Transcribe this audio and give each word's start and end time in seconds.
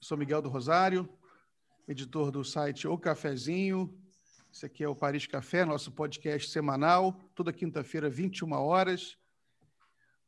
Sou 0.00 0.16
Miguel 0.16 0.40
do 0.40 0.48
Rosário, 0.48 1.08
editor 1.88 2.30
do 2.30 2.44
site 2.44 2.86
O 2.86 2.96
Cafezinho. 2.96 3.92
Esse 4.50 4.64
aqui 4.64 4.84
é 4.84 4.88
o 4.88 4.94
Paris 4.94 5.26
Café, 5.26 5.64
nosso 5.64 5.90
podcast 5.90 6.50
semanal, 6.50 7.12
toda 7.34 7.52
quinta-feira, 7.52 8.08
21 8.08 8.52
horas. 8.52 9.18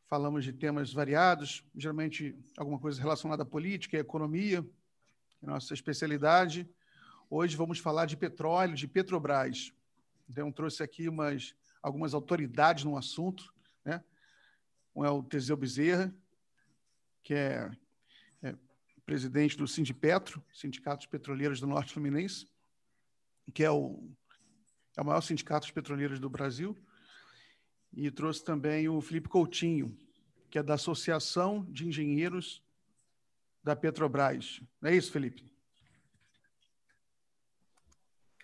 Falamos 0.08 0.44
de 0.44 0.52
temas 0.52 0.92
variados, 0.92 1.64
geralmente 1.76 2.36
alguma 2.56 2.80
coisa 2.80 3.00
relacionada 3.00 3.44
à 3.44 3.46
política 3.46 3.96
e 3.96 4.00
economia, 4.00 4.68
é 5.40 5.46
nossa 5.46 5.72
especialidade. 5.72 6.68
Hoje 7.30 7.56
vamos 7.56 7.78
falar 7.78 8.06
de 8.06 8.16
petróleo, 8.16 8.74
de 8.74 8.88
Petrobras. 8.88 9.72
Então, 10.28 10.50
trouxe 10.50 10.82
aqui 10.82 11.08
umas, 11.08 11.54
algumas 11.80 12.12
autoridades 12.12 12.82
no 12.82 12.96
assunto. 12.96 13.54
Né? 13.84 14.02
Um 14.96 15.04
é 15.04 15.10
o 15.10 15.22
Teseu 15.22 15.56
Bezerra, 15.56 16.12
que 17.22 17.34
é 17.34 17.70
presidente 19.10 19.56
do 19.56 19.66
Sindipetro, 19.66 20.40
Sindicato 20.54 20.98
dos 20.98 21.06
Petroleiros 21.06 21.58
do 21.58 21.66
Norte 21.66 21.92
Fluminense, 21.92 22.46
que 23.52 23.64
é 23.64 23.68
o, 23.68 24.08
é 24.96 25.02
o 25.02 25.04
maior 25.04 25.20
sindicato 25.20 25.66
dos 25.66 25.72
petroleiros 25.72 26.20
do 26.20 26.30
Brasil, 26.30 26.78
e 27.92 28.08
trouxe 28.08 28.44
também 28.44 28.88
o 28.88 29.00
Felipe 29.00 29.28
Coutinho, 29.28 29.98
que 30.48 30.60
é 30.60 30.62
da 30.62 30.74
Associação 30.74 31.66
de 31.68 31.88
Engenheiros 31.88 32.62
da 33.64 33.74
Petrobras. 33.74 34.60
Não 34.80 34.88
é 34.88 34.94
isso, 34.94 35.10
Felipe? 35.10 35.52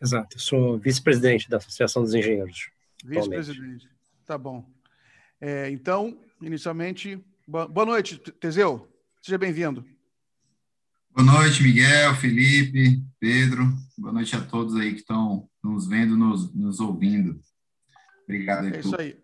Exato, 0.02 0.37
eu 0.37 0.41
sou 0.41 0.79
vice-presidente 0.80 1.48
da 1.48 1.59
Associação 1.59 2.02
dos 2.02 2.12
Engenheiros. 2.12 2.73
Vice-presidente, 3.05 3.88
tá 4.24 4.37
bom. 4.37 4.69
É, 5.41 5.71
então, 5.71 6.21
inicialmente, 6.43 7.24
boa 7.46 7.87
noite, 7.87 8.19
Teseu, 8.19 8.93
seja 9.23 9.38
bem-vindo. 9.38 9.87
Boa 11.16 11.33
noite, 11.33 11.62
Miguel, 11.62 12.15
Felipe, 12.16 13.02
Pedro. 13.19 13.65
Boa 13.97 14.12
noite 14.12 14.37
a 14.37 14.45
todos 14.45 14.77
aí 14.77 14.93
que 14.93 15.01
estão 15.01 15.49
nos 15.65 15.88
vendo, 15.88 16.15
nos, 16.15 16.54
nos 16.54 16.79
ouvindo. 16.79 17.40
Obrigado. 18.24 18.66
É 18.66 18.80
isso 18.80 19.01
aí. 19.01 19.18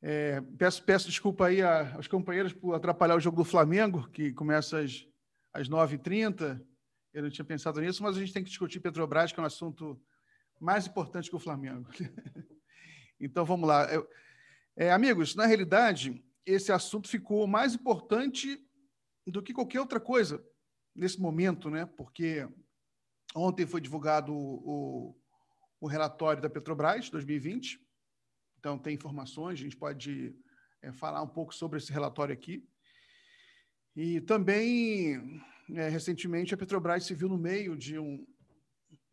É, 0.00 0.40
peço, 0.56 0.84
peço 0.84 1.08
desculpa 1.08 1.46
aí 1.46 1.60
aos 1.60 2.06
companheiros 2.06 2.52
por 2.52 2.74
atrapalhar 2.74 3.16
o 3.16 3.20
jogo 3.20 3.38
do 3.38 3.44
Flamengo, 3.44 4.08
que 4.12 4.32
começa 4.34 4.78
às, 4.78 5.04
às 5.52 5.68
9h30. 5.68 6.64
Eu 7.12 7.24
não 7.24 7.30
tinha 7.30 7.44
pensado 7.44 7.80
nisso, 7.80 8.00
mas 8.00 8.16
a 8.16 8.20
gente 8.20 8.32
tem 8.32 8.44
que 8.44 8.50
discutir 8.50 8.78
Petrobras, 8.78 9.32
que 9.32 9.40
é 9.40 9.42
um 9.42 9.46
assunto 9.46 10.00
mais 10.60 10.86
importante 10.86 11.28
que 11.28 11.34
o 11.34 11.40
Flamengo. 11.40 11.88
então, 13.18 13.44
vamos 13.44 13.68
lá. 13.68 13.88
É, 14.76 14.92
amigos, 14.92 15.34
na 15.34 15.44
realidade, 15.44 16.22
esse 16.46 16.70
assunto 16.70 17.08
ficou 17.08 17.48
mais 17.48 17.74
importante 17.74 18.64
do 19.26 19.42
que 19.42 19.52
qualquer 19.52 19.80
outra 19.80 19.98
coisa 19.98 20.40
nesse 20.94 21.20
momento, 21.20 21.68
né? 21.68 21.86
Porque 21.86 22.48
ontem 23.34 23.66
foi 23.66 23.80
divulgado 23.80 24.32
o, 24.32 25.16
o, 25.80 25.86
relatório 25.86 26.40
da 26.40 26.48
Petrobras 26.48 27.10
2020. 27.10 27.80
Então 28.58 28.78
tem 28.78 28.94
informações, 28.94 29.58
a 29.58 29.62
gente 29.62 29.76
pode 29.76 30.34
é, 30.80 30.92
falar 30.92 31.22
um 31.22 31.28
pouco 31.28 31.54
sobre 31.54 31.78
esse 31.78 31.92
relatório 31.92 32.32
aqui. 32.32 32.66
E 33.96 34.20
também 34.20 35.42
é, 35.74 35.88
recentemente 35.88 36.54
a 36.54 36.56
Petrobras 36.56 37.04
se 37.04 37.14
viu 37.14 37.28
no 37.28 37.38
meio 37.38 37.76
de 37.76 37.98
um, 37.98 38.26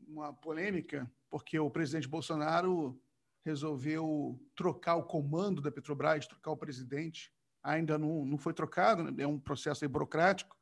uma 0.07 0.33
polêmica 0.33 1.11
porque 1.31 1.57
o 1.57 1.71
presidente 1.71 2.09
Bolsonaro 2.09 3.01
resolveu 3.43 4.39
trocar 4.53 4.95
o 4.97 5.03
comando 5.03 5.61
da 5.61 5.71
Petrobras, 5.71 6.27
trocar 6.27 6.51
o 6.51 6.57
presidente. 6.57 7.33
Ainda 7.63 7.97
não, 7.97 8.25
não 8.25 8.37
foi 8.37 8.53
trocado, 8.53 9.03
né? 9.03 9.23
é 9.23 9.25
um 9.25 9.39
processo 9.39 9.87
burocrático 9.87 10.60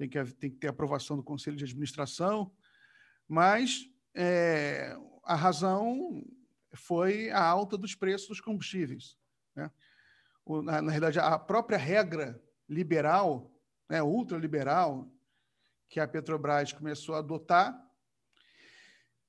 tem 0.00 0.08
que, 0.08 0.24
tem 0.32 0.50
que 0.50 0.56
ter 0.56 0.68
aprovação 0.68 1.14
do 1.14 1.22
Conselho 1.22 1.58
de 1.58 1.64
Administração, 1.64 2.50
mas 3.28 3.86
é, 4.14 4.96
a 5.22 5.34
razão 5.34 6.24
foi 6.72 7.28
a 7.30 7.44
alta 7.44 7.76
dos 7.76 7.94
preços 7.94 8.28
dos 8.28 8.40
combustíveis. 8.40 9.18
Né? 9.54 9.70
O, 10.42 10.62
na, 10.62 10.80
na 10.80 10.90
realidade, 10.90 11.18
a 11.18 11.38
própria 11.38 11.76
regra 11.76 12.42
liberal, 12.66 13.54
né, 13.90 14.02
ultraliberal, 14.02 15.12
que 15.86 16.00
a 16.00 16.08
Petrobras 16.08 16.72
começou 16.72 17.14
a 17.14 17.18
adotar, 17.18 17.78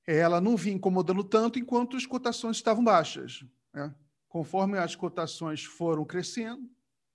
ela 0.06 0.40
não 0.40 0.56
vinha 0.56 0.76
incomodando 0.76 1.22
tanto 1.22 1.58
enquanto 1.58 1.98
as 1.98 2.06
cotações 2.06 2.56
estavam 2.56 2.82
baixas. 2.82 3.44
Né? 3.74 3.94
Conforme 4.26 4.78
as 4.78 4.96
cotações 4.96 5.64
foram 5.64 6.06
crescendo, 6.06 6.66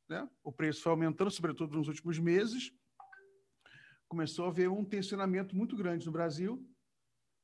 né, 0.07 0.29
o 0.43 0.51
preço 0.51 0.83
foi 0.83 0.91
aumentando, 0.91 1.31
sobretudo 1.31 1.75
nos 1.75 1.87
últimos 1.87 2.19
meses, 2.19 2.71
começou 4.07 4.45
a 4.45 4.49
haver 4.49 4.69
um 4.69 4.83
tensionamento 4.83 5.55
muito 5.55 5.75
grande 5.75 6.05
no 6.05 6.11
Brasil, 6.11 6.65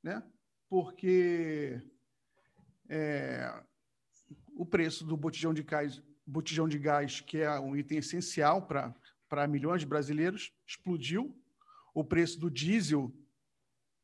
né? 0.01 0.23
porque 0.69 1.81
é, 2.89 3.63
o 4.55 4.65
preço 4.65 5.05
do 5.05 5.17
botijão 5.17 5.53
de 5.53 5.63
gás, 5.63 6.01
botijão 6.25 6.67
de 6.67 6.77
gás, 6.79 7.19
que 7.19 7.39
é 7.39 7.59
um 7.59 7.75
item 7.75 7.99
essencial 7.99 8.65
para 8.65 9.47
milhões 9.47 9.81
de 9.81 9.87
brasileiros, 9.87 10.53
explodiu. 10.65 11.37
O 11.93 12.03
preço 12.03 12.39
do 12.39 12.49
diesel, 12.49 13.13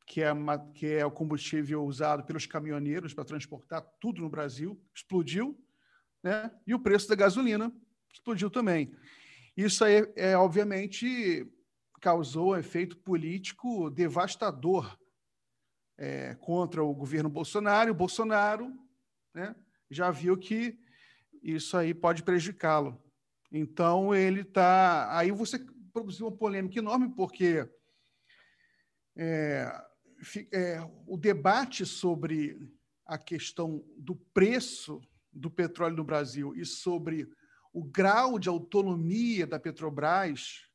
que 0.06 0.22
é, 0.22 0.31
uma, 0.31 0.59
que 0.74 0.86
é 0.86 1.06
o 1.06 1.12
combustível 1.12 1.84
usado 1.84 2.24
pelos 2.24 2.46
caminhoneiros 2.46 3.14
para 3.14 3.26
transportar 3.26 3.81
tudo 4.00 4.22
no 4.22 4.30
Brasil, 4.30 4.80
explodiu. 4.94 5.59
Né? 6.22 6.52
E 6.68 6.76
o 6.76 6.80
preço 6.80 7.08
da 7.08 7.16
gasolina 7.16 7.72
explodiu 8.14 8.50
também. 8.50 8.94
Isso 9.56 9.84
aí 9.84 10.08
é, 10.16 10.38
obviamente, 10.38 11.47
causou 12.00 12.58
efeito 12.58 12.98
político 12.98 13.90
devastador 13.90 14.98
é, 15.98 16.36
contra 16.36 16.84
o 16.84 16.94
governo 16.94 17.30
Bolsonaro. 17.30 17.92
O 17.92 17.96
Bolsonaro 17.96 18.74
né, 19.34 19.56
já 19.92 20.09
viu 20.09 20.38
que 20.38 20.80
isso 21.44 21.76
aí 21.78 21.94
pode 21.94 22.24
prejudicá-lo. 22.24 23.02
Então, 23.52 24.14
ele 24.14 24.42
está. 24.42 25.18
Aí 25.18 25.32
você 25.32 25.59
produziu 25.92 26.28
uma 26.28 26.36
polêmica 26.36 26.80
enorme, 26.80 27.09
porque 27.09 27.68
é, 29.16 29.86
é, 30.52 30.80
o 31.08 31.18
debate 31.18 31.86
sobre 31.86 32.58
a 33.06 33.18
questão 33.18 33.84
do 33.98 34.16
preço 34.16 35.02
do 35.32 35.50
petróleo 35.50 35.98
no 35.98 36.04
Brasil 36.04 36.56
e 36.56 36.66
sobre 36.66 37.28
o 37.74 37.84
grau 37.84 38.40
de 38.40 38.50
autonomia 38.50 39.46
da 39.46 39.59
Petrobras 39.59 40.69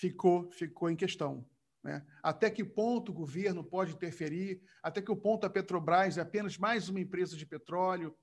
ficou, 0.00 0.50
ficou 0.50 0.88
em 0.88 0.96
questão. 0.96 1.46
Né? 1.84 2.04
Até 2.22 2.48
que 2.48 2.64
ponto 2.64 3.10
o 3.12 3.14
governo 3.14 3.62
pode 3.62 3.92
interferir? 3.92 4.62
Até 4.82 5.02
que 5.02 5.14
ponto 5.14 5.44
a 5.44 5.50
Petrobras 5.50 6.16
é 6.16 6.22
apenas 6.22 6.56
mais 6.56 6.88
uma 6.88 7.00
empresa 7.00 7.36
de 7.36 7.44
petróleo? 7.44 8.16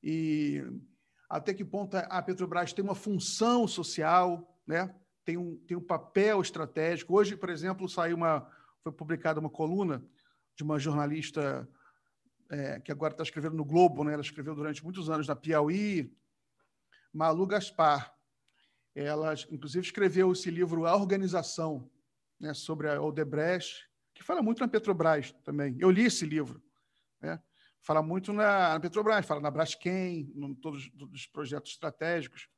E 0.00 0.62
até 1.28 1.52
que 1.52 1.64
ponto 1.64 1.96
a 1.96 2.22
Petrobras 2.22 2.72
tem 2.72 2.84
uma 2.84 2.94
função 2.94 3.66
social, 3.66 4.56
né? 4.64 4.94
tem, 5.24 5.36
um, 5.36 5.56
tem 5.66 5.76
um 5.76 5.82
papel 5.82 6.40
estratégico? 6.40 7.16
Hoje, 7.16 7.36
por 7.36 7.50
exemplo, 7.50 7.88
saiu 7.88 8.16
uma, 8.16 8.48
foi 8.84 8.92
publicada 8.92 9.40
uma 9.40 9.50
coluna 9.50 10.04
de 10.54 10.62
uma 10.62 10.78
jornalista 10.78 11.68
é, 12.48 12.78
que 12.78 12.92
agora 12.92 13.12
está 13.12 13.24
escrevendo 13.24 13.56
no 13.56 13.64
Globo, 13.64 14.04
né? 14.04 14.12
ela 14.12 14.22
escreveu 14.22 14.54
durante 14.54 14.84
muitos 14.84 15.10
anos 15.10 15.26
na 15.26 15.34
Piauí, 15.34 16.14
Malu 17.12 17.46
Gaspar, 17.48 18.15
ela, 18.96 19.34
inclusive, 19.50 19.84
escreveu 19.84 20.32
esse 20.32 20.50
livro 20.50 20.86
A 20.86 20.96
Organização, 20.96 21.90
né, 22.40 22.54
sobre 22.54 22.88
a 22.88 23.00
Odebrecht, 23.00 23.86
que 24.14 24.22
fala 24.24 24.42
muito 24.42 24.60
na 24.60 24.68
Petrobras 24.68 25.32
também. 25.44 25.76
Eu 25.78 25.90
li 25.90 26.06
esse 26.06 26.24
livro. 26.24 26.62
Né? 27.20 27.38
Fala 27.82 28.02
muito 28.02 28.32
na, 28.32 28.80
Petrobras, 28.80 29.26
fala 29.26 29.42
na 29.42 29.50
Braskem, 29.50 30.32
em 30.34 30.54
todos 30.54 30.90
os 31.12 31.26
projetos 31.26 31.72
estratégicos. 31.72 32.48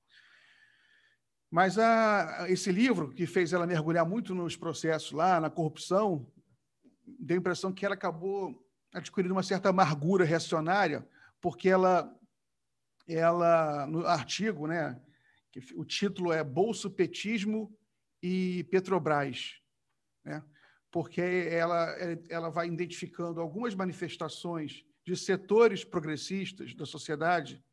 Mas 1.51 1.77
a, 1.77 2.47
esse 2.49 2.71
livro, 2.71 3.13
que 3.13 3.27
fez 3.27 3.53
ela 3.53 3.67
mergulhar 3.67 4.07
muito 4.07 4.33
nos 4.33 4.57
processos 4.57 5.11
lá, 5.11 5.41
na 5.41 5.51
corrupção, 5.51 6.31
deu 7.05 7.37
a 7.37 7.41
impressão 7.41 7.73
que 7.73 7.85
ela 7.85 7.97
acabou 7.97 8.65
adquirindo 8.95 9.35
uma 9.35 9.43
certa 9.43 9.71
amargura 9.71 10.25
reacionária, 10.25 11.07
porque 11.41 11.69
ela, 11.69 12.17
ela 13.09 13.87
no 13.89 14.07
artigo, 14.07 14.69
né, 14.69 15.03
o 15.75 15.85
título 15.85 16.33
é 16.33 16.43
Bolso 16.43 16.91
Petismo 16.91 17.77
e 18.23 18.65
Petrobras, 18.65 19.61
né? 20.25 20.43
porque 20.91 21.21
ela, 21.21 21.95
ela 22.29 22.49
vai 22.49 22.67
identificando 22.67 23.41
algumas 23.41 23.75
manifestações 23.75 24.85
de 25.05 25.17
setores 25.17 25.85
progressistas 25.85 26.75
da 26.75 26.85
sociedade 26.85 27.65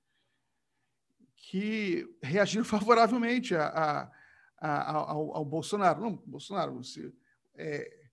que 1.36 2.08
reagiram 2.22 2.64
favoravelmente 2.66 3.56
a, 3.56 3.68
a, 3.68 4.12
a, 4.60 4.92
ao, 5.12 5.36
ao, 5.36 5.46
Bolsonaro. 5.46 6.02
Não, 6.02 6.16
Bolsonaro, 6.16 6.74
você 6.76 7.14
é, 7.56 8.08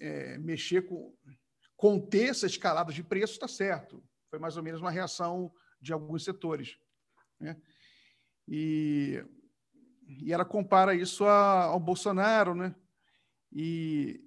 é, 0.00 0.38
mexer 0.38 0.82
com. 0.82 1.14
conter 1.76 2.30
essa 2.30 2.46
escalada 2.46 2.92
de 2.92 3.02
preço 3.02 3.34
está 3.34 3.48
certo. 3.48 4.02
Foi 4.30 4.38
mais 4.38 4.56
ou 4.56 4.62
menos 4.62 4.80
uma 4.80 4.90
reação 4.90 5.52
de 5.80 5.92
alguns 5.92 6.24
setores. 6.24 6.78
Né? 7.38 7.60
E 8.48 9.24
e 10.08 10.32
ela 10.32 10.44
compara 10.44 10.94
isso 10.94 11.24
a, 11.24 11.64
ao 11.64 11.80
Bolsonaro, 11.80 12.54
né? 12.54 12.74
E, 13.52 14.22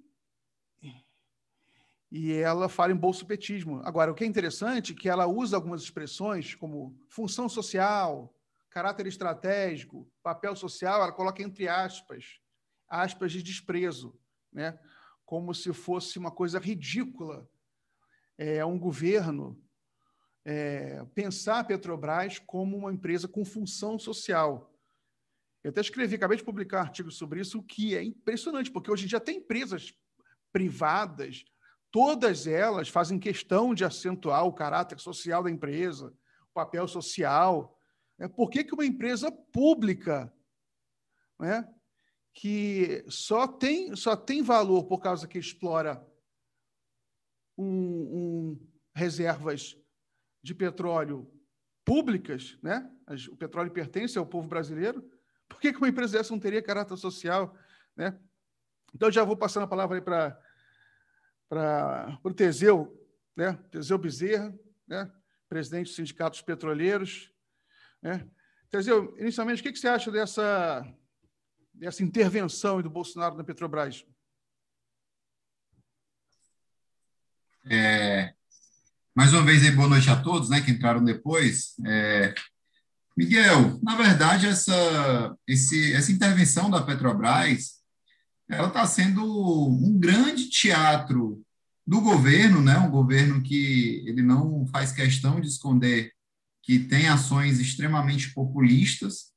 e 2.10 2.32
ela 2.32 2.68
fala 2.68 2.92
em 2.92 2.96
bolsopetismo. 2.96 3.80
Agora, 3.84 4.10
o 4.10 4.14
que 4.14 4.24
é 4.24 4.26
interessante 4.26 4.92
é 4.92 4.96
que 4.96 5.08
ela 5.08 5.26
usa 5.26 5.56
algumas 5.56 5.82
expressões 5.82 6.54
como 6.54 6.98
função 7.08 7.48
social, 7.48 8.34
caráter 8.68 9.06
estratégico, 9.06 10.10
papel 10.22 10.54
social, 10.54 11.02
ela 11.02 11.12
coloca 11.12 11.42
entre 11.42 11.66
aspas, 11.68 12.40
aspas 12.88 13.32
de 13.32 13.42
desprezo, 13.42 14.18
né? 14.52 14.78
como 15.24 15.54
se 15.54 15.72
fosse 15.72 16.18
uma 16.18 16.30
coisa 16.30 16.58
ridícula 16.58 17.48
é, 18.36 18.64
um 18.64 18.78
governo 18.78 19.60
é, 20.44 21.04
pensar 21.14 21.60
a 21.60 21.64
Petrobras 21.64 22.38
como 22.38 22.76
uma 22.76 22.92
empresa 22.92 23.28
com 23.28 23.44
função 23.44 23.98
social. 23.98 24.72
Eu 25.62 25.70
até 25.70 25.80
escrevi, 25.80 26.14
acabei 26.16 26.38
de 26.38 26.44
publicar 26.44 26.78
um 26.78 26.82
artigo 26.82 27.10
sobre 27.10 27.40
isso, 27.40 27.62
que 27.62 27.94
é 27.94 28.02
impressionante, 28.02 28.70
porque 28.70 28.90
hoje 28.90 29.04
em 29.04 29.08
dia 29.08 29.20
tem 29.20 29.38
empresas 29.38 29.94
privadas, 30.52 31.44
todas 31.90 32.46
elas 32.46 32.88
fazem 32.88 33.18
questão 33.18 33.74
de 33.74 33.84
acentuar 33.84 34.44
o 34.46 34.52
caráter 34.52 34.98
social 34.98 35.42
da 35.42 35.50
empresa, 35.50 36.14
o 36.50 36.54
papel 36.54 36.88
social. 36.88 37.78
Né? 38.18 38.28
Por 38.28 38.48
que, 38.48 38.64
que 38.64 38.74
uma 38.74 38.86
empresa 38.86 39.30
pública, 39.30 40.32
né, 41.38 41.68
que 42.32 43.04
só 43.08 43.46
tem, 43.46 43.94
só 43.96 44.16
tem 44.16 44.42
valor 44.42 44.84
por 44.84 45.00
causa 45.00 45.28
que 45.28 45.38
explora 45.38 46.06
um, 47.56 47.64
um, 47.66 48.68
reservas 48.94 49.76
de 50.42 50.54
petróleo 50.54 51.30
públicas, 51.84 52.56
né? 52.62 52.90
o 53.30 53.36
petróleo 53.36 53.70
pertence 53.70 54.16
ao 54.16 54.26
povo 54.26 54.48
brasileiro, 54.48 55.08
por 55.48 55.60
que, 55.60 55.70
uma 55.70 55.88
empresa 55.88 56.18
dessa 56.18 56.32
não 56.32 56.38
teria 56.38 56.62
caráter 56.62 56.96
social? 56.96 57.56
Né? 57.96 58.16
Então, 58.94 59.10
já 59.10 59.24
vou 59.24 59.36
passando 59.36 59.64
a 59.64 59.68
palavra 59.68 59.98
aí 59.98 60.02
para 61.48 62.20
o 62.22 62.32
Teseu, 62.32 62.96
né? 63.36 63.54
Teseu 63.70 63.98
Bezerra, 63.98 64.56
né? 64.86 65.12
presidente 65.48 65.86
dos 65.86 65.96
sindicatos 65.96 66.40
petroleiros. 66.40 67.32
Né? 68.00 68.28
Teseu, 68.70 69.16
inicialmente, 69.18 69.60
o 69.60 69.64
que, 69.64 69.72
que 69.72 69.78
você 69.78 69.88
acha 69.88 70.10
dessa, 70.10 70.86
dessa 71.74 72.04
intervenção 72.04 72.80
do 72.80 72.88
Bolsonaro 72.88 73.36
na 73.36 73.42
Petrobras? 73.42 74.06
É, 77.68 78.34
mais 79.20 79.34
uma 79.34 79.42
vez, 79.42 79.62
aí, 79.62 79.70
boa 79.70 79.86
noite 79.86 80.08
a 80.08 80.16
todos 80.16 80.48
né, 80.48 80.62
que 80.62 80.70
entraram 80.70 81.04
depois. 81.04 81.74
É, 81.84 82.34
Miguel, 83.14 83.78
na 83.82 83.94
verdade, 83.94 84.46
essa, 84.46 85.36
esse, 85.46 85.92
essa 85.92 86.10
intervenção 86.10 86.70
da 86.70 86.80
Petrobras 86.80 87.82
ela 88.48 88.68
está 88.68 88.86
sendo 88.86 89.22
um 89.22 89.98
grande 89.98 90.48
teatro 90.48 91.42
do 91.86 92.00
governo, 92.00 92.62
né? 92.62 92.78
um 92.78 92.90
governo 92.90 93.42
que 93.42 94.02
ele 94.06 94.22
não 94.22 94.66
faz 94.68 94.90
questão 94.90 95.38
de 95.38 95.48
esconder 95.48 96.12
que 96.62 96.78
tem 96.78 97.06
ações 97.06 97.60
extremamente 97.60 98.32
populistas 98.32 99.32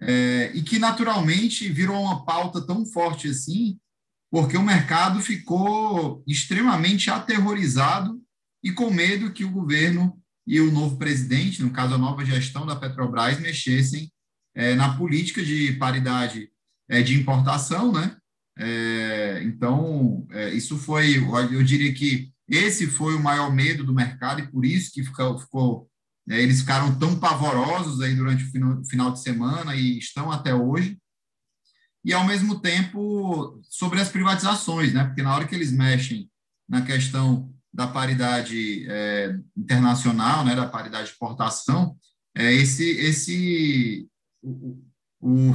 é, 0.00 0.50
e 0.54 0.62
que 0.62 0.78
naturalmente 0.78 1.68
virou 1.68 2.00
uma 2.00 2.24
pauta 2.24 2.66
tão 2.66 2.86
forte 2.86 3.28
assim, 3.28 3.78
porque 4.30 4.56
o 4.56 4.62
mercado 4.62 5.20
ficou 5.20 6.24
extremamente 6.26 7.10
aterrorizado 7.10 8.18
e 8.66 8.72
com 8.72 8.90
medo 8.90 9.30
que 9.30 9.44
o 9.44 9.50
governo 9.52 10.20
e 10.44 10.60
o 10.60 10.72
novo 10.72 10.96
presidente, 10.96 11.62
no 11.62 11.70
caso 11.70 11.94
a 11.94 11.98
nova 11.98 12.24
gestão 12.24 12.66
da 12.66 12.74
Petrobras, 12.74 13.38
mexessem 13.38 14.10
é, 14.56 14.74
na 14.74 14.96
política 14.96 15.40
de 15.40 15.74
paridade 15.74 16.50
é, 16.88 17.00
de 17.00 17.14
importação, 17.14 17.92
né? 17.92 18.16
É, 18.58 19.40
então, 19.44 20.26
é, 20.32 20.50
isso 20.52 20.76
foi, 20.76 21.16
eu 21.52 21.62
diria 21.62 21.94
que 21.94 22.32
esse 22.48 22.88
foi 22.88 23.14
o 23.14 23.22
maior 23.22 23.54
medo 23.54 23.84
do 23.84 23.94
mercado 23.94 24.40
e 24.40 24.48
por 24.48 24.64
isso 24.64 24.90
que 24.92 25.04
ficou, 25.04 25.38
ficou 25.38 25.90
é, 26.28 26.42
eles 26.42 26.58
ficaram 26.58 26.98
tão 26.98 27.20
pavorosos 27.20 28.00
aí 28.00 28.16
durante 28.16 28.42
o 28.42 28.84
final, 28.84 29.12
de 29.12 29.22
semana 29.22 29.76
e 29.76 29.96
estão 29.96 30.32
até 30.32 30.52
hoje. 30.52 30.98
E, 32.04 32.12
ao 32.12 32.26
mesmo 32.26 32.58
tempo, 32.58 33.60
sobre 33.62 34.00
as 34.00 34.08
privatizações, 34.08 34.92
né? 34.92 35.04
Porque 35.04 35.22
na 35.22 35.32
hora 35.32 35.46
que 35.46 35.54
eles 35.54 35.70
mexem 35.70 36.28
na 36.68 36.82
questão 36.82 37.55
da 37.76 37.86
paridade 37.86 38.86
é, 38.88 39.38
internacional, 39.54 40.42
né, 40.46 40.56
da 40.56 40.66
paridade 40.66 41.04
de 41.04 41.10
exportação, 41.10 41.94
é, 42.34 42.50
esse, 42.54 42.88
esse, 42.90 44.08
o, 44.42 44.82
o, 45.20 45.52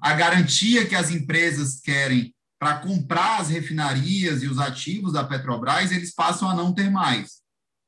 a 0.00 0.14
garantia 0.14 0.86
que 0.86 0.94
as 0.94 1.10
empresas 1.10 1.80
querem 1.80 2.32
para 2.56 2.78
comprar 2.78 3.40
as 3.40 3.48
refinarias 3.48 4.44
e 4.44 4.46
os 4.46 4.60
ativos 4.60 5.14
da 5.14 5.24
Petrobras, 5.24 5.90
eles 5.90 6.14
passam 6.14 6.48
a 6.48 6.54
não 6.54 6.72
ter 6.72 6.88
mais. 6.88 7.42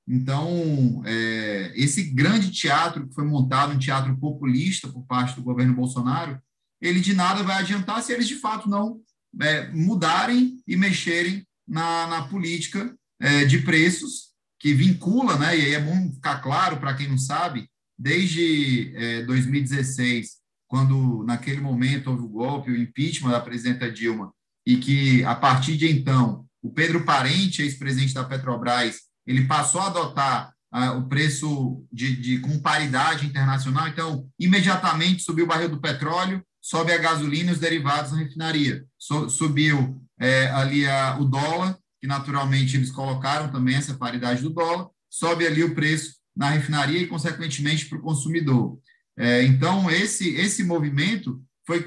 Então, 0.09 1.01
é, 1.07 1.73
esse 1.77 2.03
grande 2.03 2.51
teatro 2.51 3.07
que 3.07 3.15
foi 3.15 3.25
montado, 3.25 3.75
um 3.75 3.79
teatro 3.79 4.15
populista 4.19 4.89
por 4.89 5.07
parte 5.07 5.37
do 5.37 5.43
governo 5.43 5.75
Bolsonaro, 5.75 6.37
ele 6.81 6.99
de 6.99 7.15
nada 7.15 7.45
vai 7.45 7.59
adiantar 7.59 8.03
se 8.03 8.13
eles 8.13 8.27
de 8.27 8.35
fato 8.35 8.69
não 8.69 9.01
é, 9.41 9.69
mudarem 9.71 10.61
e 10.67 10.77
mexerem 10.77 11.47
na, 11.67 12.09
na 12.09 12.23
política 12.29 12.93
é, 13.20 13.44
de 13.44 13.59
preços 13.59 14.29
que 14.59 14.75
vincula, 14.75 15.37
né, 15.38 15.56
e 15.56 15.67
aí 15.67 15.75
é 15.75 15.81
bom 15.81 16.12
ficar 16.12 16.38
claro 16.41 16.79
para 16.79 16.94
quem 16.94 17.09
não 17.09 17.19
sabe, 17.19 17.69
desde 17.99 18.93
é, 18.97 19.23
2016, 19.23 20.38
quando 20.69 21.25
naquele 21.25 21.61
momento 21.61 22.11
houve 22.11 22.23
o 22.23 22.29
golpe, 22.29 22.70
o 22.70 22.76
impeachment 22.76 23.31
da 23.31 23.41
presidenta 23.41 23.91
Dilma, 23.91 24.32
e 24.67 24.76
que 24.76 25.25
a 25.25 25.35
partir 25.35 25.76
de 25.76 25.91
então 25.91 26.44
o 26.62 26.70
Pedro 26.70 27.05
Parente, 27.05 27.62
ex-presidente 27.62 28.15
da 28.15 28.25
Petrobras, 28.25 29.00
ele 29.26 29.47
passou 29.47 29.81
a 29.81 29.87
adotar 29.87 30.53
ah, 30.70 30.93
o 30.93 31.09
preço 31.09 31.85
de, 31.91 32.15
de, 32.17 32.38
com 32.41 32.61
paridade 32.61 33.26
internacional, 33.26 33.88
então 33.88 34.29
imediatamente 34.38 35.23
subiu 35.23 35.44
o 35.44 35.49
barril 35.49 35.70
do 35.70 35.81
petróleo, 35.81 36.43
sobe 36.61 36.93
a 36.93 36.99
gasolina 36.99 37.50
e 37.50 37.55
os 37.55 37.61
derivados 37.61 38.12
na 38.12 38.19
refinaria, 38.19 38.85
so, 38.99 39.31
subiu 39.31 40.03
é, 40.20 40.49
ali 40.50 40.87
a, 40.87 41.17
o 41.19 41.25
dólar 41.25 41.79
que 42.00 42.06
naturalmente 42.06 42.77
eles 42.77 42.91
colocaram 42.91 43.50
também 43.50 43.77
essa 43.77 43.95
paridade 43.95 44.43
do 44.43 44.50
dólar, 44.50 44.89
sobe 45.11 45.47
ali 45.47 45.65
o 45.65 45.75
preço 45.75 46.17
na 46.37 46.50
refinaria 46.50 47.03
e, 47.03 47.06
consequentemente, 47.06 47.87
para 47.87 47.99
o 47.99 48.03
consumidor. 48.03 48.79
É, 49.17 49.43
então, 49.43 49.91
esse, 49.91 50.29
esse 50.37 50.62
movimento 50.62 51.43
foi 51.67 51.85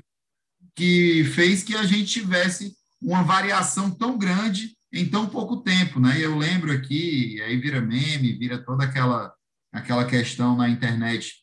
que 0.76 1.24
fez 1.34 1.64
que 1.64 1.76
a 1.76 1.84
gente 1.84 2.12
tivesse 2.12 2.74
uma 3.02 3.24
variação 3.24 3.90
tão 3.90 4.18
grande 4.18 4.76
em 4.94 5.06
tão 5.06 5.28
pouco 5.28 5.58
tempo. 5.58 6.00
Né? 6.00 6.20
E 6.20 6.24
eu 6.24 6.38
lembro 6.38 6.72
aqui, 6.72 7.42
aí 7.42 7.58
vira 7.58 7.80
meme, 7.82 8.38
vira 8.38 8.58
toda 8.58 8.84
aquela, 8.84 9.34
aquela 9.72 10.06
questão 10.06 10.56
na 10.58 10.70
internet, 10.70 11.36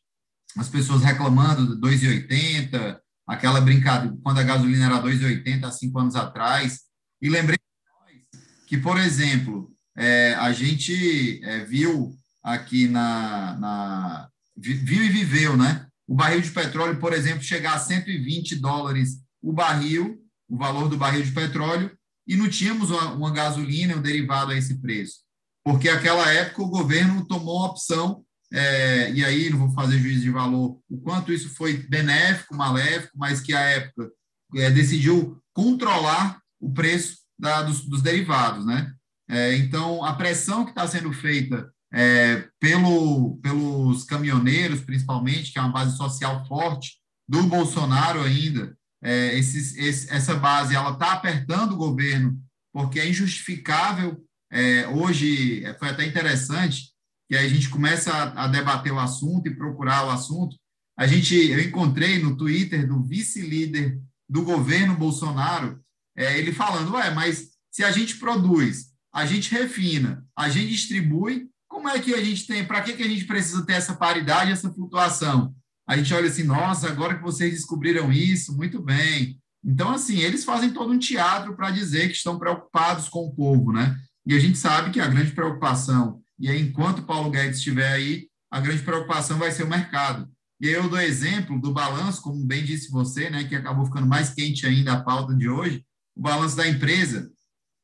as 0.57 0.69
pessoas 0.69 1.03
reclamando 1.03 1.75
de 1.75 1.81
2,80, 1.81 2.99
aquela 3.27 3.61
brincadeira, 3.61 4.17
quando 4.23 4.39
a 4.39 4.43
gasolina 4.43 4.87
era 4.87 5.03
2,80 5.03 5.65
há 5.65 5.71
cinco 5.71 5.99
anos 5.99 6.17
atrás, 6.17 6.81
e 7.21 7.29
lembrei 7.29 7.59
que, 8.69 8.77
por 8.77 8.99
exemplo, 8.99 9.73
é, 9.97 10.35
a 10.35 10.53
gente 10.53 11.41
é, 11.43 11.65
viu 11.65 12.15
aqui 12.43 12.87
na, 12.87 13.57
na, 13.59 14.29
viu 14.55 15.05
e 15.05 15.09
viveu, 15.09 15.57
né? 15.57 15.87
O 16.07 16.15
barril 16.15 16.43
de 16.43 16.51
petróleo, 16.51 17.01
por 17.01 17.15
exemplo, 17.15 17.43
chegar 17.43 17.75
a 17.75 17.79
120 17.79 18.57
dólares 18.57 19.23
o 19.43 19.53
barril, 19.53 20.19
o 20.47 20.57
valor 20.59 20.89
do 20.89 20.99
barril 20.99 21.23
de 21.23 21.33
petróleo, 21.33 21.91
e 22.27 22.37
não 22.37 22.47
tínhamos 22.49 22.91
uma, 22.91 23.13
uma 23.13 23.31
gasolina, 23.31 23.97
um 23.97 24.03
derivado 24.03 24.53
a 24.53 24.57
esse 24.57 24.79
preço. 24.79 25.21
Porque 25.65 25.91
naquela 25.91 26.31
época 26.31 26.63
o 26.63 26.69
governo 26.69 27.27
tomou 27.27 27.63
a 27.63 27.69
opção, 27.69 28.23
é, 28.53 29.11
e 29.13 29.25
aí 29.25 29.49
não 29.49 29.61
vou 29.61 29.71
fazer 29.71 29.99
juízo 29.99 30.23
de 30.23 30.31
valor, 30.31 30.79
o 30.91 30.99
quanto 30.99 31.33
isso 31.33 31.49
foi 31.55 31.75
benéfico, 31.75 32.55
maléfico, 32.55 33.17
mas 33.17 33.41
que 33.41 33.55
a 33.55 33.61
época 33.61 34.11
é, 34.57 34.71
decidiu 34.71 35.41
controlar 35.55 36.39
o 36.61 36.71
preço 36.71 37.28
da, 37.39 37.63
dos, 37.63 37.85
dos, 37.85 38.03
derivados, 38.03 38.65
né? 38.67 38.93
É, 39.29 39.57
então, 39.57 40.05
a 40.05 40.15
pressão 40.15 40.65
que 40.65 40.71
está 40.71 40.87
sendo 40.87 41.13
feita 41.13 41.71
é, 41.93 42.49
pelo, 42.59 43.37
pelos 43.39 44.05
caminhoneiros, 44.05 44.81
principalmente, 44.81 45.53
que 45.53 45.59
é 45.59 45.63
uma 45.63 45.73
base 45.73 45.97
social 45.97 46.47
forte 46.47 46.99
do 47.29 47.43
Bolsonaro 47.45 48.23
ainda, 48.23 48.77
é, 49.03 49.39
esses, 49.39 49.77
esse, 49.77 50.13
essa 50.13 50.35
base 50.35 50.75
ela 50.75 50.93
está 50.93 51.13
apertando 51.13 51.73
o 51.73 51.77
governo 51.77 52.41
porque 52.73 53.01
é 53.01 53.09
injustificável. 53.09 54.23
É, 54.51 54.89
hoje 54.89 55.65
é, 55.65 55.75
foi 55.75 55.89
até 55.89 56.07
interessante 56.07 56.93
que 57.29 57.37
a 57.37 57.47
gente 57.47 57.69
começa 57.69 58.13
a, 58.13 58.45
a, 58.45 58.49
debater 58.49 58.93
o 58.93 58.99
assunto 58.99 59.47
e 59.47 59.55
procurar 59.55 60.07
o 60.07 60.11
assunto. 60.11 60.57
A 60.99 61.07
gente, 61.07 61.35
eu 61.35 61.61
encontrei 61.61 62.19
no 62.19 62.37
Twitter 62.37 62.87
do 62.87 63.03
vice-líder 63.03 64.01
do 64.29 64.43
governo 64.43 64.97
Bolsonaro 64.97 65.81
é, 66.19 66.39
ele 66.39 66.53
falando, 66.53 66.93
ué, 66.95 67.11
mas 67.11 67.49
se 67.71 67.83
a 67.83 67.91
gente 67.91 68.17
produz, 68.17 68.89
a 69.15 69.25
gente 69.25 69.51
refina, 69.51 70.25
a 70.37 70.49
gente 70.49 70.69
distribui, 70.69 71.49
como 71.69 71.89
é 71.89 71.99
que 71.99 72.13
a 72.15 72.23
gente 72.23 72.47
tem, 72.47 72.65
para 72.67 72.83
que, 72.83 72.93
que 72.93 73.03
a 73.03 73.09
gente 73.09 73.25
precisa 73.25 73.65
ter 73.65 73.75
essa 73.75 73.95
paridade, 73.95 74.53
essa 74.53 74.73
flutuação? 74.73 75.55
a 75.89 75.97
gente 75.97 76.13
olha 76.13 76.29
assim, 76.29 76.43
nossa, 76.43 76.87
agora 76.87 77.17
que 77.17 77.23
vocês 77.23 77.51
descobriram 77.55 78.13
isso, 78.13 78.55
muito 78.55 78.79
bem. 78.79 79.41
Então, 79.65 79.91
assim, 79.91 80.19
eles 80.19 80.45
fazem 80.45 80.71
todo 80.71 80.93
um 80.93 80.99
teatro 80.99 81.57
para 81.57 81.71
dizer 81.71 82.09
que 82.09 82.15
estão 82.15 82.39
preocupados 82.39 83.09
com 83.09 83.21
o 83.25 83.35
povo, 83.35 83.73
né? 83.73 83.97
E 84.27 84.35
a 84.35 84.39
gente 84.39 84.59
sabe 84.59 84.91
que 84.91 85.01
a 85.01 85.09
grande 85.09 85.33
preocupação, 85.33 86.21
e 86.39 86.51
aí, 86.51 86.61
enquanto 86.61 87.05
Paulo 87.05 87.31
Guedes 87.31 87.57
estiver 87.57 87.91
aí, 87.91 88.27
a 88.51 88.61
grande 88.61 88.83
preocupação 88.83 89.39
vai 89.39 89.51
ser 89.51 89.63
o 89.63 89.69
mercado. 89.69 90.29
E 90.61 90.69
aí 90.69 90.75
eu 90.75 90.91
dou 90.91 91.01
exemplo 91.01 91.59
do 91.59 91.73
balanço, 91.73 92.21
como 92.21 92.45
bem 92.45 92.65
disse 92.65 92.91
você, 92.91 93.31
né, 93.31 93.45
que 93.45 93.57
acabou 93.57 93.87
ficando 93.87 94.07
mais 94.07 94.29
quente 94.29 94.67
ainda 94.67 94.93
a 94.93 95.03
pauta 95.03 95.35
de 95.35 95.49
hoje, 95.49 95.83
o 96.19 96.23
balanço 96.23 96.57
da 96.57 96.69
empresa. 96.69 97.31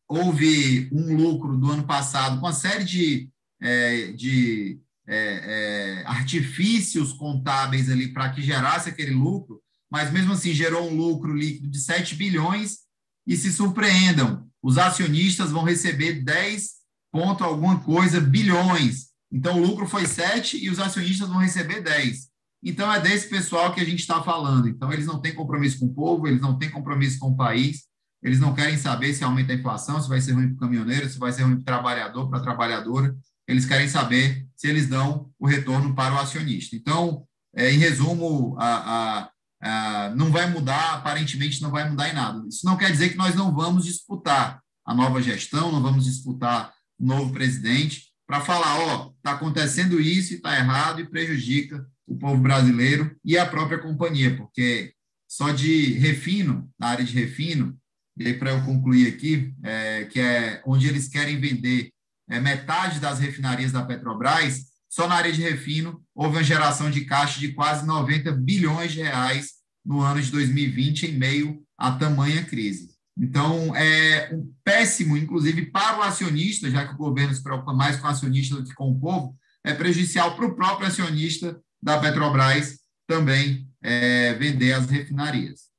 Houve 0.08 0.88
um 0.92 1.16
lucro 1.16 1.56
do 1.56 1.70
ano 1.70 1.84
passado 1.84 2.40
com 2.40 2.46
uma 2.46 2.52
série 2.52 2.84
de, 2.84 3.30
é, 3.60 4.12
de 4.12 4.80
é, 5.06 6.02
é, 6.02 6.06
artifícios 6.06 7.12
contábeis 7.12 7.88
ali 7.88 8.12
para 8.12 8.30
que 8.30 8.42
gerasse 8.42 8.88
aquele 8.88 9.12
lucro, 9.12 9.62
mas 9.90 10.12
mesmo 10.12 10.32
assim 10.32 10.52
gerou 10.52 10.90
um 10.90 10.96
lucro 10.96 11.34
líquido 11.34 11.68
de 11.68 11.78
7 11.78 12.16
bilhões 12.16 12.80
e 13.26 13.36
se 13.36 13.52
surpreendam, 13.52 14.46
os 14.62 14.76
acionistas 14.76 15.50
vão 15.50 15.62
receber 15.62 16.22
10 16.22 16.74
ponto 17.12 17.44
alguma 17.44 17.78
coisa 17.78 18.20
bilhões. 18.20 19.10
Então 19.30 19.60
o 19.60 19.64
lucro 19.64 19.86
foi 19.86 20.04
7 20.04 20.62
e 20.62 20.68
os 20.68 20.80
acionistas 20.80 21.28
vão 21.28 21.38
receber 21.38 21.80
10. 21.80 22.28
Então 22.62 22.92
é 22.92 23.00
desse 23.00 23.28
pessoal 23.28 23.72
que 23.72 23.80
a 23.80 23.84
gente 23.84 24.00
está 24.00 24.22
falando. 24.22 24.68
Então 24.68 24.92
eles 24.92 25.06
não 25.06 25.20
têm 25.20 25.32
compromisso 25.32 25.78
com 25.78 25.86
o 25.86 25.94
povo, 25.94 26.26
eles 26.26 26.40
não 26.40 26.58
têm 26.58 26.70
compromisso 26.70 27.18
com 27.20 27.28
o 27.28 27.36
país, 27.36 27.84
eles 28.24 28.40
não 28.40 28.54
querem 28.54 28.78
saber 28.78 29.12
se 29.12 29.22
aumenta 29.22 29.52
a 29.52 29.56
inflação, 29.56 30.00
se 30.00 30.08
vai 30.08 30.18
ser 30.18 30.32
ruim 30.32 30.48
para 30.48 30.56
o 30.56 30.60
caminhoneiro, 30.60 31.08
se 31.10 31.18
vai 31.18 31.30
ser 31.30 31.42
ruim 31.42 31.56
para 31.56 31.60
o 31.60 31.64
trabalhador, 31.64 32.30
para 32.30 32.38
a 32.38 32.42
trabalhadora. 32.42 33.14
Eles 33.46 33.66
querem 33.66 33.86
saber 33.86 34.46
se 34.56 34.66
eles 34.66 34.88
dão 34.88 35.30
o 35.38 35.46
retorno 35.46 35.94
para 35.94 36.14
o 36.14 36.18
acionista. 36.18 36.74
Então, 36.74 37.26
é, 37.54 37.70
em 37.70 37.76
resumo, 37.76 38.56
a, 38.58 38.66
a, 38.66 39.30
a, 39.62 40.10
não 40.16 40.32
vai 40.32 40.50
mudar, 40.50 40.94
aparentemente 40.94 41.60
não 41.60 41.70
vai 41.70 41.88
mudar 41.88 42.08
em 42.08 42.14
nada. 42.14 42.42
Isso 42.48 42.64
não 42.64 42.78
quer 42.78 42.90
dizer 42.90 43.10
que 43.10 43.18
nós 43.18 43.34
não 43.34 43.54
vamos 43.54 43.84
disputar 43.84 44.62
a 44.86 44.94
nova 44.94 45.20
gestão, 45.20 45.70
não 45.70 45.82
vamos 45.82 46.06
disputar 46.06 46.72
o 46.98 47.04
novo 47.04 47.30
presidente, 47.30 48.04
para 48.26 48.40
falar, 48.40 48.78
ó, 48.78 49.12
está 49.16 49.32
acontecendo 49.32 50.00
isso 50.00 50.32
e 50.32 50.36
está 50.36 50.56
errado 50.56 50.98
e 51.00 51.06
prejudica 51.06 51.86
o 52.06 52.16
povo 52.16 52.40
brasileiro 52.40 53.14
e 53.22 53.36
a 53.36 53.44
própria 53.44 53.78
companhia, 53.78 54.34
porque 54.34 54.94
só 55.28 55.50
de 55.50 55.92
refino, 55.94 56.70
na 56.78 56.88
área 56.88 57.04
de 57.04 57.12
refino, 57.12 57.76
e 58.16 58.26
aí 58.26 58.34
para 58.34 58.50
eu 58.50 58.64
concluir 58.64 59.08
aqui, 59.08 59.52
é, 59.62 60.04
que 60.04 60.20
é 60.20 60.62
onde 60.64 60.86
eles 60.86 61.08
querem 61.08 61.40
vender 61.40 61.90
é, 62.28 62.40
metade 62.40 63.00
das 63.00 63.18
refinarias 63.18 63.72
da 63.72 63.84
Petrobras, 63.84 64.72
só 64.88 65.08
na 65.08 65.16
área 65.16 65.32
de 65.32 65.42
refino 65.42 66.02
houve 66.14 66.36
uma 66.36 66.44
geração 66.44 66.90
de 66.90 67.04
caixa 67.04 67.40
de 67.40 67.52
quase 67.52 67.86
90 67.86 68.30
bilhões 68.32 68.92
de 68.92 69.02
reais 69.02 69.54
no 69.84 70.00
ano 70.00 70.22
de 70.22 70.30
2020, 70.30 71.06
em 71.06 71.18
meio 71.18 71.62
a 71.76 71.92
tamanha 71.92 72.44
crise. 72.44 72.94
Então, 73.16 73.74
é 73.76 74.32
um 74.32 74.52
péssimo, 74.64 75.16
inclusive 75.16 75.66
para 75.66 75.98
o 75.98 76.02
acionista, 76.02 76.70
já 76.70 76.86
que 76.86 76.94
o 76.94 76.98
governo 76.98 77.34
se 77.34 77.42
preocupa 77.42 77.72
mais 77.72 77.96
com 77.96 78.06
o 78.06 78.10
acionista 78.10 78.56
do 78.56 78.64
que 78.64 78.74
com 78.74 78.90
o 78.90 78.98
povo, 78.98 79.36
é 79.62 79.72
prejudicial 79.72 80.36
para 80.36 80.46
o 80.46 80.54
próprio 80.54 80.86
acionista 80.86 81.60
da 81.82 81.98
Petrobras 81.98 82.78
também 83.06 83.68
é, 83.82 84.34
vender 84.34 84.72
as 84.72 84.86
refinarias. 84.86 85.73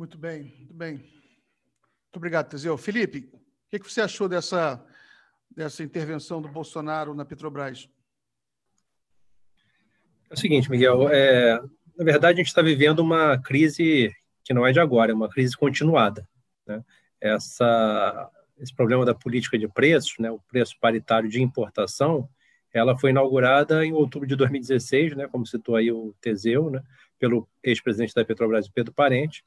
Muito 0.00 0.16
bem, 0.16 0.44
muito 0.56 0.72
bem. 0.72 0.92
Muito 0.94 2.16
obrigado, 2.16 2.48
Teseu. 2.48 2.78
Felipe, 2.78 3.30
o 3.34 3.78
que, 3.78 3.78
você 3.80 4.00
achou 4.00 4.30
dessa, 4.30 4.82
dessa 5.54 5.82
intervenção 5.82 6.40
do 6.40 6.48
Bolsonaro 6.48 7.12
na 7.12 7.22
Petrobras? 7.22 7.86
É 10.30 10.32
o 10.32 10.38
seguinte, 10.38 10.70
Miguel, 10.70 11.06
é, 11.10 11.60
na 11.98 12.02
verdade 12.02 12.36
a 12.36 12.42
gente 12.42 12.46
está 12.46 12.62
vivendo 12.62 13.00
uma 13.00 13.36
crise 13.42 14.10
que 14.42 14.54
não 14.54 14.66
é 14.66 14.72
de 14.72 14.80
agora, 14.80 15.12
é 15.12 15.14
uma 15.14 15.28
crise 15.28 15.54
continuada. 15.54 16.26
Né? 16.66 16.82
Essa, 17.20 18.30
esse 18.58 18.74
problema 18.74 19.04
da 19.04 19.14
política 19.14 19.58
de 19.58 19.68
preços, 19.68 20.14
né, 20.18 20.30
o 20.30 20.40
preço 20.48 20.78
paritário 20.80 21.28
de 21.28 21.42
importação, 21.42 22.26
ela 22.72 22.98
foi 22.98 23.10
inaugurada 23.10 23.84
em 23.84 23.92
outubro 23.92 24.26
de 24.26 24.34
2016, 24.34 25.14
né, 25.14 25.28
como 25.28 25.46
citou 25.46 25.76
aí 25.76 25.92
o 25.92 26.14
Teseu, 26.22 26.70
né, 26.70 26.82
pelo 27.18 27.46
ex-presidente 27.62 28.14
da 28.14 28.24
Petrobras, 28.24 28.66
Pedro 28.66 28.94
Parente, 28.94 29.44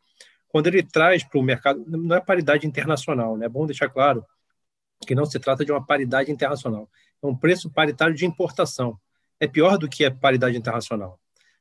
quando 0.53 0.67
ele 0.67 0.83
traz 0.83 1.23
para 1.23 1.39
o 1.39 1.43
mercado, 1.43 1.83
não 1.87 2.15
é 2.15 2.21
paridade 2.21 2.67
internacional, 2.67 3.35
né, 3.35 3.47
é 3.47 3.49
bom 3.49 3.65
deixar 3.65 3.89
claro 3.89 4.23
que 5.05 5.15
não 5.15 5.25
se 5.25 5.39
trata 5.39 5.65
de 5.65 5.71
uma 5.71 5.83
paridade 5.83 6.31
internacional, 6.31 6.87
é 7.23 7.25
um 7.25 7.35
preço 7.35 7.71
paritário 7.71 8.13
de 8.13 8.23
importação. 8.23 8.97
É 9.39 9.47
pior 9.47 9.79
do 9.79 9.89
que 9.89 10.05
a 10.05 10.11
paridade 10.11 10.55
internacional. 10.55 11.19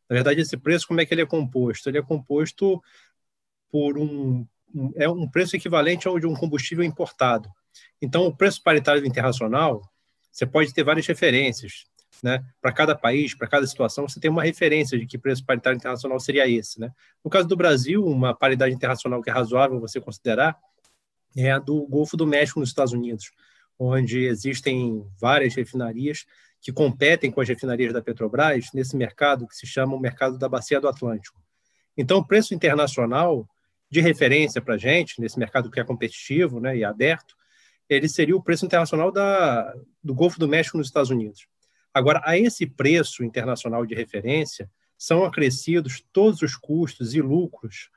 Na 0.09 0.15
verdade, 0.15 0.43
esse 0.43 0.59
preço, 0.59 0.87
como 0.87 1.01
é 1.01 1.07
que 1.07 1.15
ele 1.15 1.23
é 1.23 1.27
composto? 1.27 1.89
Ele 1.89 1.97
é 1.99 2.03
composto 2.03 2.83
por 3.71 3.97
um, 3.97 4.47
é 4.95 5.09
um 5.09 5.27
preço 5.27 5.57
equivalente 5.57 6.07
ao 6.07 6.21
de 6.21 6.27
um 6.27 6.35
combustível 6.35 6.85
importado. 6.85 7.49
Então, 8.01 8.27
o 8.27 8.37
preço 8.37 8.63
paritário 8.63 9.05
internacional 9.07 9.81
você 10.31 10.47
pode 10.47 10.73
ter 10.73 10.85
várias 10.85 11.07
referências, 11.07 11.85
né? 12.23 12.45
Para 12.61 12.73
cada 12.73 12.95
país, 12.95 13.35
para 13.35 13.49
cada 13.49 13.67
situação, 13.67 14.07
você 14.07 14.21
tem 14.21 14.31
uma 14.31 14.43
referência 14.43 14.99
de 14.99 15.07
que 15.07 15.19
preço 15.19 15.45
paritário 15.45 15.77
internacional 15.77 16.21
seria 16.21 16.49
esse, 16.49 16.79
né? 16.79 16.93
No 17.25 17.31
caso 17.31 17.49
do 17.49 17.57
Brasil, 17.57 18.05
uma 18.05 18.35
paridade 18.35 18.75
internacional 18.75 19.21
que 19.21 19.29
é 19.29 19.33
razoável 19.33 19.81
você 19.81 20.01
considerar 20.01 20.57
é 21.37 21.51
a 21.51 21.59
do 21.59 21.87
Golfo 21.87 22.17
do 22.17 22.27
México 22.27 22.61
nos 22.61 22.69
Estados 22.69 22.93
Unidos, 22.93 23.33
onde 23.79 24.27
existem 24.27 25.05
várias 25.19 25.55
refinarias 25.55 26.27
que 26.61 26.73
competem 26.73 27.31
com 27.31 27.41
as 27.41 27.49
refinarias 27.49 27.93
da 27.93 28.01
Petrobras 28.01 28.67
nesse 28.73 28.97
mercado 28.97 29.49
que 29.49 29.57
se 29.57 29.67
chama 29.67 29.97
o 29.97 30.01
mercado 30.01 30.39
da 30.39 30.49
Bacia 30.49 30.81
do 30.81 30.89
Atlântico. 30.89 31.41
Então, 31.97 32.19
o 32.19 32.27
preço 32.27 32.55
internacional 32.55 33.49
de 33.91 34.01
referência 34.01 34.63
para 34.63 34.75
a 34.75 34.79
gente, 34.79 35.21
nesse 35.21 35.39
mercado 35.39 35.71
que 35.71 35.81
é 35.81 35.85
competitivo 35.85 36.61
né, 36.61 36.77
e 36.77 36.85
aberto, 36.85 37.35
ele 37.89 38.09
seria 38.09 38.37
o 38.37 38.43
preço 38.43 38.65
internacional 38.65 39.11
da, 39.11 39.75
do 40.03 40.15
Golfo 40.15 40.39
do 40.39 40.49
México 40.49 40.79
nos 40.79 40.87
Estados 40.87 41.11
Unidos. 41.11 41.47
Agora, 41.95 42.21
a 42.25 42.39
esse 42.39 42.67
preço 42.67 43.23
internacional 43.23 43.85
de 43.85 43.95
referência 43.95 44.71
são 44.97 45.25
acrescidos 45.25 46.05
todos 46.13 46.43
os 46.43 46.57
custos 46.57 47.15
e 47.15 47.21
lucros 47.21 47.91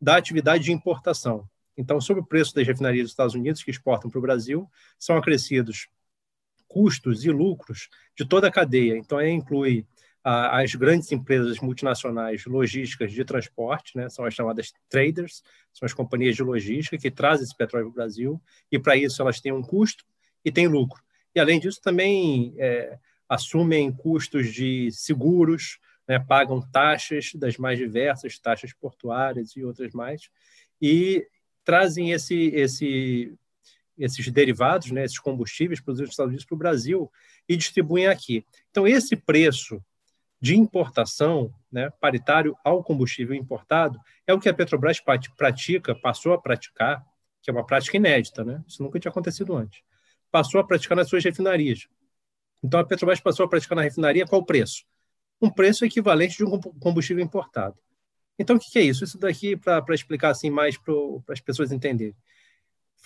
da 0.00 0.16
atividade 0.16 0.64
de 0.64 0.72
importação. 0.72 1.48
Então, 1.76 2.00
sobre 2.00 2.22
o 2.22 2.26
preço 2.26 2.54
das 2.54 2.66
refinarias 2.66 3.04
dos 3.04 3.12
Estados 3.12 3.34
Unidos 3.34 3.62
que 3.62 3.70
exportam 3.70 4.10
para 4.10 4.18
o 4.18 4.22
Brasil, 4.22 4.68
são 4.98 5.16
acrescidos 5.16 5.88
custos 6.68 7.24
e 7.24 7.30
lucros 7.30 7.88
de 8.16 8.24
toda 8.24 8.48
a 8.48 8.52
cadeia. 8.52 8.96
Então, 8.96 9.20
inclui 9.26 9.86
as 10.22 10.74
grandes 10.74 11.10
empresas 11.10 11.58
multinacionais 11.60 12.44
logísticas 12.44 13.10
de 13.10 13.24
transporte, 13.24 13.96
né, 13.96 14.10
são 14.10 14.24
as 14.26 14.34
chamadas 14.34 14.72
traders, 14.88 15.42
são 15.72 15.86
as 15.86 15.94
companhias 15.94 16.36
de 16.36 16.42
logística 16.42 16.98
que 16.98 17.10
trazem 17.10 17.44
esse 17.44 17.56
petróleo 17.56 17.86
para 17.86 17.90
o 17.90 17.94
Brasil, 17.94 18.42
e 18.70 18.78
para 18.78 18.96
isso 18.96 19.22
elas 19.22 19.40
têm 19.40 19.50
um 19.50 19.62
custo 19.62 20.04
e 20.44 20.52
têm 20.52 20.68
lucro. 20.68 21.02
E, 21.34 21.40
além 21.40 21.58
disso, 21.58 21.80
também 21.82 22.54
é, 22.58 22.98
assumem 23.30 23.92
custos 23.92 24.52
de 24.52 24.90
seguros, 24.90 25.78
né, 26.08 26.18
pagam 26.18 26.60
taxas 26.60 27.30
das 27.36 27.56
mais 27.56 27.78
diversas, 27.78 28.36
taxas 28.40 28.72
portuárias 28.72 29.56
e 29.56 29.64
outras 29.64 29.92
mais, 29.92 30.28
e 30.82 31.24
trazem 31.64 32.10
esse, 32.10 32.48
esse, 32.48 33.32
esses 33.96 34.28
derivados, 34.32 34.90
né, 34.90 35.04
esses 35.04 35.20
combustíveis 35.20 35.80
produzidos 35.80 36.08
nos 36.08 36.14
Estados 36.14 36.30
Unidos 36.30 36.44
para 36.44 36.54
o 36.56 36.58
Brasil 36.58 37.12
e 37.48 37.56
distribuem 37.56 38.08
aqui. 38.08 38.44
Então, 38.72 38.88
esse 38.88 39.14
preço 39.14 39.80
de 40.40 40.56
importação, 40.56 41.54
né, 41.70 41.88
paritário 42.00 42.56
ao 42.64 42.82
combustível 42.82 43.36
importado, 43.36 44.00
é 44.26 44.34
o 44.34 44.40
que 44.40 44.48
a 44.48 44.54
Petrobras 44.54 45.00
pratica, 45.36 45.94
passou 45.94 46.32
a 46.32 46.40
praticar, 46.40 47.06
que 47.40 47.48
é 47.48 47.52
uma 47.52 47.64
prática 47.64 47.96
inédita, 47.96 48.42
né? 48.42 48.62
Isso 48.66 48.82
nunca 48.82 48.98
tinha 48.98 49.10
acontecido 49.10 49.54
antes. 49.54 49.82
Passou 50.30 50.60
a 50.60 50.64
praticar 50.64 50.96
nas 50.96 51.08
suas 51.08 51.22
refinarias. 51.22 51.88
Então 52.62 52.80
a 52.80 52.84
Petrobras 52.84 53.20
passou 53.20 53.44
a 53.44 53.48
praticar 53.48 53.76
na 53.76 53.82
refinaria 53.82 54.26
qual 54.26 54.44
preço? 54.44 54.84
Um 55.40 55.50
preço 55.50 55.84
equivalente 55.84 56.36
de 56.36 56.44
um 56.44 56.58
combustível 56.58 57.24
importado. 57.24 57.76
Então 58.38 58.56
o 58.56 58.58
que 58.58 58.78
é 58.78 58.82
isso? 58.82 59.04
Isso 59.04 59.18
daqui 59.18 59.56
para 59.56 59.94
explicar 59.94 60.30
assim 60.30 60.50
mais 60.50 60.76
para 60.76 60.94
as 61.28 61.40
pessoas 61.40 61.72
entenderem 61.72 62.14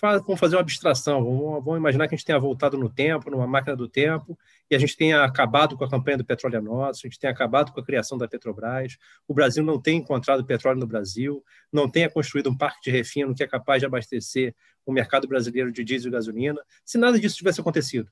vamos 0.01 0.39
fazer 0.39 0.55
uma 0.55 0.61
abstração, 0.61 1.23
vamos, 1.23 1.63
vamos, 1.63 1.79
imaginar 1.79 2.07
que 2.07 2.15
a 2.15 2.17
gente 2.17 2.25
tenha 2.25 2.39
voltado 2.39 2.77
no 2.77 2.89
tempo, 2.89 3.29
numa 3.29 3.47
máquina 3.47 3.75
do 3.75 3.87
tempo, 3.87 4.37
e 4.69 4.75
a 4.75 4.79
gente 4.79 4.95
tenha 4.95 5.23
acabado 5.23 5.77
com 5.77 5.83
a 5.83 5.89
campanha 5.89 6.17
do 6.17 6.25
petróleo 6.25 6.57
é 6.57 6.61
nosso, 6.61 7.01
a 7.05 7.09
gente 7.09 7.19
tenha 7.19 7.31
acabado 7.31 7.71
com 7.71 7.79
a 7.79 7.83
criação 7.83 8.17
da 8.17 8.27
Petrobras, 8.27 8.97
o 9.27 9.33
Brasil 9.33 9.63
não 9.63 9.79
tem 9.79 9.97
encontrado 9.97 10.45
petróleo 10.45 10.79
no 10.79 10.87
Brasil, 10.87 11.43
não 11.71 11.89
tenha 11.89 12.09
construído 12.09 12.49
um 12.49 12.57
parque 12.57 12.81
de 12.83 12.91
refino 12.91 13.33
que 13.33 13.43
é 13.43 13.47
capaz 13.47 13.79
de 13.79 13.85
abastecer 13.85 14.53
o 14.85 14.91
mercado 14.91 15.27
brasileiro 15.27 15.71
de 15.71 15.83
diesel 15.83 16.09
e 16.09 16.11
gasolina. 16.11 16.61
Se 16.83 16.97
nada 16.97 17.19
disso 17.19 17.37
tivesse 17.37 17.61
acontecido, 17.61 18.11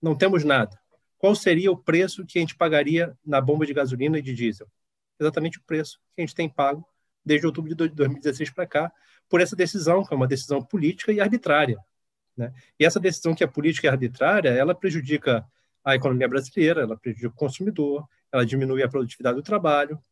não 0.00 0.14
temos 0.14 0.44
nada. 0.44 0.78
Qual 1.18 1.34
seria 1.34 1.70
o 1.70 1.76
preço 1.76 2.24
que 2.24 2.38
a 2.38 2.40
gente 2.40 2.54
pagaria 2.54 3.16
na 3.24 3.40
bomba 3.40 3.66
de 3.66 3.74
gasolina 3.74 4.18
e 4.18 4.22
de 4.22 4.34
diesel? 4.34 4.68
Exatamente 5.18 5.58
o 5.58 5.62
preço 5.62 5.98
que 6.14 6.22
a 6.22 6.26
gente 6.26 6.34
tem 6.34 6.48
pago 6.48 6.86
desde 7.24 7.46
outubro 7.46 7.68
de 7.68 7.74
2016 7.74 8.50
para 8.50 8.66
cá, 8.66 8.92
por 9.28 9.40
essa 9.40 9.54
decisão, 9.54 10.04
que 10.04 10.14
é 10.14 10.16
uma 10.16 10.26
decisão 10.26 10.62
política 10.62 11.12
e 11.12 11.20
arbitrária. 11.20 11.78
Né? 12.34 12.52
E 12.78 12.84
essa 12.84 12.98
decisão 12.98 13.34
que 13.34 13.44
é 13.44 13.46
política 13.46 13.86
e 13.86 13.90
arbitrária, 13.90 14.48
ela 14.48 14.74
prejudica 14.74 15.44
a 15.84 15.94
economia 15.94 16.26
brasileira, 16.26 16.82
ela 16.82 16.96
prejudica 16.96 17.28
o 17.28 17.32
consumidor, 17.32 18.08
ela 18.32 18.46
diminui 18.46 18.82
a 18.82 18.88
produtividade 18.88 19.36
do 19.36 19.42
trabalho, 19.42 20.02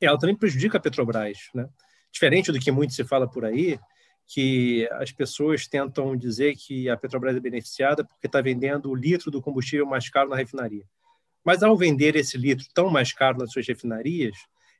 ela 0.00 0.18
também 0.18 0.36
prejudica 0.36 0.76
a 0.76 0.80
Petrobras. 0.80 1.48
Né? 1.54 1.66
Diferente 2.12 2.52
do 2.52 2.58
que 2.58 2.70
muito 2.70 2.92
se 2.92 3.04
fala 3.04 3.28
por 3.28 3.44
aí, 3.44 3.78
que 4.26 4.88
as 4.92 5.12
pessoas 5.12 5.66
tentam 5.66 6.16
dizer 6.16 6.56
que 6.56 6.88
a 6.88 6.96
Petrobras 6.96 7.36
é 7.36 7.40
beneficiada 7.40 8.04
porque 8.04 8.26
está 8.26 8.40
vendendo 8.40 8.90
o 8.90 8.94
litro 8.94 9.30
do 9.30 9.42
combustível 9.42 9.86
mais 9.86 10.08
caro 10.08 10.30
na 10.30 10.36
refinaria. 10.36 10.84
Mas 11.44 11.62
ao 11.62 11.76
vender 11.76 12.16
esse 12.16 12.38
litro 12.38 12.66
tão 12.74 12.88
mais 12.88 13.12
caro 13.12 13.38
nas 13.38 13.52
suas 13.52 13.66
refinarias, 13.66 14.36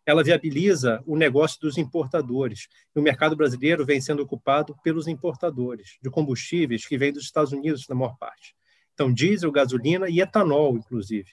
ela 0.06 0.22
viabiliza 0.22 1.02
o 1.06 1.16
negócio 1.16 1.60
dos 1.60 1.78
importadores. 1.78 2.68
E 2.94 2.98
o 2.98 3.02
mercado 3.02 3.36
brasileiro 3.36 3.84
vem 3.84 4.00
sendo 4.00 4.22
ocupado 4.22 4.74
pelos 4.82 5.06
importadores 5.06 5.98
de 6.02 6.10
combustíveis 6.10 6.86
que 6.86 6.98
vêm 6.98 7.12
dos 7.12 7.24
Estados 7.24 7.52
Unidos, 7.52 7.86
na 7.88 7.94
maior 7.94 8.16
parte. 8.16 8.54
Então, 8.92 9.12
diesel, 9.12 9.50
gasolina 9.50 10.08
e 10.08 10.20
etanol, 10.20 10.76
inclusive. 10.76 11.30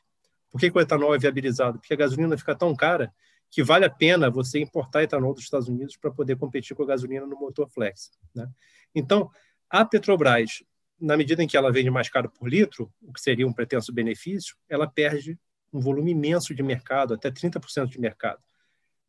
Por 0.50 0.60
que, 0.60 0.72
que 0.72 0.78
o 0.78 0.82
etanol 0.82 1.16
é 1.16 1.18
viabilizado? 1.18 1.80
Porque 1.80 1.94
a 1.94 1.98
gasolina 1.98 2.38
fica 2.38 2.56
tão 2.56 2.76
cara 2.76 3.14
que 3.52 3.62
vale 3.62 3.84
a 3.84 3.90
pena 3.90 4.30
você 4.30 4.60
importar 4.60 5.04
etanol 5.04 5.34
dos 5.34 5.44
Estados 5.44 5.68
Unidos 5.68 5.98
para 5.98 6.10
poder 6.10 6.38
competir 6.38 6.76
com 6.76 6.84
a 6.84 6.86
gasolina 6.88 7.28
no 7.28 7.38
motor 7.38 7.70
flex. 7.70 8.10
Né? 8.34 8.50
Então, 8.96 9.30
a 9.70 9.84
Petrobras, 9.84 10.64
na 11.00 11.18
medida 11.18 11.44
em 11.44 11.48
que 11.48 11.58
ela 11.58 11.72
vende 11.72 11.92
mais 11.92 12.08
caro 12.08 12.30
por 12.30 12.48
litro, 12.48 12.92
o 13.02 13.12
que 13.12 13.20
seria 13.20 13.46
um 13.46 13.52
pretenso 13.52 13.92
benefício, 13.92 14.56
ela 14.70 14.88
perde 14.88 15.38
um 15.74 15.82
volume 15.82 16.12
imenso 16.12 16.56
de 16.56 16.64
mercado, 16.64 17.14
até 17.14 17.30
30% 17.30 17.88
de 17.88 18.00
mercado. 18.00 18.40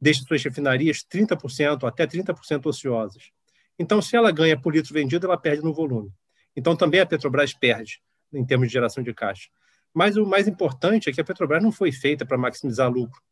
Deixa 0.00 0.24
suas 0.24 0.42
refinarias 0.42 1.04
30% 1.04 1.86
até 1.86 2.04
30% 2.04 2.66
ociosas. 2.66 3.30
Então, 3.78 4.02
se 4.02 4.16
ela 4.16 4.32
ganha 4.32 4.60
por 4.60 4.74
litro 4.74 4.92
vendido, 4.92 5.26
ela 5.26 5.38
perde 5.38 5.62
no 5.62 5.72
volume. 5.72 6.12
Então, 6.56 6.74
também 6.74 7.00
a 7.00 7.06
Petrobras 7.06 7.54
perde 7.54 8.02
em 8.32 8.44
termos 8.44 8.66
de 8.66 8.72
geração 8.72 9.04
de 9.04 9.14
caixa. 9.14 9.48
Mas 9.94 10.16
o 10.16 10.26
mais 10.26 10.48
importante 10.48 11.08
é 11.08 11.12
que 11.12 11.20
a 11.20 11.24
Petrobras 11.24 11.62
não 11.62 11.70
foi 11.70 11.92
feita 11.92 12.26
para 12.26 12.36
maximizar 12.36 12.90
lucro. 12.90 13.22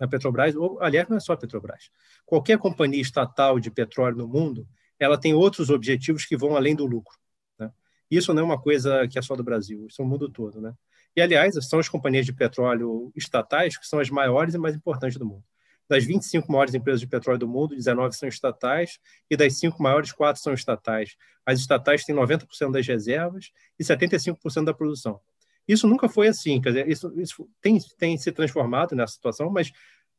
A 0.00 0.08
Petrobras, 0.08 0.54
ou, 0.56 0.80
aliás, 0.82 1.08
não 1.08 1.16
é 1.16 1.20
só 1.20 1.34
a 1.34 1.36
Petrobras. 1.36 1.90
Qualquer 2.26 2.58
companhia 2.58 3.00
estatal 3.00 3.60
de 3.60 3.70
petróleo 3.70 4.16
no 4.16 4.28
mundo, 4.28 4.66
ela 4.98 5.18
tem 5.18 5.34
outros 5.34 5.70
objetivos 5.70 6.24
que 6.24 6.36
vão 6.36 6.56
além 6.56 6.74
do 6.74 6.86
lucro. 6.86 7.16
Né? 7.58 7.70
Isso 8.10 8.34
não 8.34 8.42
é 8.42 8.44
uma 8.44 8.60
coisa 8.60 9.06
que 9.06 9.18
é 9.18 9.22
só 9.22 9.36
do 9.36 9.44
Brasil, 9.44 9.86
isso 9.86 10.02
é 10.02 10.04
o 10.04 10.08
mundo 10.08 10.28
todo. 10.28 10.60
Né? 10.60 10.74
E, 11.16 11.20
aliás, 11.20 11.54
são 11.68 11.78
as 11.78 11.88
companhias 11.88 12.26
de 12.26 12.32
petróleo 12.32 13.12
estatais 13.14 13.76
que 13.78 13.86
são 13.86 14.00
as 14.00 14.10
maiores 14.10 14.54
e 14.54 14.58
mais 14.58 14.74
importantes 14.74 15.16
do 15.16 15.24
mundo. 15.24 15.44
Das 15.88 16.04
25 16.04 16.50
maiores 16.50 16.74
empresas 16.74 17.00
de 17.00 17.06
petróleo 17.06 17.38
do 17.38 17.46
mundo, 17.48 17.74
19 17.74 18.16
são 18.16 18.28
estatais, 18.28 18.98
e 19.30 19.36
das 19.36 19.58
cinco 19.58 19.82
maiores, 19.82 20.12
quatro 20.12 20.42
são 20.42 20.54
estatais. 20.54 21.14
As 21.44 21.60
estatais 21.60 22.04
têm 22.04 22.14
90% 22.14 22.72
das 22.72 22.86
reservas 22.86 23.52
e 23.78 23.84
75% 23.84 24.64
da 24.64 24.72
produção. 24.72 25.20
Isso 25.66 25.86
nunca 25.86 26.08
foi 26.08 26.28
assim, 26.28 26.60
quer 26.60 26.70
dizer, 26.70 26.88
isso, 26.88 27.12
isso 27.18 27.48
tem, 27.60 27.78
tem 27.98 28.18
se 28.18 28.30
transformado 28.30 28.94
nessa 28.94 29.14
situação, 29.14 29.50
mas 29.50 29.72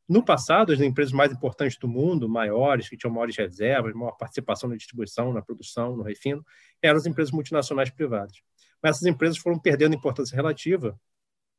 no 0.08 0.24
passado, 0.24 0.72
as 0.72 0.80
empresas 0.80 1.12
mais 1.12 1.32
importantes 1.32 1.76
do 1.78 1.88
mundo, 1.88 2.28
maiores, 2.28 2.88
que 2.88 2.96
tinham 2.96 3.12
maiores 3.12 3.36
reservas, 3.36 3.92
maior 3.92 4.12
participação 4.12 4.68
na 4.68 4.76
distribuição, 4.76 5.32
na 5.32 5.42
produção, 5.42 5.96
no 5.96 6.02
refino, 6.02 6.44
eram 6.80 6.96
as 6.96 7.06
empresas 7.06 7.32
multinacionais 7.32 7.90
privadas. 7.90 8.36
Mas 8.80 8.96
essas 8.96 9.06
empresas 9.08 9.36
foram 9.36 9.58
perdendo 9.58 9.96
importância 9.96 10.36
relativa 10.36 10.98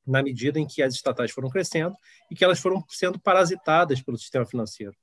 na 0.05 0.23
medida 0.23 0.57
em 0.57 0.65
que 0.65 0.81
as 0.81 0.93
estatais 0.93 1.31
foram 1.31 1.49
crescendo 1.49 1.93
e 2.31 2.35
que 2.35 2.43
elas 2.43 2.59
foram 2.59 2.81
sendo 2.87 3.19
parasitadas 3.19 4.01
pelo 4.01 4.17
sistema 4.17 4.45
financeiro. 4.45 4.95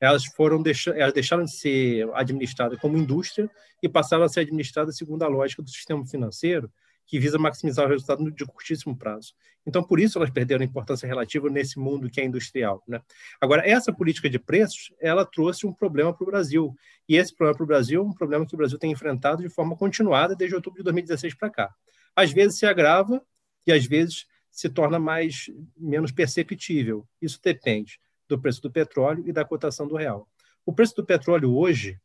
Elas 0.00 0.24
foram 0.26 0.62
elas 0.96 1.12
deixaram 1.12 1.44
de 1.44 1.52
ser 1.52 2.08
administradas 2.14 2.78
como 2.80 2.96
indústria 2.96 3.48
e 3.80 3.88
passaram 3.88 4.24
a 4.24 4.28
ser 4.28 4.40
administradas 4.40 4.96
segundo 4.96 5.22
a 5.22 5.28
lógica 5.28 5.62
do 5.62 5.70
sistema 5.70 6.04
financeiro, 6.04 6.70
que 7.08 7.18
visa 7.18 7.38
maximizar 7.38 7.86
o 7.86 7.88
resultado 7.88 8.30
de 8.30 8.44
curtíssimo 8.44 8.94
prazo. 8.94 9.32
Então, 9.66 9.82
por 9.82 9.98
isso 9.98 10.18
elas 10.18 10.28
perderam 10.28 10.62
importância 10.62 11.06
relativa 11.06 11.48
nesse 11.48 11.78
mundo 11.78 12.10
que 12.10 12.20
é 12.20 12.24
industrial. 12.24 12.82
Né? 12.86 13.00
Agora, 13.40 13.66
essa 13.66 13.90
política 13.90 14.28
de 14.28 14.38
preços, 14.38 14.92
ela 15.00 15.24
trouxe 15.24 15.66
um 15.66 15.72
problema 15.72 16.12
para 16.12 16.22
o 16.22 16.26
Brasil. 16.26 16.76
E 17.08 17.16
esse 17.16 17.34
problema 17.34 17.56
para 17.56 17.64
o 17.64 17.66
Brasil 17.66 18.02
é 18.02 18.04
um 18.04 18.12
problema 18.12 18.46
que 18.46 18.54
o 18.54 18.58
Brasil 18.58 18.78
tem 18.78 18.92
enfrentado 18.92 19.42
de 19.42 19.48
forma 19.48 19.74
continuada 19.74 20.36
desde 20.36 20.54
outubro 20.54 20.78
de 20.78 20.84
2016 20.84 21.34
para 21.34 21.48
cá. 21.48 21.74
Às 22.14 22.30
vezes 22.30 22.58
se 22.58 22.66
agrava 22.66 23.22
e 23.66 23.72
às 23.72 23.86
vezes 23.86 24.26
se 24.50 24.68
torna 24.68 24.98
mais 24.98 25.50
menos 25.74 26.12
perceptível. 26.12 27.08
Isso 27.22 27.40
depende 27.42 27.98
do 28.28 28.38
preço 28.38 28.60
do 28.60 28.70
petróleo 28.70 29.24
e 29.26 29.32
da 29.32 29.46
cotação 29.46 29.88
do 29.88 29.96
real. 29.96 30.28
O 30.66 30.74
preço 30.74 30.94
do 30.94 31.06
petróleo 31.06 31.56
hoje, 31.56 31.98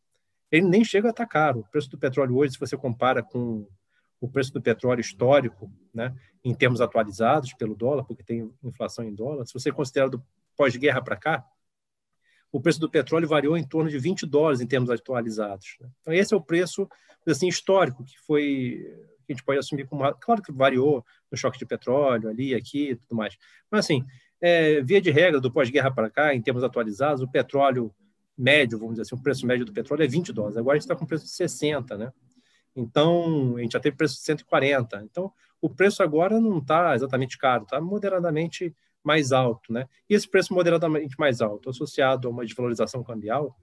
ele 0.50 0.66
nem 0.66 0.86
chega 0.86 1.10
a 1.10 1.12
estar 1.12 1.26
caro. 1.26 1.60
O 1.60 1.70
preço 1.70 1.90
do 1.90 1.98
petróleo 1.98 2.38
hoje, 2.38 2.54
se 2.54 2.60
você 2.60 2.78
compara 2.78 3.22
com 3.22 3.68
o 4.24 4.30
preço 4.30 4.54
do 4.54 4.62
petróleo 4.62 5.02
histórico, 5.02 5.70
né, 5.94 6.16
em 6.46 6.54
termos 6.56 6.80
atualizados 6.80 7.54
pelo 7.56 7.76
dólar, 7.76 8.06
porque 8.06 8.24
tem 8.24 8.50
inflação 8.64 9.04
em 9.04 9.14
dólar, 9.14 9.46
se 9.46 9.54
você 9.54 9.70
considera 9.70 10.10
do 10.10 10.24
pós-guerra 10.56 11.02
para 11.02 11.18
cá, 11.18 11.46
o 12.50 12.62
preço 12.62 12.80
do 12.80 12.90
petróleo 12.90 13.28
variou 13.28 13.58
em 13.58 13.68
torno 13.68 13.90
de 13.90 14.00
20 14.00 14.26
dólares 14.26 14.62
em 14.62 14.68
termos 14.68 14.90
atualizados. 14.90 15.76
Né? 15.82 15.90
Então, 16.00 16.14
esse 16.14 16.34
é 16.34 16.38
o 16.38 16.42
preço 16.42 16.88
assim, 17.28 17.50
histórico 17.50 18.02
que 18.06 18.18
foi 18.20 18.80
que 19.26 19.34
a 19.34 19.36
gente 19.36 19.44
pode 19.44 19.60
assumir 19.60 19.88
como. 19.88 20.10
Claro 20.16 20.42
que 20.42 20.54
variou 20.54 21.04
no 21.30 21.38
choque 21.38 21.60
de 21.60 21.66
petróleo, 21.66 22.30
ali, 22.30 22.56
aqui 22.56 22.92
e 22.92 22.96
tudo 22.96 23.16
mais. 23.16 23.36
Mas, 23.70 23.86
assim, 23.86 24.06
é, 24.40 24.82
via 24.82 25.02
de 25.02 25.12
regra, 25.12 25.42
do 25.42 25.52
pós-guerra 25.52 25.92
para 25.92 26.10
cá, 26.10 26.34
em 26.34 26.42
termos 26.42 26.64
atualizados, 26.64 27.22
o 27.22 27.28
petróleo 27.28 27.94
médio, 28.38 28.78
vamos 28.78 28.94
dizer 28.94 29.02
assim, 29.02 29.16
o 29.16 29.22
preço 29.22 29.46
médio 29.46 29.66
do 29.66 29.74
petróleo 29.74 30.04
é 30.04 30.08
20 30.08 30.32
dólares. 30.32 30.58
Agora 30.58 30.76
a 30.76 30.78
gente 30.78 30.84
está 30.84 30.96
com 30.96 31.06
preço 31.06 31.26
de 31.26 31.32
60, 31.32 31.98
né? 31.98 32.14
Então, 32.76 33.56
a 33.58 33.62
gente 33.62 33.74
já 33.74 33.80
teve 33.80 33.96
preço 33.96 34.16
de 34.16 34.22
140. 34.22 35.04
Então, 35.04 35.32
o 35.62 35.70
preço 35.70 36.04
agora 36.04 36.40
não 36.40 36.58
está 36.58 36.96
exatamente 36.96 37.38
caro, 37.38 37.64
está 37.64 37.80
moderadamente 37.80 38.76
mais 39.04 39.32
alto, 39.32 39.72
né? 39.72 39.88
E 40.10 40.16
esse 40.16 40.28
preço 40.30 40.54
moderadamente 40.54 41.16
mais 41.20 41.42
alto, 41.42 41.70
associado 41.70 42.28
a 42.28 42.32
uma 42.32 42.46
desvalorização 42.46 43.04
cambial, 43.04 43.56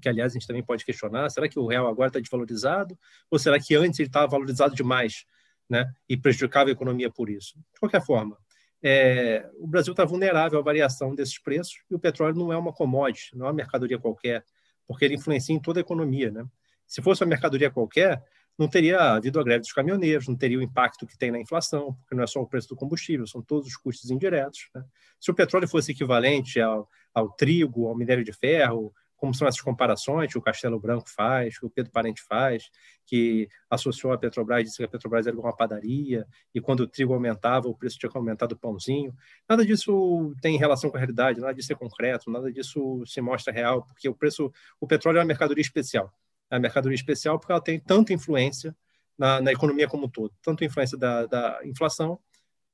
que 0.00 0.08
aliás 0.08 0.32
a 0.32 0.34
gente 0.34 0.46
também 0.46 0.62
pode 0.62 0.84
questionar, 0.84 1.28
será 1.30 1.48
que 1.48 1.58
o 1.58 1.66
real 1.66 1.88
agora 1.88 2.08
está 2.08 2.20
desvalorizado 2.20 2.96
ou 3.30 3.38
será 3.38 3.58
que 3.58 3.74
antes 3.74 3.98
ele 3.98 4.08
estava 4.08 4.26
valorizado 4.26 4.74
demais, 4.74 5.24
né? 5.68 5.92
E 6.08 6.16
prejudicava 6.16 6.68
a 6.68 6.72
economia 6.72 7.10
por 7.10 7.28
isso? 7.28 7.58
De 7.72 7.80
qualquer 7.80 8.04
forma, 8.04 8.36
é, 8.82 9.48
o 9.58 9.66
Brasil 9.66 9.92
está 9.92 10.04
vulnerável 10.04 10.58
à 10.58 10.62
variação 10.62 11.14
desses 11.14 11.38
preços 11.38 11.82
e 11.90 11.94
o 11.94 11.98
petróleo 11.98 12.36
não 12.36 12.52
é 12.52 12.56
uma 12.56 12.72
commodity, 12.72 13.36
não 13.36 13.46
é 13.46 13.48
uma 13.48 13.54
mercadoria 13.54 13.98
qualquer, 13.98 14.44
porque 14.86 15.04
ele 15.04 15.14
influencia 15.14 15.54
em 15.54 15.60
toda 15.60 15.80
a 15.80 15.82
economia, 15.82 16.30
né? 16.30 16.46
Se 16.90 17.00
fosse 17.00 17.22
uma 17.22 17.28
mercadoria 17.28 17.70
qualquer, 17.70 18.20
não 18.58 18.68
teria 18.68 19.14
havido 19.14 19.38
a 19.38 19.44
greve 19.44 19.60
dos 19.60 19.72
caminhoneiros, 19.72 20.26
não 20.26 20.34
teria 20.34 20.58
o 20.58 20.62
impacto 20.62 21.06
que 21.06 21.16
tem 21.16 21.30
na 21.30 21.40
inflação, 21.40 21.94
porque 21.94 22.16
não 22.16 22.24
é 22.24 22.26
só 22.26 22.40
o 22.40 22.46
preço 22.46 22.68
do 22.68 22.74
combustível, 22.74 23.28
são 23.28 23.40
todos 23.40 23.68
os 23.68 23.76
custos 23.76 24.10
indiretos. 24.10 24.68
Né? 24.74 24.84
Se 25.20 25.30
o 25.30 25.34
petróleo 25.34 25.68
fosse 25.68 25.92
equivalente 25.92 26.60
ao, 26.60 26.88
ao 27.14 27.30
trigo, 27.30 27.86
ao 27.86 27.96
minério 27.96 28.24
de 28.24 28.32
ferro, 28.32 28.92
como 29.16 29.32
são 29.32 29.46
essas 29.46 29.60
comparações 29.60 30.32
que 30.32 30.38
o 30.38 30.42
Castelo 30.42 30.80
Branco 30.80 31.08
faz, 31.08 31.60
que 31.60 31.64
o 31.64 31.70
Pedro 31.70 31.92
Parente 31.92 32.22
faz, 32.22 32.68
que 33.06 33.48
associou 33.70 34.12
a 34.12 34.18
Petrobras, 34.18 34.64
disse 34.64 34.78
que 34.78 34.84
a 34.84 34.88
Petrobras 34.88 35.28
era 35.28 35.38
uma 35.38 35.54
padaria, 35.54 36.26
e 36.52 36.60
quando 36.60 36.80
o 36.80 36.88
trigo 36.88 37.14
aumentava, 37.14 37.68
o 37.68 37.74
preço 37.76 37.98
tinha 37.98 38.10
que 38.10 38.18
aumentar 38.18 38.46
do 38.46 38.58
pãozinho. 38.58 39.14
Nada 39.48 39.64
disso 39.64 40.34
tem 40.42 40.58
relação 40.58 40.90
com 40.90 40.96
a 40.96 41.00
realidade, 41.00 41.38
nada 41.38 41.54
disso 41.54 41.72
é 41.72 41.76
concreto, 41.76 42.32
nada 42.32 42.50
disso 42.50 43.04
se 43.06 43.20
mostra 43.20 43.52
real, 43.52 43.84
porque 43.84 44.08
o 44.08 44.14
preço, 44.14 44.52
o 44.80 44.88
petróleo 44.88 45.18
é 45.18 45.20
uma 45.20 45.26
mercadoria 45.26 45.62
especial. 45.62 46.12
Uma 46.50 46.60
mercadoria 46.60 46.96
especial 46.96 47.38
porque 47.38 47.52
ela 47.52 47.60
tem 47.60 47.78
tanta 47.78 48.12
influência 48.12 48.76
na, 49.16 49.40
na 49.40 49.52
economia 49.52 49.86
como 49.86 50.06
um 50.06 50.08
todo, 50.08 50.34
tanto 50.42 50.64
influência 50.64 50.96
da, 50.96 51.26
da 51.26 51.60
inflação, 51.64 52.18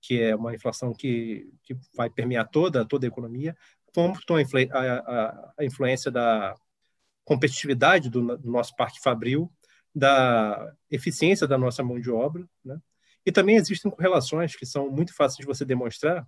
que 0.00 0.22
é 0.22 0.36
uma 0.36 0.54
inflação 0.54 0.92
que, 0.94 1.52
que 1.62 1.76
vai 1.94 2.08
permear 2.08 2.48
toda, 2.48 2.84
toda 2.84 3.06
a 3.06 3.08
economia, 3.08 3.56
como 3.92 4.14
a, 4.14 4.78
a, 4.78 5.52
a 5.58 5.64
influência 5.64 6.10
da 6.10 6.54
competitividade 7.24 8.08
do, 8.08 8.36
do, 8.36 8.50
nosso 8.50 8.76
parque 8.76 9.00
fabril, 9.00 9.52
da 9.92 10.72
eficiência 10.90 11.46
da 11.46 11.58
nossa 11.58 11.82
mão 11.82 11.98
de 11.98 12.10
obra, 12.10 12.46
né? 12.64 12.78
E 13.24 13.32
também 13.32 13.56
existem 13.56 13.90
correlações 13.90 14.54
que 14.54 14.64
são 14.64 14.88
muito 14.88 15.12
fáceis 15.12 15.38
de 15.38 15.46
você 15.46 15.64
demonstrar, 15.64 16.24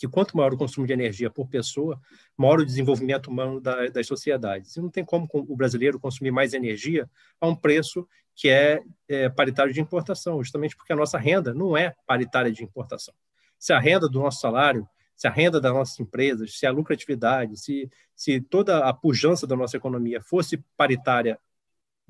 que 0.00 0.08
quanto 0.08 0.34
maior 0.34 0.54
o 0.54 0.56
consumo 0.56 0.86
de 0.86 0.94
energia 0.94 1.28
por 1.28 1.46
pessoa, 1.46 2.00
maior 2.34 2.60
o 2.60 2.64
desenvolvimento 2.64 3.26
humano 3.26 3.60
da, 3.60 3.86
das 3.88 4.06
sociedades. 4.06 4.74
E 4.74 4.80
não 4.80 4.88
tem 4.88 5.04
como 5.04 5.28
o 5.30 5.54
brasileiro 5.54 6.00
consumir 6.00 6.30
mais 6.30 6.54
energia 6.54 7.06
a 7.38 7.46
um 7.46 7.54
preço 7.54 8.08
que 8.34 8.48
é, 8.48 8.80
é 9.06 9.28
paritário 9.28 9.74
de 9.74 9.78
importação, 9.78 10.42
justamente 10.42 10.74
porque 10.74 10.94
a 10.94 10.96
nossa 10.96 11.18
renda 11.18 11.52
não 11.52 11.76
é 11.76 11.94
paritária 12.06 12.50
de 12.50 12.64
importação. 12.64 13.12
Se 13.58 13.74
a 13.74 13.78
renda 13.78 14.08
do 14.08 14.20
nosso 14.20 14.40
salário 14.40 14.88
se 15.20 15.28
a 15.28 15.30
renda 15.30 15.60
das 15.60 15.74
nossas 15.74 16.00
empresas, 16.00 16.58
se 16.58 16.64
a 16.64 16.70
lucratividade, 16.70 17.54
se, 17.58 17.90
se 18.16 18.40
toda 18.40 18.88
a 18.88 18.94
pujança 18.94 19.46
da 19.46 19.54
nossa 19.54 19.76
economia 19.76 20.18
fosse 20.22 20.56
paritária 20.78 21.38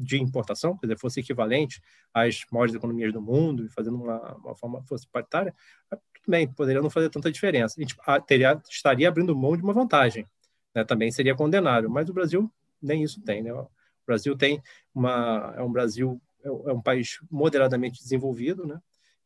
de 0.01 0.21
importação, 0.21 0.77
quer 0.77 0.87
dizer, 0.87 0.99
fosse 0.99 1.21
equivalente 1.21 1.81
às 2.13 2.45
maiores 2.51 2.75
economias 2.75 3.13
do 3.13 3.21
mundo, 3.21 3.69
fazendo 3.71 3.97
uma, 3.97 4.35
uma 4.37 4.55
forma 4.55 4.83
fosse 4.85 5.07
paritária, 5.07 5.55
tudo 5.89 6.31
bem, 6.31 6.49
poderia 6.49 6.83
não 6.83 6.91
fazer 6.91 7.11
tanta 7.11 7.31
diferença. 7.31 7.75
A 7.79 7.81
gente 7.81 7.97
teria, 8.27 8.61
estaria 8.69 9.09
abrindo 9.09 9.37
mão 9.37 9.57
de 9.57 9.63
uma 9.63 9.73
vantagem, 9.73 10.27
né? 10.75 10.85
também 10.85 11.11
seria 11.11 11.35
condenável, 11.35 11.91
mas 11.91 12.09
o 12.09 12.13
Brasil 12.13 12.51
nem 12.83 13.03
isso 13.03 13.21
tem. 13.23 13.43
Né? 13.43 13.53
O 13.53 13.69
Brasil 14.07 14.37
tem 14.37 14.63
uma, 14.95 15.55
é 15.57 15.63
um 15.63 15.71
Brasil, 15.71 16.21
é 16.43 16.73
um 16.73 16.81
país 16.81 17.19
moderadamente 17.31 18.03
desenvolvido, 18.03 18.67
né? 18.67 18.81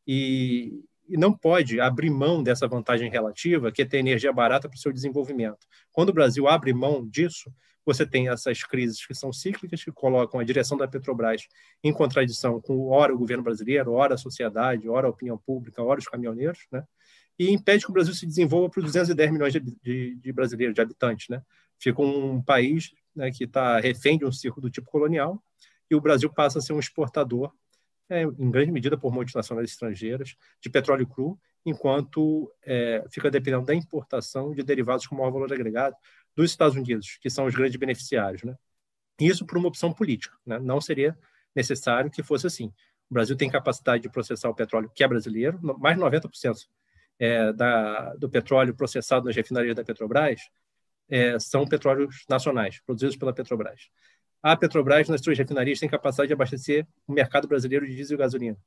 e, 0.06 0.84
e 1.08 1.16
não 1.16 1.32
pode 1.32 1.80
abrir 1.80 2.10
mão 2.10 2.42
dessa 2.42 2.66
vantagem 2.66 3.10
relativa, 3.10 3.72
que 3.72 3.82
é 3.82 3.84
ter 3.84 3.98
energia 3.98 4.32
barata 4.32 4.68
para 4.68 4.76
o 4.76 4.80
seu 4.80 4.92
desenvolvimento. 4.92 5.66
Quando 5.92 6.10
o 6.10 6.14
Brasil 6.14 6.48
abre 6.48 6.72
mão 6.72 7.06
disso, 7.06 7.52
você 7.84 8.06
tem 8.06 8.28
essas 8.28 8.62
crises 8.62 9.04
que 9.06 9.14
são 9.14 9.32
cíclicas, 9.32 9.84
que 9.84 9.92
colocam 9.92 10.40
a 10.40 10.44
direção 10.44 10.76
da 10.76 10.88
Petrobras 10.88 11.46
em 11.82 11.92
contradição 11.92 12.60
com, 12.60 12.88
ora, 12.88 13.14
o 13.14 13.18
governo 13.18 13.42
brasileiro, 13.42 13.92
ora, 13.92 14.14
a 14.14 14.18
sociedade, 14.18 14.88
ora, 14.88 15.06
a 15.06 15.10
opinião 15.10 15.36
pública, 15.38 15.82
ora, 15.82 16.00
os 16.00 16.06
caminhoneiros, 16.06 16.60
né? 16.72 16.84
e 17.38 17.50
impede 17.50 17.84
que 17.84 17.90
o 17.90 17.94
Brasil 17.94 18.14
se 18.14 18.26
desenvolva 18.26 18.70
para 18.70 18.80
os 18.80 18.86
210 18.86 19.32
milhões 19.32 19.52
de, 19.52 19.60
de, 19.60 20.14
de, 20.16 20.32
brasileiros, 20.32 20.74
de 20.74 20.80
habitantes. 20.80 21.28
Né? 21.28 21.42
Fica 21.78 22.00
um 22.00 22.40
país 22.40 22.92
né, 23.14 23.30
que 23.30 23.44
está 23.44 23.80
refém 23.80 24.16
de 24.16 24.24
um 24.24 24.32
ciclo 24.32 24.62
do 24.62 24.70
tipo 24.70 24.90
colonial, 24.90 25.42
e 25.90 25.94
o 25.94 26.00
Brasil 26.00 26.32
passa 26.32 26.58
a 26.58 26.62
ser 26.62 26.72
um 26.72 26.78
exportador 26.78 27.52
é, 28.08 28.22
em 28.22 28.50
grande 28.50 28.70
medida 28.70 28.96
por 28.96 29.12
multinacionais 29.12 29.70
estrangeiras, 29.70 30.36
de 30.60 30.70
petróleo 30.70 31.06
cru, 31.06 31.38
enquanto 31.64 32.52
é, 32.62 33.04
fica 33.10 33.30
dependendo 33.30 33.64
da 33.64 33.74
importação 33.74 34.54
de 34.54 34.62
derivados 34.62 35.06
com 35.06 35.16
maior 35.16 35.30
valor 35.30 35.52
agregado 35.52 35.96
dos 36.36 36.50
Estados 36.50 36.76
Unidos, 36.76 37.18
que 37.20 37.30
são 37.30 37.46
os 37.46 37.54
grandes 37.54 37.76
beneficiários. 37.76 38.42
Né? 38.42 38.54
Isso 39.20 39.46
por 39.46 39.58
uma 39.58 39.68
opção 39.68 39.92
política. 39.92 40.36
Né? 40.44 40.58
Não 40.58 40.80
seria 40.80 41.16
necessário 41.54 42.10
que 42.10 42.22
fosse 42.22 42.46
assim. 42.46 42.72
O 43.10 43.14
Brasil 43.14 43.36
tem 43.36 43.50
capacidade 43.50 44.02
de 44.02 44.08
processar 44.08 44.48
o 44.48 44.54
petróleo 44.54 44.90
que 44.94 45.04
é 45.04 45.08
brasileiro, 45.08 45.58
mais 45.78 45.96
de 45.96 46.02
90% 46.02 46.54
é, 47.18 47.52
da, 47.52 48.14
do 48.14 48.28
petróleo 48.28 48.74
processado 48.74 49.26
nas 49.26 49.36
refinarias 49.36 49.76
da 49.76 49.84
Petrobras 49.84 50.40
é, 51.08 51.38
são 51.38 51.66
petróleos 51.66 52.24
nacionais, 52.28 52.80
produzidos 52.80 53.16
pela 53.16 53.32
Petrobras 53.32 53.88
a 54.44 54.54
Petrobras, 54.54 55.08
nas 55.08 55.22
suas 55.22 55.38
refinarias, 55.38 55.80
tem 55.80 55.88
capacidade 55.88 56.28
de 56.28 56.34
abastecer 56.34 56.86
o 57.06 57.14
mercado 57.14 57.48
brasileiro 57.48 57.86
de 57.86 57.96
diesel 57.96 58.16
e 58.16 58.18
gasolina. 58.18 58.58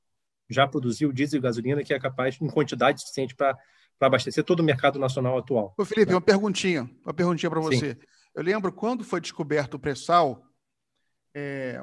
Já 0.50 0.68
produziu 0.68 1.14
diesel 1.14 1.38
e 1.38 1.42
gasolina 1.42 1.84
que 1.84 1.94
é 1.94 2.00
capaz, 2.00 2.36
em 2.42 2.48
quantidade 2.48 3.00
suficiente, 3.00 3.36
para 3.36 3.56
abastecer 4.00 4.44
todo 4.44 4.60
o 4.60 4.64
mercado 4.64 5.00
nacional 5.00 5.38
atual. 5.38 5.74
Ô, 5.78 5.84
Felipe, 5.84 6.12
né? 6.12 6.16
uma 6.16 6.22
perguntinha, 6.22 6.90
uma 7.04 7.14
perguntinha 7.14 7.50
para 7.50 7.60
você. 7.60 7.94
Sim. 7.94 8.00
Eu 8.36 8.44
lembro 8.44 8.72
quando 8.72 9.04
foi 9.04 9.20
descoberto 9.20 9.74
o 9.74 9.80
pré-sal, 9.80 10.46
é, 11.34 11.82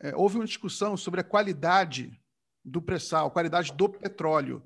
é, 0.00 0.16
houve 0.16 0.36
uma 0.36 0.46
discussão 0.46 0.96
sobre 0.96 1.20
a 1.20 1.24
qualidade 1.24 2.18
do 2.64 2.80
pré-sal, 2.80 3.30
qualidade 3.30 3.72
do 3.72 3.88
petróleo. 3.88 4.62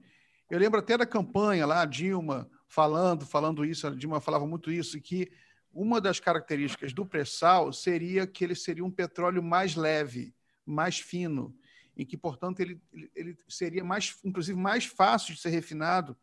Eu 0.50 0.58
lembro 0.58 0.78
até 0.78 0.96
da 0.96 1.06
campanha 1.06 1.66
lá, 1.66 1.84
Dilma 1.84 2.48
falando, 2.68 3.24
falando 3.24 3.64
isso, 3.64 3.86
a 3.86 3.90
Dilma 3.90 4.20
falava 4.20 4.46
muito 4.46 4.70
isso, 4.70 5.00
que 5.00 5.30
uma 5.72 6.00
das 6.00 6.20
características 6.20 6.92
do 6.92 7.04
pré-sal 7.06 7.72
seria 7.72 8.26
que 8.26 8.44
ele 8.44 8.54
seria 8.54 8.84
um 8.84 8.90
petróleo 8.90 9.42
mais 9.42 9.74
leve, 9.74 10.34
mais 10.64 10.98
fino, 10.98 11.56
e 11.96 12.04
que, 12.04 12.16
portanto, 12.16 12.60
ele, 12.60 12.80
ele 13.14 13.38
seria 13.48 13.84
mais, 13.84 14.16
inclusive, 14.24 14.58
mais 14.58 14.84
fácil 14.84 15.34
de 15.34 15.40
ser 15.40 15.50
refinado. 15.50 16.16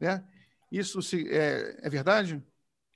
Né? 0.00 0.24
Isso 0.70 1.02
se, 1.02 1.28
é, 1.30 1.78
é 1.82 1.88
verdade? 1.90 2.42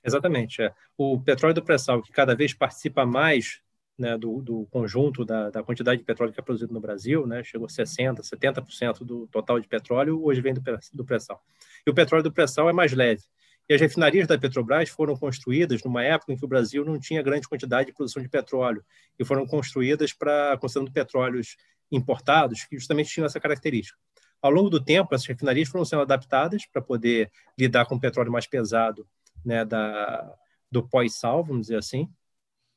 Exatamente. 0.03 0.61
É. 0.61 0.73
O 0.97 1.19
petróleo 1.19 1.55
do 1.55 1.63
pré-sal, 1.63 2.01
que 2.01 2.11
cada 2.11 2.35
vez 2.35 2.53
participa 2.53 3.05
mais 3.05 3.61
né, 3.97 4.17
do, 4.17 4.41
do, 4.41 4.65
conjunto 4.67 5.25
da, 5.25 5.49
da, 5.49 5.63
quantidade 5.63 5.99
de 5.99 6.05
petróleo 6.05 6.31
que 6.31 6.39
é 6.39 6.43
produzido 6.43 6.73
no 6.73 6.79
Brasil, 6.79 7.25
né, 7.25 7.43
chegou 7.43 7.65
a 7.65 7.69
60%, 7.69 8.21
70% 8.21 8.99
do 9.03 9.27
total 9.27 9.59
de 9.59 9.67
petróleo, 9.67 10.23
hoje 10.23 10.39
vem 10.39 10.53
do, 10.53 10.61
do 10.93 11.05
pré-sal. 11.05 11.43
E 11.85 11.89
o 11.89 11.93
petróleo 11.93 12.23
do 12.23 12.31
pré-sal 12.31 12.69
é 12.69 12.73
mais 12.73 12.93
leve. 12.93 13.23
E 13.69 13.73
as 13.73 13.81
refinarias 13.81 14.27
da 14.27 14.37
Petrobras 14.37 14.87
foram 14.87 15.17
construídas 15.17 15.83
numa 15.83 16.01
época 16.01 16.31
em 16.31 16.37
que 16.37 16.45
o 16.45 16.47
Brasil 16.47 16.85
não 16.85 16.97
tinha 16.97 17.21
grande 17.21 17.49
quantidade 17.49 17.87
de 17.87 17.93
produção 17.93 18.21
de 18.23 18.29
petróleo 18.29 18.83
e 19.19 19.25
foram 19.25 19.45
construídas 19.45 20.13
para 20.13 20.57
considerando 20.57 20.91
petróleos 20.91 21.57
importados 21.91 22.63
que 22.63 22.77
justamente 22.77 23.09
tinham 23.09 23.25
essa 23.25 23.41
característica. 23.41 23.99
Ao 24.47 24.53
longo 24.53 24.69
do 24.69 24.81
tempo, 24.81 25.13
essas 25.13 25.27
refinarias 25.27 25.67
foram 25.67 25.83
sendo 25.83 26.03
adaptadas 26.03 26.65
para 26.65 26.81
poder 26.81 27.29
lidar 27.59 27.85
com 27.85 27.95
o 27.95 27.99
petróleo 27.99 28.31
mais 28.31 28.47
pesado 28.47 29.05
né, 29.43 29.65
da, 29.65 30.33
do 30.71 30.87
pós-sal, 30.87 31.43
vamos 31.43 31.63
dizer 31.63 31.77
assim, 31.77 32.09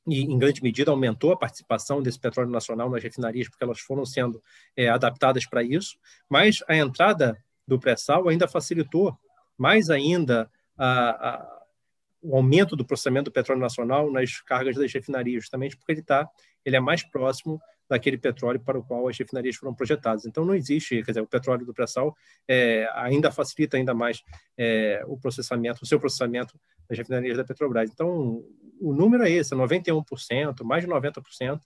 e 0.05 0.23
em 0.23 0.37
grande 0.37 0.61
medida 0.65 0.91
aumentou 0.91 1.31
a 1.31 1.37
participação 1.37 2.03
desse 2.03 2.19
petróleo 2.19 2.51
nacional 2.51 2.91
nas 2.91 3.01
refinarias 3.01 3.49
porque 3.49 3.63
elas 3.63 3.79
foram 3.79 4.05
sendo 4.05 4.43
é, 4.77 4.89
adaptadas 4.89 5.47
para 5.47 5.63
isso, 5.63 5.97
mas 6.29 6.59
a 6.67 6.75
entrada 6.75 7.39
do 7.69 7.79
pré-sal 7.79 8.29
ainda 8.29 8.49
facilitou 8.49 9.17
mais 9.57 9.91
ainda 9.91 10.51
a, 10.77 11.29
a, 11.29 11.63
o 12.21 12.35
aumento 12.35 12.75
do 12.75 12.85
processamento 12.85 13.31
do 13.31 13.33
petróleo 13.33 13.61
nacional 13.61 14.11
nas 14.11 14.41
cargas 14.41 14.75
das 14.75 14.93
refinarias, 14.93 15.45
justamente 15.45 15.77
porque 15.77 15.93
ele 15.93 16.01
está, 16.01 16.29
ele 16.65 16.75
é 16.75 16.81
mais 16.81 17.05
próximo 17.05 17.61
daquele 17.91 18.17
petróleo 18.17 18.61
para 18.61 18.79
o 18.79 18.85
qual 18.85 19.09
as 19.09 19.19
refinarias 19.19 19.57
foram 19.57 19.75
projetadas. 19.75 20.25
Então 20.25 20.45
não 20.45 20.55
existe, 20.55 21.03
quer 21.03 21.11
dizer, 21.11 21.21
o 21.21 21.27
petróleo 21.27 21.67
do 21.67 21.75
pré-sal 21.75 22.17
é, 22.47 22.89
ainda 22.95 23.33
facilita 23.33 23.77
ainda 23.77 23.93
mais 23.93 24.23
é, 24.57 25.03
o 25.09 25.19
processamento, 25.19 25.83
o 25.83 25.87
seu 25.87 25.99
processamento 25.99 26.59
das 26.89 26.97
refinarias 26.97 27.37
da 27.37 27.45
Petrobras. 27.45 27.91
Então 27.91 28.45
o 28.81 28.95
número 28.95 29.25
é 29.25 29.31
esse, 29.31 29.57
91%, 29.57 30.63
mais 30.63 30.85
de 30.85 30.91
90% 30.91 31.61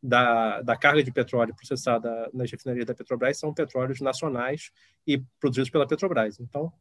da, 0.00 0.62
da 0.62 0.76
carga 0.76 1.02
de 1.02 1.10
petróleo 1.10 1.54
processada 1.56 2.30
nas 2.32 2.48
refinarias 2.48 2.86
da 2.86 2.94
Petrobras 2.94 3.36
são 3.36 3.52
petróleos 3.52 4.00
nacionais 4.00 4.70
e 5.04 5.20
produzidos 5.40 5.70
pela 5.70 5.88
Petrobras. 5.88 6.38
Então 6.38 6.72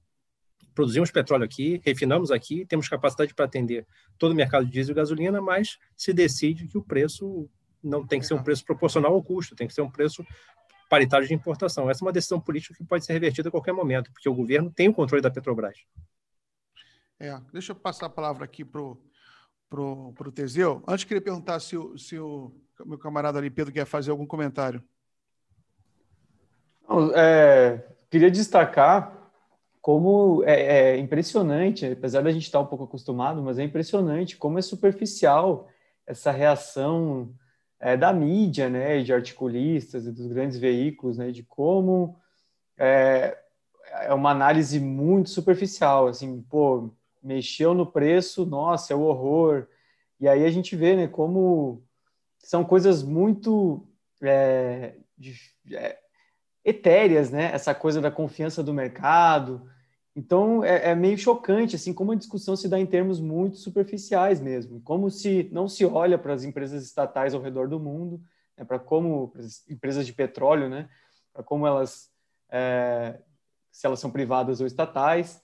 produzimos 0.76 1.10
petróleo 1.10 1.44
aqui, 1.44 1.82
refinamos 1.84 2.30
aqui, 2.30 2.64
temos 2.66 2.88
capacidade 2.88 3.34
para 3.34 3.46
atender 3.46 3.88
todo 4.20 4.34
o 4.34 4.36
mercado 4.36 4.66
de 4.66 4.72
diesel 4.72 4.94
e 4.94 4.96
gasolina, 4.96 5.42
mas 5.42 5.80
se 5.96 6.14
decide 6.14 6.68
que 6.68 6.78
o 6.78 6.84
preço 6.84 7.50
não 7.84 8.06
tem 8.06 8.20
que 8.20 8.26
ser 8.26 8.34
um 8.34 8.44
preço 8.44 8.64
proporcional 8.64 9.14
ao 9.14 9.24
custo, 9.24 9.56
tem 9.56 9.68
que 9.68 9.74
ser 9.74 9.82
um 9.82 9.90
preço 9.90 10.26
paritário 10.90 11.28
de 11.28 11.34
importação. 11.34 11.90
Essa 11.90 12.04
é 12.04 12.06
uma 12.06 12.12
decisão 12.12 12.40
política 12.40 12.76
que 12.76 12.84
pode 12.84 13.06
ser 13.06 13.14
revertida 13.14 13.50
a 13.50 13.52
qualquer 13.52 13.74
momento, 13.74 14.12
porque 14.12 14.30
o 14.30 14.36
governo 14.36 14.72
tem 14.72 14.90
o 14.90 14.94
controle 14.94 15.22
da 15.22 15.32
Petrobras. 15.32 15.78
É, 17.20 17.40
deixa 17.52 17.72
eu 17.72 17.76
passar 17.76 18.08
a 18.08 18.10
palavra 18.10 18.46
aqui 18.46 18.64
para 18.64 18.82
o 18.82 18.98
pro, 19.74 20.14
pro 20.14 20.32
Teseu. 20.32 20.84
Antes, 20.88 21.04
queria 21.04 21.22
perguntar 21.22 21.60
se 21.60 21.76
o, 21.76 21.98
se 21.98 22.20
o 22.20 22.52
meu 22.86 23.00
camarada 23.00 23.40
ali, 23.40 23.50
Pedro, 23.50 23.74
quer 23.74 23.86
fazer 23.86 24.12
algum 24.12 24.26
comentário. 24.26 24.84
Não, 26.88 27.12
é, 27.16 27.84
queria 28.12 28.30
destacar 28.30 29.32
como 29.82 30.44
é, 30.46 30.92
é, 30.94 30.98
impressionante, 30.98 31.88
apesar 31.88 32.22
da 32.22 32.32
gente 32.32 32.44
estar 32.44 32.60
um 32.60 32.68
pouco 32.68 32.84
acostumado, 32.84 33.42
mas 33.42 33.58
é 33.58 33.64
impressionante 33.64 34.38
como 34.38 34.60
é 34.60 34.62
superficial 34.62 35.68
essa 36.06 36.30
reação 36.30 37.34
é, 37.84 37.98
da 37.98 38.14
mídia, 38.14 38.70
né, 38.70 39.04
de 39.04 39.14
articulistas 39.14 40.08
e 40.08 40.12
dos 40.12 40.26
grandes 40.28 40.58
veículos, 40.58 41.18
né, 41.18 41.32
de 41.32 41.44
como 41.44 42.18
é, 42.78 43.38
é 44.04 44.14
uma 44.14 44.32
análise 44.32 44.80
muito 44.80 45.30
superficial, 45.30 46.08
assim, 46.08 46.42
pô, 46.44 46.94
mexeu 47.22 47.74
no 47.74 47.86
preço, 47.86 48.46
nossa, 48.46 48.94
é 48.94 48.96
o 48.96 49.02
horror. 49.02 49.68
E 50.18 50.30
aí 50.30 50.46
a 50.46 50.50
gente 50.50 50.78
vê, 50.78 50.96
né, 50.96 51.08
como 51.10 51.84
são 52.40 52.64
coisas 52.64 53.04
muito 53.04 53.86
é, 54.22 54.96
de, 55.18 55.36
é, 55.74 56.00
etéreas, 56.64 57.32
né? 57.32 57.52
Essa 57.54 57.76
coisa 57.76 58.00
da 58.00 58.10
confiança 58.10 58.64
do 58.64 58.74
mercado. 58.74 59.70
Então 60.16 60.64
é, 60.64 60.92
é, 60.92 60.96
meio 60.96 61.18
chocante, 61.18 61.76
assim, 61.76 61.94
como 61.94 62.12
a 62.12 62.16
discussão 62.16 62.56
se 62.56 62.68
dá 62.68 62.80
em 62.80 62.86
termos 62.86 63.20
muito 63.20 63.58
superficiais 63.58 64.40
mesmo, 64.40 64.80
como 64.82 65.10
se 65.10 65.50
não 65.52 65.68
se 65.68 65.86
olha 65.86 66.18
para 66.18 66.34
as 66.34 66.44
empresas 66.44 66.84
estatais 66.84 67.34
ao 67.34 67.42
redor 67.42 67.68
do 67.68 67.80
mundo, 67.80 68.22
né, 68.56 68.64
para 68.64 68.78
como 68.78 69.34
as 69.36 69.68
empresas 69.68 70.06
de 70.06 70.14
petróleo, 70.14 70.70
né, 70.70 70.88
para 71.34 71.44
como 71.44 71.66
elas, 71.66 72.12
é, 72.52 73.20
se 73.72 73.88
elas 73.88 74.00
são 74.00 74.12
privadas 74.12 74.62
ou 74.62 74.68
estatais. 74.68 75.42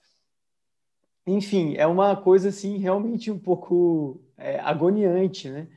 Enfim, 1.25 1.75
é 1.75 1.87
uma 1.87 2.15
coisa 2.15 2.49
assim 2.49 2.77
realmente 2.77 3.31
um 3.31 3.39
pouco 3.39 4.21
é, 4.37 4.59
agoniante, 4.59 5.49
né? 5.49 5.67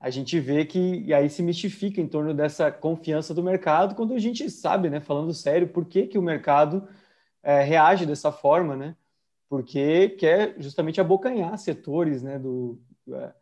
a 0.00 0.08
gente 0.08 0.40
vê 0.40 0.64
que 0.64 1.04
e 1.06 1.12
aí 1.12 1.28
se 1.28 1.42
mistifica 1.42 2.00
em 2.00 2.08
torno 2.08 2.32
dessa 2.32 2.72
confiança 2.72 3.34
do 3.34 3.42
mercado 3.42 3.94
quando 3.94 4.14
a 4.14 4.18
gente 4.18 4.48
sabe, 4.48 4.88
né, 4.88 4.98
falando 4.98 5.34
sério, 5.34 5.68
por 5.68 5.84
que, 5.84 6.06
que 6.06 6.16
o 6.16 6.22
mercado 6.22 6.88
é, 7.42 7.62
reage 7.62 8.06
dessa 8.06 8.30
forma, 8.30 8.76
né? 8.76 8.96
Porque 9.48 10.10
quer 10.10 10.54
justamente 10.58 11.00
abocanhar 11.00 11.58
setores, 11.58 12.22
né, 12.22 12.38
do, 12.38 12.80
é, 13.12 13.32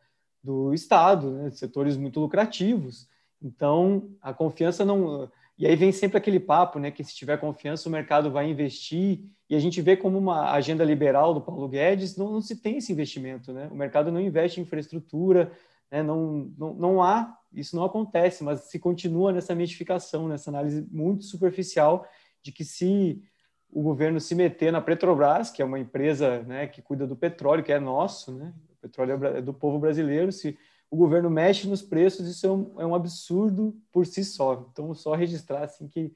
do 0.42 0.72
Estado, 0.72 1.30
né, 1.30 1.50
setores 1.50 1.96
muito 1.96 2.18
lucrativos. 2.18 3.08
Então, 3.42 4.10
a 4.20 4.32
confiança 4.32 4.84
não. 4.84 5.30
E 5.58 5.66
aí 5.66 5.76
vem 5.76 5.92
sempre 5.92 6.16
aquele 6.16 6.40
papo, 6.40 6.78
né, 6.78 6.90
que 6.90 7.04
se 7.04 7.14
tiver 7.14 7.36
confiança 7.38 7.88
o 7.88 7.92
mercado 7.92 8.30
vai 8.30 8.48
investir. 8.48 9.20
E 9.50 9.54
a 9.54 9.60
gente 9.60 9.80
vê 9.80 9.96
como 9.96 10.18
uma 10.18 10.52
agenda 10.52 10.84
liberal 10.84 11.34
do 11.34 11.40
Paulo 11.40 11.68
Guedes 11.68 12.16
não, 12.16 12.32
não 12.32 12.40
se 12.40 12.56
tem 12.56 12.78
esse 12.78 12.92
investimento, 12.92 13.52
né? 13.52 13.68
O 13.70 13.74
mercado 13.74 14.12
não 14.12 14.20
investe 14.20 14.60
em 14.60 14.62
infraestrutura, 14.62 15.52
né? 15.90 16.02
Não, 16.02 16.52
não, 16.56 16.74
não 16.74 17.02
há, 17.02 17.36
isso 17.52 17.74
não 17.74 17.84
acontece, 17.84 18.44
mas 18.44 18.60
se 18.60 18.78
continua 18.78 19.32
nessa 19.32 19.54
mistificação, 19.54 20.28
nessa 20.28 20.50
análise 20.50 20.86
muito 20.90 21.24
superficial 21.24 22.06
de 22.42 22.52
que 22.52 22.64
se 22.64 23.22
o 23.70 23.82
governo 23.82 24.20
se 24.20 24.34
meter 24.34 24.72
na 24.72 24.80
Petrobras, 24.80 25.50
que 25.50 25.60
é 25.60 25.64
uma 25.64 25.78
empresa 25.78 26.42
né, 26.42 26.66
que 26.66 26.80
cuida 26.80 27.06
do 27.06 27.16
petróleo, 27.16 27.62
que 27.62 27.72
é 27.72 27.78
nosso, 27.78 28.32
né? 28.32 28.52
o 28.70 28.76
petróleo 28.80 29.24
é 29.26 29.42
do 29.42 29.52
povo 29.52 29.78
brasileiro, 29.78 30.32
se 30.32 30.58
o 30.90 30.96
governo 30.96 31.28
mexe 31.28 31.68
nos 31.68 31.82
preços, 31.82 32.26
isso 32.26 32.46
é 32.46 32.50
um, 32.50 32.80
é 32.80 32.86
um 32.86 32.94
absurdo 32.94 33.76
por 33.92 34.06
si 34.06 34.24
só. 34.24 34.66
Então, 34.72 34.94
só 34.94 35.14
registrar 35.14 35.64
assim, 35.64 35.86
que 35.86 36.12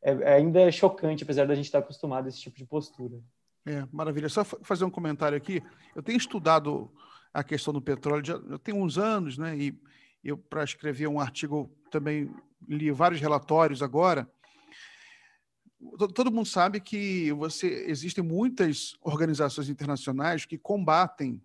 é, 0.00 0.12
é 0.12 0.34
ainda 0.34 0.60
é 0.60 0.70
chocante, 0.70 1.24
apesar 1.24 1.46
da 1.46 1.54
gente 1.54 1.64
estar 1.64 1.80
acostumado 1.80 2.26
a 2.26 2.28
esse 2.28 2.40
tipo 2.40 2.56
de 2.56 2.64
postura. 2.64 3.18
É, 3.66 3.84
maravilha. 3.90 4.28
Só 4.28 4.44
fazer 4.44 4.84
um 4.84 4.90
comentário 4.90 5.36
aqui. 5.36 5.62
Eu 5.96 6.02
tenho 6.02 6.18
estudado 6.18 6.90
a 7.32 7.42
questão 7.42 7.72
do 7.72 7.80
petróleo 7.80 8.24
já, 8.24 8.40
já 8.48 8.58
tem 8.58 8.74
uns 8.74 8.98
anos, 8.98 9.36
né? 9.36 9.56
E 9.56 9.74
eu, 10.22 10.36
para 10.36 10.62
escrever 10.62 11.08
um 11.08 11.18
artigo, 11.18 11.70
também 11.90 12.30
li 12.68 12.90
vários 12.92 13.20
relatórios 13.20 13.82
agora. 13.82 14.28
Todo 16.14 16.32
mundo 16.32 16.46
sabe 16.46 16.80
que 16.80 17.32
você 17.32 17.84
existem 17.86 18.24
muitas 18.24 18.94
organizações 19.00 19.68
internacionais 19.68 20.44
que 20.44 20.58
combatem 20.58 21.42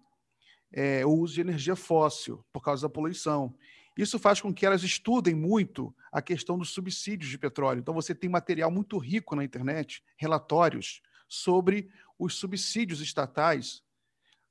é, 0.71 1.06
o 1.06 1.10
uso 1.10 1.36
de 1.36 1.41
energia 1.41 1.75
fóssil 1.75 2.43
por 2.52 2.62
causa 2.62 2.88
da 2.88 2.93
poluição. 2.93 3.54
Isso 3.97 4.17
faz 4.17 4.39
com 4.39 4.54
que 4.54 4.65
elas 4.65 4.84
estudem 4.84 5.36
muito 5.36 5.93
a 6.12 6.21
questão 6.21 6.58
dos 6.58 6.69
subsídios 6.69 7.30
de 7.30 7.38
petróleo. 7.38 7.80
Então, 7.80 7.93
você 7.93 8.15
tem 8.15 8.30
material 8.30 8.71
muito 8.71 8.97
rico 8.97 9.36
na 9.36 9.43
internet, 9.43 10.04
relatórios 10.15 11.02
sobre 11.28 11.89
os 12.17 12.36
subsídios 12.36 13.02
estatais 13.02 13.84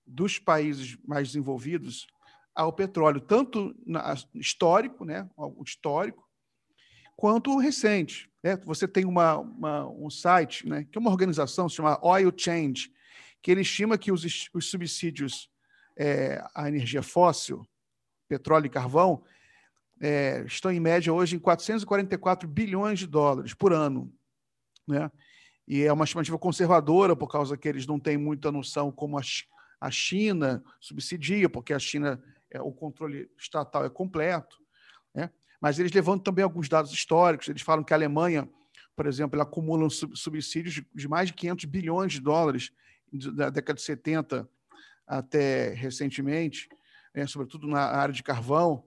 dos 0.07 0.38
países 0.38 0.98
mais 1.05 1.29
desenvolvidos 1.29 2.07
ao 2.55 2.72
petróleo, 2.72 3.20
tanto 3.20 3.74
na, 3.87 4.14
histórico, 4.35 5.05
né, 5.05 5.29
histórico, 5.64 6.29
quanto 7.16 7.57
recente. 7.59 8.27
Né? 8.42 8.57
Você 8.64 8.87
tem 8.87 9.05
uma, 9.05 9.38
uma, 9.38 9.88
um 9.88 10.11
site, 10.11 10.68
né, 10.68 10.85
que 10.85 10.96
é 10.96 11.01
uma 11.01 11.11
organização, 11.11 11.68
se 11.68 11.77
chama 11.77 11.98
Oil 12.03 12.33
Change, 12.37 12.92
que 13.42 13.51
ele 13.51 13.62
estima 13.62 13.98
que 13.98 14.12
os, 14.12 14.48
os 14.53 14.70
subsídios 14.70 15.51
é, 15.96 16.42
à 16.55 16.68
energia 16.68 17.03
fóssil, 17.03 17.66
petróleo 18.29 18.66
e 18.66 18.70
carvão, 18.70 19.24
é, 20.01 20.44
estão 20.46 20.70
em 20.70 20.81
média 20.81 21.12
hoje 21.12 21.37
em 21.37 21.38
444 21.38 22.48
bilhões 22.48 23.01
de 23.01 23.07
dólares 23.07 23.55
por 23.55 23.72
ano. 23.72 24.12
Né? 24.87 25.11
E 25.66 25.83
é 25.83 25.92
uma 25.92 26.05
estimativa 26.05 26.38
conservadora, 26.38 27.16
por 27.16 27.29
causa 27.29 27.57
que 27.57 27.68
eles 27.68 27.87
não 27.87 27.98
têm 27.98 28.16
muita 28.16 28.53
noção 28.53 28.92
como 28.92 29.18
a, 29.18 29.22
a 29.81 29.90
China 29.90 30.62
subsidia, 30.81 31.48
porque 31.48 31.72
a 31.72 31.79
China, 31.79 32.22
é, 32.51 32.61
o 32.61 32.72
controle 32.72 33.31
estatal 33.37 33.85
é 33.85 33.90
completo. 33.90 34.58
Mas 35.61 35.79
eles 35.79 35.92
levantam 35.92 36.25
também 36.25 36.42
alguns 36.42 36.68
dados 36.68 36.92
históricos. 36.92 37.49
Eles 37.49 37.62
falam 37.62 37.85
que 37.85 37.92
a 37.92 37.97
Alemanha, 37.97 38.49
por 38.94 39.07
exemplo, 39.07 39.37
ela 39.37 39.44
acumula 39.44 39.88
subsídios 39.90 40.83
de 40.94 41.09
mais 41.09 41.29
de 41.29 41.35
500 41.35 41.64
bilhões 41.64 42.12
de 42.12 42.21
dólares 42.21 42.71
da 43.12 43.51
década 43.51 43.77
de 43.77 43.83
70 43.83 44.49
até 45.07 45.73
recentemente, 45.73 46.68
né? 47.14 47.27
sobretudo 47.27 47.66
na 47.66 47.81
área 47.81 48.12
de 48.12 48.23
carvão. 48.23 48.85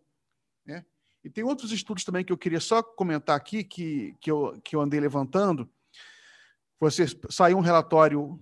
Né? 0.66 0.86
E 1.24 1.30
tem 1.30 1.44
outros 1.44 1.72
estudos 1.72 2.04
também 2.04 2.24
que 2.24 2.32
eu 2.32 2.38
queria 2.38 2.60
só 2.60 2.82
comentar 2.82 3.36
aqui, 3.36 3.64
que, 3.64 4.16
que, 4.22 4.30
eu, 4.30 4.60
que 4.64 4.76
eu 4.76 4.82
andei 4.82 5.00
levantando. 5.00 5.70
Você 6.80 7.06
saiu 7.30 7.58
um 7.58 7.62
relatório 7.62 8.40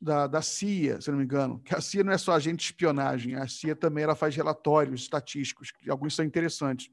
da, 0.00 0.26
da 0.26 0.42
CIA, 0.42 1.00
se 1.00 1.10
não 1.10 1.18
me 1.18 1.24
engano, 1.24 1.60
que 1.60 1.74
a 1.74 1.80
CIA 1.80 2.04
não 2.04 2.12
é 2.12 2.18
só 2.18 2.32
agente 2.32 2.58
de 2.58 2.64
espionagem, 2.64 3.34
a 3.34 3.48
CIA 3.48 3.74
também 3.74 4.04
ela 4.04 4.14
faz 4.14 4.36
relatórios 4.36 5.02
estatísticos, 5.02 5.72
que 5.72 5.90
alguns 5.90 6.14
são 6.14 6.24
interessantes, 6.24 6.90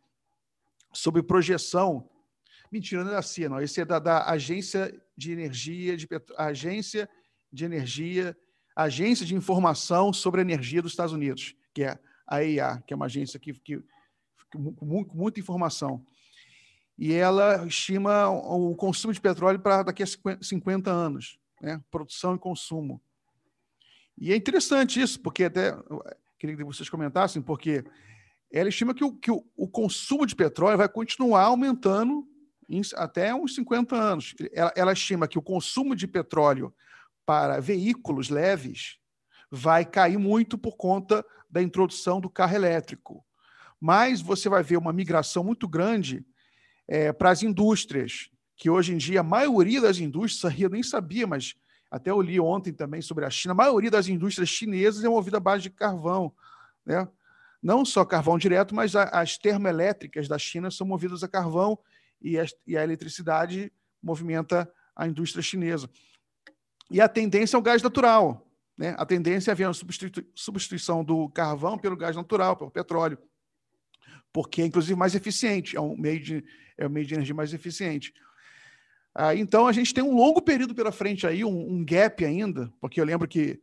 sobre 0.92 1.24
projeção. 1.24 2.10
Mentira, 2.72 3.04
não 3.04 3.12
é 3.12 3.16
da 3.16 3.22
CIA, 3.22 3.50
não. 3.50 3.62
Esse 3.62 3.82
é 3.82 3.86
da, 3.86 4.00
da 4.00 4.30
Agência 4.30 4.94
de 5.16 5.32
Energia, 5.32 5.98
de 5.98 6.08
Agência 6.38 7.10
de 7.52 7.66
Energia, 7.66 8.38
Agência 8.76 9.26
de 9.26 9.36
Informação 9.36 10.14
sobre 10.14 10.42
Energia 10.42 10.82
dos 10.82 10.94
Estados 10.94 11.14
Unidos, 11.14 11.56
que 11.74 11.84
é 11.84 12.00
a 12.26 12.44
EIA, 12.44 12.82
que 12.88 12.94
é 12.94 12.96
uma 12.96 13.08
agência 13.08 13.40
que, 13.40 13.54
que 13.54 13.84
com 14.52 15.06
muita 15.14 15.40
informação. 15.40 16.06
E 16.98 17.14
ela 17.14 17.66
estima 17.66 18.30
o 18.30 18.76
consumo 18.76 19.14
de 19.14 19.20
petróleo 19.20 19.60
para 19.60 19.84
daqui 19.84 20.04
a 20.04 20.08
50 20.42 20.90
anos, 20.90 21.40
né? 21.62 21.82
produção 21.90 22.36
e 22.36 22.40
consumo. 22.40 23.02
E 24.18 24.32
é 24.32 24.36
interessante 24.36 25.02
isso, 25.02 25.20
porque 25.20 25.46
até 25.46 25.76
queria 26.38 26.56
que 26.56 26.64
vocês 26.64 26.90
comentassem, 26.90 27.42
porque 27.42 27.84
ela 28.52 28.70
estima 28.70 28.94
que 28.94 29.04
o, 29.04 29.14
que 29.14 29.32
o, 29.32 29.46
o 29.56 29.68
consumo 29.68 30.26
de 30.26 30.36
petróleo 30.36 30.78
vai 30.78 30.90
continuar 30.90 31.44
aumentando 31.44 32.28
em, 32.70 32.82
até 32.96 33.34
uns 33.34 33.56
50 33.56 33.96
anos. 33.96 34.36
Ela, 34.52 34.74
ela 34.76 34.94
estima 34.94 35.28
que 35.28 35.40
o 35.40 35.42
consumo 35.42 35.96
de 35.96 36.08
petróleo 36.08 36.74
para 37.26 37.60
veículos 37.60 38.30
leves 38.30 38.98
vai 39.50 39.86
cair 39.86 40.18
muito 40.18 40.58
por 40.58 40.76
conta 40.76 41.26
da 41.50 41.62
introdução 41.62 42.20
do 42.20 42.30
carro 42.30 42.56
elétrico 42.56 43.26
mas 43.82 44.22
você 44.22 44.48
vai 44.48 44.62
ver 44.62 44.78
uma 44.78 44.94
migração 44.94 45.44
muito 45.44 45.68
grande 45.68 46.24
é, 46.88 47.12
para 47.12 47.32
as 47.32 47.42
indústrias, 47.42 48.30
que 48.56 48.70
hoje 48.70 48.94
em 48.94 48.98
dia 48.98 49.22
a 49.22 49.24
maioria 49.24 49.82
das 49.82 49.98
indústrias, 49.98 50.60
eu 50.60 50.70
nem 50.70 50.84
sabia, 50.84 51.26
mas 51.26 51.56
até 51.90 52.12
eu 52.12 52.22
li 52.22 52.40
ontem 52.40 52.72
também 52.72 53.02
sobre 53.02 53.26
a 53.26 53.30
China, 53.30 53.54
a 53.54 53.56
maioria 53.56 53.90
das 53.90 54.08
indústrias 54.08 54.50
chinesas 54.50 55.04
é 55.04 55.10
movida 55.10 55.38
à 55.38 55.40
base 55.40 55.64
de 55.64 55.72
carvão, 55.72 56.32
né? 56.86 57.08
Não 57.62 57.86
só 57.86 58.04
carvão 58.04 58.38
direto, 58.38 58.74
mas 58.74 58.96
a, 58.96 59.04
as 59.04 59.38
termoelétricas 59.38 60.28
da 60.28 60.38
China 60.38 60.72
são 60.72 60.88
movidas 60.88 61.24
a 61.24 61.28
carvão 61.28 61.78
e, 62.22 62.36
e 62.66 62.78
a 62.78 62.84
eletricidade 62.84 63.72
movimenta 64.02 64.72
a 64.96 65.08
indústria 65.08 65.44
chinesa. 65.44 65.90
E 66.90 67.00
a 67.00 67.08
tendência 67.08 67.56
é 67.56 67.60
o 67.60 67.62
gás 67.62 67.82
natural, 67.82 68.48
né? 68.78 68.96
A 68.98 69.06
tendência 69.06 69.52
é 69.52 69.54
haver 69.54 69.68
uma 69.68 69.74
substituição 70.36 71.04
do 71.04 71.30
carvão 71.30 71.78
pelo 71.78 71.96
gás 71.96 72.16
natural, 72.16 72.58
pelo 72.58 72.72
petróleo 72.72 73.18
porque 74.34 74.62
é 74.62 74.66
inclusive 74.66 74.98
mais 74.98 75.16
eficiente, 75.16 75.76
é 75.76 75.82
um 75.82 75.96
meio 75.98 76.20
de, 76.20 76.44
é 76.78 76.88
um 76.88 76.90
meio 76.90 77.06
de 77.06 77.14
energia 77.14 77.36
mais 77.36 77.54
eficiente. 77.54 78.14
Ah, 79.14 79.36
então 79.36 79.68
a 79.68 79.72
gente 79.72 79.94
tem 79.94 80.04
um 80.04 80.16
longo 80.16 80.42
período 80.42 80.74
pela 80.74 80.92
frente 80.92 81.28
aí, 81.28 81.44
um, 81.44 81.74
um 81.74 81.86
gap 81.86 82.24
ainda, 82.24 82.72
porque 82.80 83.00
eu 83.00 83.06
lembro 83.06 83.28
que 83.28 83.60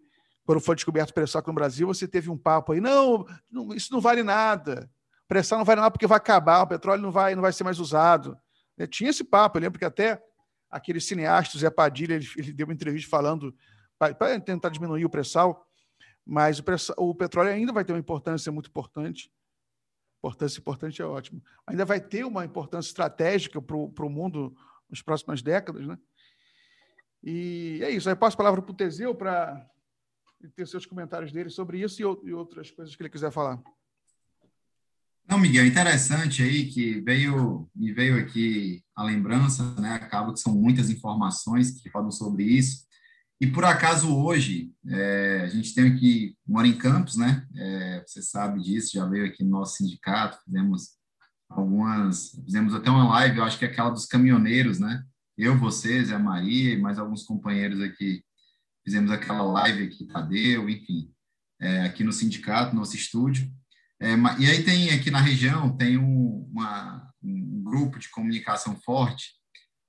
quando 0.49 0.61
foi 0.63 0.75
descoberto 0.75 1.11
o 1.11 1.13
pré-sal 1.13 1.43
no 1.47 1.53
Brasil, 1.53 1.87
você 1.87 2.09
teve 2.09 2.31
um 2.31 2.39
papo 2.39 2.73
aí, 2.73 2.81
não, 2.81 3.27
não, 3.51 3.75
isso 3.75 3.93
não 3.93 4.01
vale 4.01 4.23
nada, 4.23 4.91
pré-sal 5.29 5.59
não 5.59 5.65
vale 5.67 5.79
nada 5.79 5.91
porque 5.91 6.07
vai 6.07 6.17
acabar, 6.17 6.63
o 6.63 6.67
petróleo 6.67 7.03
não 7.03 7.13
vai, 7.13 7.35
não 7.35 7.43
vai 7.43 7.53
ser 7.53 7.65
mais 7.65 7.79
usado. 7.79 8.35
É, 8.79 8.87
tinha 8.87 9.11
esse 9.11 9.23
papo, 9.23 9.59
eu 9.59 9.61
lembro 9.61 9.79
que 9.79 9.85
até 9.85 10.19
aquele 10.71 11.03
cineasta, 11.03 11.59
Zé 11.59 11.69
Padilha, 11.69 12.15
ele, 12.15 12.27
ele 12.35 12.51
deu 12.55 12.67
uma 12.67 12.73
entrevista 12.73 13.11
falando 13.11 13.55
para 13.99 14.41
tentar 14.41 14.71
diminuir 14.71 15.05
o 15.05 15.11
pré-sal, 15.11 15.69
mas 16.25 16.59
o, 16.61 16.63
pré 16.65 16.77
o 16.97 17.15
petróleo 17.15 17.51
ainda 17.51 17.71
vai 17.71 17.85
ter 17.85 17.93
uma 17.93 17.99
importância 17.99 18.51
muito 18.51 18.71
importante. 18.71 19.31
Importância 20.17 20.59
importante 20.59 21.03
é 21.03 21.05
ótimo. 21.05 21.43
Ainda 21.67 21.85
vai 21.85 22.01
ter 22.01 22.25
uma 22.25 22.43
importância 22.43 22.89
estratégica 22.89 23.61
para 23.61 23.77
o 23.77 24.09
mundo 24.09 24.57
nas 24.89 25.03
próximas 25.03 25.43
décadas, 25.43 25.87
né? 25.87 25.99
E 27.23 27.81
é 27.83 27.91
isso. 27.91 28.09
Aí 28.09 28.17
passo 28.17 28.33
a 28.33 28.39
palavra 28.39 28.63
para 28.63 28.73
o 28.73 28.75
Teseu 28.75 29.15
para 29.15 29.69
ter 30.55 30.67
seus 30.67 30.87
comentários 30.87 31.33
dele 31.33 31.51
sobre 31.51 31.81
isso 31.81 32.01
e, 32.01 32.29
e 32.29 32.33
outras 32.33 32.71
coisas 32.71 32.95
que 32.95 33.03
ele 33.03 33.11
quiser 33.11 33.33
falar. 33.33 33.61
Não, 35.29 35.39
Miguel, 35.39 35.67
interessante 35.67 36.43
aí 36.43 36.67
que 36.71 37.01
veio, 37.01 37.69
me 37.77 37.93
veio 37.93 38.19
aqui 38.19 38.83
a 38.97 39.05
lembrança, 39.05 39.75
né? 39.79 39.95
Acaba 39.97 40.33
que 40.33 40.41
são 40.41 40.55
muitas 40.55 40.89
informações 40.89 41.71
que 41.83 41.91
falam 41.91 42.11
sobre 42.11 42.45
isso. 42.45 42.89
E 43.41 43.47
por 43.47 43.65
acaso 43.65 44.17
hoje, 44.17 44.73
é, 44.87 45.43
a 45.45 45.49
gente 45.49 45.75
tem 45.75 45.93
aqui, 45.93 46.35
mora 46.47 46.67
em 46.67 46.77
Campos, 46.77 47.17
né? 47.17 47.47
É, 47.55 48.05
você 48.07 48.23
sabe 48.23 48.63
disso, 48.63 48.95
já 48.95 49.07
veio 49.07 49.27
aqui 49.27 49.45
no 49.45 49.51
nosso 49.51 49.77
sindicato, 49.77 50.43
fizemos 50.45 50.97
algumas, 51.49 52.31
fizemos 52.45 52.75
até 52.75 52.91
uma 52.91 53.09
live, 53.11 53.39
eu 53.39 53.45
acho 53.45 53.59
que 53.59 53.67
é 53.67 53.69
aquela 53.69 53.91
dos 53.91 54.07
caminhoneiros, 54.07 54.81
né? 54.81 55.05
Eu, 55.37 55.57
vocês, 55.59 56.11
a 56.11 56.19
Maria 56.19 56.73
e 56.73 56.81
mais 56.81 56.99
alguns 56.99 57.23
companheiros 57.23 57.81
aqui, 57.81 58.25
fizemos 58.89 59.11
aquela 59.11 59.43
live 59.43 59.85
aqui, 59.85 60.07
Tadeu, 60.07 60.67
enfim, 60.67 61.11
é, 61.61 61.83
aqui 61.83 62.03
no 62.03 62.11
sindicato, 62.11 62.75
nosso 62.75 62.97
estúdio. 62.97 63.47
É, 64.01 64.15
e 64.39 64.47
aí 64.47 64.63
tem 64.63 64.89
aqui 64.91 65.11
na 65.11 65.21
região, 65.21 65.77
tem 65.77 65.99
um, 65.99 66.49
uma, 66.51 67.07
um 67.23 67.63
grupo 67.63 67.99
de 67.99 68.09
comunicação 68.09 68.81
forte, 68.81 69.35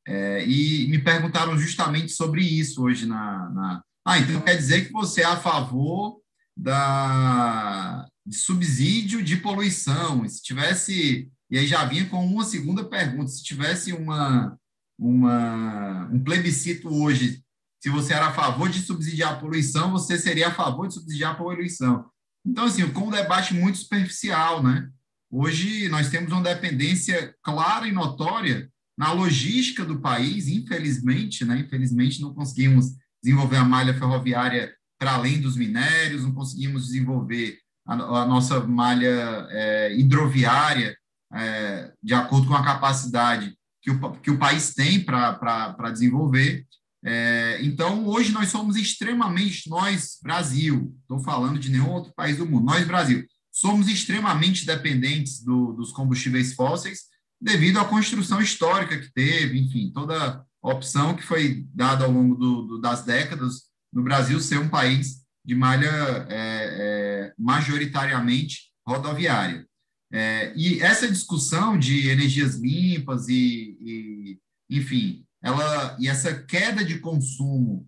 é, 0.06 0.46
e 0.46 0.88
me 0.90 1.00
perguntaram 1.00 1.58
justamente 1.58 2.12
sobre 2.12 2.42
isso 2.42 2.84
hoje 2.84 3.06
na, 3.06 3.50
na, 3.52 3.84
Ah, 4.06 4.20
então 4.20 4.42
quer 4.42 4.58
dizer 4.58 4.88
que 4.88 4.92
você 4.92 5.22
é 5.22 5.26
a 5.26 5.38
favor 5.38 6.20
da, 6.58 8.06
de 8.26 8.36
subsídio 8.36 9.24
de 9.24 9.38
poluição. 9.38 10.28
se 10.28 10.44
tivesse. 10.44 11.32
E 11.50 11.58
aí 11.58 11.68
já 11.68 11.86
vinha 11.86 12.06
com 12.08 12.26
uma 12.26 12.44
segunda 12.44 12.84
pergunta: 12.84 13.30
se 13.30 13.44
tivesse 13.44 13.94
uma, 13.94 14.58
uma, 14.98 16.10
um 16.12 16.22
plebiscito 16.22 16.90
hoje, 16.90 17.44
se 17.82 17.90
você 17.90 18.14
era 18.14 18.28
a 18.28 18.34
favor 18.34 18.70
de 18.70 18.82
subsidiar 18.82 19.34
a 19.34 19.38
poluição, 19.38 19.92
você 19.92 20.18
seria 20.18 20.50
a 20.50 20.54
favor 20.54 20.88
de 20.88 20.96
subsidiar 20.96 21.32
a 21.32 21.36
poluição. 21.36 22.06
Então, 22.46 22.66
assim, 22.66 22.88
com 22.92 23.08
um 23.08 23.12
debate 23.12 23.54
muito 23.54 23.78
superficial, 23.78 24.62
né? 24.64 24.90
Hoje 25.32 25.88
nós 25.90 26.10
temos 26.10 26.32
uma 26.32 26.42
dependência 26.42 27.36
clara 27.44 27.88
e 27.88 27.92
notória 27.92 28.70
na 28.98 29.14
logística 29.14 29.86
do 29.86 30.02
país, 30.02 30.48
infelizmente, 30.48 31.46
né, 31.46 31.60
infelizmente 31.60 32.22
não 32.22 32.34
conseguimos 32.34 32.88
desenvolver 33.24 33.56
a 33.56 33.64
malha 33.64 33.94
ferroviária 33.94 34.76
para 35.00 35.14
além 35.14 35.40
dos 35.40 35.56
minérios, 35.56 36.24
não 36.24 36.34
conseguimos 36.34 36.88
desenvolver 36.88 37.58
a, 37.88 37.94
a 37.94 38.26
nossa 38.26 38.60
malha 38.62 39.48
é, 39.52 39.96
hidroviária 39.98 40.98
é, 41.34 41.94
de 42.04 42.14
acordo 42.14 42.48
com 42.48 42.56
a 42.56 42.64
capacidade 42.64 43.56
que 43.82 43.92
o, 43.92 44.12
que 44.18 44.32
o 44.32 44.38
país 44.38 44.74
tem 44.74 45.02
para 45.02 45.92
desenvolver. 45.92 46.66
É, 47.04 47.60
então, 47.62 48.06
hoje 48.06 48.32
nós 48.32 48.50
somos 48.50 48.76
extremamente, 48.76 49.70
nós, 49.70 50.18
Brasil, 50.22 50.94
estou 51.02 51.20
falando 51.20 51.60
de 51.60 51.70
nenhum 51.70 51.90
outro 51.92 52.14
país 52.14 52.38
do 52.38 52.46
mundo, 52.46 52.66
nós, 52.66 52.86
Brasil, 52.86 53.26
somos 53.52 53.88
extremamente 53.88 54.66
dependentes 54.66 55.44
do, 55.44 55.74
dos 55.74 55.92
combustíveis 55.92 56.54
fósseis 56.54 57.04
devido 57.42 57.80
à 57.80 57.86
construção 57.86 58.42
histórica 58.42 59.00
que 59.00 59.12
teve, 59.14 59.60
enfim, 59.60 59.92
toda 59.94 60.46
a 60.62 60.70
opção 60.70 61.16
que 61.16 61.24
foi 61.24 61.66
dada 61.74 62.04
ao 62.04 62.12
longo 62.12 62.36
do, 62.36 62.62
do, 62.64 62.82
das 62.82 63.04
décadas 63.04 63.70
no 63.94 64.04
Brasil 64.04 64.40
ser 64.40 64.60
um 64.60 64.70
país 64.70 65.24
de 65.44 65.56
malha 65.56 65.88
é, 66.30 66.30
é, 66.30 67.34
majoritariamente 67.38 68.72
rodoviária. 68.86 69.66
É, 70.12 70.54
e 70.56 70.82
essa 70.82 71.10
discussão 71.10 71.78
de 71.78 72.10
energias 72.10 72.56
limpas 72.56 73.28
e, 73.30 73.78
e, 73.80 74.40
enfim, 74.70 75.24
ela 75.42 75.96
e 76.00 76.08
essa 76.08 76.44
queda 76.44 76.84
de 76.84 77.00
consumo 77.00 77.88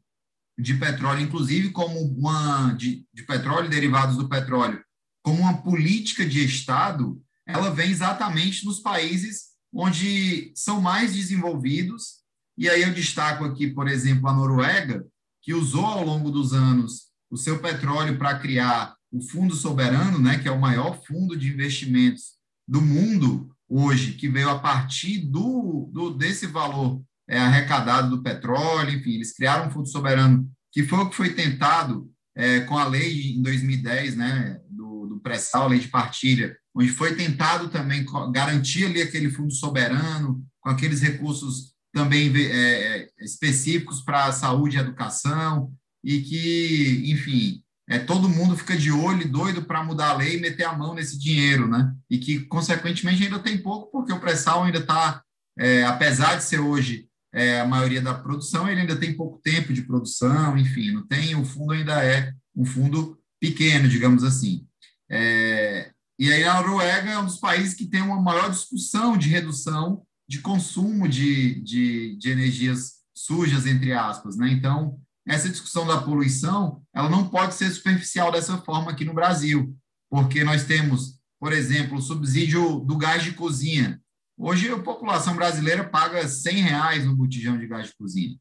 de 0.57 0.75
petróleo, 0.75 1.21
inclusive 1.21 1.71
como 1.71 1.99
uma 1.99 2.73
de, 2.73 3.05
de 3.13 3.23
petróleo 3.23 3.69
derivados 3.69 4.15
do 4.17 4.29
petróleo, 4.29 4.81
como 5.23 5.41
uma 5.41 5.61
política 5.61 6.25
de 6.25 6.43
Estado, 6.43 7.21
ela 7.45 7.71
vem 7.71 7.89
exatamente 7.89 8.65
nos 8.65 8.79
países 8.79 9.51
onde 9.73 10.51
são 10.55 10.81
mais 10.81 11.13
desenvolvidos. 11.13 12.21
E 12.57 12.69
aí 12.69 12.81
eu 12.81 12.93
destaco 12.93 13.43
aqui, 13.45 13.67
por 13.67 13.87
exemplo, 13.87 14.27
a 14.27 14.33
Noruega, 14.33 15.05
que 15.41 15.53
usou 15.53 15.85
ao 15.85 16.05
longo 16.05 16.29
dos 16.29 16.53
anos 16.53 17.11
o 17.29 17.37
seu 17.37 17.59
petróleo 17.59 18.17
para 18.17 18.37
criar 18.37 18.95
o 19.11 19.21
Fundo 19.21 19.55
Soberano, 19.55 20.19
né, 20.19 20.39
que 20.39 20.47
é 20.47 20.51
o 20.51 20.59
maior 20.59 21.01
fundo 21.03 21.35
de 21.35 21.49
investimentos 21.49 22.35
do 22.67 22.81
mundo 22.81 23.49
hoje, 23.67 24.13
que 24.13 24.29
veio 24.29 24.49
a 24.49 24.59
partir 24.59 25.19
do, 25.19 25.89
do 25.91 26.11
desse 26.11 26.45
valor 26.45 27.01
é, 27.31 27.39
arrecadado 27.39 28.09
do 28.09 28.21
petróleo, 28.21 28.93
enfim, 28.93 29.11
eles 29.11 29.33
criaram 29.33 29.67
um 29.67 29.71
Fundo 29.71 29.87
Soberano, 29.87 30.45
que 30.69 30.83
foi 30.83 30.99
o 30.99 31.09
que 31.09 31.15
foi 31.15 31.29
tentado 31.29 32.11
é, 32.35 32.59
com 32.61 32.77
a 32.77 32.85
lei 32.85 33.31
em 33.31 33.41
2010, 33.41 34.17
né, 34.17 34.59
do, 34.69 35.07
do 35.07 35.19
pré-sal, 35.21 35.69
lei 35.69 35.79
de 35.79 35.87
partilha, 35.87 36.53
onde 36.75 36.89
foi 36.89 37.15
tentado 37.15 37.69
também 37.69 38.05
garantir 38.33 38.85
ali 38.85 39.01
aquele 39.01 39.29
fundo 39.29 39.53
soberano, 39.53 40.45
com 40.59 40.69
aqueles 40.69 41.01
recursos 41.01 41.71
também 41.93 42.33
é, 42.35 43.09
específicos 43.19 44.01
para 44.01 44.25
a 44.25 44.33
saúde 44.33 44.75
e 44.75 44.79
educação, 44.79 45.71
e 46.03 46.21
que, 46.21 47.03
enfim, 47.11 47.61
é, 47.87 47.97
todo 47.97 48.29
mundo 48.29 48.57
fica 48.57 48.75
de 48.75 48.91
olho 48.91 49.21
e 49.21 49.27
doido 49.27 49.63
para 49.63 49.83
mudar 49.83 50.11
a 50.11 50.17
lei 50.17 50.35
e 50.35 50.41
meter 50.41 50.65
a 50.65 50.77
mão 50.77 50.93
nesse 50.93 51.17
dinheiro, 51.17 51.67
né? 51.67 51.93
E 52.09 52.17
que, 52.17 52.41
consequentemente, 52.41 53.23
ainda 53.23 53.39
tem 53.39 53.57
pouco, 53.57 53.89
porque 53.91 54.11
o 54.11 54.19
pré-sal 54.19 54.63
ainda 54.63 54.79
está, 54.79 55.21
é, 55.57 55.83
apesar 55.83 56.35
de 56.35 56.43
ser 56.43 56.59
hoje 56.59 57.09
é, 57.33 57.59
a 57.59 57.67
maioria 57.67 58.01
da 58.01 58.13
produção, 58.13 58.67
ele 58.67 58.81
ainda 58.81 58.95
tem 58.95 59.15
pouco 59.15 59.39
tempo 59.41 59.73
de 59.73 59.83
produção, 59.83 60.57
enfim, 60.57 60.91
não 60.91 61.07
tem, 61.07 61.35
o 61.35 61.45
fundo 61.45 61.73
ainda 61.73 62.03
é 62.03 62.33
um 62.55 62.65
fundo 62.65 63.17
pequeno, 63.39 63.87
digamos 63.87 64.23
assim. 64.23 64.65
É, 65.09 65.91
e 66.19 66.31
aí 66.31 66.43
a 66.43 66.61
Noruega 66.61 67.09
é 67.09 67.17
um 67.17 67.25
dos 67.25 67.39
países 67.39 67.73
que 67.73 67.87
tem 67.87 68.01
uma 68.01 68.21
maior 68.21 68.49
discussão 68.49 69.17
de 69.17 69.29
redução 69.29 70.03
de 70.27 70.39
consumo 70.39 71.07
de, 71.07 71.61
de, 71.61 72.15
de 72.17 72.29
energias 72.29 73.01
sujas, 73.13 73.65
entre 73.65 73.91
aspas, 73.93 74.37
né? 74.37 74.49
Então, 74.49 74.97
essa 75.27 75.49
discussão 75.49 75.85
da 75.85 76.01
poluição, 76.01 76.81
ela 76.93 77.09
não 77.09 77.27
pode 77.27 77.55
ser 77.55 77.69
superficial 77.69 78.31
dessa 78.31 78.57
forma 78.59 78.91
aqui 78.91 79.05
no 79.05 79.13
Brasil, 79.13 79.75
porque 80.09 80.43
nós 80.43 80.63
temos, 80.63 81.19
por 81.39 81.53
exemplo, 81.53 81.97
o 81.97 82.01
subsídio 82.01 82.79
do 82.79 82.97
gás 82.97 83.23
de 83.23 83.33
cozinha. 83.33 84.00
Hoje 84.43 84.71
a 84.71 84.79
população 84.79 85.35
brasileira 85.35 85.87
paga 85.87 86.27
100 86.27 86.61
reais 86.61 87.05
no 87.05 87.15
botijão 87.15 87.59
de 87.59 87.67
gás 87.67 87.89
de 87.89 87.95
cozinha. 87.95 88.35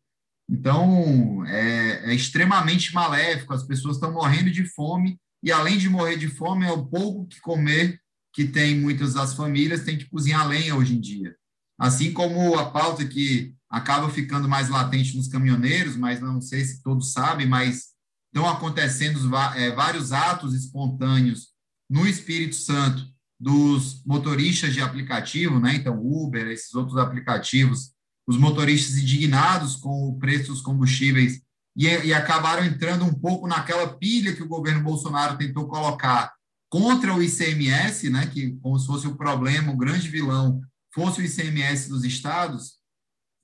Então, 0.49 1.45
é, 1.45 2.11
é 2.11 2.15
extremamente 2.15 2.95
maléfico, 2.95 3.53
as 3.53 3.65
pessoas 3.65 3.97
estão 3.97 4.11
morrendo 4.11 4.51
de 4.51 4.65
fome, 4.65 5.21
e 5.43 5.53
além 5.53 5.77
de 5.77 5.91
morrer 5.91 6.17
de 6.17 6.27
fome, 6.27 6.65
é 6.65 6.73
o 6.73 6.87
pouco 6.87 7.27
que 7.27 7.39
comer 7.43 8.01
que 8.33 8.47
tem 8.47 8.81
muitas 8.81 9.13
das 9.13 9.35
famílias, 9.35 9.85
tem 9.85 9.99
que 9.99 10.09
cozinhar 10.09 10.49
lenha 10.49 10.75
hoje 10.75 10.97
em 10.97 11.01
dia. 11.01 11.37
Assim 11.79 12.15
como 12.15 12.59
a 12.59 12.71
pauta 12.71 13.05
que 13.07 13.55
acaba 13.69 14.09
ficando 14.09 14.49
mais 14.49 14.71
latente 14.71 15.15
nos 15.15 15.29
caminhoneiros, 15.29 15.97
mas 15.97 16.19
não 16.19 16.41
sei 16.41 16.65
se 16.65 16.83
todos 16.83 17.13
sabem, 17.13 17.47
mas 17.47 17.91
estão 18.35 18.49
acontecendo 18.49 19.21
é, 19.55 19.71
vários 19.73 20.13
atos 20.13 20.55
espontâneos 20.55 21.49
no 21.91 22.07
Espírito 22.07 22.55
Santo 22.55 23.07
dos 23.41 24.03
motoristas 24.05 24.75
de 24.75 24.81
aplicativo, 24.81 25.59
né? 25.59 25.77
Então, 25.77 25.99
Uber, 25.99 26.47
esses 26.49 26.75
outros 26.75 26.99
aplicativos, 26.99 27.93
os 28.27 28.37
motoristas 28.37 28.99
indignados 28.99 29.77
com 29.77 30.09
o 30.09 30.19
preço 30.19 30.49
dos 30.49 30.61
combustíveis 30.61 31.41
e, 31.75 31.87
e 31.87 32.13
acabaram 32.13 32.65
entrando 32.65 33.05
um 33.05 33.15
pouco 33.15 33.49
naquela 33.49 33.89
pilha 33.89 34.35
que 34.35 34.43
o 34.43 34.49
governo 34.49 34.83
Bolsonaro 34.83 35.39
tentou 35.39 35.67
colocar 35.67 36.33
contra 36.69 37.15
o 37.15 37.23
ICMS, 37.23 38.11
né? 38.11 38.27
Que 38.27 38.53
como 38.63 38.79
se 38.79 38.87
fosse 38.87 39.07
o 39.07 39.17
problema, 39.17 39.73
o 39.73 39.77
grande 39.77 40.09
vilão 40.09 40.61
fosse 40.93 41.21
o 41.21 41.25
ICMS 41.25 41.89
dos 41.89 42.05
estados, 42.05 42.81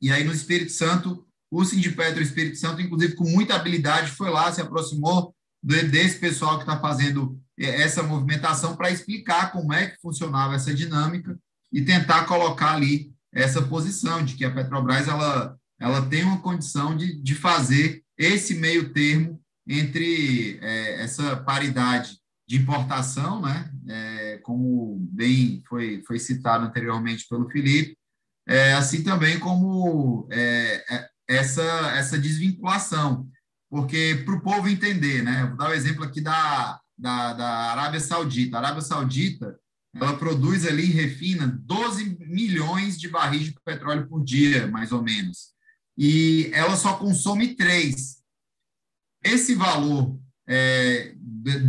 e 0.01 0.11
aí, 0.13 0.25
no 0.25 0.33
Espírito 0.33 0.73
Santo, 0.73 1.27
o 1.51 1.65
Sindipetro 1.65 2.23
Espírito 2.23 2.59
Santo, 2.59 2.83
inclusive 2.83 3.15
com 3.15 3.25
muita 3.25 3.55
habilidade, 3.55 4.11
foi 4.11 4.31
lá, 4.31 4.53
se 4.53 4.61
aproximou 4.61 5.35
desse 5.63 6.19
pessoal 6.19 6.57
que 6.57 6.63
está 6.63 6.79
fazendo 6.79 7.41
essa 7.59 8.03
movimentação 8.03 8.77
para 8.77 8.91
explicar 8.91 9.53
como 9.53 9.73
é 9.73 9.87
que 9.87 10.01
funcionava 10.01 10.55
essa 10.55 10.75
dinâmica 10.75 11.39
e 11.73 11.83
tentar 11.83 12.27
colocar 12.27 12.75
ali 12.75 13.13
essa 13.33 13.63
posição 13.63 14.25
de 14.25 14.35
que 14.35 14.45
a 14.45 14.51
Petrobras 14.51 15.09
ela, 15.09 15.57
ela 15.81 16.07
tem 16.07 16.25
uma 16.25 16.41
condição 16.41 16.97
de, 16.97 17.21
de 17.23 17.35
fazer 17.35 18.03
esse 18.17 18.55
meio 18.55 18.93
termo 18.93 19.41
entre 19.67 20.59
é, 20.63 21.03
essa 21.03 21.37
paridade 21.37 22.19
de 22.49 22.57
importação, 22.57 23.43
né, 23.43 23.71
é, 23.89 24.39
como 24.39 24.97
bem 25.11 25.63
foi, 25.69 26.03
foi 26.07 26.19
citado 26.19 26.65
anteriormente 26.65 27.27
pelo 27.29 27.51
Felipe, 27.51 27.97
é, 28.47 28.75
assim 28.75 29.03
também 29.03 29.39
como 29.41 30.29
é, 30.31 30.85
é, 30.89 31.09
essa, 31.29 31.63
essa 31.97 32.17
desvinculação, 32.17 33.29
porque 33.69 34.23
para 34.25 34.35
o 34.35 34.41
povo 34.41 34.69
entender, 34.69 35.23
né? 35.23 35.47
Vou 35.47 35.57
dar 35.57 35.69
o 35.69 35.71
um 35.73 35.75
exemplo 35.75 36.05
aqui 36.05 36.21
da, 36.21 36.81
da, 36.97 37.33
da 37.33 37.49
Arábia 37.73 38.01
Saudita. 38.01 38.57
A 38.57 38.61
Arábia 38.61 38.83
Saudita 38.83 39.59
ela 39.95 40.17
produz 40.19 40.67
ali 40.67 40.85
e 40.85 40.93
refina 40.93 41.47
12 41.47 42.19
milhões 42.21 42.99
de 42.99 43.09
barris 43.09 43.45
de 43.45 43.57
petróleo 43.65 44.07
por 44.07 44.23
dia, 44.23 44.67
mais 44.67 44.93
ou 44.93 45.03
menos. 45.03 45.55
E 45.97 46.51
ela 46.53 46.77
só 46.77 46.97
consome 46.97 47.55
três. 47.55 48.19
Esse 49.25 49.55
valor, 49.55 50.19
é, 50.47 51.15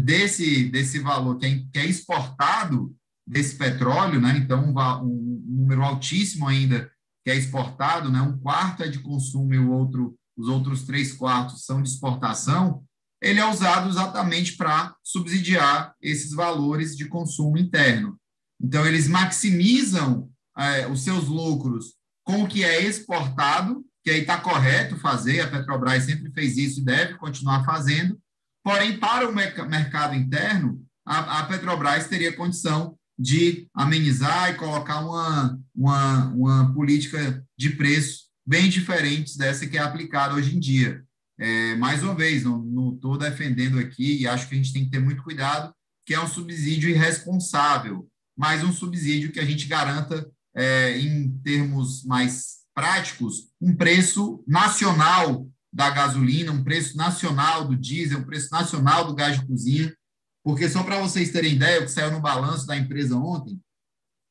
desse, 0.04 0.66
desse 0.66 1.00
valor 1.00 1.38
que 1.38 1.46
é, 1.46 1.64
que 1.72 1.80
é 1.80 1.86
exportado, 1.86 2.94
desse 3.26 3.56
petróleo, 3.56 4.22
né? 4.22 4.38
então 4.38 4.64
um, 4.64 5.04
um, 5.04 5.44
número 5.48 5.84
altíssimo 5.84 6.48
ainda 6.48 6.90
que 7.26 7.32
é 7.32 7.36
exportado, 7.36 8.10
né? 8.10 8.22
um 8.22 8.38
quarto 8.38 8.84
é 8.84 8.88
de 8.88 9.00
consumo 9.00 9.54
e 9.54 9.60
o 9.60 9.72
outro, 9.72 10.18
os 10.38 10.48
outros 10.48 10.84
três 10.84 11.14
quartos 11.14 11.66
são 11.66 11.82
de 11.82 11.90
exportação, 11.90 12.86
ele 13.22 13.40
é 13.40 13.50
usado 13.50 13.90
exatamente 13.90 14.56
para 14.56 14.96
subsidiar 15.04 15.94
esses 16.02 16.32
valores 16.32 16.96
de 16.96 17.06
consumo 17.06 17.58
interno. 17.58 18.18
Então, 18.62 18.86
eles 18.86 19.08
maximizam 19.08 20.30
é, 20.58 20.88
os 20.88 21.04
seus 21.04 21.28
lucros 21.28 21.96
com 22.24 22.44
o 22.44 22.48
que 22.48 22.64
é 22.64 22.82
exportado, 22.84 23.86
que 24.04 24.10
aí 24.10 24.22
está 24.22 24.38
correto 24.38 24.98
fazer, 24.98 25.42
a 25.42 25.48
Petrobras 25.48 26.04
sempre 26.04 26.32
fez 26.32 26.58
isso 26.58 26.82
e 26.82 26.86
deve 26.86 27.16
continuar 27.16 27.64
fazendo, 27.64 28.20
porém, 28.64 29.00
para 29.00 29.30
o 29.30 29.34
mercado 29.34 30.16
interno, 30.16 30.82
a, 31.06 31.40
a 31.40 31.46
Petrobras 31.46 32.08
teria 32.08 32.36
condição 32.36 32.98
de 33.18 33.68
amenizar 33.74 34.52
e 34.52 34.56
colocar 34.56 35.00
uma, 35.00 35.60
uma, 35.74 36.26
uma 36.34 36.74
política 36.74 37.44
de 37.58 37.72
preço 37.72 38.28
bem 38.46 38.70
diferente 38.70 39.38
dessa 39.38 39.66
que 39.66 39.78
é 39.78 39.82
aplicada 39.82 40.36
hoje 40.36 40.56
em 40.56 40.60
dia. 40.60 41.04
É, 41.40 41.76
mais 41.76 42.02
uma 42.04 42.16
vez, 42.16 42.44
não 42.44 42.94
estou 42.94 43.18
defendendo 43.18 43.80
aqui 43.80 44.22
e 44.22 44.28
acho 44.28 44.48
que 44.48 44.56
a 44.56 44.58
gente 44.58 44.74
tem 44.74 44.86
que 44.86 44.92
ter 44.92 45.00
muito 45.00 45.24
cuidado, 45.24 45.74
que 46.06 46.14
é 46.14 46.20
um 46.20 46.28
subsídio 46.28 46.90
irresponsável, 46.90 48.08
mas 48.36 48.64
um 48.64 48.72
subsídio 48.72 49.32
que 49.32 49.40
a 49.40 49.46
gente 49.46 49.68
garanta, 49.68 50.30
é, 50.56 50.98
em 50.98 51.30
termos 51.40 52.04
mais 52.04 52.58
práticos, 52.74 53.50
um 53.62 53.76
preço 53.76 54.44
nacional 54.48 55.48
da 55.72 55.90
gasolina, 55.90 56.52
um 56.52 56.64
preço 56.64 56.98
nacional 56.98 57.68
do 57.68 57.76
diesel, 57.76 58.20
um 58.20 58.26
preço 58.26 58.50
nacional 58.52 59.06
do 59.06 59.14
gás 59.14 59.40
de 59.40 59.46
cozinha, 59.46 59.96
porque 60.44 60.70
só 60.70 60.84
para 60.84 61.00
vocês 61.00 61.32
terem 61.32 61.54
ideia, 61.54 61.82
o 61.82 61.86
que 61.86 61.92
saiu 61.92 62.12
no 62.12 62.22
balanço 62.22 62.66
da 62.66 62.78
empresa 62.78 63.16
ontem, 63.16 63.60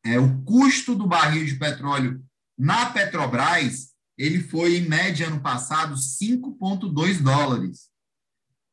é 0.04 0.18
o 0.18 0.42
custo 0.42 0.94
do 0.94 1.07
barril 1.07 1.44
de 1.44 1.57
petróleo 1.57 2.24
na 2.59 2.86
Petrobras, 2.86 3.90
ele 4.18 4.40
foi, 4.40 4.76
em 4.76 4.88
média, 4.88 5.26
ano 5.26 5.40
passado, 5.40 5.94
5,2 5.94 7.22
dólares. 7.22 7.88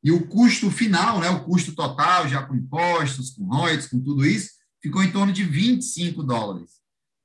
E 0.03 0.11
o 0.11 0.27
custo 0.27 0.69
final, 0.69 1.19
né, 1.19 1.29
o 1.29 1.43
custo 1.43 1.73
total, 1.73 2.27
já 2.27 2.43
com 2.43 2.55
impostos, 2.55 3.31
com 3.31 3.45
royalties, 3.45 3.87
com 3.87 3.99
tudo 3.99 4.25
isso, 4.25 4.51
ficou 4.81 5.01
em 5.03 5.11
torno 5.11 5.31
de 5.31 5.43
25 5.43 6.23
dólares. 6.23 6.71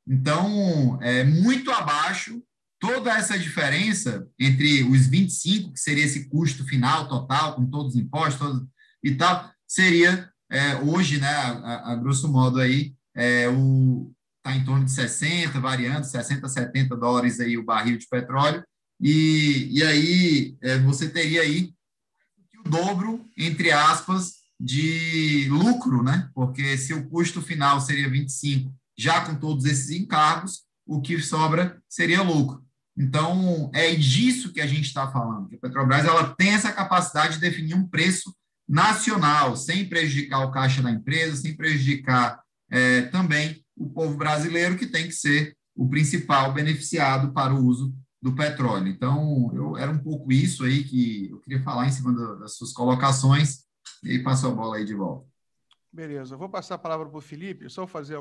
Então, 0.06 0.98
é 1.02 1.24
muito 1.24 1.70
abaixo 1.70 2.42
toda 2.80 3.12
essa 3.12 3.38
diferença 3.38 4.26
entre 4.38 4.84
os 4.84 5.06
25, 5.06 5.72
que 5.72 5.80
seria 5.80 6.04
esse 6.04 6.28
custo 6.28 6.64
final 6.64 7.08
total, 7.08 7.56
com 7.56 7.66
todos 7.66 7.94
os 7.94 8.00
impostos 8.00 8.64
e 9.02 9.14
tal, 9.14 9.50
seria 9.66 10.30
é, 10.50 10.76
hoje, 10.76 11.18
né, 11.18 11.28
a, 11.28 11.92
a, 11.92 11.96
grosso 11.96 12.28
modo 12.28 12.60
aí, 12.60 12.94
é, 13.14 13.48
o 13.48 14.12
está 14.48 14.56
em 14.56 14.64
torno 14.64 14.84
de 14.84 14.92
60, 14.92 15.60
variando 15.60 16.04
60, 16.04 16.48
70 16.48 16.96
dólares 16.96 17.38
aí 17.38 17.58
o 17.58 17.64
barril 17.64 17.98
de 17.98 18.06
petróleo, 18.08 18.64
e, 19.00 19.68
e 19.70 19.82
aí 19.82 20.56
é, 20.62 20.78
você 20.78 21.08
teria 21.08 21.42
aí 21.42 21.72
o 22.64 22.68
dobro, 22.68 23.24
entre 23.36 23.70
aspas, 23.70 24.38
de 24.58 25.46
lucro, 25.50 26.02
né? 26.02 26.28
Porque 26.34 26.76
se 26.76 26.92
o 26.92 27.08
custo 27.08 27.40
final 27.40 27.80
seria 27.80 28.10
25, 28.10 28.74
já 28.96 29.20
com 29.24 29.36
todos 29.36 29.64
esses 29.64 29.90
encargos, 29.90 30.62
o 30.84 31.00
que 31.00 31.20
sobra 31.20 31.80
seria 31.88 32.22
lucro. 32.22 32.64
Então, 32.96 33.70
é 33.72 33.94
disso 33.94 34.52
que 34.52 34.60
a 34.60 34.66
gente 34.66 34.86
está 34.86 35.08
falando, 35.12 35.48
que 35.48 35.54
a 35.54 35.58
Petrobras 35.58 36.04
ela 36.04 36.34
tem 36.34 36.50
essa 36.50 36.72
capacidade 36.72 37.34
de 37.34 37.40
definir 37.40 37.74
um 37.74 37.86
preço 37.86 38.34
nacional, 38.68 39.56
sem 39.56 39.88
prejudicar 39.88 40.40
o 40.40 40.50
caixa 40.50 40.82
da 40.82 40.90
empresa, 40.90 41.36
sem 41.36 41.56
prejudicar 41.56 42.42
é, 42.70 43.02
também 43.02 43.64
o 43.78 43.88
povo 43.90 44.16
brasileiro, 44.16 44.76
que 44.76 44.86
tem 44.86 45.06
que 45.06 45.12
ser 45.12 45.56
o 45.74 45.88
principal 45.88 46.52
beneficiado 46.52 47.32
para 47.32 47.54
o 47.54 47.64
uso 47.64 47.94
do 48.20 48.34
petróleo. 48.34 48.88
Então, 48.88 49.50
eu, 49.54 49.76
era 49.76 49.90
um 49.90 49.98
pouco 49.98 50.32
isso 50.32 50.64
aí 50.64 50.82
que 50.82 51.30
eu 51.30 51.38
queria 51.40 51.62
falar 51.62 51.86
em 51.86 51.92
cima 51.92 52.12
do, 52.12 52.38
das 52.40 52.56
suas 52.56 52.72
colocações, 52.72 53.68
e 54.02 54.18
passo 54.18 54.46
a 54.46 54.50
bola 54.50 54.76
aí 54.76 54.84
de 54.84 54.94
volta. 54.94 55.26
Beleza, 55.92 56.34
eu 56.34 56.38
vou 56.38 56.48
passar 56.48 56.74
a 56.74 56.78
palavra 56.78 57.08
para 57.08 57.18
o 57.18 57.22
Felipe, 57.22 57.70
só 57.70 57.86
fazer, 57.86 58.18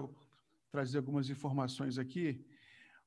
trazer 0.71 0.99
algumas 0.99 1.29
informações 1.29 1.97
aqui. 1.97 2.45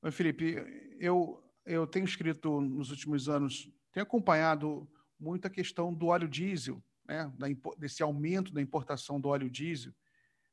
Oi, 0.02 0.10
Felipe, 0.10 0.56
eu, 0.98 1.42
eu 1.64 1.86
tenho 1.86 2.04
escrito 2.04 2.60
nos 2.60 2.90
últimos 2.90 3.28
anos, 3.28 3.70
tenho 3.92 4.04
acompanhado 4.04 4.88
muito 5.18 5.46
a 5.46 5.50
questão 5.50 5.92
do 5.94 6.06
óleo 6.06 6.28
diesel, 6.28 6.82
né, 7.06 7.32
da, 7.38 7.46
desse 7.78 8.02
aumento 8.02 8.52
da 8.52 8.60
importação 8.60 9.20
do 9.20 9.28
óleo 9.28 9.50
diesel. 9.50 9.92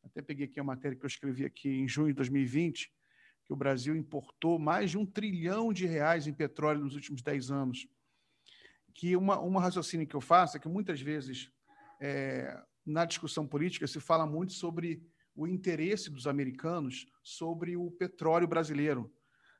Até 0.08 0.22
peguei 0.22 0.46
aqui 0.46 0.60
a 0.60 0.64
matéria 0.64 0.98
que 0.98 1.04
eu 1.04 1.08
escrevi 1.08 1.46
aqui 1.46 1.70
em 1.70 1.88
junho 1.88 2.08
de 2.08 2.14
2020, 2.14 2.92
que 3.46 3.54
o 3.54 3.56
Brasil 3.56 3.96
importou 3.96 4.58
mais 4.58 4.92
de 4.92 4.98
um 4.98 5.06
trilhão 5.06 5.72
de 5.72 5.86
reais 5.86 6.28
em 6.28 6.34
petróleo 6.34 6.84
nos 6.84 6.96
últimos 6.96 7.22
10 7.22 7.52
anos. 7.52 7.88
Que 8.94 9.16
uma, 9.16 9.40
uma 9.40 9.62
raciocínio 9.62 10.08
que 10.08 10.16
eu 10.16 10.22
faço 10.22 10.58
é 10.58 10.60
que 10.60 10.68
muitas 10.68 11.02
vezes 11.02 11.52
é, 12.02 12.62
na 12.86 13.06
discussão 13.06 13.46
política 13.46 13.86
se 13.88 14.00
fala 14.00 14.26
muito 14.26 14.54
sobre 14.54 15.02
o 15.36 15.46
interesse 15.48 16.10
dos 16.10 16.26
americanos 16.26 17.06
sobre 17.22 17.78
o 17.78 17.92
petróleo 17.92 18.48
brasileiro. 18.48 19.14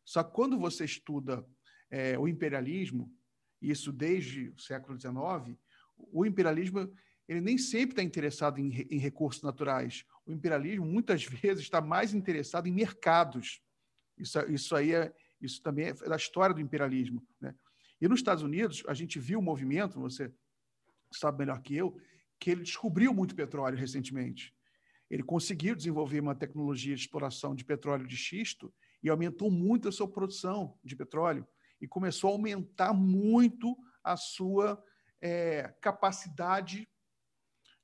Só 0.04 0.24
que 0.24 0.34
quando 0.34 0.58
você 0.58 0.86
estuda 0.86 1.46
é, 1.92 2.18
o 2.18 2.28
imperialismo, 2.28 3.14
isso 3.62 3.92
desde 3.92 4.50
o 4.50 4.60
século 4.60 5.00
XIX, 5.00 5.58
o 5.98 6.26
imperialismo 6.26 6.92
ele 7.28 7.42
nem 7.42 7.58
sempre 7.58 7.92
está 7.92 8.02
interessado 8.02 8.60
em, 8.60 8.72
em, 8.90 8.98
recursos 8.98 9.44
naturais. 9.44 10.06
O 10.28 10.34
imperialismo 10.34 10.86
muitas 10.86 11.24
vezes 11.24 11.64
está 11.64 11.80
mais 11.80 12.14
interessado 12.14 12.68
em 12.68 12.72
mercados. 12.72 13.62
Isso, 14.18 14.40
isso 14.52 14.76
aí 14.76 14.94
é 14.94 15.14
isso 15.40 15.62
também 15.62 15.88
é 15.88 15.94
da 15.94 16.16
história 16.16 16.54
do 16.54 16.62
imperialismo. 16.62 17.26
Né? 17.40 17.56
E 18.02 18.08
nos 18.08 18.20
Estados 18.20 18.44
Unidos 18.44 18.84
a 18.88 18.94
gente 18.94 19.20
viu 19.20 19.40
o 19.40 19.42
movimento, 19.42 20.00
você 20.00 20.34
sabe 21.12 21.40
melhor 21.40 21.62
que 21.62 21.76
eu, 21.76 21.98
que 22.40 22.52
ele 22.52 22.64
descobriu 22.64 23.14
muito 23.14 23.36
petróleo 23.36 23.78
recentemente. 23.78 24.54
Ele 25.10 25.24
conseguiu 25.24 25.76
desenvolver 25.76 26.20
uma 26.20 26.36
tecnologia 26.36 26.96
de 26.96 27.02
exploração 27.02 27.56
de 27.56 27.64
petróleo 27.64 28.06
de 28.06 28.18
xisto 28.18 28.74
e 29.02 29.10
aumentou 29.10 29.50
muito 29.50 29.88
a 29.88 29.92
sua 29.92 30.10
produção 30.10 30.78
de 30.84 30.96
petróleo 30.96 31.48
e 31.80 31.88
começou 31.88 32.30
a 32.30 32.34
aumentar 32.34 32.94
muito 32.94 33.78
a 34.04 34.18
sua 34.18 34.84
é, 35.22 35.74
capacidade 35.80 36.90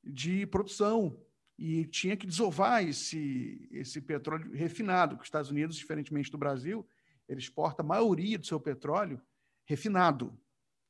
de 0.03 0.45
produção 0.47 1.17
e 1.57 1.85
tinha 1.85 2.17
que 2.17 2.25
desovar 2.25 2.83
esse, 2.83 3.67
esse 3.71 4.01
petróleo 4.01 4.51
refinado, 4.51 5.15
que 5.15 5.21
os 5.21 5.27
Estados 5.27 5.51
Unidos, 5.51 5.75
diferentemente 5.75 6.31
do 6.31 6.37
Brasil, 6.37 6.87
ele 7.27 7.39
exporta 7.39 7.81
a 7.81 7.85
maioria 7.85 8.37
do 8.37 8.45
seu 8.45 8.59
petróleo 8.59 9.21
refinado. 9.65 10.37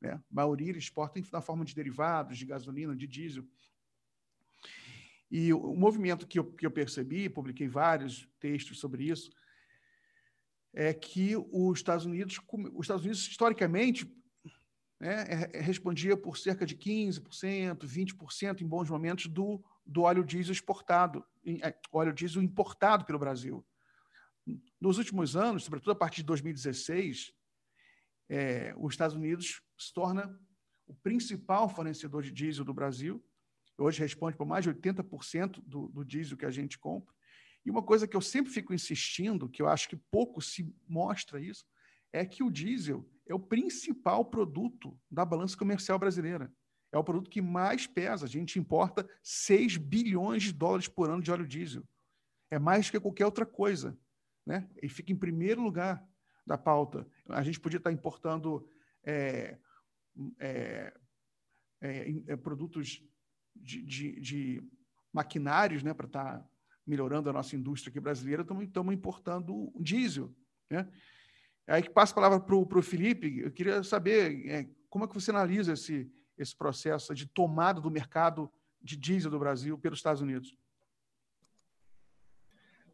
Né? 0.00 0.12
A 0.12 0.22
maioria 0.30 0.70
ele 0.70 0.78
exporta 0.78 1.20
na 1.32 1.40
forma 1.40 1.64
de 1.64 1.74
derivados, 1.74 2.38
de 2.38 2.46
gasolina, 2.46 2.96
de 2.96 3.06
diesel. 3.06 3.46
E 5.30 5.52
o, 5.52 5.74
movimento 5.74 6.26
que 6.26 6.38
eu, 6.38 6.44
que 6.44 6.64
eu 6.64 6.70
percebi, 6.70 7.28
publiquei 7.28 7.66
vários 7.66 8.28
textos 8.38 8.78
sobre 8.78 9.04
isso, 9.04 9.30
é 10.72 10.92
que 10.92 11.36
os 11.36 11.78
Estados 11.78 12.04
Unidos, 12.04 12.40
os 12.72 12.84
Estados 12.84 13.04
Unidos 13.04 13.26
historicamente, 13.26 14.06
né, 15.00 15.24
é, 15.28 15.58
é, 15.58 15.60
respondia 15.60 16.16
por 16.16 16.36
cerca 16.36 16.64
de 16.64 16.76
15%, 16.76 17.78
20% 17.78 18.60
em 18.60 18.66
bons 18.66 18.90
momentos 18.90 19.26
do, 19.26 19.62
do 19.84 20.02
óleo 20.02 20.24
diesel 20.24 20.52
exportado, 20.52 21.24
é, 21.46 21.74
óleo 21.92 22.12
diesel 22.12 22.42
importado 22.42 23.04
pelo 23.04 23.18
Brasil. 23.18 23.64
Nos 24.80 24.98
últimos 24.98 25.36
anos, 25.36 25.64
sobretudo 25.64 25.92
a 25.92 25.96
partir 25.96 26.18
de 26.18 26.26
2016, 26.26 27.32
é, 28.28 28.74
os 28.76 28.94
Estados 28.94 29.16
Unidos 29.16 29.62
se 29.78 29.92
torna 29.92 30.38
o 30.86 30.94
principal 30.94 31.68
fornecedor 31.68 32.22
de 32.22 32.30
diesel 32.30 32.64
do 32.64 32.74
Brasil. 32.74 33.24
Hoje 33.78 34.00
responde 34.00 34.36
por 34.36 34.46
mais 34.46 34.64
de 34.64 34.72
80% 34.72 35.62
do, 35.64 35.88
do 35.88 36.04
diesel 36.04 36.36
que 36.36 36.46
a 36.46 36.50
gente 36.50 36.78
compra. 36.78 37.12
E 37.64 37.70
uma 37.70 37.82
coisa 37.82 38.06
que 38.06 38.16
eu 38.16 38.20
sempre 38.20 38.52
fico 38.52 38.74
insistindo, 38.74 39.48
que 39.48 39.62
eu 39.62 39.68
acho 39.68 39.88
que 39.88 39.96
pouco 39.96 40.40
se 40.40 40.74
mostra 40.86 41.40
isso, 41.40 41.66
é 42.12 42.24
que 42.24 42.42
o 42.42 42.50
diesel 42.50 43.08
é 43.26 43.34
o 43.34 43.40
principal 43.40 44.24
produto 44.24 44.98
da 45.10 45.24
balança 45.24 45.56
comercial 45.56 45.98
brasileira. 45.98 46.52
É 46.94 46.96
o 46.96 47.02
produto 47.02 47.28
que 47.28 47.42
mais 47.42 47.88
pesa. 47.88 48.24
A 48.24 48.28
gente 48.28 48.56
importa 48.56 49.04
6 49.20 49.78
bilhões 49.78 50.44
de 50.44 50.52
dólares 50.52 50.86
por 50.86 51.10
ano 51.10 51.20
de 51.20 51.32
óleo 51.32 51.44
diesel. 51.44 51.82
É 52.48 52.56
mais 52.56 52.88
que 52.88 53.00
qualquer 53.00 53.24
outra 53.24 53.44
coisa. 53.44 53.98
Né? 54.46 54.70
E 54.80 54.88
fica 54.88 55.10
em 55.10 55.16
primeiro 55.16 55.60
lugar 55.60 56.06
da 56.46 56.56
pauta. 56.56 57.04
A 57.28 57.42
gente 57.42 57.58
podia 57.58 57.78
estar 57.78 57.90
importando 57.90 58.64
é, 59.02 59.58
é, 60.38 60.94
é, 61.80 62.14
é 62.28 62.36
produtos 62.36 63.02
de, 63.56 63.82
de, 63.82 64.20
de, 64.20 64.62
maquinários 65.12 65.82
né, 65.82 65.92
para 65.92 66.06
estar 66.06 66.48
melhorando 66.86 67.28
a 67.28 67.32
nossa 67.32 67.56
indústria 67.56 67.90
aqui 67.90 67.98
brasileira, 67.98 68.42
estamos 68.42 68.94
importando 68.94 69.72
diesel. 69.80 70.32
Né? 70.70 70.88
Aí 71.66 71.82
que 71.82 71.90
passa 71.90 72.12
a 72.12 72.14
palavra 72.14 72.40
para 72.40 72.54
o 72.56 72.82
Felipe, 72.82 73.40
eu 73.40 73.50
queria 73.50 73.82
saber 73.82 74.46
é, 74.48 74.68
como 74.88 75.04
é 75.04 75.08
que 75.08 75.14
você 75.14 75.30
analisa 75.32 75.72
esse, 75.72 76.08
esse 76.36 76.56
processo 76.56 77.14
de 77.14 77.26
tomada 77.26 77.80
do 77.80 77.90
mercado 77.90 78.50
de 78.82 78.96
diesel 78.96 79.30
do 79.30 79.38
Brasil 79.38 79.78
pelos 79.78 79.98
Estados 79.98 80.20
Unidos. 80.20 80.56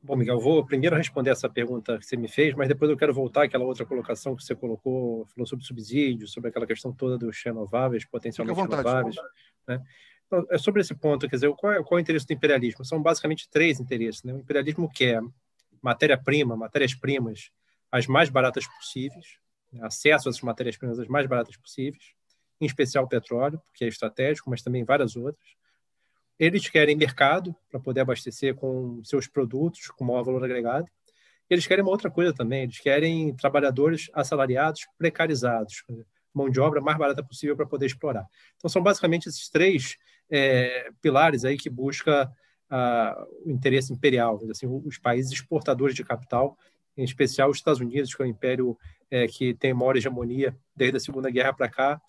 Bom, 0.02 0.16
Miguel, 0.16 0.40
vou 0.40 0.64
primeiro 0.64 0.96
responder 0.96 1.30
essa 1.30 1.48
pergunta 1.48 1.98
que 1.98 2.06
você 2.06 2.16
me 2.16 2.26
fez, 2.28 2.54
mas 2.54 2.68
depois 2.68 2.90
eu 2.90 2.96
quero 2.96 3.12
voltar 3.12 3.44
àquela 3.44 3.64
outra 3.64 3.84
colocação 3.84 4.34
que 4.34 4.42
você 4.42 4.54
colocou, 4.54 5.26
falou 5.26 5.46
sobre 5.46 5.64
subsídio, 5.64 6.26
sobre 6.26 6.48
aquela 6.48 6.66
questão 6.66 6.90
toda 6.90 7.18
dos 7.18 7.42
renováveis, 7.44 8.06
potencialmente 8.06 8.58
vontade, 8.58 8.82
renováveis. 8.82 9.16
Né? 9.68 9.82
Então, 10.26 10.46
é 10.48 10.56
sobre 10.56 10.80
esse 10.80 10.94
ponto, 10.94 11.28
quer 11.28 11.36
dizer, 11.36 11.52
qual 11.54 11.72
é, 11.72 11.82
qual 11.82 11.98
é 11.98 12.00
o 12.00 12.00
interesse 12.00 12.26
do 12.26 12.32
imperialismo? 12.32 12.82
São 12.82 13.02
basicamente 13.02 13.48
três 13.50 13.78
interesses. 13.78 14.22
Né? 14.22 14.32
O 14.32 14.38
imperialismo 14.38 14.88
quer 14.88 15.20
matéria-prima, 15.82 16.56
matérias-primas 16.56 17.50
as 17.92 18.06
mais 18.06 18.30
baratas 18.30 18.66
possíveis, 18.66 19.38
né? 19.70 19.80
acesso 19.82 20.30
às 20.30 20.40
matérias-primas 20.40 20.98
as 20.98 21.08
mais 21.08 21.26
baratas 21.26 21.56
possíveis, 21.58 22.14
em 22.60 22.66
especial 22.66 23.08
petróleo, 23.08 23.60
porque 23.66 23.84
é 23.84 23.88
estratégico, 23.88 24.50
mas 24.50 24.62
também 24.62 24.84
várias 24.84 25.16
outras 25.16 25.60
eles 26.40 26.66
querem 26.70 26.96
mercado 26.96 27.54
para 27.70 27.78
poder 27.78 28.00
abastecer 28.00 28.54
com 28.54 29.04
seus 29.04 29.26
produtos 29.26 29.88
com 29.88 30.06
maior 30.06 30.22
valor 30.22 30.42
agregado. 30.42 30.86
Eles 31.50 31.66
querem 31.66 31.84
uma 31.84 31.90
outra 31.90 32.10
coisa 32.10 32.32
também, 32.32 32.62
eles 32.62 32.78
querem 32.78 33.34
trabalhadores 33.34 34.08
assalariados, 34.14 34.86
precarizados, 34.96 35.84
mão 36.32 36.48
de 36.48 36.58
obra 36.58 36.80
mais 36.80 36.96
barata 36.96 37.22
possível 37.22 37.54
para 37.54 37.66
poder 37.66 37.84
explorar. 37.86 38.26
Então, 38.56 38.70
são 38.70 38.82
basicamente 38.82 39.28
esses 39.28 39.50
três 39.50 39.98
é, 40.30 40.90
pilares 41.02 41.44
aí 41.44 41.58
que 41.58 41.68
busca 41.68 42.32
o 43.44 43.50
interesse 43.50 43.92
imperial, 43.92 44.40
assim, 44.48 44.66
os 44.66 44.96
países 44.96 45.32
exportadores 45.32 45.94
de 45.94 46.04
capital, 46.04 46.56
em 46.96 47.02
especial 47.02 47.50
os 47.50 47.56
Estados 47.56 47.80
Unidos, 47.80 48.14
que 48.14 48.22
é 48.22 48.24
o 48.24 48.28
império 48.28 48.78
é, 49.10 49.26
que 49.26 49.54
tem 49.54 49.74
maior 49.74 49.96
hegemonia 49.96 50.56
desde 50.74 50.96
a 50.96 51.00
Segunda 51.00 51.30
Guerra 51.30 51.52
para 51.52 51.68
cá, 51.68 52.00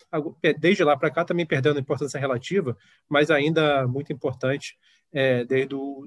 desde 0.58 0.84
lá 0.84 0.96
para 0.96 1.10
cá 1.10 1.24
também 1.24 1.44
perdendo 1.44 1.80
importância 1.80 2.18
relativa, 2.18 2.76
mas 3.08 3.30
ainda 3.30 3.86
muito 3.86 4.12
importante 4.12 4.76
é, 5.12 5.44
desde 5.44 5.74
o 5.74 6.06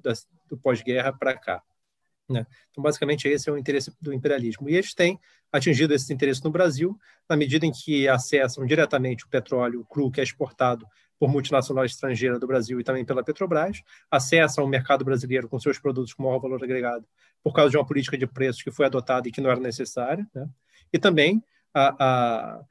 do 0.49 0.57
pós-guerra 0.57 1.11
para 1.11 1.37
cá. 1.37 1.61
Né? 2.29 2.45
Então, 2.71 2.83
basicamente, 2.83 3.27
esse 3.27 3.49
é 3.49 3.51
o 3.51 3.57
interesse 3.57 3.91
do 4.01 4.13
imperialismo. 4.13 4.69
E 4.69 4.75
eles 4.75 4.93
têm 4.93 5.19
atingido 5.51 5.93
esse 5.93 6.11
interesse 6.11 6.43
no 6.43 6.49
Brasil, 6.49 6.97
na 7.29 7.35
medida 7.35 7.65
em 7.65 7.71
que 7.71 8.07
acessam 8.07 8.65
diretamente 8.65 9.25
o 9.25 9.29
petróleo 9.29 9.85
cru 9.85 10.09
que 10.11 10.19
é 10.19 10.23
exportado 10.23 10.85
por 11.19 11.29
multinacional 11.29 11.85
estrangeira 11.85 12.37
do 12.37 12.47
Brasil 12.47 12.79
e 12.79 12.83
também 12.83 13.05
pela 13.05 13.23
Petrobras, 13.23 13.81
acessa 14.11 14.59
ao 14.59 14.67
mercado 14.67 15.05
brasileiro 15.05 15.47
com 15.47 15.57
seus 15.59 15.79
produtos 15.79 16.13
com 16.13 16.23
maior 16.23 16.39
valor 16.39 16.61
agregado 16.61 17.07
por 17.41 17.53
causa 17.53 17.71
de 17.71 17.77
uma 17.77 17.85
política 17.85 18.17
de 18.17 18.27
preços 18.27 18.61
que 18.61 18.71
foi 18.71 18.85
adotada 18.85 19.27
e 19.27 19.31
que 19.31 19.39
não 19.39 19.49
era 19.49 19.59
necessária, 19.59 20.27
né? 20.33 20.49
E 20.95 20.99
também 20.99 21.43
a, 21.73 22.05
a, 22.05 22.65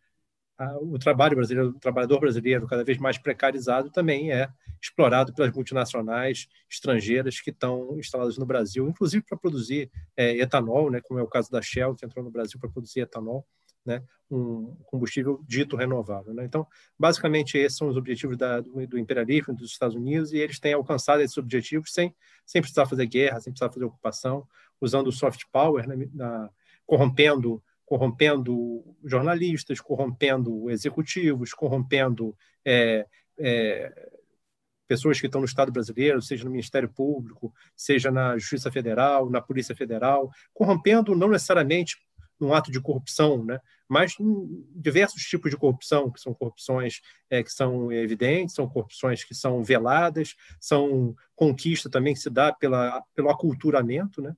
a, 0.56 0.78
o 0.78 0.98
trabalho 0.98 1.36
brasileiro, 1.36 1.68
o 1.68 1.78
trabalhador 1.78 2.18
brasileiro, 2.20 2.66
cada 2.66 2.82
vez 2.82 2.96
mais 2.96 3.18
precarizado, 3.18 3.90
também 3.90 4.32
é 4.32 4.48
explorado 4.82 5.34
pelas 5.34 5.52
multinacionais 5.52 6.48
estrangeiras 6.70 7.38
que 7.38 7.50
estão 7.50 7.98
instaladas 7.98 8.38
no 8.38 8.46
Brasil, 8.46 8.88
inclusive 8.88 9.22
para 9.28 9.36
produzir 9.36 9.90
é, 10.16 10.38
etanol, 10.38 10.90
né, 10.90 11.02
como 11.02 11.20
é 11.20 11.22
o 11.22 11.28
caso 11.28 11.50
da 11.50 11.60
Shell, 11.60 11.94
que 11.94 12.06
entrou 12.06 12.24
no 12.24 12.30
Brasil 12.30 12.58
para 12.58 12.70
produzir 12.70 13.00
etanol, 13.00 13.46
né, 13.84 14.02
um 14.30 14.74
combustível 14.86 15.44
dito 15.46 15.76
renovável. 15.76 16.32
Né? 16.32 16.46
Então, 16.46 16.66
basicamente, 16.98 17.58
esses 17.58 17.76
são 17.76 17.88
os 17.88 17.96
objetivos 17.98 18.38
da, 18.38 18.62
do, 18.62 18.86
do, 18.86 18.98
imperialismo 18.98 19.54
dos 19.54 19.70
Estados 19.70 19.94
Unidos 19.94 20.32
e 20.32 20.38
eles 20.38 20.58
têm 20.58 20.72
alcançado 20.72 21.20
esses 21.20 21.36
objetivos 21.36 21.92
sem, 21.92 22.14
sem 22.46 22.62
precisar 22.62 22.86
fazer 22.86 23.04
guerra, 23.04 23.38
sem 23.38 23.52
precisar 23.52 23.70
fazer 23.70 23.84
ocupação, 23.84 24.48
usando 24.80 25.08
o 25.08 25.12
soft 25.12 25.42
power, 25.52 25.86
né, 25.86 26.08
na, 26.14 26.48
corrompendo 26.86 27.62
corrompendo 27.84 28.82
jornalistas, 29.04 29.80
corrompendo 29.80 30.70
executivos, 30.70 31.52
corrompendo 31.52 32.36
é, 32.64 33.06
é, 33.38 34.10
pessoas 34.86 35.20
que 35.20 35.26
estão 35.26 35.40
no 35.40 35.46
Estado 35.46 35.72
brasileiro, 35.72 36.22
seja 36.22 36.44
no 36.44 36.50
Ministério 36.50 36.88
Público, 36.88 37.52
seja 37.76 38.10
na 38.10 38.36
Justiça 38.38 38.70
Federal, 38.70 39.30
na 39.30 39.40
Polícia 39.40 39.74
Federal, 39.74 40.30
corrompendo 40.52 41.14
não 41.14 41.28
necessariamente 41.28 41.96
num 42.38 42.52
ato 42.52 42.70
de 42.70 42.80
corrupção, 42.80 43.44
né? 43.44 43.60
mas 43.88 44.14
diversos 44.74 45.22
tipos 45.22 45.50
de 45.50 45.56
corrupção, 45.56 46.10
que 46.10 46.20
são 46.20 46.34
corrupções 46.34 47.00
é, 47.30 47.42
que 47.42 47.50
são 47.50 47.92
evidentes, 47.92 48.54
são 48.54 48.68
corrupções 48.68 49.24
que 49.24 49.34
são 49.34 49.62
veladas, 49.62 50.34
são 50.60 51.14
conquista 51.34 51.88
também 51.88 52.14
que 52.14 52.20
se 52.20 52.30
dá 52.30 52.52
pela, 52.52 53.02
pelo 53.14 53.30
aculturamento, 53.30 54.20
né? 54.20 54.34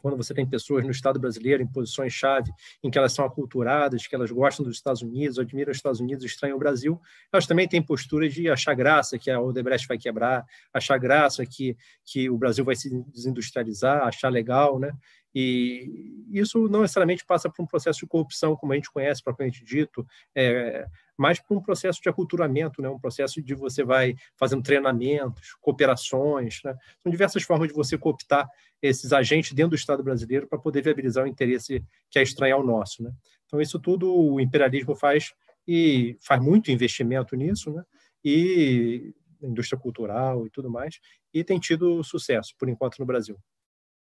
Quando 0.00 0.16
você 0.16 0.34
tem 0.34 0.46
pessoas 0.46 0.84
no 0.84 0.90
Estado 0.90 1.18
brasileiro 1.18 1.62
em 1.62 1.66
posições-chave, 1.66 2.50
em 2.82 2.90
que 2.90 2.98
elas 2.98 3.12
são 3.12 3.24
aculturadas, 3.24 4.06
que 4.06 4.14
elas 4.14 4.30
gostam 4.30 4.64
dos 4.64 4.76
Estados 4.76 5.02
Unidos, 5.02 5.38
admiram 5.38 5.70
os 5.70 5.76
Estados 5.76 6.00
Unidos, 6.00 6.24
estranham 6.24 6.56
o 6.56 6.58
Brasil, 6.58 7.00
elas 7.32 7.46
também 7.46 7.68
têm 7.68 7.82
postura 7.82 8.28
de 8.28 8.48
achar 8.48 8.74
graça 8.74 9.18
que 9.18 9.30
a 9.30 9.40
Odebrecht 9.40 9.86
vai 9.86 9.98
quebrar, 9.98 10.44
achar 10.72 10.98
graça 10.98 11.44
que, 11.46 11.76
que 12.04 12.28
o 12.30 12.36
Brasil 12.36 12.64
vai 12.64 12.76
se 12.76 12.90
desindustrializar, 13.12 14.06
achar 14.06 14.28
legal, 14.28 14.78
né? 14.78 14.92
E 15.34 16.26
isso 16.32 16.68
não 16.68 16.80
necessariamente 16.80 17.24
passa 17.24 17.48
por 17.48 17.62
um 17.62 17.66
processo 17.66 18.00
de 18.00 18.06
corrupção, 18.06 18.56
como 18.56 18.72
a 18.72 18.76
gente 18.76 18.90
conhece 18.90 19.22
propriamente 19.22 19.64
dito, 19.64 20.06
é, 20.34 20.86
mas 21.16 21.38
por 21.38 21.56
um 21.56 21.60
processo 21.60 22.00
de 22.02 22.08
aculturamento, 22.08 22.82
né? 22.82 22.88
um 22.88 22.98
processo 22.98 23.40
de 23.42 23.54
você 23.54 23.84
vai 23.84 24.14
fazendo 24.36 24.62
treinamentos, 24.62 25.54
cooperações. 25.60 26.60
Né? 26.64 26.76
São 27.02 27.10
diversas 27.10 27.42
formas 27.42 27.68
de 27.68 27.74
você 27.74 27.96
cooptar 27.96 28.48
esses 28.82 29.12
agentes 29.12 29.52
dentro 29.52 29.70
do 29.70 29.76
Estado 29.76 30.02
brasileiro 30.02 30.46
para 30.46 30.58
poder 30.58 30.82
viabilizar 30.82 31.24
o 31.24 31.28
interesse 31.28 31.84
que 32.10 32.18
é 32.18 32.22
estranho 32.22 32.56
ao 32.56 32.64
nosso. 32.64 33.02
Né? 33.02 33.12
Então, 33.46 33.60
isso 33.60 33.78
tudo 33.78 34.12
o 34.14 34.40
imperialismo 34.40 34.94
faz 34.94 35.32
e 35.66 36.16
faz 36.20 36.42
muito 36.42 36.70
investimento 36.70 37.36
nisso, 37.36 37.70
né? 37.70 37.84
e 38.24 39.14
indústria 39.42 39.78
cultural 39.78 40.46
e 40.46 40.50
tudo 40.50 40.70
mais, 40.70 41.00
e 41.32 41.42
tem 41.42 41.58
tido 41.58 42.02
sucesso, 42.02 42.54
por 42.58 42.68
enquanto, 42.68 42.98
no 42.98 43.06
Brasil. 43.06 43.38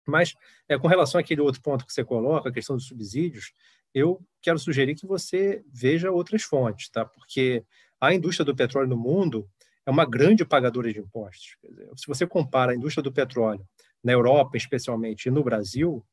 Mas, 0.08 0.34
é, 0.68 0.78
com 0.78 0.88
relação 0.88 1.20
àquele 1.20 1.42
outro 1.42 1.62
ponto 1.62 1.86
que 1.86 1.94
você 1.94 2.04
coloca, 2.04 2.50
a 2.50 2.52
questão 2.52 2.76
dos 2.76 2.88
subsídios, 2.88 3.52
eu 3.94 4.22
quero 4.42 4.58
sugerir 4.58 4.96
que 4.96 5.06
você 5.06 5.64
veja 5.72 6.12
outras 6.12 6.44
fontes, 6.44 6.90
tá? 6.90 7.06
Porque 7.06 7.64
a 8.00 8.14
indústria 8.14 8.46
do 8.46 8.56
petróleo 8.56 8.88
no 8.88 8.98
mundo 8.98 9.50
é 9.86 9.92
uma 9.92 10.06
grande 10.06 10.46
pagadora 10.46 10.92
de 10.92 11.00
impostos. 11.00 11.58
Dizer, 11.64 11.90
se 11.96 12.08
você 12.08 12.28
compara 12.28 12.72
a 12.72 12.76
indústria 12.76 13.04
do 13.04 13.12
petróleo 13.12 13.66
na 14.04 14.12
Europa, 14.12 14.58
especialmente, 14.58 15.26
e 15.28 15.32
no 15.32 15.44
Brasil, 15.44 16.06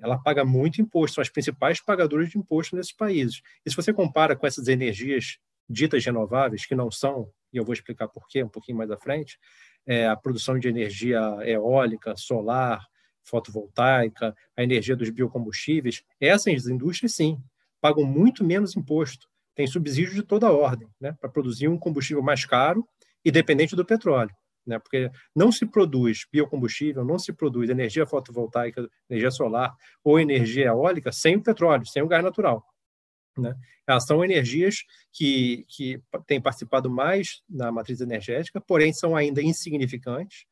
ela 0.00 0.18
paga 0.18 0.44
muito 0.44 0.80
imposto, 0.80 1.16
são 1.16 1.22
as 1.22 1.28
principais 1.28 1.80
pagadoras 1.80 2.30
de 2.30 2.38
imposto 2.38 2.76
nesses 2.76 2.92
países. 2.92 3.42
E 3.64 3.70
se 3.70 3.76
você 3.76 3.92
compara 3.92 4.36
com 4.36 4.46
essas 4.46 4.68
energias 4.68 5.38
ditas 5.68 6.04
renováveis, 6.04 6.66
que 6.66 6.74
não 6.74 6.90
são, 6.90 7.30
e 7.52 7.56
eu 7.56 7.64
vou 7.64 7.72
explicar 7.72 8.08
por 8.08 8.28
quê 8.28 8.42
um 8.42 8.48
pouquinho 8.48 8.78
mais 8.78 8.90
à 8.90 8.96
frente, 8.96 9.38
é, 9.86 10.06
a 10.06 10.16
produção 10.16 10.58
de 10.58 10.68
energia 10.68 11.20
eólica, 11.44 12.16
solar, 12.16 12.86
fotovoltaica, 13.22 14.34
a 14.56 14.62
energia 14.62 14.96
dos 14.96 15.10
biocombustíveis, 15.10 16.02
essas 16.20 16.66
indústrias, 16.66 17.14
sim, 17.14 17.40
pagam 17.80 18.04
muito 18.04 18.44
menos 18.44 18.76
imposto, 18.76 19.28
tem 19.54 19.66
subsídio 19.66 20.14
de 20.14 20.22
toda 20.22 20.50
ordem, 20.50 20.88
né, 21.00 21.16
para 21.20 21.28
produzir 21.28 21.68
um 21.68 21.78
combustível 21.78 22.22
mais 22.22 22.44
caro 22.44 22.86
e 23.24 23.30
dependente 23.30 23.76
do 23.76 23.84
petróleo. 23.84 24.34
Né, 24.66 24.78
porque 24.78 25.10
não 25.34 25.50
se 25.50 25.64
produz 25.64 26.26
biocombustível, 26.30 27.02
não 27.02 27.18
se 27.18 27.32
produz 27.32 27.70
energia 27.70 28.06
fotovoltaica, 28.06 28.88
energia 29.08 29.30
solar 29.30 29.74
ou 30.04 30.20
energia 30.20 30.66
eólica 30.66 31.10
sem 31.10 31.36
o 31.36 31.42
petróleo, 31.42 31.86
sem 31.86 32.02
o 32.02 32.06
gás 32.06 32.22
natural. 32.22 32.62
Né? 33.38 33.54
Elas 33.86 34.04
são 34.04 34.22
energias 34.22 34.84
que, 35.12 35.64
que 35.66 36.00
têm 36.26 36.40
participado 36.40 36.90
mais 36.90 37.42
na 37.48 37.72
matriz 37.72 38.00
energética, 38.00 38.60
porém 38.60 38.92
são 38.92 39.16
ainda 39.16 39.42
insignificantes. 39.42 40.44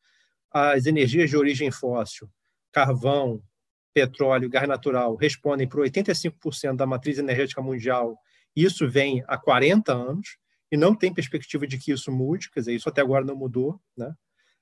As 0.51 0.87
energias 0.87 1.29
de 1.29 1.37
origem 1.37 1.71
fóssil 1.71 2.29
carvão, 2.79 3.43
petróleo 3.93 4.47
e 4.47 4.49
gás 4.49 4.68
natural 4.68 5.16
respondem 5.16 5.66
por 5.66 5.81
85% 5.81 6.76
da 6.76 6.87
matriz 6.87 7.18
energética 7.18 7.61
mundial. 7.61 8.16
Isso 8.55 8.89
vem 8.89 9.24
há 9.26 9.37
40 9.37 9.93
anos 9.93 10.37
e 10.70 10.76
não 10.76 10.95
tem 10.95 11.12
perspectiva 11.12 11.66
de 11.66 11.76
que 11.76 11.91
isso 11.91 12.12
mude, 12.12 12.49
quer 12.51 12.61
dizer, 12.61 12.74
isso 12.74 12.89
até 12.89 13.01
agora 13.01 13.24
não 13.24 13.35
mudou. 13.35 13.81
Né? 13.97 14.14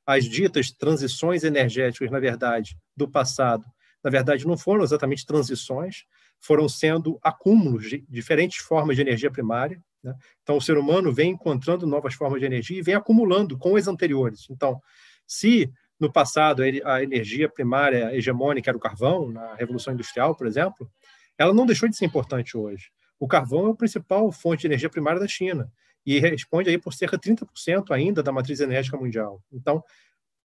As 0.06 0.24
ditas 0.24 0.70
transições 0.70 1.44
energéticas, 1.44 2.10
na 2.10 2.18
verdade, 2.18 2.78
do 2.96 3.06
passado, 3.06 3.64
na 4.02 4.10
verdade, 4.10 4.46
não 4.46 4.56
foram 4.56 4.82
exatamente 4.82 5.26
transições, 5.26 6.04
foram 6.40 6.68
sendo 6.68 7.18
acúmulos 7.22 7.90
de 7.90 8.04
diferentes 8.08 8.58
formas 8.58 8.96
de 8.96 9.02
energia 9.02 9.30
primária. 9.30 9.82
Né? 10.02 10.14
Então, 10.42 10.56
o 10.56 10.60
ser 10.62 10.78
humano 10.78 11.12
vem 11.12 11.32
encontrando 11.32 11.86
novas 11.86 12.14
formas 12.14 12.40
de 12.40 12.46
energia 12.46 12.78
e 12.78 12.82
vem 12.82 12.94
acumulando 12.94 13.58
com 13.58 13.76
as 13.76 13.88
anteriores. 13.88 14.46
Então, 14.48 14.80
se 15.26 15.70
no 15.99 16.12
passado, 16.12 16.62
a 16.84 17.03
energia 17.03 17.49
primária 17.49 18.14
hegemônica 18.14 18.70
era 18.70 18.76
o 18.76 18.80
carvão, 18.80 19.30
na 19.30 19.55
Revolução 19.55 19.94
Industrial, 19.94 20.34
por 20.34 20.47
exemplo, 20.47 20.90
ela 21.38 21.55
não 21.55 21.66
deixou 21.66 21.88
de 21.88 21.97
ser 21.97 22.05
importante 22.05 22.57
hoje. 22.57 22.90
O 23.18 23.26
carvão 23.26 23.68
é 23.68 23.70
a 23.70 23.74
principal 23.74 24.30
fonte 24.30 24.62
de 24.62 24.66
energia 24.66 24.90
primária 24.90 25.20
da 25.20 25.26
China 25.26 25.70
e 26.05 26.18
responde 26.18 26.70
aí 26.70 26.78
por 26.78 26.92
cerca 26.92 27.16
de 27.16 27.30
30% 27.30 27.90
ainda 27.90 28.22
da 28.22 28.30
matriz 28.30 28.61
energética 28.61 28.97
mundial. 28.97 29.42
Então, 29.51 29.82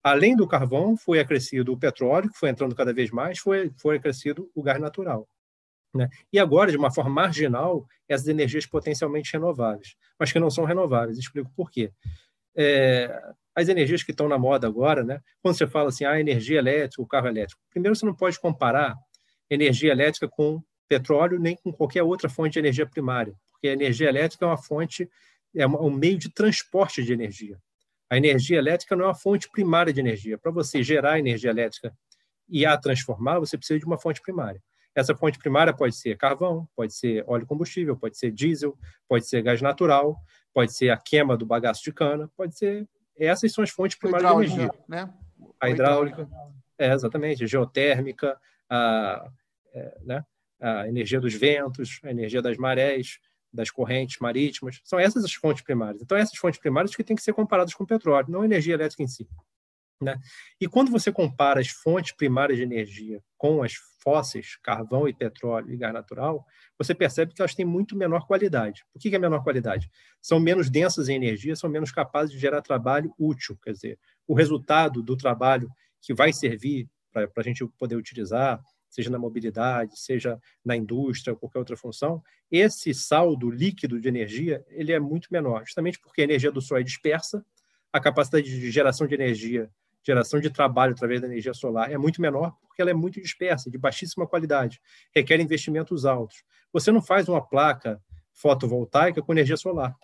além 0.03 0.37
do 0.37 0.47
carvão, 0.47 0.97
foi 0.97 1.19
acrescido 1.19 1.73
o 1.73 1.79
petróleo, 1.79 2.31
que 2.31 2.39
foi 2.39 2.51
entrando 2.51 2.75
cada 2.75 2.93
vez 2.93 3.11
mais, 3.11 3.39
foi, 3.39 3.73
foi 3.81 3.97
acrescido 3.97 4.51
o 4.55 4.63
gás 4.63 4.81
natural. 4.81 5.29
Né? 5.95 6.09
E 6.33 6.39
agora, 6.39 6.71
de 6.71 6.77
uma 6.77 6.93
forma 6.93 7.11
marginal, 7.11 7.87
essas 8.07 8.29
energias 8.29 8.67
potencialmente 8.67 9.33
renováveis, 9.33 9.97
mas 10.19 10.31
que 10.31 10.39
não 10.39 10.51
são 10.51 10.65
renováveis. 10.65 11.19
Explico 11.19 11.51
por 11.57 11.71
quê. 11.71 11.91
É, 12.55 13.21
as 13.59 13.69
energias 13.69 14.05
que 14.05 14.13
estão 14.13 14.29
na 14.29 14.39
moda 14.39 14.69
agora, 14.69 15.03
né? 15.03 15.21
Quando 15.43 15.59
você 15.59 15.67
fala 15.67 15.89
assim, 15.89 16.05
ah, 16.05 16.19
energia 16.21 16.59
elétrica, 16.59 17.03
o 17.03 17.07
carro 17.07 17.27
elétrico, 17.27 17.61
primeiro 17.71 17.97
você 17.97 18.07
não 18.07 18.15
pode 18.15 18.39
comparar 18.39 18.95
energia 19.51 19.91
elétrica 19.91 20.29
com 20.29 20.63
petróleo 20.89 21.41
nem 21.41 21.57
com 21.57 21.73
qualquer 21.73 22.05
outra 22.05 22.29
fonte 22.29 22.53
de 22.53 22.61
energia 22.61 22.87
primária, 22.87 23.35
porque 23.51 23.69
a 23.69 23.73
energia 23.73 24.09
elétrica 24.09 24.45
é 24.45 24.49
uma 24.49 24.57
fonte, 24.57 25.11
é 25.57 25.67
um 25.67 25.91
meio 25.91 26.17
de 26.17 26.31
transporte 26.31 27.03
de 27.03 27.13
energia. 27.13 27.59
A 28.09 28.17
energia 28.17 28.59
elétrica 28.59 28.95
não 28.95 29.07
é 29.07 29.09
uma 29.09 29.15
fonte 29.15 29.51
primária 29.51 29.93
de 29.93 30.01
energia. 30.01 30.39
Para 30.39 30.53
você 30.53 30.83
gerar 30.83 31.19
energia 31.19 31.51
elétrica 31.51 31.93
e 32.49 32.65
a 32.65 32.77
transformar, 32.79 33.41
você 33.41 33.59
precisa 33.59 33.81
de 33.81 33.85
uma 33.85 33.99
fonte 33.99 34.23
primária. 34.23 34.63
Essa 34.95 35.17
fonte 35.17 35.39
primária 35.39 35.75
pode 35.75 35.97
ser 35.97 36.17
carvão, 36.17 36.69
pode 36.77 36.95
ser 36.95 37.25
óleo 37.27 37.45
combustível, 37.45 37.97
pode 37.97 38.17
ser 38.17 38.31
diesel, 38.31 38.79
pode 39.09 39.29
ser 39.29 39.43
gás 39.43 39.61
natural, 39.61 40.17
pode 40.55 40.73
ser 40.73 40.91
a 40.91 40.97
queima 40.97 41.37
do 41.37 41.45
bagaço 41.45 41.83
de 41.83 41.93
cana, 41.93 42.31
pode 42.37 42.57
ser 42.57 42.89
essas 43.27 43.53
são 43.53 43.65
as 43.65 43.71
fontes 43.71 43.99
primárias 43.99 44.31
de 44.31 44.37
energia. 44.37 44.71
Né? 44.89 45.13
A 45.61 45.71
hidráulica, 45.71 46.29
é, 46.79 46.93
exatamente, 46.93 47.45
a 47.45 47.47
geotérmica, 47.47 48.39
a, 48.69 49.29
é, 49.75 49.99
né? 50.05 50.25
a 50.61 50.89
energia 50.89 51.21
dos 51.21 51.35
ventos, 51.35 52.01
a 52.05 52.11
energia 52.11 52.43
das 52.43 52.57
marés, 52.57 53.19
das 53.53 53.71
correntes 53.71 54.19
marítimas. 54.21 54.81
São 54.85 54.99
essas 54.99 55.25
as 55.25 55.33
fontes 55.33 55.63
primárias. 55.63 56.03
Então, 56.03 56.17
essas 56.17 56.37
fontes 56.39 56.61
primárias 56.61 56.95
que 56.95 57.05
têm 57.05 57.17
que 57.17 57.23
ser 57.23 57.33
comparadas 57.33 57.75
com 57.75 57.85
o 57.85 57.87
petróleo, 57.87 58.27
não 58.29 58.43
a 58.43 58.45
energia 58.45 58.75
elétrica 58.75 59.03
em 59.03 59.09
si. 59.09 59.29
Né? 60.01 60.17
E 60.61 60.69
quando 60.69 60.93
você 60.93 61.11
compara 61.11 61.61
as 61.61 61.69
fontes 61.69 62.13
primárias 62.13 62.57
de 62.57 62.63
energia 62.63 63.21
com 63.37 63.63
as 63.63 63.75
fósseis, 64.01 64.57
carvão 64.63 65.09
e 65.09 65.13
petróleo 65.13 65.73
e 65.73 65.77
gás 65.77 65.93
natural, 65.93 66.47
você 66.79 66.95
percebe 66.95 67.35
que 67.35 67.43
elas 67.43 67.55
têm 67.55 67.65
muito 67.65 67.97
menor 67.97 68.27
qualidade. 68.27 68.85
Por 68.93 69.01
que 69.01 69.15
é 69.15 69.19
menor 69.19 69.43
qualidade? 69.43 69.91
São 70.23 70.39
menos 70.39 70.71
densas 70.71 71.09
em 71.09 71.17
energia, 71.17 71.57
são 71.57 71.69
menos 71.69 71.91
capazes 71.91 72.33
de 72.33 72.39
gerar 72.39 72.63
trabalho 72.63 73.13
útil. 73.19 73.59
Quer 73.63 73.73
dizer, 73.73 73.99
o 74.27 74.35
resultado 74.35 75.03
do 75.03 75.17
trabalho 75.17 75.69
que 76.01 76.15
vai 76.15 76.33
servir 76.33 76.89
para 77.13 77.29
a 77.37 77.43
gente 77.43 77.67
poder 77.77 77.97
utilizar 77.97 78.63
seja 78.89 79.11
na 79.11 79.19
mobilidade, 79.19 80.01
seja 80.01 80.41
na 80.65 80.75
indústria, 80.75 81.37
qualquer 81.37 81.59
outra 81.59 81.77
função, 81.77 82.23
esse 82.51 82.95
saldo 82.95 83.51
líquido 83.51 84.01
de 84.01 84.09
energia 84.09 84.65
ele 84.71 84.93
é 84.93 84.99
muito 84.99 85.29
menor, 85.31 85.65
justamente 85.67 85.99
porque 85.99 86.23
a 86.23 86.25
energia 86.25 86.51
do 86.51 86.63
Sol 86.63 86.79
é 86.79 86.83
dispersa, 86.83 87.45
a 87.93 88.01
capacidade 88.01 88.49
de 88.49 88.71
geração 88.71 89.07
de 89.07 89.15
energia, 89.15 89.71
geração 90.05 90.41
de 90.41 90.51
trabalho 90.51 90.93
através 90.93 91.21
da 91.21 91.27
energia 91.27 91.55
solar 91.55 91.91
é 91.91 91.99
muito 91.99 92.21
menor, 92.21 92.55
porque 92.67 92.81
ela 92.81 92.91
é 92.91 92.95
muito 92.95 93.21
dispersa, 93.21 93.71
de 93.71 93.79
baixíssima 93.79 94.27
qualidade, 94.27 94.81
requer 95.15 95.41
investimentos 95.41 96.05
altos. 96.05 96.43
Você 96.73 96.91
não 96.91 97.03
faz 97.03 97.29
uma 97.29 97.41
placa 97.41 98.01
fotovoltaica 98.33 99.21
com 99.21 99.33
energia 99.33 99.57
solar. 99.57 99.95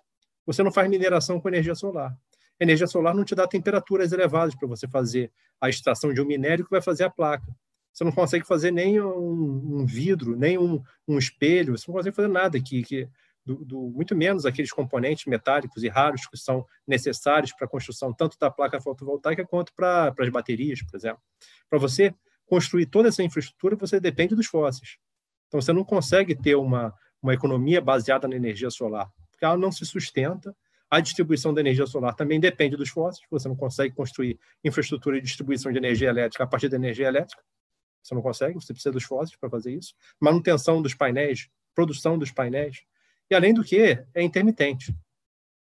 Você 0.46 0.62
não 0.62 0.72
faz 0.72 0.88
mineração 0.88 1.40
com 1.40 1.48
energia 1.48 1.74
solar. 1.74 2.16
A 2.60 2.64
energia 2.64 2.86
solar 2.86 3.14
não 3.14 3.24
te 3.24 3.34
dá 3.34 3.46
temperaturas 3.46 4.12
elevadas 4.12 4.54
para 4.54 4.68
você 4.68 4.86
fazer 4.86 5.32
a 5.60 5.68
extração 5.68 6.12
de 6.12 6.20
um 6.20 6.26
minério 6.26 6.64
que 6.64 6.70
vai 6.70 6.82
fazer 6.82 7.04
a 7.04 7.10
placa. 7.10 7.46
Você 7.92 8.02
não 8.02 8.12
consegue 8.12 8.44
fazer 8.44 8.72
nem 8.72 9.00
um, 9.00 9.80
um 9.80 9.86
vidro, 9.86 10.36
nem 10.36 10.58
um, 10.58 10.82
um, 11.06 11.16
espelho, 11.16 11.78
você 11.78 11.84
não 11.86 11.94
consegue 11.94 12.16
fazer 12.16 12.28
nada 12.28 12.60
que, 12.60 12.82
que 12.82 13.08
do, 13.44 13.64
do, 13.64 13.80
muito 13.90 14.16
menos 14.16 14.46
aqueles 14.46 14.72
componentes 14.72 15.26
metálicos 15.26 15.82
e 15.82 15.88
raros 15.88 16.26
que 16.26 16.36
são 16.36 16.64
necessários 16.86 17.52
para 17.52 17.66
a 17.66 17.68
construção 17.68 18.12
tanto 18.12 18.38
da 18.38 18.50
placa 18.50 18.80
fotovoltaica 18.80 19.46
quanto 19.46 19.72
para, 19.74 20.14
as 20.18 20.28
baterias, 20.30 20.82
por 20.82 20.96
exemplo. 20.96 21.20
Para 21.68 21.78
você 21.78 22.14
construir 22.46 22.86
toda 22.86 23.08
essa 23.08 23.22
infraestrutura, 23.22 23.76
você 23.76 24.00
depende 24.00 24.34
dos 24.34 24.46
fósseis. 24.46 24.96
Então, 25.48 25.60
você 25.60 25.72
não 25.72 25.84
consegue 25.84 26.34
ter 26.34 26.54
uma, 26.54 26.94
uma 27.22 27.34
economia 27.34 27.80
baseada 27.80 28.26
na 28.26 28.36
energia 28.36 28.70
solar, 28.70 29.10
porque 29.30 29.44
ela 29.44 29.56
não 29.56 29.70
se 29.70 29.84
sustenta. 29.84 30.56
A 30.90 31.00
distribuição 31.00 31.52
da 31.52 31.60
energia 31.60 31.86
solar 31.86 32.14
também 32.14 32.38
depende 32.38 32.76
dos 32.76 32.88
fósseis, 32.88 33.26
você 33.30 33.48
não 33.48 33.56
consegue 33.56 33.94
construir 33.94 34.38
infraestrutura 34.62 35.16
de 35.16 35.26
distribuição 35.26 35.72
de 35.72 35.78
energia 35.78 36.08
elétrica 36.08 36.44
a 36.44 36.46
partir 36.46 36.68
da 36.68 36.76
energia 36.76 37.08
elétrica. 37.08 37.42
Você 38.02 38.14
não 38.14 38.22
consegue, 38.22 38.54
você 38.54 38.72
precisa 38.72 38.92
dos 38.92 39.04
fósseis 39.04 39.36
para 39.38 39.48
fazer 39.48 39.74
isso. 39.74 39.94
Manutenção 40.20 40.82
dos 40.82 40.94
painéis, 40.94 41.48
produção 41.74 42.18
dos 42.18 42.30
painéis. 42.30 42.84
E, 43.34 43.36
além 43.36 43.52
do 43.52 43.64
que, 43.64 43.98
é 44.14 44.22
intermitente. 44.22 44.94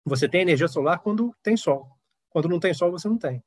Você 0.04 0.28
tem 0.28 0.40
energia 0.40 0.66
solar 0.66 0.98
quando 0.98 1.32
tem 1.40 1.56
sol. 1.56 1.88
Quando 2.28 2.48
não 2.48 2.58
tem 2.58 2.74
sol, 2.74 2.90
você 2.90 3.08
não 3.08 3.16
tem. 3.16 3.42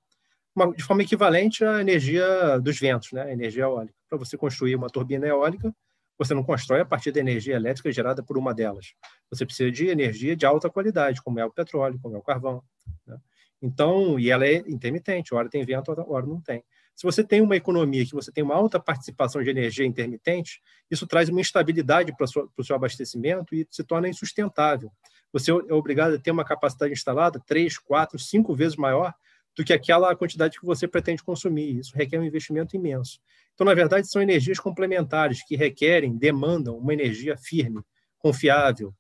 Uma, 0.56 0.74
de 0.74 0.82
forma 0.82 1.04
equivalente 1.04 1.66
à 1.66 1.82
energia 1.82 2.58
dos 2.62 2.80
ventos, 2.80 3.12
né? 3.12 3.24
a 3.24 3.34
energia 3.34 3.64
eólica. 3.64 3.94
Para 4.08 4.18
você 4.18 4.38
construir 4.38 4.76
uma 4.76 4.90
turbina 4.90 5.28
eólica, 5.28 5.76
você 6.18 6.34
não 6.34 6.44
constrói 6.44 6.80
a 6.80 6.86
partir 6.86 7.12
da 7.12 7.20
energia 7.20 7.56
elétrica 7.56 7.92
gerada 7.92 8.24
por 8.24 8.38
uma 8.38 8.54
delas. 8.54 8.94
Você 9.30 9.46
precisa 9.46 9.70
de 9.70 9.88
energia 9.88 10.38
de 10.38 10.46
alta 10.46 10.70
qualidade, 10.70 11.22
como 11.22 11.40
é 11.40 11.46
o 11.46 11.52
petróleo, 11.52 12.00
como 12.02 12.16
é 12.16 12.20
o 12.20 12.24
carvão. 12.24 12.64
Né? 13.06 13.18
Então, 13.62 14.18
e 14.18 14.30
ela 14.30 14.46
é 14.48 14.58
intermitente, 14.70 15.36
hora 15.36 15.50
tem 15.50 15.66
vento, 15.66 15.92
hora 15.92 16.26
não 16.26 16.40
tem. 16.40 16.64
Se 16.96 17.04
você 17.04 17.24
tem 17.24 17.42
uma 17.42 17.56
economia 17.56 18.06
que 18.06 18.14
você 18.14 18.32
tem 18.32 18.44
uma 18.44 18.56
alta 18.56 18.80
participação 18.80 19.42
de 19.42 19.50
energia 19.50 19.86
intermitente, 19.86 20.62
isso 20.90 21.08
traz 21.08 21.30
uma 21.30 21.42
instabilidade 21.42 22.16
para, 22.16 22.26
o 22.56 22.64
seu 22.64 22.76
abastecimento 22.76 23.56
e 23.56 23.68
se 23.70 23.84
torna 23.84 24.08
insustentável. 24.08 24.92
Você 25.32 25.52
é 25.52 25.74
obrigado 25.74 26.14
a 26.14 26.20
ter 26.20 26.32
uma 26.32 26.46
capacidade 26.46 26.94
instalada 26.94 27.42
três, 27.46 27.78
quatro, 27.78 28.20
cinco 28.20 28.54
vezes 28.56 28.78
maior 28.78 29.14
do 29.56 29.64
que 29.64 29.74
aquela 29.74 30.16
quantidade 30.16 30.60
que 30.60 30.66
você 30.66 30.88
pretende 30.88 31.24
consumir. 31.24 31.80
Isso 31.80 31.96
requer 31.96 32.20
um 32.20 32.24
investimento 32.24 32.76
imenso. 32.76 33.20
Então, 33.54 33.66
na 33.66 33.74
verdade, 33.74 34.08
são 34.08 34.22
energias 34.22 34.60
complementares 34.60 35.44
que 35.46 35.56
requerem, 35.56 36.16
demandam 36.16 36.78
uma 36.78 36.94
energia 36.94 37.38
firme, 37.38 37.82
confiável. 38.18 38.94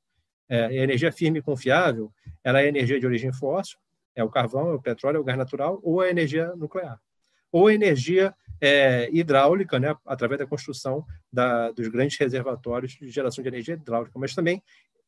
É, 0.50 0.66
a 0.66 0.74
energia 0.74 1.12
firme 1.12 1.40
e 1.40 1.42
confiável, 1.42 2.12
ela 2.44 2.62
é 2.62 2.68
energia 2.68 3.00
de 3.00 3.06
origem 3.06 3.32
fóssil, 3.32 3.78
é 4.16 4.24
o 4.24 4.30
carvão, 4.30 4.70
é 4.70 4.74
o 4.74 4.82
petróleo, 4.82 5.18
é 5.18 5.20
o 5.20 5.24
gás 5.24 5.38
natural 5.38 5.80
ou 5.84 6.02
a 6.02 6.10
energia 6.10 6.56
nuclear. 6.56 7.00
Ou 7.54 7.72
energia 7.72 8.36
é, 8.60 9.10
hidráulica, 9.14 9.80
né, 9.80 9.96
através 10.06 10.40
da 10.40 10.46
construção 10.46 11.06
da, 11.32 11.72
dos 11.72 11.88
grandes 11.88 12.18
reservatórios 12.18 12.94
de 12.94 13.10
geração 13.10 13.42
de 13.42 13.48
energia 13.48 13.76
hidráulica, 13.76 14.20
mas 14.20 14.36
também 14.36 14.62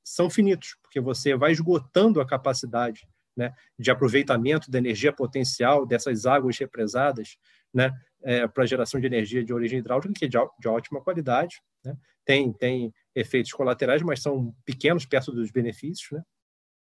são 0.03 0.29
finitos, 0.29 0.77
porque 0.81 1.01
você 1.01 1.35
vai 1.35 1.51
esgotando 1.51 2.21
a 2.21 2.25
capacidade 2.25 3.07
né, 3.35 3.53
de 3.77 3.91
aproveitamento 3.91 4.71
da 4.71 4.77
energia 4.77 5.11
potencial 5.11 5.85
dessas 5.85 6.25
águas 6.25 6.57
represadas 6.57 7.37
né, 7.73 7.91
é, 8.23 8.47
para 8.47 8.65
geração 8.65 8.99
de 8.99 9.07
energia 9.07 9.43
de 9.43 9.53
origem 9.53 9.79
hidráulica, 9.79 10.13
que 10.13 10.25
é 10.25 10.27
de, 10.27 10.37
de 10.59 10.67
ótima 10.67 11.01
qualidade. 11.01 11.61
Né? 11.83 11.97
Tem, 12.23 12.53
tem 12.53 12.93
efeitos 13.13 13.51
colaterais, 13.51 14.01
mas 14.01 14.21
são 14.21 14.55
pequenos 14.63 15.05
perto 15.05 15.31
dos 15.31 15.51
benefícios. 15.51 16.11
Né? 16.11 16.23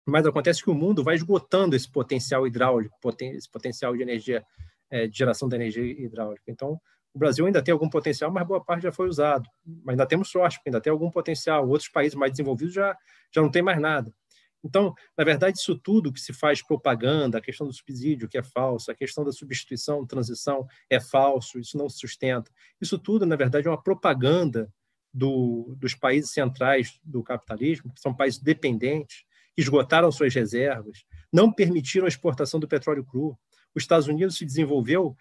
Mas 0.05 0.25
acontece 0.25 0.63
que 0.63 0.69
o 0.69 0.75
mundo 0.75 1.03
vai 1.03 1.15
esgotando 1.15 1.75
esse 1.75 1.89
potencial 1.89 2.45
hidráulico, 2.45 2.97
poten 3.01 3.31
esse 3.31 3.49
potencial 3.49 3.95
de 3.95 4.01
energia, 4.01 4.45
é, 4.91 5.07
de 5.07 5.17
geração 5.17 5.47
de 5.47 5.55
energia 5.55 5.83
hidráulica. 5.83 6.43
Então, 6.47 6.79
o 7.13 7.19
Brasil 7.19 7.45
ainda 7.45 7.61
tem 7.63 7.71
algum 7.71 7.89
potencial, 7.89 8.31
mas 8.31 8.45
boa 8.45 8.63
parte 8.63 8.83
já 8.83 8.91
foi 8.91 9.07
usado. 9.07 9.49
Mas 9.65 9.93
ainda 9.93 10.05
temos 10.05 10.29
sorte, 10.29 10.57
porque 10.57 10.69
ainda 10.69 10.81
tem 10.81 10.91
algum 10.91 11.09
potencial. 11.09 11.67
Outros 11.67 11.89
países 11.89 12.15
mais 12.15 12.31
desenvolvidos 12.31 12.73
já, 12.73 12.95
já 13.33 13.41
não 13.41 13.49
tem 13.49 13.61
mais 13.61 13.79
nada. 13.79 14.13
Então, 14.63 14.93
na 15.17 15.23
verdade, 15.23 15.57
isso 15.57 15.75
tudo 15.75 16.13
que 16.13 16.19
se 16.19 16.33
faz 16.33 16.61
propaganda, 16.61 17.37
a 17.37 17.41
questão 17.41 17.65
do 17.65 17.73
subsídio, 17.73 18.29
que 18.29 18.37
é 18.37 18.43
falso, 18.43 18.91
a 18.91 18.95
questão 18.95 19.23
da 19.23 19.31
substituição, 19.31 20.05
transição, 20.05 20.67
é 20.89 20.99
falso, 20.99 21.59
isso 21.59 21.77
não 21.77 21.89
se 21.89 21.97
sustenta. 21.97 22.51
Isso 22.79 22.97
tudo, 22.99 23.25
na 23.25 23.35
verdade, 23.35 23.67
é 23.67 23.71
uma 23.71 23.81
propaganda 23.81 24.71
do, 25.13 25.75
dos 25.77 25.95
países 25.95 26.31
centrais 26.31 26.99
do 27.03 27.23
capitalismo, 27.23 27.91
que 27.93 27.99
são 27.99 28.13
países 28.13 28.39
dependentes, 28.39 29.25
que 29.55 29.61
esgotaram 29.61 30.11
suas 30.11 30.33
reservas, 30.33 31.03
não 31.33 31.51
permitiram 31.51 32.05
a 32.05 32.09
exportação 32.09 32.59
do 32.59 32.67
petróleo 32.67 33.03
cru. 33.03 33.37
Os 33.75 33.83
Estados 33.83 34.07
Unidos 34.07 34.37
se 34.37 34.45
desenvolveu 34.45 35.15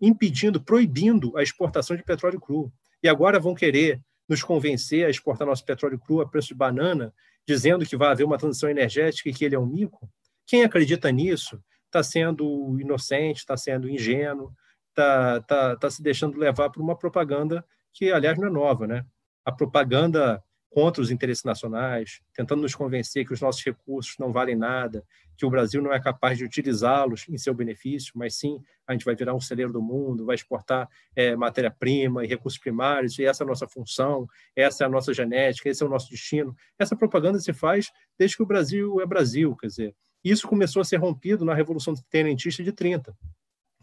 impedindo, 0.00 0.62
proibindo 0.62 1.36
a 1.36 1.42
exportação 1.42 1.96
de 1.96 2.02
petróleo 2.02 2.40
cru. 2.40 2.72
E 3.02 3.08
agora 3.08 3.38
vão 3.38 3.54
querer 3.54 4.00
nos 4.28 4.42
convencer 4.42 5.06
a 5.06 5.10
exportar 5.10 5.46
nosso 5.46 5.64
petróleo 5.64 5.98
cru 5.98 6.20
a 6.20 6.28
preço 6.28 6.48
de 6.48 6.54
banana 6.54 7.12
dizendo 7.46 7.84
que 7.84 7.96
vai 7.96 8.08
haver 8.08 8.24
uma 8.24 8.38
transição 8.38 8.70
energética 8.70 9.28
e 9.28 9.34
que 9.34 9.44
ele 9.44 9.54
é 9.54 9.58
um 9.58 9.66
mico, 9.66 10.08
quem 10.46 10.64
acredita 10.64 11.10
nisso 11.10 11.62
está 11.86 12.02
sendo 12.02 12.78
inocente, 12.80 13.38
está 13.38 13.56
sendo 13.56 13.88
ingênuo, 13.88 14.52
está 14.90 15.40
tá, 15.42 15.76
tá 15.76 15.90
se 15.90 16.02
deixando 16.02 16.38
levar 16.38 16.70
por 16.70 16.82
uma 16.82 16.96
propaganda 16.96 17.64
que, 17.92 18.10
aliás, 18.10 18.36
não 18.38 18.48
é 18.48 18.50
nova. 18.50 18.86
Né? 18.86 19.06
A 19.44 19.52
propaganda 19.52 20.42
contra 20.74 21.00
os 21.00 21.12
interesses 21.12 21.44
nacionais, 21.44 22.20
tentando 22.34 22.60
nos 22.60 22.74
convencer 22.74 23.24
que 23.24 23.32
os 23.32 23.40
nossos 23.40 23.64
recursos 23.64 24.16
não 24.18 24.32
valem 24.32 24.56
nada, 24.56 25.04
que 25.36 25.46
o 25.46 25.50
Brasil 25.50 25.80
não 25.80 25.92
é 25.92 26.00
capaz 26.00 26.36
de 26.36 26.44
utilizá-los 26.44 27.28
em 27.28 27.38
seu 27.38 27.54
benefício, 27.54 28.12
mas 28.16 28.34
sim 28.34 28.60
a 28.84 28.92
gente 28.92 29.04
vai 29.04 29.14
virar 29.14 29.34
um 29.34 29.40
celeiro 29.40 29.72
do 29.72 29.80
mundo, 29.80 30.26
vai 30.26 30.34
exportar 30.34 30.88
é, 31.14 31.36
matéria-prima 31.36 32.24
e 32.24 32.26
recursos 32.26 32.58
primários, 32.58 33.16
e 33.20 33.24
essa 33.24 33.44
é 33.44 33.46
a 33.46 33.48
nossa 33.48 33.68
função, 33.68 34.26
essa 34.56 34.82
é 34.82 34.86
a 34.88 34.90
nossa 34.90 35.14
genética, 35.14 35.68
esse 35.68 35.80
é 35.80 35.86
o 35.86 35.88
nosso 35.88 36.10
destino. 36.10 36.52
Essa 36.76 36.96
propaganda 36.96 37.38
se 37.38 37.52
faz 37.52 37.92
desde 38.18 38.36
que 38.36 38.42
o 38.42 38.46
Brasil 38.46 39.00
é 39.00 39.06
Brasil, 39.06 39.54
quer 39.54 39.68
dizer, 39.68 39.94
isso 40.24 40.48
começou 40.48 40.82
a 40.82 40.84
ser 40.84 40.96
rompido 40.96 41.44
na 41.44 41.54
Revolução 41.54 41.94
Tenentista 42.10 42.64
de 42.64 42.72
30. 42.72 43.16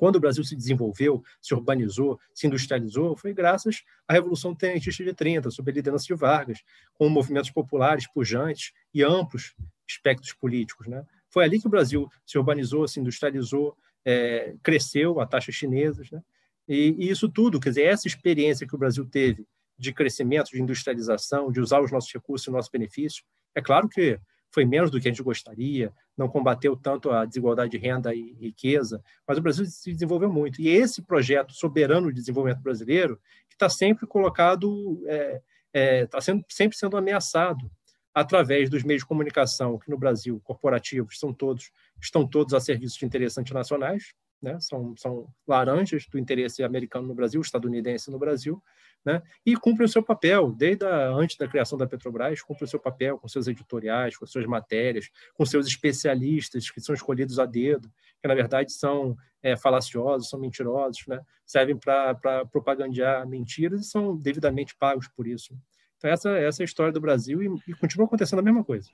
Quando 0.02 0.16
o 0.16 0.20
Brasil 0.20 0.44
se 0.44 0.56
desenvolveu, 0.56 1.24
se 1.40 1.54
urbanizou, 1.54 2.20
se 2.34 2.48
industrializou, 2.48 3.16
foi 3.16 3.36
graças 3.36 3.84
à 4.08 4.14
Revolução 4.14 4.56
Tenentista 4.56 5.04
de 5.04 5.14
30, 5.14 5.52
sob 5.52 5.70
a 5.70 5.74
liderança 5.76 6.08
de 6.08 6.16
Vargas, 6.16 6.58
com 6.96 7.08
movimentos 7.08 7.52
populares 7.52 8.12
pujantes 8.12 8.74
e 8.92 9.04
amplos 9.04 9.54
espectros 9.88 10.34
políticos. 10.34 10.88
Né? 10.88 11.06
Foi 11.30 11.44
ali 11.44 11.62
que 11.62 11.68
o 11.68 11.70
Brasil 11.70 12.10
se 12.26 12.36
urbanizou, 12.36 12.88
se 12.88 13.00
industrializou, 13.00 13.78
é, 14.04 14.56
cresceu 14.64 15.20
a 15.20 15.28
taxas 15.28 15.54
chinesas. 15.54 16.10
Né? 16.10 16.20
E, 16.68 16.96
e 16.98 17.12
isso 17.12 17.30
tudo, 17.30 17.60
quer 17.60 17.70
dizer, 17.70 17.84
essa 17.84 18.08
experiência 18.08 18.66
que 18.66 18.74
o 18.74 18.80
Brasil 18.80 19.06
teve 19.06 19.46
de 19.78 19.94
crescimento, 19.94 20.50
de 20.50 20.60
industrialização, 20.60 21.52
de 21.52 21.62
usar 21.62 21.80
os 21.80 21.92
nossos 21.92 22.12
recursos 22.12 22.48
em 22.48 22.52
nosso 22.52 22.72
benefício, 22.72 23.24
é 23.54 23.62
claro 23.62 23.88
que 23.88 24.20
foi 24.52 24.66
menos 24.66 24.92
do 24.92 25.00
que 25.00 25.08
a 25.08 25.12
gente 25.12 25.24
gostaria, 25.24 25.94
não 26.18 26.28
combateu 26.28 26.76
tanto 26.76 27.10
a 27.10 27.26
desigualdade 27.26 27.72
de 27.72 27.78
renda 27.78 28.14
e 28.14 28.34
riqueza, 28.34 29.02
mas 29.28 29.38
o 29.38 29.42
Brasil 29.42 29.66
se 29.66 29.92
desenvolveu 29.94 30.32
muito. 30.32 30.62
E 30.62 30.68
esse 30.68 31.02
projeto 31.02 31.54
soberano 31.54 32.10
de 32.10 32.20
desenvolvimento 32.20 32.62
brasileiro 32.62 33.20
está 33.50 33.70
sempre 33.70 34.06
colocado, 34.06 35.00
está 35.02 35.14
é, 35.14 35.42
é, 35.74 36.06
tá 36.06 36.20
sendo, 36.20 36.44
sempre 36.50 36.78
sendo 36.78 36.98
ameaçado 36.98 37.72
através 38.14 38.70
dos 38.70 38.84
meios 38.84 39.04
de 39.04 39.08
comunicação 39.08 39.78
que 39.78 39.90
no 39.90 39.98
Brasil, 39.98 40.42
corporativos, 40.44 41.18
são 41.18 41.34
todos, 41.34 41.72
estão 42.00 42.28
todos 42.28 42.54
a 42.54 42.60
serviço 42.60 43.00
de 43.00 43.06
interesses 43.06 43.38
antinacionais, 43.38 44.14
né? 44.42 44.58
são, 44.60 44.96
são 44.98 45.28
laranjas 45.48 46.06
do 46.08 46.20
interesse 46.20 46.62
americano 46.64 47.08
no 47.08 47.16
Brasil, 47.16 47.40
estadunidense 47.40 48.12
no 48.12 48.20
Brasil, 48.20 48.62
né? 49.04 49.22
e 49.46 49.56
cumprem 49.56 49.86
o 49.86 49.90
seu 49.90 50.04
papel, 50.04 50.52
desde 50.52 50.86
a, 50.86 51.10
antes 51.10 51.38
da 51.38 51.48
criação 51.48 51.78
da 51.78 51.88
Petrobras, 51.88 52.42
cumprem 52.42 52.66
o 52.66 52.70
seu 52.70 52.80
papel 52.80 53.18
com 53.18 53.28
seus 53.28 53.48
editoriais, 53.48 54.16
com 54.16 54.26
suas 54.26 54.46
matérias, 54.46 55.10
com 55.34 55.46
seus 55.46 55.68
especialistas 55.68 56.70
que 56.70 56.80
são 56.80 56.94
escolhidos 56.94 57.40
a 57.40 57.46
dedo, 57.46 57.92
que 58.22 58.28
na 58.28 58.36
verdade 58.36 58.72
são 58.72 59.18
é, 59.42 59.58
falaciosos, 59.58 60.30
são 60.30 60.40
mentirosos, 60.40 61.06
né? 61.08 61.20
servem 61.46 61.78
para 61.78 62.46
propagandear 62.52 63.28
mentiras 63.28 63.82
e 63.82 63.90
são 63.90 64.16
devidamente 64.16 64.76
pagos 64.76 65.08
por 65.08 65.28
isso. 65.28 65.58
Então 65.98 66.10
essa, 66.10 66.30
essa 66.38 66.62
é 66.62 66.64
a 66.64 66.66
história 66.66 66.94
do 66.94 67.02
Brasil 67.02 67.42
e, 67.42 67.72
e 67.72 67.74
continua 67.74 68.06
acontecendo 68.06 68.40
a 68.40 68.44
mesma 68.44 68.64
coisa. 68.64 68.90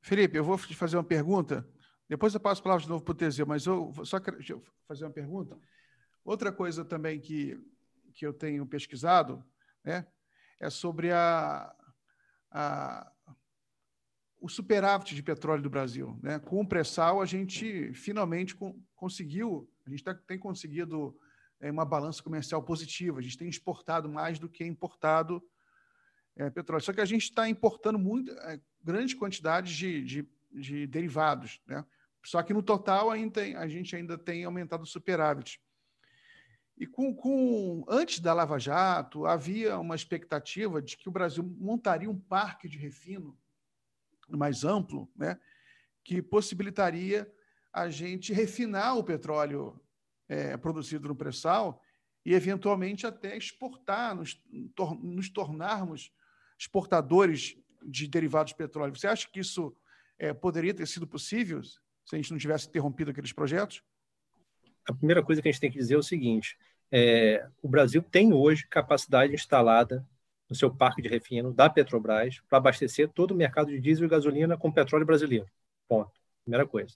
Felipe, 0.00 0.36
eu 0.36 0.44
vou 0.44 0.58
te 0.58 0.74
fazer 0.74 0.96
uma 0.96 1.04
pergunta, 1.04 1.66
depois 2.08 2.34
eu 2.34 2.40
passo 2.40 2.60
a 2.60 2.64
palavra 2.64 2.82
de 2.82 2.88
novo 2.88 3.04
para 3.04 3.12
o 3.12 3.14
Teseu, 3.14 3.46
mas 3.46 3.64
eu 3.64 3.92
só 4.04 4.18
quero 4.18 4.38
fazer 4.86 5.04
uma 5.04 5.12
pergunta. 5.12 5.56
Outra 6.24 6.52
coisa 6.52 6.84
também 6.84 7.20
que, 7.20 7.58
que 8.12 8.26
eu 8.26 8.32
tenho 8.32 8.66
pesquisado 8.66 9.44
né? 9.84 10.06
é 10.60 10.70
sobre 10.70 11.10
a, 11.12 11.74
a, 12.50 13.12
o 14.40 14.48
superávit 14.48 15.14
de 15.14 15.22
petróleo 15.22 15.62
do 15.62 15.70
Brasil. 15.70 16.18
Né? 16.22 16.38
Com 16.38 16.60
o 16.60 16.66
pré-sal, 16.66 17.20
a 17.20 17.26
gente 17.26 17.92
finalmente 17.94 18.54
com, 18.54 18.80
conseguiu, 18.94 19.68
a 19.86 19.90
gente 19.90 20.04
tá, 20.04 20.14
tem 20.14 20.38
conseguido 20.38 21.18
é, 21.60 21.70
uma 21.70 21.84
balança 21.84 22.22
comercial 22.22 22.62
positiva, 22.62 23.18
a 23.18 23.22
gente 23.22 23.38
tem 23.38 23.48
exportado 23.48 24.08
mais 24.08 24.38
do 24.38 24.48
que 24.48 24.64
importado 24.64 25.42
é, 26.36 26.50
petróleo. 26.50 26.82
Só 26.82 26.92
que 26.92 27.00
a 27.00 27.04
gente 27.04 27.22
está 27.22 27.48
importando 27.48 27.98
muito, 27.98 28.32
é, 28.32 28.60
quantidades 29.18 29.74
de, 29.74 30.04
de, 30.04 30.28
de, 30.52 30.86
derivados. 30.86 31.60
Né? 31.66 31.84
Só 32.24 32.42
que 32.42 32.52
no 32.52 32.62
total 32.62 33.10
ainda 33.10 33.32
tem, 33.32 33.56
a 33.56 33.66
gente 33.68 33.94
ainda 33.94 34.16
tem 34.16 34.44
aumentado 34.44 34.82
o 34.82 34.86
superávit. 34.86 35.60
E 36.76 36.86
com, 36.86 37.14
com, 37.14 37.84
antes 37.88 38.18
da 38.18 38.32
Lava 38.32 38.58
Jato, 38.58 39.26
havia 39.26 39.78
uma 39.78 39.94
expectativa 39.94 40.80
de 40.80 40.96
que 40.96 41.08
o 41.08 41.12
Brasil 41.12 41.44
montaria 41.58 42.10
um 42.10 42.18
parque 42.18 42.68
de 42.68 42.78
refino 42.78 43.38
mais 44.28 44.64
amplo, 44.64 45.10
né, 45.14 45.38
que 46.02 46.22
possibilitaria 46.22 47.30
a 47.72 47.88
gente 47.88 48.32
refinar 48.32 48.96
o 48.96 49.04
petróleo 49.04 49.80
é, 50.28 50.56
produzido 50.56 51.08
no 51.08 51.16
pré-sal 51.16 51.82
e, 52.24 52.34
eventualmente, 52.34 53.06
até 53.06 53.36
exportar, 53.36 54.14
nos, 54.14 54.40
tor 54.74 54.94
nos 55.02 55.28
tornarmos 55.28 56.12
exportadores 56.58 57.56
de 57.84 58.06
derivados 58.06 58.52
de 58.52 58.56
petróleo. 58.56 58.94
Você 58.94 59.06
acha 59.06 59.28
que 59.28 59.40
isso 59.40 59.76
é, 60.18 60.32
poderia 60.32 60.74
ter 60.74 60.86
sido 60.86 61.06
possível 61.06 61.62
se 61.62 62.14
a 62.14 62.16
gente 62.16 62.30
não 62.30 62.38
tivesse 62.38 62.68
interrompido 62.68 63.10
aqueles 63.10 63.32
projetos? 63.32 63.82
A 64.88 64.92
primeira 64.92 65.22
coisa 65.22 65.40
que 65.40 65.48
a 65.48 65.52
gente 65.52 65.60
tem 65.60 65.70
que 65.70 65.78
dizer 65.78 65.94
é 65.94 65.98
o 65.98 66.02
seguinte: 66.02 66.56
é, 66.90 67.46
o 67.62 67.68
Brasil 67.68 68.02
tem 68.02 68.32
hoje 68.32 68.66
capacidade 68.68 69.32
instalada 69.32 70.06
no 70.48 70.56
seu 70.56 70.70
parque 70.70 71.00
de 71.00 71.08
refino 71.08 71.52
da 71.52 71.70
Petrobras 71.70 72.40
para 72.48 72.58
abastecer 72.58 73.08
todo 73.08 73.30
o 73.30 73.36
mercado 73.36 73.70
de 73.70 73.80
diesel 73.80 74.06
e 74.06 74.08
gasolina 74.08 74.56
com 74.56 74.70
petróleo 74.70 75.06
brasileiro. 75.06 75.46
Ponto. 75.88 76.12
Primeira 76.44 76.66
coisa. 76.66 76.94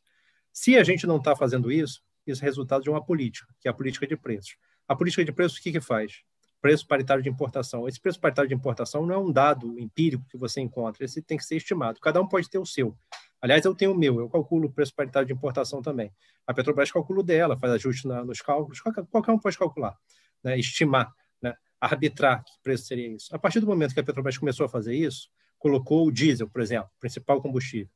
Se 0.52 0.76
a 0.76 0.84
gente 0.84 1.06
não 1.06 1.16
está 1.18 1.34
fazendo 1.36 1.70
isso, 1.70 2.02
isso 2.26 2.42
é 2.42 2.44
resultado 2.44 2.82
de 2.82 2.90
uma 2.90 3.02
política, 3.04 3.46
que 3.60 3.68
é 3.68 3.70
a 3.70 3.74
política 3.74 4.06
de 4.06 4.16
preços. 4.16 4.56
A 4.88 4.94
política 4.94 5.24
de 5.24 5.32
preços, 5.32 5.58
o 5.58 5.62
que, 5.62 5.72
que 5.72 5.80
faz? 5.80 6.24
preço 6.60 6.86
paritário 6.86 7.22
de 7.22 7.28
importação. 7.28 7.86
Esse 7.86 8.00
preço 8.00 8.18
paritário 8.18 8.48
de 8.48 8.54
importação 8.54 9.06
não 9.06 9.14
é 9.14 9.18
um 9.18 9.30
dado 9.30 9.78
empírico 9.78 10.24
que 10.28 10.36
você 10.36 10.60
encontra, 10.60 11.04
esse 11.04 11.22
tem 11.22 11.38
que 11.38 11.44
ser 11.44 11.56
estimado. 11.56 12.00
Cada 12.00 12.20
um 12.20 12.26
pode 12.26 12.50
ter 12.50 12.58
o 12.58 12.66
seu. 12.66 12.96
Aliás, 13.40 13.64
eu 13.64 13.74
tenho 13.74 13.92
o 13.92 13.94
meu, 13.94 14.18
eu 14.18 14.28
calculo 14.28 14.68
o 14.68 14.72
preço 14.72 14.94
paritário 14.94 15.26
de 15.26 15.32
importação 15.32 15.82
também. 15.82 16.12
A 16.46 16.54
Petrobras 16.54 16.90
calcula 16.90 17.20
o 17.20 17.22
dela, 17.22 17.58
faz 17.58 17.72
ajuste 17.74 18.08
na, 18.08 18.24
nos 18.24 18.40
cálculos, 18.40 18.80
qualquer, 18.80 19.04
qualquer, 19.06 19.32
um 19.32 19.38
pode 19.38 19.58
calcular, 19.58 19.96
né? 20.42 20.58
estimar, 20.58 21.12
né? 21.42 21.54
arbitrar 21.80 22.42
que 22.44 22.52
preço 22.62 22.86
seria 22.86 23.08
isso. 23.08 23.34
A 23.34 23.38
partir 23.38 23.60
do 23.60 23.66
momento 23.66 23.94
que 23.94 24.00
a 24.00 24.04
Petrobras 24.04 24.38
começou 24.38 24.66
a 24.66 24.68
fazer 24.68 24.94
isso, 24.94 25.28
colocou 25.58 26.06
o 26.06 26.10
diesel, 26.10 26.48
por 26.48 26.60
exemplo, 26.60 26.90
principal 26.98 27.40
combustível, 27.40 27.92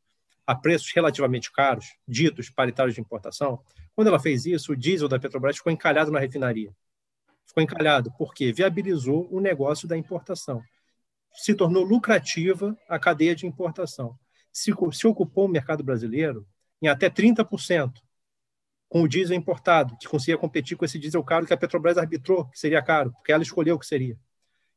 a 0.46 0.54
preços 0.54 0.92
relativamente 0.94 1.50
caros, 1.50 1.86
ditos 2.06 2.50
paritários 2.50 2.94
de 2.94 3.00
importação. 3.00 3.62
Quando 3.94 4.08
ela 4.08 4.20
fez 4.20 4.46
isso, 4.46 4.72
o 4.72 4.76
diesel 4.76 5.08
da 5.08 5.18
Petrobras 5.18 5.56
ficou 5.56 5.72
encalhado 5.72 6.10
na 6.10 6.18
refinaria 6.18 6.72
ficou 7.50 7.62
encalhado, 7.62 8.12
porque 8.16 8.52
viabilizou 8.52 9.28
o 9.30 9.40
negócio 9.40 9.86
da 9.86 9.96
importação. 9.96 10.62
Se 11.32 11.54
tornou 11.54 11.84
lucrativa 11.84 12.76
a 12.88 12.98
cadeia 12.98 13.34
de 13.34 13.46
importação. 13.46 14.16
Se, 14.52 14.72
se 14.92 15.06
ocupou 15.06 15.46
o 15.46 15.48
mercado 15.48 15.82
brasileiro 15.82 16.46
em 16.82 16.88
até 16.88 17.08
30% 17.08 17.92
com 18.88 19.02
o 19.02 19.08
diesel 19.08 19.36
importado, 19.36 19.96
que 19.98 20.08
conseguia 20.08 20.36
competir 20.36 20.76
com 20.76 20.84
esse 20.84 20.98
diesel 20.98 21.22
caro 21.22 21.46
que 21.46 21.54
a 21.54 21.56
Petrobras 21.56 21.96
arbitrou 21.96 22.48
que 22.48 22.58
seria 22.58 22.82
caro, 22.82 23.12
porque 23.12 23.32
ela 23.32 23.42
escolheu 23.42 23.78
que 23.78 23.86
seria. 23.86 24.18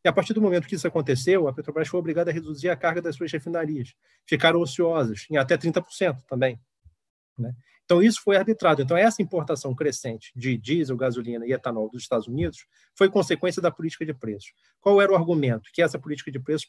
E 0.04 0.08
a 0.08 0.14
partir 0.14 0.34
do 0.34 0.42
momento 0.42 0.68
que 0.68 0.76
isso 0.76 0.88
aconteceu, 0.88 1.48
a 1.48 1.54
Petrobras 1.54 1.88
foi 1.88 2.00
obrigada 2.00 2.30
a 2.30 2.34
reduzir 2.34 2.70
a 2.70 2.76
carga 2.76 3.02
das 3.02 3.16
suas 3.16 3.32
refinarias. 3.32 3.96
Ficaram 4.26 4.60
ociosas, 4.60 5.26
em 5.32 5.38
até 5.38 5.58
30% 5.58 6.22
também. 6.28 6.60
Né? 7.38 7.56
Então, 7.86 8.02
isso 8.02 8.22
foi 8.24 8.38
arbitrado. 8.38 8.82
Então, 8.82 8.96
essa 8.96 9.22
importação 9.22 9.76
crescente 9.76 10.32
de 10.36 10.58
diesel, 10.58 10.96
gasolina 10.96 11.46
e 11.46 11.52
etanol 11.52 11.90
dos 11.90 12.02
Estados 12.02 12.28
Unidos 12.28 12.66
foi 12.96 13.10
consequência 13.10 13.62
da 13.62 13.70
política 13.70 14.06
de 14.06 14.14
preços. 14.14 14.54
Qual 14.80 15.02
era 15.02 15.12
o 15.12 15.16
argumento? 15.16 15.70
Que 15.74 15.82
essa 15.82 16.00
política 16.00 16.32
de 16.32 16.40
preços 16.40 16.68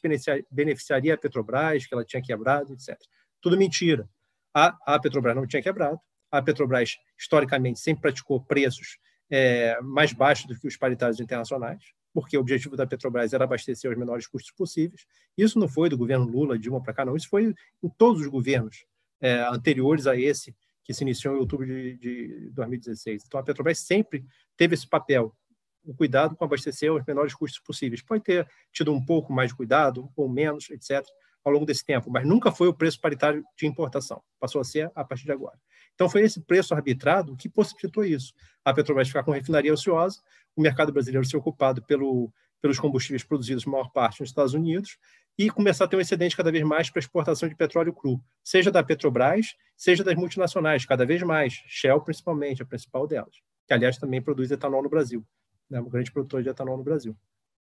beneficiaria 0.51 1.13
a 1.13 1.17
Petrobras, 1.17 1.85
que 1.85 1.93
ela 1.93 2.03
tinha 2.03 2.21
quebrado, 2.21 2.73
etc. 2.73 2.97
Tudo 3.41 3.57
mentira. 3.57 4.09
A, 4.53 4.75
a 4.85 4.99
Petrobras 4.99 5.35
não 5.35 5.47
tinha 5.47 5.61
quebrado. 5.61 5.99
A 6.31 6.41
Petrobras, 6.41 6.97
historicamente, 7.17 7.79
sempre 7.79 8.01
praticou 8.01 8.41
preços 8.41 8.97
é, 9.29 9.79
mais 9.81 10.11
baixos 10.11 10.45
do 10.47 10.59
que 10.59 10.67
os 10.67 10.75
paritários 10.75 11.19
internacionais, 11.19 11.81
porque 12.13 12.37
o 12.37 12.41
objetivo 12.41 12.75
da 12.75 12.85
Petrobras 12.85 13.33
era 13.33 13.45
abastecer 13.45 13.89
os 13.89 13.97
menores 13.97 14.27
custos 14.27 14.51
possíveis. 14.51 15.05
Isso 15.37 15.57
não 15.59 15.67
foi 15.67 15.89
do 15.89 15.97
governo 15.97 16.25
Lula, 16.25 16.59
Dilma 16.59 16.81
para 16.81 16.93
cá, 16.93 17.05
não. 17.05 17.15
Isso 17.15 17.29
foi 17.29 17.53
em 17.81 17.89
todos 17.97 18.21
os 18.21 18.27
governos 18.27 18.85
é, 19.21 19.41
anteriores 19.47 20.07
a 20.07 20.15
esse 20.15 20.53
que 20.85 20.93
se 20.93 21.03
iniciou 21.03 21.35
em 21.35 21.39
outubro 21.39 21.65
de, 21.65 21.97
de 21.97 22.49
2016. 22.51 23.23
Então, 23.25 23.39
a 23.39 23.43
Petrobras 23.43 23.79
sempre 23.79 24.23
teve 24.55 24.75
esse 24.75 24.87
papel, 24.87 25.35
o 25.83 25.95
cuidado 25.95 26.35
com 26.35 26.45
abastecer 26.45 26.93
os 26.93 27.03
menores 27.05 27.33
custos 27.33 27.59
possíveis. 27.59 28.03
Pode 28.03 28.23
ter 28.23 28.47
tido 28.71 28.93
um 28.93 29.03
pouco 29.03 29.33
mais 29.33 29.49
de 29.49 29.55
cuidado, 29.55 30.09
ou 30.15 30.29
menos, 30.29 30.69
etc., 30.69 31.03
ao 31.43 31.51
longo 31.51 31.65
desse 31.65 31.85
tempo, 31.85 32.09
mas 32.09 32.25
nunca 32.25 32.51
foi 32.51 32.67
o 32.67 32.73
preço 32.73 32.99
paritário 32.99 33.43
de 33.55 33.67
importação. 33.67 34.21
Passou 34.39 34.61
a 34.61 34.63
ser 34.63 34.91
a 34.95 35.03
partir 35.03 35.25
de 35.25 35.31
agora. 35.31 35.59
Então, 35.93 36.09
foi 36.09 36.21
esse 36.21 36.41
preço 36.41 36.73
arbitrado 36.73 37.35
que 37.35 37.49
possibilitou 37.49 38.03
isso. 38.03 38.33
A 38.63 38.73
Petrobras 38.73 39.07
ficar 39.07 39.23
com 39.23 39.31
refinaria 39.31 39.73
ociosa, 39.73 40.21
o 40.55 40.61
mercado 40.61 40.91
brasileiro 40.91 41.25
ser 41.25 41.37
ocupado 41.37 41.83
pelo, 41.83 42.31
pelos 42.61 42.79
combustíveis 42.79 43.23
produzidos, 43.23 43.65
maior 43.65 43.91
parte, 43.91 44.21
nos 44.21 44.29
Estados 44.29 44.53
Unidos, 44.53 44.97
e 45.37 45.49
começar 45.49 45.85
a 45.85 45.87
ter 45.87 45.97
um 45.97 46.01
excedente 46.01 46.35
cada 46.35 46.51
vez 46.51 46.63
mais 46.63 46.89
para 46.89 46.99
exportação 46.99 47.49
de 47.49 47.55
petróleo 47.55 47.93
cru, 47.93 48.21
seja 48.43 48.71
da 48.71 48.83
Petrobras, 48.83 49.55
seja 49.75 50.03
das 50.03 50.15
multinacionais, 50.15 50.85
cada 50.85 51.05
vez 51.05 51.21
mais, 51.23 51.61
Shell 51.67 52.01
principalmente, 52.01 52.61
a 52.61 52.65
principal 52.65 53.05
delas, 53.05 53.35
que 53.67 53.73
aliás 53.73 53.97
também 53.97 54.21
produz 54.21 54.49
etanol 54.51 54.81
no 54.81 54.89
Brasil, 54.89 55.25
né, 55.69 55.79
um 55.81 55.89
grande 55.89 56.11
produtor 56.11 56.41
de 56.41 56.49
etanol 56.49 56.77
no 56.77 56.83
Brasil. 56.83 57.15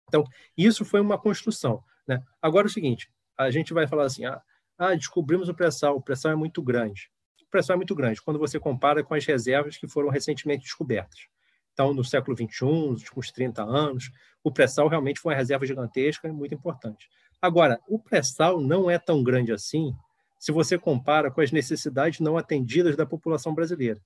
Então, 0.09 0.25
isso 0.57 0.85
foi 0.85 1.01
uma 1.01 1.19
construção. 1.19 1.83
Né? 2.07 2.21
Agora 2.41 2.67
é 2.67 2.71
o 2.71 2.73
seguinte, 2.73 3.11
a 3.39 3.51
gente 3.51 3.73
vai 3.73 3.87
falar 3.87 4.05
assim, 4.05 4.25
ah, 4.25 4.43
ah 4.77 4.95
descobrimos 4.95 5.49
o 5.49 5.55
pré-sal, 5.55 5.97
o 5.97 6.03
pré-sal 6.03 6.33
é 6.33 6.37
muito 6.37 6.61
grande. 6.61 7.11
O 7.41 7.51
pré-sal 7.51 7.75
é 7.75 7.77
muito 7.77 7.95
grande 7.95 8.21
quando 8.21 8.39
você 8.39 8.59
compara 8.59 9.05
com 9.05 9.15
as 9.15 9.25
reservas 9.25 9.77
que 9.77 9.87
foram 9.87 10.09
recentemente 10.09 10.65
descobertas. 10.65 11.29
Então, 11.73 11.95
no 11.95 12.05
século 12.05 12.37
XXI, 12.37 12.65
nos 12.65 13.03
últimos 13.03 13.31
30 13.31 13.63
anos, 13.63 14.11
o 14.43 14.53
pré-sal 14.53 14.89
realmente 14.89 15.21
foi 15.21 15.33
uma 15.33 15.39
reserva 15.39 15.65
gigantesca 15.65 16.29
e 16.29 16.33
muito 16.33 16.55
importante. 16.55 17.09
Agora, 17.43 17.81
o 17.89 17.99
pré-sal 17.99 18.61
não 18.61 18.89
é 18.89 19.01
tão 19.01 19.21
grande 19.21 19.51
assim 19.51 19.93
se 20.39 20.53
você 20.53 20.79
compara 20.79 21.29
com 21.29 21.41
as 21.41 21.51
necessidades 21.51 22.21
não 22.21 22.39
atendidas 22.39 22.97
da 22.97 23.05
população 23.05 23.53
brasileira. 23.53 24.01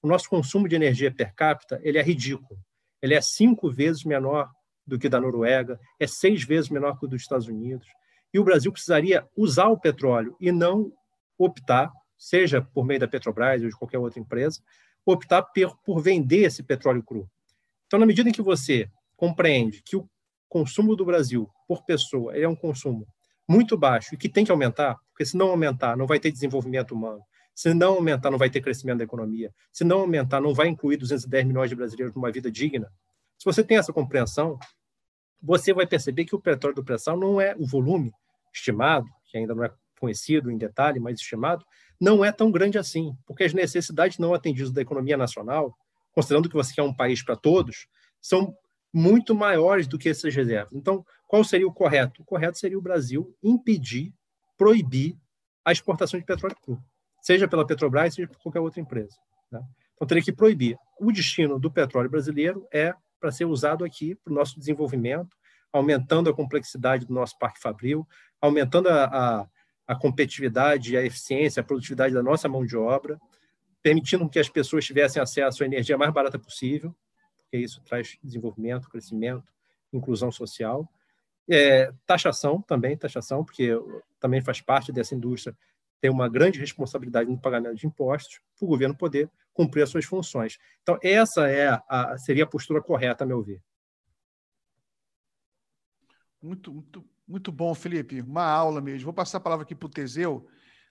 O 0.00 0.06
nosso 0.06 0.30
consumo 0.30 0.68
de 0.68 0.76
energia 0.76 1.12
per 1.12 1.34
capita 1.34 1.80
ele 1.82 1.98
é 1.98 2.02
ridículo. 2.02 2.60
Ele 3.02 3.14
é 3.14 3.20
cinco 3.20 3.70
vezes 3.72 4.04
menor 4.04 4.48
do 4.86 5.00
que 5.00 5.08
da 5.08 5.20
Noruega, 5.20 5.80
é 5.98 6.06
seis 6.06 6.44
vezes 6.44 6.70
menor 6.70 6.96
que 6.96 7.06
o 7.06 7.08
dos 7.08 7.22
Estados 7.22 7.48
Unidos. 7.48 7.88
E 8.32 8.38
o 8.38 8.44
Brasil 8.44 8.70
precisaria 8.70 9.26
usar 9.36 9.66
o 9.66 9.78
petróleo 9.78 10.36
e 10.40 10.52
não 10.52 10.92
optar, 11.36 11.90
seja 12.16 12.62
por 12.62 12.84
meio 12.84 13.00
da 13.00 13.08
Petrobras 13.08 13.62
ou 13.62 13.68
de 13.68 13.76
qualquer 13.76 13.98
outra 13.98 14.20
empresa, 14.20 14.60
optar 15.04 15.42
por, 15.42 15.76
por 15.78 16.00
vender 16.00 16.44
esse 16.44 16.62
petróleo 16.62 17.02
cru. 17.02 17.28
Então, 17.86 17.98
na 17.98 18.06
medida 18.06 18.28
em 18.28 18.32
que 18.32 18.42
você 18.42 18.88
compreende 19.16 19.82
que 19.82 19.96
o 19.96 20.08
consumo 20.48 20.96
do 20.96 21.04
Brasil 21.04 21.48
por 21.66 21.84
pessoa 21.84 22.36
é 22.36 22.46
um 22.46 22.56
consumo 22.56 23.06
muito 23.48 23.76
baixo 23.76 24.14
e 24.14 24.18
que 24.18 24.28
tem 24.28 24.44
que 24.44 24.50
aumentar, 24.50 24.96
porque 25.10 25.24
se 25.24 25.36
não 25.36 25.50
aumentar, 25.50 25.96
não 25.96 26.06
vai 26.06 26.18
ter 26.18 26.32
desenvolvimento 26.32 26.92
humano. 26.92 27.22
Se 27.54 27.72
não 27.72 27.94
aumentar, 27.94 28.30
não 28.30 28.38
vai 28.38 28.50
ter 28.50 28.60
crescimento 28.60 28.98
da 28.98 29.04
economia. 29.04 29.50
Se 29.72 29.82
não 29.82 30.00
aumentar, 30.00 30.40
não 30.40 30.52
vai 30.52 30.68
incluir 30.68 30.98
210 30.98 31.46
milhões 31.46 31.70
de 31.70 31.76
brasileiros 31.76 32.14
numa 32.14 32.30
vida 32.30 32.50
digna. 32.50 32.92
Se 33.38 33.44
você 33.44 33.64
tem 33.64 33.78
essa 33.78 33.92
compreensão, 33.92 34.58
você 35.42 35.72
vai 35.72 35.86
perceber 35.86 36.24
que 36.24 36.34
o 36.34 36.40
petróleo 36.40 36.76
do 36.76 36.84
pré-sal 36.84 37.16
não 37.16 37.40
é 37.40 37.54
o 37.56 37.66
volume 37.66 38.12
estimado, 38.52 39.06
que 39.30 39.38
ainda 39.38 39.54
não 39.54 39.64
é 39.64 39.72
conhecido 39.98 40.50
em 40.50 40.58
detalhe, 40.58 41.00
mas 41.00 41.18
estimado, 41.18 41.64
não 42.00 42.24
é 42.24 42.30
tão 42.30 42.50
grande 42.50 42.78
assim, 42.78 43.16
porque 43.26 43.44
as 43.44 43.54
necessidades 43.54 44.18
não 44.18 44.34
atendidas 44.34 44.72
da 44.72 44.82
economia 44.82 45.16
nacional, 45.16 45.74
considerando 46.12 46.48
que 46.48 46.54
você 46.54 46.74
quer 46.74 46.82
um 46.82 46.94
país 46.94 47.22
para 47.22 47.36
todos, 47.36 47.86
são 48.20 48.54
muito 48.92 49.34
maiores 49.34 49.86
do 49.86 49.98
que 49.98 50.08
essas 50.08 50.34
reservas. 50.34 50.72
Então, 50.72 51.04
qual 51.26 51.44
seria 51.44 51.66
o 51.66 51.72
correto? 51.72 52.22
O 52.22 52.24
correto 52.24 52.58
seria 52.58 52.78
o 52.78 52.82
Brasil 52.82 53.34
impedir, 53.42 54.12
proibir 54.56 55.16
a 55.64 55.72
exportação 55.72 56.18
de 56.18 56.24
petróleo 56.24 56.56
cru, 56.62 56.82
seja 57.20 57.48
pela 57.48 57.66
Petrobras, 57.66 58.14
seja 58.14 58.28
por 58.28 58.38
qualquer 58.38 58.60
outra 58.60 58.80
empresa. 58.80 59.16
Né? 59.50 59.60
Então, 59.94 60.06
teria 60.06 60.22
que 60.22 60.32
proibir. 60.32 60.78
O 61.00 61.10
destino 61.10 61.58
do 61.58 61.70
petróleo 61.70 62.08
brasileiro 62.08 62.66
é 62.72 62.94
para 63.18 63.32
ser 63.32 63.44
usado 63.44 63.84
aqui 63.84 64.14
para 64.14 64.32
o 64.32 64.34
nosso 64.34 64.58
desenvolvimento, 64.58 65.36
aumentando 65.72 66.30
a 66.30 66.34
complexidade 66.34 67.06
do 67.06 67.12
nosso 67.12 67.36
parque 67.38 67.60
fabril, 67.60 68.06
aumentando 68.40 68.88
a, 68.88 69.04
a, 69.04 69.46
a 69.88 69.96
competitividade, 69.96 70.96
a 70.96 71.02
eficiência, 71.02 71.60
a 71.60 71.64
produtividade 71.64 72.14
da 72.14 72.22
nossa 72.22 72.48
mão 72.48 72.64
de 72.64 72.76
obra, 72.76 73.18
permitindo 73.82 74.28
que 74.28 74.38
as 74.38 74.48
pessoas 74.48 74.84
tivessem 74.84 75.20
acesso 75.20 75.62
à 75.62 75.66
energia 75.66 75.98
mais 75.98 76.12
barata 76.12 76.38
possível, 76.38 76.94
porque 77.56 77.64
isso 77.64 77.80
traz 77.82 78.18
desenvolvimento, 78.22 78.88
crescimento, 78.88 79.52
inclusão 79.92 80.30
social. 80.30 80.88
É, 81.48 81.92
taxação 82.06 82.60
também, 82.60 82.96
taxação, 82.96 83.44
porque 83.44 83.70
também 84.20 84.42
faz 84.42 84.60
parte 84.60 84.92
dessa 84.92 85.14
indústria, 85.14 85.56
tem 86.00 86.10
uma 86.10 86.28
grande 86.28 86.58
responsabilidade 86.58 87.30
no 87.30 87.40
pagamento 87.40 87.76
de 87.76 87.86
impostos, 87.86 88.40
para 88.58 88.66
o 88.66 88.68
governo 88.68 88.96
poder 88.96 89.30
cumprir 89.54 89.82
as 89.82 89.90
suas 89.90 90.04
funções. 90.04 90.58
Então, 90.82 90.98
essa 91.02 91.48
é 91.48 91.80
a, 91.88 92.18
seria 92.18 92.44
a 92.44 92.48
postura 92.48 92.82
correta, 92.82 93.24
a 93.24 93.26
meu 93.26 93.42
ver. 93.42 93.62
Muito, 96.42 96.72
muito, 96.74 97.04
muito 97.26 97.50
bom, 97.52 97.74
Felipe. 97.74 98.20
Uma 98.20 98.44
aula 98.44 98.80
mesmo. 98.80 99.04
Vou 99.04 99.14
passar 99.14 99.38
a 99.38 99.40
palavra 99.40 99.64
aqui 99.64 99.74
para 99.74 99.86
o 99.86 99.90
Teseu. 99.90 100.46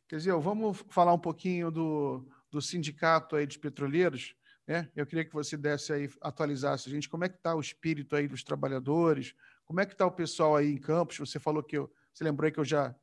Teseu, 0.08 0.42
vamos 0.42 0.84
falar 0.90 1.14
um 1.14 1.20
pouquinho 1.20 1.70
do, 1.70 2.28
do 2.50 2.62
sindicato 2.62 3.36
aí 3.36 3.46
dos 3.46 3.58
petroleiros. 3.58 4.36
Né? 4.68 4.90
Eu 4.96 5.06
queria 5.06 5.24
que 5.24 5.34
você 5.34 5.56
desse 5.56 5.94
aí, 5.94 6.10
atualizasse 6.22 6.90
a 6.90 6.92
gente 6.92 7.08
como 7.08 7.24
é 7.24 7.30
que 7.30 7.36
está 7.36 7.56
o 7.56 7.60
espírito 7.60 8.16
aí 8.16 8.28
dos 8.28 8.44
trabalhadores, 8.44 9.36
como 9.66 9.80
é 9.80 9.86
que 9.86 9.94
está 9.94 10.06
o 10.06 10.12
pessoal 10.12 10.56
aí 10.56 10.72
em 10.72 10.78
Campos. 10.78 11.18
Você 11.18 11.40
falou 11.40 11.62
que 11.62 11.78
eu, 11.78 11.92
você 12.14 12.24
lembrou 12.24 12.52
que 12.52 12.60
eu 12.60 12.66
já 12.66 12.96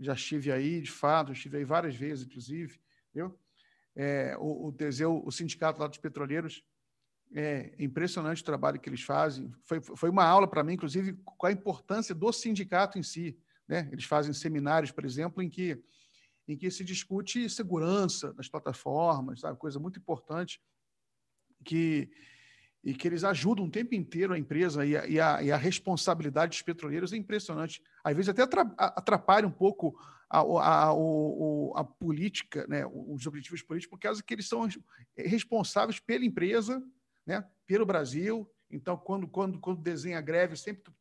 já 0.00 0.14
estive 0.14 0.50
aí, 0.50 0.80
de 0.80 0.90
fato, 0.90 1.32
estive 1.32 1.58
aí 1.58 1.64
várias 1.64 1.94
vezes, 1.94 2.24
inclusive, 2.24 2.80
viu? 3.12 3.38
É, 3.94 4.34
o, 4.38 4.68
o 4.68 4.72
Teseu, 4.72 5.22
o 5.24 5.30
sindicato 5.30 5.78
lá 5.78 5.86
dos 5.86 5.98
petroleiros, 5.98 6.64
é 7.34 7.74
impressionante 7.78 8.42
o 8.42 8.44
trabalho 8.44 8.80
que 8.80 8.88
eles 8.88 9.02
fazem. 9.02 9.52
Foi, 9.62 9.80
foi 9.80 10.08
uma 10.08 10.24
aula 10.24 10.48
para 10.48 10.64
mim, 10.64 10.72
inclusive, 10.72 11.12
com 11.22 11.46
a 11.46 11.52
importância 11.52 12.14
do 12.14 12.32
sindicato 12.32 12.98
em 12.98 13.02
si. 13.02 13.38
Né? 13.68 13.88
Eles 13.92 14.04
fazem 14.04 14.32
seminários, 14.32 14.90
por 14.90 15.04
exemplo, 15.04 15.42
em 15.42 15.50
que, 15.50 15.80
em 16.48 16.56
que 16.56 16.70
se 16.70 16.82
discute 16.82 17.48
segurança 17.48 18.32
das 18.32 18.48
plataformas, 18.48 19.40
sabe? 19.40 19.58
coisa 19.58 19.78
muito 19.78 20.00
importante, 20.00 20.60
que, 21.64 22.10
e 22.82 22.94
que 22.94 23.06
eles 23.06 23.24
ajudam 23.24 23.66
o 23.66 23.70
tempo 23.70 23.94
inteiro 23.94 24.32
a 24.32 24.38
empresa 24.38 24.84
e 24.84 24.96
a, 24.96 25.06
e 25.06 25.20
a, 25.20 25.42
e 25.42 25.52
a 25.52 25.56
responsabilidade 25.56 26.50
dos 26.50 26.62
petroleiros 26.62 27.12
é 27.12 27.16
impressionante. 27.16 27.82
Às 28.02 28.14
vezes 28.14 28.28
até 28.28 28.42
atrapalha 28.42 29.46
um 29.46 29.52
pouco 29.52 29.98
a, 30.28 30.40
a, 30.40 30.88
a, 30.88 31.80
a, 31.80 31.84
política, 31.84 32.66
né, 32.68 32.86
os 32.86 33.26
objetivos 33.26 33.62
políticos, 33.62 33.90
por 33.90 34.00
causa 34.00 34.22
que 34.22 34.32
eles 34.32 34.48
são 34.48 34.68
responsáveis 35.16 35.98
pela 35.98 36.24
empresa 36.24 36.82
né, 37.26 37.44
pelo 37.66 37.86
Brasil. 37.86 38.50
Então, 38.70 38.96
quando, 38.96 39.26
quando, 39.28 39.58
quando 39.58 39.82
desenha 39.82 40.20
greve, 40.20 40.56
sempre 40.56 40.92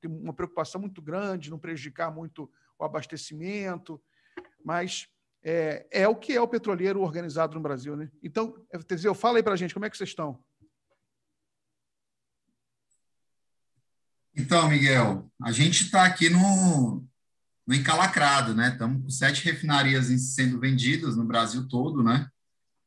tem 0.00 0.10
uma 0.10 0.32
preocupação 0.32 0.80
muito 0.80 1.02
grande, 1.02 1.50
não 1.50 1.58
prejudicar 1.58 2.12
muito 2.14 2.50
o 2.78 2.84
abastecimento, 2.84 4.00
mas 4.64 5.08
é, 5.42 5.86
é 5.90 6.08
o 6.08 6.14
que 6.14 6.32
é 6.32 6.40
o 6.40 6.48
petroleiro 6.48 7.00
organizado 7.00 7.54
no 7.54 7.60
Brasil. 7.60 7.96
Né? 7.96 8.10
Então, 8.22 8.54
Teseu, 8.86 9.14
fala 9.14 9.38
aí 9.38 9.42
para 9.42 9.54
a 9.54 9.56
gente, 9.56 9.74
como 9.74 9.86
é 9.86 9.90
que 9.90 9.96
vocês 9.96 10.10
estão? 10.10 10.38
Então, 14.34 14.68
Miguel, 14.68 15.30
a 15.42 15.52
gente 15.52 15.84
está 15.84 16.04
aqui 16.04 16.30
no, 16.30 17.04
no 17.66 17.74
encalacrado, 17.74 18.54
né? 18.54 18.70
Estamos 18.70 19.02
com 19.02 19.10
sete 19.10 19.44
refinarias 19.44 20.06
sendo 20.34 20.58
vendidas 20.58 21.16
no 21.16 21.24
Brasil 21.24 21.68
todo, 21.68 22.02
né? 22.02 22.28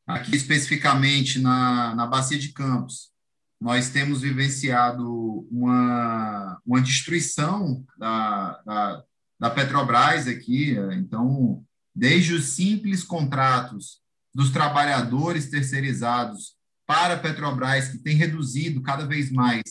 Aqui, 0.06 0.36
especificamente 0.36 1.40
na, 1.40 1.94
na 1.96 2.08
Bacia 2.08 2.40
de 2.40 2.50
Campos, 2.54 3.12
nós 3.60 3.90
temos 3.90 4.22
vivenciado 4.22 5.48
uma, 5.50 6.60
uma 6.66 6.82
destruição 6.82 7.86
da, 7.98 8.62
da, 8.66 9.04
da 9.40 9.50
Petrobras 9.50 10.28
aqui. 10.28 10.76
Então, 10.94 11.64
desde 11.96 12.34
os 12.34 12.46
simples 12.50 13.04
contratos 13.04 14.02
dos 14.34 14.50
trabalhadores 14.50 15.50
terceirizados 15.50 16.56
para 16.86 17.14
a 17.14 17.20
Petrobras, 17.20 17.90
que 17.90 18.00
tem 18.00 18.16
reduzido 18.16 18.82
cada 18.82 19.06
vez 19.06 19.32
mais 19.32 19.62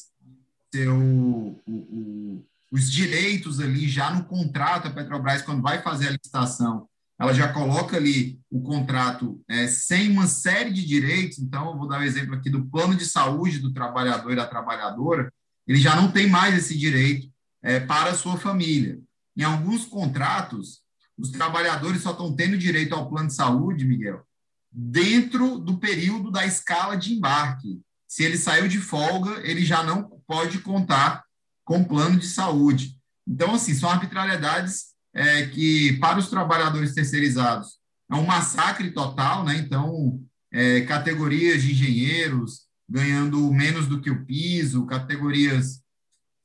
seu, 0.72 0.96
o, 0.96 1.60
o, 1.66 2.46
os 2.70 2.90
direitos 2.90 3.60
ali 3.60 3.88
já 3.88 4.10
no 4.10 4.24
contrato, 4.24 4.88
a 4.88 4.90
Petrobras, 4.90 5.42
quando 5.42 5.60
vai 5.60 5.82
fazer 5.82 6.08
a 6.08 6.12
licitação, 6.12 6.88
ela 7.18 7.34
já 7.34 7.52
coloca 7.52 7.96
ali 7.96 8.40
o 8.50 8.62
contrato 8.62 9.40
é, 9.48 9.68
sem 9.68 10.10
uma 10.10 10.26
série 10.26 10.72
de 10.72 10.84
direitos. 10.84 11.38
Então, 11.38 11.70
eu 11.70 11.78
vou 11.78 11.86
dar 11.86 12.00
um 12.00 12.04
exemplo 12.04 12.34
aqui 12.34 12.48
do 12.48 12.64
plano 12.64 12.96
de 12.96 13.04
saúde 13.04 13.58
do 13.58 13.72
trabalhador 13.72 14.32
e 14.32 14.36
da 14.36 14.46
trabalhadora, 14.46 15.32
ele 15.66 15.78
já 15.78 15.94
não 15.94 16.10
tem 16.10 16.28
mais 16.28 16.56
esse 16.56 16.76
direito 16.76 17.30
é, 17.62 17.78
para 17.78 18.10
a 18.10 18.14
sua 18.14 18.36
família. 18.36 18.98
Em 19.36 19.44
alguns 19.44 19.84
contratos, 19.84 20.81
os 21.22 21.30
trabalhadores 21.30 22.02
só 22.02 22.10
estão 22.10 22.34
tendo 22.34 22.58
direito 22.58 22.96
ao 22.96 23.08
plano 23.08 23.28
de 23.28 23.34
saúde, 23.34 23.84
Miguel, 23.84 24.26
dentro 24.72 25.56
do 25.56 25.78
período 25.78 26.32
da 26.32 26.44
escala 26.44 26.96
de 26.96 27.14
embarque. 27.14 27.80
Se 28.08 28.24
ele 28.24 28.36
saiu 28.36 28.66
de 28.66 28.78
folga, 28.80 29.40
ele 29.48 29.64
já 29.64 29.84
não 29.84 30.20
pode 30.26 30.58
contar 30.58 31.22
com 31.64 31.84
plano 31.84 32.18
de 32.18 32.26
saúde. 32.26 32.98
Então, 33.24 33.54
assim, 33.54 33.72
são 33.72 33.88
arbitrariedades 33.88 34.86
é, 35.14 35.46
que 35.46 35.92
para 35.98 36.18
os 36.18 36.28
trabalhadores 36.28 36.92
terceirizados 36.92 37.78
é 38.10 38.16
um 38.16 38.26
massacre 38.26 38.90
total, 38.90 39.44
né? 39.44 39.56
Então, 39.58 40.20
é, 40.52 40.80
categorias 40.80 41.62
de 41.62 41.70
engenheiros 41.70 42.62
ganhando 42.88 43.38
menos 43.52 43.86
do 43.86 44.00
que 44.00 44.10
o 44.10 44.26
piso, 44.26 44.86
categorias 44.86 45.80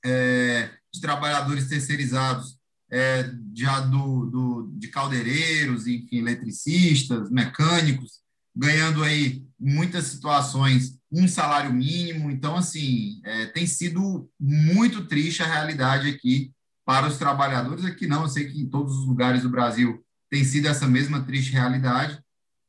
é, 0.05 0.69
de 0.93 1.01
trabalhadores 1.01 1.67
terceirizados 1.67 2.56
é, 2.91 3.29
já 3.53 3.81
do, 3.81 4.25
do, 4.25 4.71
de 4.77 4.87
caldeireiros, 4.87 5.87
enfim, 5.87 6.17
eletricistas, 6.17 7.29
mecânicos, 7.29 8.19
ganhando 8.55 9.03
aí, 9.03 9.45
muitas 9.59 10.05
situações, 10.05 10.97
um 11.11 11.27
salário 11.27 11.73
mínimo. 11.73 12.31
Então, 12.31 12.55
assim, 12.55 13.19
é, 13.23 13.45
tem 13.47 13.67
sido 13.67 14.29
muito 14.39 15.05
triste 15.05 15.43
a 15.43 15.47
realidade 15.47 16.09
aqui 16.09 16.51
para 16.85 17.07
os 17.07 17.17
trabalhadores. 17.17 17.85
Aqui 17.85 18.07
não, 18.07 18.23
eu 18.23 18.29
sei 18.29 18.49
que 18.49 18.59
em 18.59 18.69
todos 18.69 18.97
os 18.97 19.05
lugares 19.05 19.43
do 19.43 19.49
Brasil 19.49 20.03
tem 20.29 20.43
sido 20.43 20.67
essa 20.67 20.87
mesma 20.87 21.23
triste 21.23 21.51
realidade, 21.51 22.19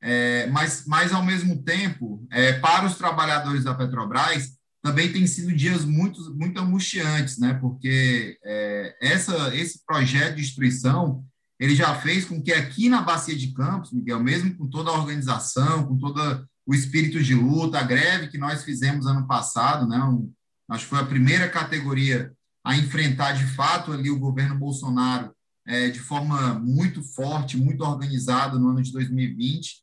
é, 0.01 0.47
mas, 0.49 0.85
mas, 0.87 1.13
ao 1.13 1.25
mesmo 1.25 1.63
tempo, 1.63 2.27
é, 2.31 2.53
para 2.53 2.87
os 2.87 2.97
trabalhadores 2.97 3.65
da 3.65 3.75
Petrobras, 3.75 4.58
também 4.89 5.13
tem 5.13 5.27
sido 5.27 5.55
dias 5.55 5.85
muito, 5.85 6.35
muito 6.35 6.59
angustiantes, 6.59 7.37
né? 7.37 7.53
porque 7.61 8.39
é, 8.43 8.97
essa, 9.03 9.55
esse 9.55 9.85
projeto 9.85 10.37
de 10.37 10.43
destruição 10.43 11.23
ele 11.61 11.75
já 11.75 11.95
fez 11.97 12.25
com 12.25 12.41
que 12.41 12.53
aqui 12.53 12.89
na 12.89 13.03
Bacia 13.03 13.37
de 13.37 13.53
Campos, 13.53 13.93
Miguel, 13.93 14.23
mesmo 14.23 14.57
com 14.57 14.67
toda 14.67 14.91
a 14.91 14.99
organização, 14.99 15.87
com 15.87 15.99
todo 15.99 16.47
o 16.65 16.75
espírito 16.75 17.23
de 17.23 17.35
luta, 17.35 17.79
a 17.79 17.83
greve 17.83 18.29
que 18.29 18.39
nós 18.39 18.65
fizemos 18.65 19.07
ano 19.07 19.27
passado, 19.27 19.87
né? 19.87 19.99
Um, 20.05 20.33
acho 20.71 20.85
que 20.85 20.91
foi 20.91 21.01
a 21.01 21.07
primeira 21.07 21.49
categoria 21.49 22.33
a 22.65 22.77
enfrentar 22.77 23.33
de 23.33 23.45
fato 23.45 23.93
ali 23.93 24.09
o 24.09 24.19
governo 24.19 24.57
Bolsonaro 24.57 25.35
é, 25.67 25.89
de 25.89 25.99
forma 25.99 26.55
muito 26.55 27.03
forte, 27.03 27.57
muito 27.57 27.83
organizada 27.83 28.59
no 28.59 28.71
ano 28.71 28.83
de 28.83 28.93
2020. 28.93 29.83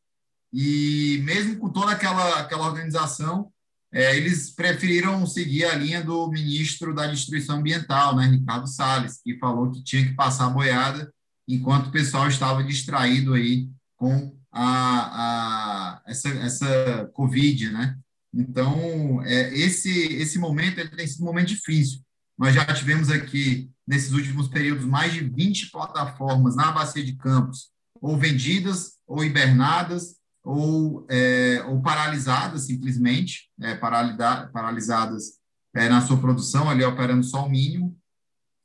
E 0.53 1.22
mesmo 1.24 1.58
com 1.58 1.70
toda 1.70 1.91
aquela, 1.91 2.39
aquela 2.39 2.68
organização, 2.68 3.51
é, 3.96 4.18
eles 4.18 4.52
preferiram 4.52 5.26
seguir 5.26 5.64
a 5.64 5.74
linha 5.74 6.04
do 6.04 6.28
ministro 6.30 6.93
da 6.93 7.08
Destruição 7.08 7.60
Ambiental, 7.60 8.14
né, 8.14 8.28
Ricardo 8.28 8.68
Salles, 8.68 9.22
que 9.24 9.39
falou 9.39 9.72
que 9.72 9.82
tinha 9.82 10.06
que 10.06 10.14
passar 10.14 10.48
a 10.48 10.50
boiada 10.50 11.10
enquanto 11.48 11.88
o 11.88 11.91
pessoal 11.91 12.28
estava 12.28 12.62
distraído 12.62 13.34
aí 13.34 13.70
com 13.96 14.38
a, 14.52 16.02
a 16.02 16.02
essa, 16.08 16.28
essa 16.28 17.10
Covid, 17.14 17.72
né? 17.72 17.98
Então, 18.34 19.22
é, 19.24 19.58
esse, 19.58 19.89
esse 20.16 20.38
momento 20.38 20.80
ele 20.80 20.89
tem 20.89 21.08
sido 21.08 21.22
um 21.22 21.28
momento 21.28 21.48
difícil. 21.48 22.02
Nós 22.38 22.54
já 22.54 22.66
tivemos 22.66 23.10
aqui, 23.10 23.72
nesses 23.88 24.12
últimos 24.12 24.50
períodos, 24.50 24.84
mais 24.84 25.14
de 25.14 25.22
20 25.22 25.72
plataformas 25.72 26.54
na 26.54 26.70
Bacia 26.70 27.02
de 27.02 27.16
Campos, 27.16 27.70
ou 28.02 28.18
vendidas, 28.18 28.98
ou 29.08 29.24
hibernadas, 29.24 30.18
ou, 30.46 31.06
é, 31.10 31.64
ou 31.68 31.82
paralisadas, 31.82 32.68
simplesmente, 32.68 33.50
é, 33.60 33.76
paralisadas 33.76 35.39
é, 35.76 35.89
na 35.89 36.02
sua 36.02 36.18
produção, 36.18 36.70
ali 36.70 36.84
operando 36.84 37.24
só 37.24 37.46
o 37.46 37.50
mínimo. 37.50 37.98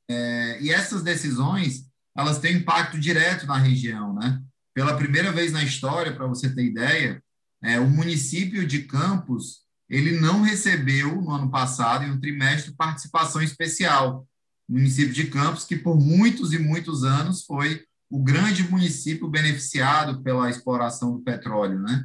É, 0.08 0.60
e 0.62 0.70
essas 0.70 1.02
decisões, 1.02 1.86
elas 2.14 2.38
têm 2.38 2.56
impacto 2.58 3.00
direto 3.00 3.46
na 3.46 3.56
região, 3.56 4.14
né? 4.14 4.42
Pela 4.74 4.96
primeira 4.96 5.32
vez 5.32 5.52
na 5.52 5.64
história, 5.64 6.14
para 6.14 6.26
você 6.26 6.54
ter 6.54 6.64
ideia, 6.64 7.22
é, 7.62 7.80
o 7.80 7.88
município 7.88 8.66
de 8.66 8.82
Campos 8.82 9.60
ele 9.88 10.20
não 10.20 10.42
recebeu, 10.42 11.20
no 11.20 11.32
ano 11.32 11.50
passado, 11.50 12.04
em 12.04 12.12
um 12.12 12.20
trimestre, 12.20 12.72
participação 12.76 13.42
especial. 13.42 14.24
O 14.68 14.74
município 14.74 15.12
de 15.12 15.26
Campos, 15.26 15.64
que 15.64 15.74
por 15.74 15.98
muitos 15.98 16.52
e 16.52 16.58
muitos 16.58 17.02
anos 17.02 17.44
foi 17.44 17.84
o 18.10 18.18
grande 18.18 18.68
município 18.68 19.28
beneficiado 19.28 20.20
pela 20.22 20.50
exploração 20.50 21.12
do 21.12 21.20
petróleo, 21.20 21.78
né? 21.78 22.04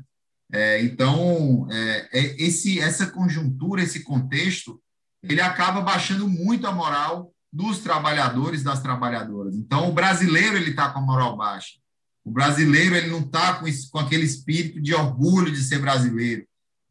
É, 0.53 0.81
então, 0.83 1.67
é, 1.71 2.09
é, 2.13 2.43
esse, 2.43 2.79
essa 2.79 3.07
conjuntura, 3.07 3.81
esse 3.81 4.03
contexto, 4.03 4.79
ele 5.23 5.41
acaba 5.41 5.81
baixando 5.81 6.29
muito 6.29 6.67
a 6.67 6.71
moral 6.71 7.33
dos 7.51 7.79
trabalhadores, 7.79 8.61
das 8.61 8.81
trabalhadoras. 8.81 9.55
Então, 9.55 9.89
o 9.89 9.93
brasileiro 9.93 10.55
ele 10.55 10.69
está 10.69 10.89
com 10.89 10.99
a 10.99 11.01
moral 11.01 11.35
baixa. 11.35 11.79
O 12.23 12.31
brasileiro 12.31 12.95
ele 12.95 13.09
não 13.09 13.21
está 13.21 13.55
com, 13.55 13.65
com 13.91 13.99
aquele 13.99 14.25
espírito 14.25 14.79
de 14.79 14.93
orgulho 14.93 15.51
de 15.51 15.63
ser 15.63 15.79
brasileiro. 15.79 16.45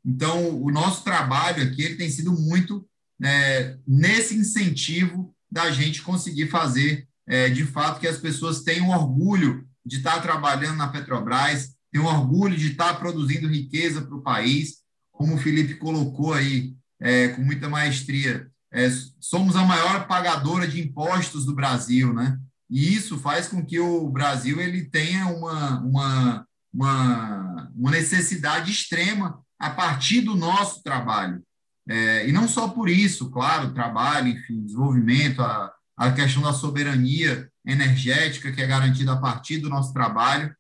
Então, 0.05 0.61
o 0.61 0.71
nosso 0.71 1.05
trabalho 1.05 1.63
aqui 1.63 1.83
ele 1.83 1.97
tem 1.97 2.11
sido 2.11 2.33
muito 2.33 2.87
é, 3.23 3.77
nesse 3.87 4.37
incentivo 4.37 5.35
da 5.51 5.71
gente 5.71 6.03
conseguir 6.03 6.49
fazer, 6.49 7.07
é, 7.27 7.49
de 7.49 7.65
fato, 7.65 8.01
que 8.01 8.07
as 8.07 8.19
pessoas 8.19 8.63
tenham 8.63 8.91
orgulho 8.91 9.67
de 9.85 9.97
estar 9.97 10.21
trabalhando 10.21 10.77
na 10.77 10.89
Petrobras, 10.89 11.75
tenham 11.91 12.07
orgulho 12.07 12.57
de 12.57 12.73
estar 12.73 12.99
produzindo 12.99 13.49
riqueza 13.49 14.03
para 14.03 14.17
o 14.17 14.23
país, 14.23 14.79
como 15.13 15.35
o 15.35 15.39
Felipe 15.39 15.75
colocou 15.75 16.33
aí, 16.33 16.75
é, 17.01 17.29
com 17.29 17.43
muita 17.43 17.69
maestria. 17.69 18.49
É, 18.73 18.91
somos 19.21 19.55
a 19.57 19.65
maior 19.65 20.07
pagadora 20.07 20.67
de 20.67 20.81
impostos 20.81 21.45
do 21.45 21.55
Brasil, 21.55 22.13
né? 22.13 22.39
E 22.69 22.95
isso 22.95 23.19
faz 23.19 23.47
com 23.47 23.65
que 23.65 23.79
o 23.79 24.11
Brasil 24.11 24.61
ele 24.61 24.85
tenha 24.85 25.27
uma, 25.27 25.81
uma, 25.81 26.47
uma, 26.73 27.71
uma 27.77 27.91
necessidade 27.91 28.73
extrema 28.73 29.39
a 29.59 29.71
partir 29.71 30.23
do 30.23 30.35
nosso 30.35 30.83
trabalho. 30.83 31.43
É, 31.89 32.29
e 32.29 32.33
não 32.33 32.49
só 32.49 32.69
por 32.69 32.89
isso, 32.89 33.31
claro, 33.31 33.75
trabalho, 33.75 34.29
enfim, 34.29 34.65
desenvolvimento, 34.65 35.43
a, 35.43 35.73
a 35.97 36.11
questão 36.13 36.43
da 36.43 36.53
soberania 36.53 37.49
energética 37.67 38.53
que 38.53 38.61
é 38.61 38.67
garantida 38.67 39.13
a 39.13 39.17
partir 39.17 39.59
do 39.59 39.69
nosso 39.69 39.93
trabalho. 39.93 40.55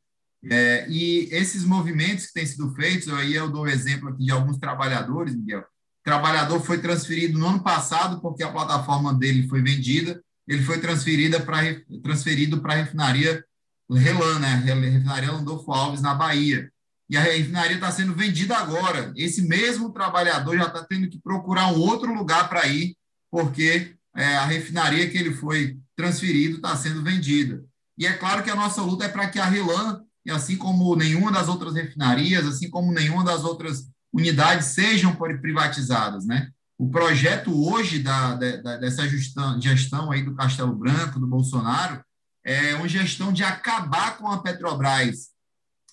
É, 0.51 0.87
e 0.89 1.29
esses 1.33 1.65
movimentos 1.65 2.27
que 2.27 2.35
têm 2.35 2.47
sido 2.47 2.75
feitos, 2.75 3.09
aí 3.09 3.35
eu 3.35 3.51
dou 3.51 3.63
o 3.63 3.69
exemplo 3.69 4.11
aqui 4.11 4.25
de 4.25 4.31
alguns 4.31 4.59
trabalhadores, 4.59 5.35
Miguel. 5.35 5.61
O 5.61 6.05
trabalhador 6.05 6.61
foi 6.61 6.79
transferido 6.79 7.39
no 7.39 7.47
ano 7.47 7.63
passado 7.63 8.21
porque 8.21 8.43
a 8.43 8.53
plataforma 8.53 9.15
dele 9.15 9.49
foi 9.49 9.63
vendida, 9.63 10.23
ele 10.47 10.63
foi 10.63 10.79
transferida 10.79 11.41
pra, 11.41 11.61
transferido 12.03 12.61
para 12.61 12.75
a 12.75 12.77
refinaria 12.77 13.43
Relan, 13.91 14.39
né? 14.39 14.63
Refinaria 14.65 15.33
Landolfo 15.33 15.73
Alves, 15.73 16.03
na 16.03 16.15
Bahia 16.15 16.71
e 17.09 17.17
a 17.17 17.21
refinaria 17.21 17.77
está 17.77 17.91
sendo 17.91 18.15
vendida 18.15 18.57
agora. 18.57 19.13
Esse 19.17 19.43
mesmo 19.43 19.93
trabalhador 19.93 20.57
já 20.57 20.67
está 20.67 20.83
tendo 20.85 21.09
que 21.09 21.21
procurar 21.21 21.73
um 21.73 21.79
outro 21.79 22.13
lugar 22.13 22.49
para 22.49 22.67
ir, 22.67 22.97
porque 23.31 23.95
é, 24.17 24.37
a 24.37 24.45
refinaria 24.45 25.09
que 25.11 25.19
ele 25.19 25.35
foi 25.35 25.79
transferido 25.97 26.57
está 26.57 26.77
sendo 26.77 27.03
vendida. 27.03 27.65
E 27.97 28.07
é 28.07 28.13
claro 28.13 28.43
que 28.43 28.51
a 28.51 28.57
nossa 28.57 28.83
luta 28.83 29.05
é 29.05 29.09
para 29.09 29.29
que 29.29 29.39
a 29.39 29.45
Rilan, 29.45 30.03
e 30.25 30.31
assim 30.31 30.57
como 30.57 30.97
nenhuma 30.97 31.31
das 31.31 31.49
outras 31.49 31.75
refinarias, 31.75 32.47
assim 32.47 32.69
como 32.71 32.93
nenhuma 32.93 33.25
das 33.25 33.45
outras 33.45 33.89
unidades 34.13 34.69
sejam 34.69 35.15
privatizadas, 35.15 36.25
né? 36.25 36.51
O 36.79 36.89
projeto 36.89 37.53
hoje 37.69 38.01
da, 38.01 38.35
da, 38.35 38.77
dessa 38.79 39.09
gestão, 39.09 39.61
gestão 39.61 40.11
aí 40.11 40.23
do 40.23 40.35
Castelo 40.35 40.75
Branco, 40.75 41.21
do 41.21 41.27
Bolsonaro, 41.27 42.05
é 42.45 42.75
uma 42.75 42.89
gestão 42.89 43.33
de 43.33 43.43
acabar 43.43 44.19
com 44.19 44.29
a 44.29 44.43
Petrobras, 44.43 45.31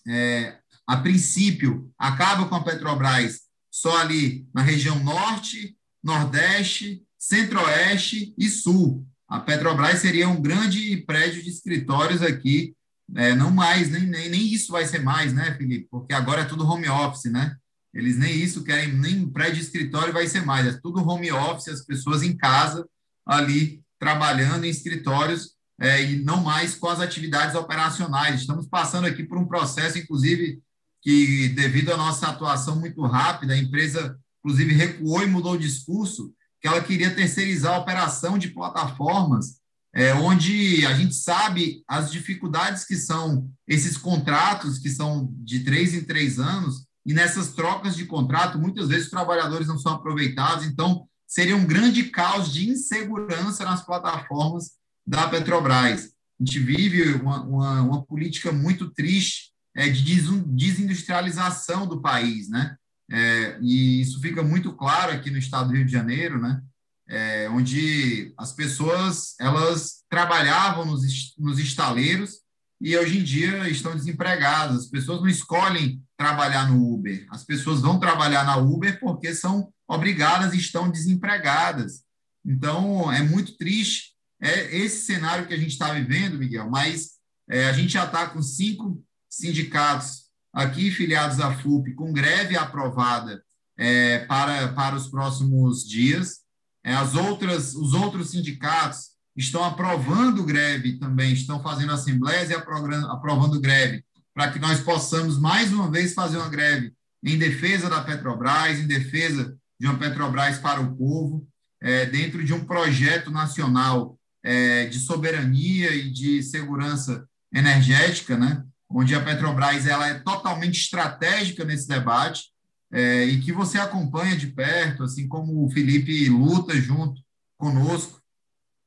é, 0.07 0.57
a 0.88 0.97
princípio, 0.97 1.91
acaba 1.97 2.47
com 2.47 2.55
a 2.55 2.63
Petrobras 2.63 3.41
só 3.72 3.97
ali 3.97 4.47
na 4.53 4.61
região 4.61 4.99
norte, 5.03 5.78
nordeste, 6.03 7.03
centro-oeste 7.22 8.34
e 8.36 8.49
sul. 8.49 9.05
A 9.28 9.39
Petrobras 9.39 9.99
seria 9.99 10.28
um 10.28 10.41
grande 10.41 10.97
prédio 11.05 11.43
de 11.43 11.49
escritórios 11.49 12.24
aqui, 12.24 12.76
é, 13.15 13.36
não 13.36 13.51
mais, 13.51 13.91
nem, 13.91 14.01
nem, 14.07 14.30
nem 14.30 14.41
isso 14.41 14.72
vai 14.72 14.86
ser 14.86 15.03
mais, 15.03 15.32
né, 15.32 15.53
Felipe? 15.55 15.88
Porque 15.91 16.13
agora 16.13 16.41
é 16.41 16.45
tudo 16.45 16.65
home 16.65 16.89
office, 16.89 17.32
né? 17.32 17.55
Eles 17.93 18.17
nem 18.17 18.34
isso 18.34 18.63
querem, 18.63 18.91
nem 18.93 19.30
prédio 19.30 19.55
de 19.55 19.61
escritório 19.61 20.11
vai 20.11 20.28
ser 20.28 20.43
mais, 20.43 20.65
é 20.65 20.80
tudo 20.82 21.07
home 21.07 21.32
office, 21.32 21.67
as 21.67 21.86
pessoas 21.86 22.24
em 22.24 22.36
casa, 22.36 22.88
ali, 23.26 23.84
trabalhando 23.99 24.65
em 24.65 24.69
escritórios, 24.69 25.51
é, 25.80 26.01
e 26.03 26.24
não 26.24 26.41
mais 26.41 26.74
com 26.74 26.88
as 26.88 26.99
atividades 26.99 27.55
operacionais. 27.55 28.41
Estamos 28.41 28.67
passando 28.67 29.05
aqui 29.05 29.24
por 29.24 29.38
um 29.38 29.45
processo, 29.45 29.99
inclusive, 29.99 30.59
que, 31.01 31.49
devido 31.49 31.91
à 31.91 31.97
nossa 31.97 32.28
atuação 32.28 32.80
muito 32.80 33.01
rápida, 33.03 33.53
a 33.53 33.57
empresa, 33.57 34.17
inclusive, 34.39 34.74
recuou 34.74 35.22
e 35.22 35.28
mudou 35.28 35.53
o 35.53 35.59
discurso, 35.59 36.34
que 36.62 36.68
ela 36.68 36.82
queria 36.82 37.14
terceirizar 37.14 37.74
a 37.74 37.80
operação 37.80 38.38
de 38.38 38.49
plataformas, 38.49 39.59
é, 39.93 40.14
onde 40.14 40.86
a 40.86 40.93
gente 40.93 41.16
sabe 41.16 41.84
as 41.88 42.12
dificuldades 42.12 42.86
que 42.86 42.95
são 42.95 43.49
esses 43.68 43.97
contratos, 43.97 44.78
que 44.78 44.89
são 44.89 45.34
de 45.39 45.62
três 45.62 45.93
em 45.93 46.03
três 46.03 46.39
anos, 46.39 46.86
e 47.05 47.14
nessas 47.14 47.53
trocas 47.53 47.95
de 47.95 48.05
contrato, 48.05 48.59
muitas 48.59 48.89
vezes 48.89 49.05
os 49.05 49.12
trabalhadores 49.12 49.68
não 49.68 49.80
são 49.80 49.93
aproveitados, 49.93 50.66
então 50.66 51.07
seria 51.28 51.55
um 51.55 51.66
grande 51.66 52.03
caos 52.05 52.53
de 52.53 52.70
insegurança 52.70 53.66
nas 53.66 53.84
plataformas 53.84 54.72
da 55.05 55.28
Petrobras. 55.28 56.12
A 56.39 56.43
gente 56.43 56.59
vive 56.59 57.14
uma, 57.14 57.43
uma, 57.43 57.82
uma 57.82 58.05
política 58.05 58.51
muito 58.51 58.91
triste 58.91 59.51
é, 59.76 59.89
de 59.89 60.03
desindustrialização 60.45 61.88
do 61.88 62.01
país, 62.01 62.49
né? 62.49 62.76
É, 63.12 63.57
e 63.62 64.01
isso 64.01 64.22
fica 64.22 64.41
muito 64.41 64.72
claro 64.74 65.12
aqui 65.12 65.30
no 65.30 65.38
estado 65.38 65.70
do 65.70 65.76
Rio 65.76 65.86
de 65.86 65.91
Janeiro, 65.91 66.39
né? 66.41 66.62
É, 67.09 67.49
onde 67.49 68.34
as 68.38 68.53
pessoas 68.53 69.36
elas 69.38 70.03
trabalhavam 70.09 70.86
nos, 70.86 71.01
nos 71.38 71.59
estaleiros 71.59 72.39
e 72.80 72.95
hoje 72.97 73.20
em 73.20 73.24
dia 73.24 73.68
estão 73.68 73.93
desempregadas. 73.93 74.84
As 74.84 74.88
pessoas 74.88 75.20
não 75.20 75.28
escolhem 75.28 76.01
trabalhar 76.16 76.70
no 76.70 76.93
Uber, 76.93 77.28
as 77.30 77.43
pessoas 77.43 77.82
vão 77.82 77.99
trabalhar 77.99 78.45
na 78.45 78.55
Uber 78.55 78.97
porque 78.99 79.36
são 79.36 79.74
obrigadas 79.88 80.53
e 80.53 80.57
estão 80.57 80.89
desempregadas. 80.89 82.03
Então 82.45 83.12
é 83.12 83.22
muito 83.22 83.57
triste 83.57 84.12
é 84.41 84.76
esse 84.76 85.05
cenário 85.05 85.47
que 85.47 85.53
a 85.53 85.57
gente 85.57 85.72
está 85.72 85.93
vivendo, 85.93 86.39
Miguel. 86.39 86.68
Mas 86.70 87.12
é, 87.47 87.66
a 87.68 87.74
gente 87.74 87.93
já 87.93 88.05
está 88.05 88.28
com 88.28 88.41
cinco 88.41 89.03
sindicatos 89.30 90.20
aqui 90.54 90.91
filiados 90.91 91.39
à 91.39 91.54
FUP 91.54 91.93
com 91.93 92.12
greve 92.12 92.58
aprovada 92.58 93.41
é, 93.78 94.20
para, 94.20 94.70
para 94.70 94.95
os 94.95 95.08
próximos 95.08 95.88
dias. 95.88 96.41
É, 96.84 96.93
as 96.93 97.16
outras, 97.16 97.74
os 97.76 97.93
outros 97.93 98.32
sindicatos 98.32 99.12
estão 99.36 99.64
aprovando 99.64 100.43
greve 100.43 100.97
também, 100.97 101.34
estão 101.34 101.62
fazendo 101.62 101.93
assembleias 101.93 102.49
e 102.49 102.54
aprovando 102.54 103.62
greve, 103.62 104.04
para 104.34 104.52
que 104.52 104.60
nós 104.60 104.82
possamos, 104.82 105.39
mais 105.39 105.72
uma 105.72 105.89
vez, 105.89 106.14
fazer 106.14 106.38
uma 106.38 106.49
greve 106.49 106.93
em 107.24 107.38
defesa 107.38 107.89
da 107.89 108.02
Petrobras, 108.02 108.80
em 108.80 108.88
defesa 108.88 109.56
de 109.80 109.88
uma 109.88 109.97
Petrobras 109.97 110.58
para 110.58 110.82
o 110.82 110.95
povo, 110.95 111.47
é, 111.82 112.06
dentro 112.06 112.43
de 112.43 112.54
um 112.54 112.66
projeto 112.66 113.32
nacional 113.32 114.18
é, 114.43 114.86
de 114.86 114.99
soberania 114.99 115.93
e 115.95 116.10
de 116.12 116.43
segurança 116.43 117.26
energética, 117.54 118.38
né? 118.38 118.64
Onde 118.94 119.16
a 119.16 119.24
Petrobras 119.24 119.88
ela 119.88 120.08
é 120.08 120.16
totalmente 120.16 120.80
estratégica 120.80 121.64
nesse 121.64 121.88
debate 121.88 122.52
é, 122.92 123.24
e 123.26 123.39
que 123.39 123.52
você 123.52 123.78
acompanha 123.78 124.36
de 124.36 124.48
perto, 124.48 125.04
assim 125.04 125.28
como 125.28 125.66
o 125.66 125.72
Felipe 125.72 126.28
luta 126.30 126.76
junto 126.76 127.22
conosco 127.58 128.22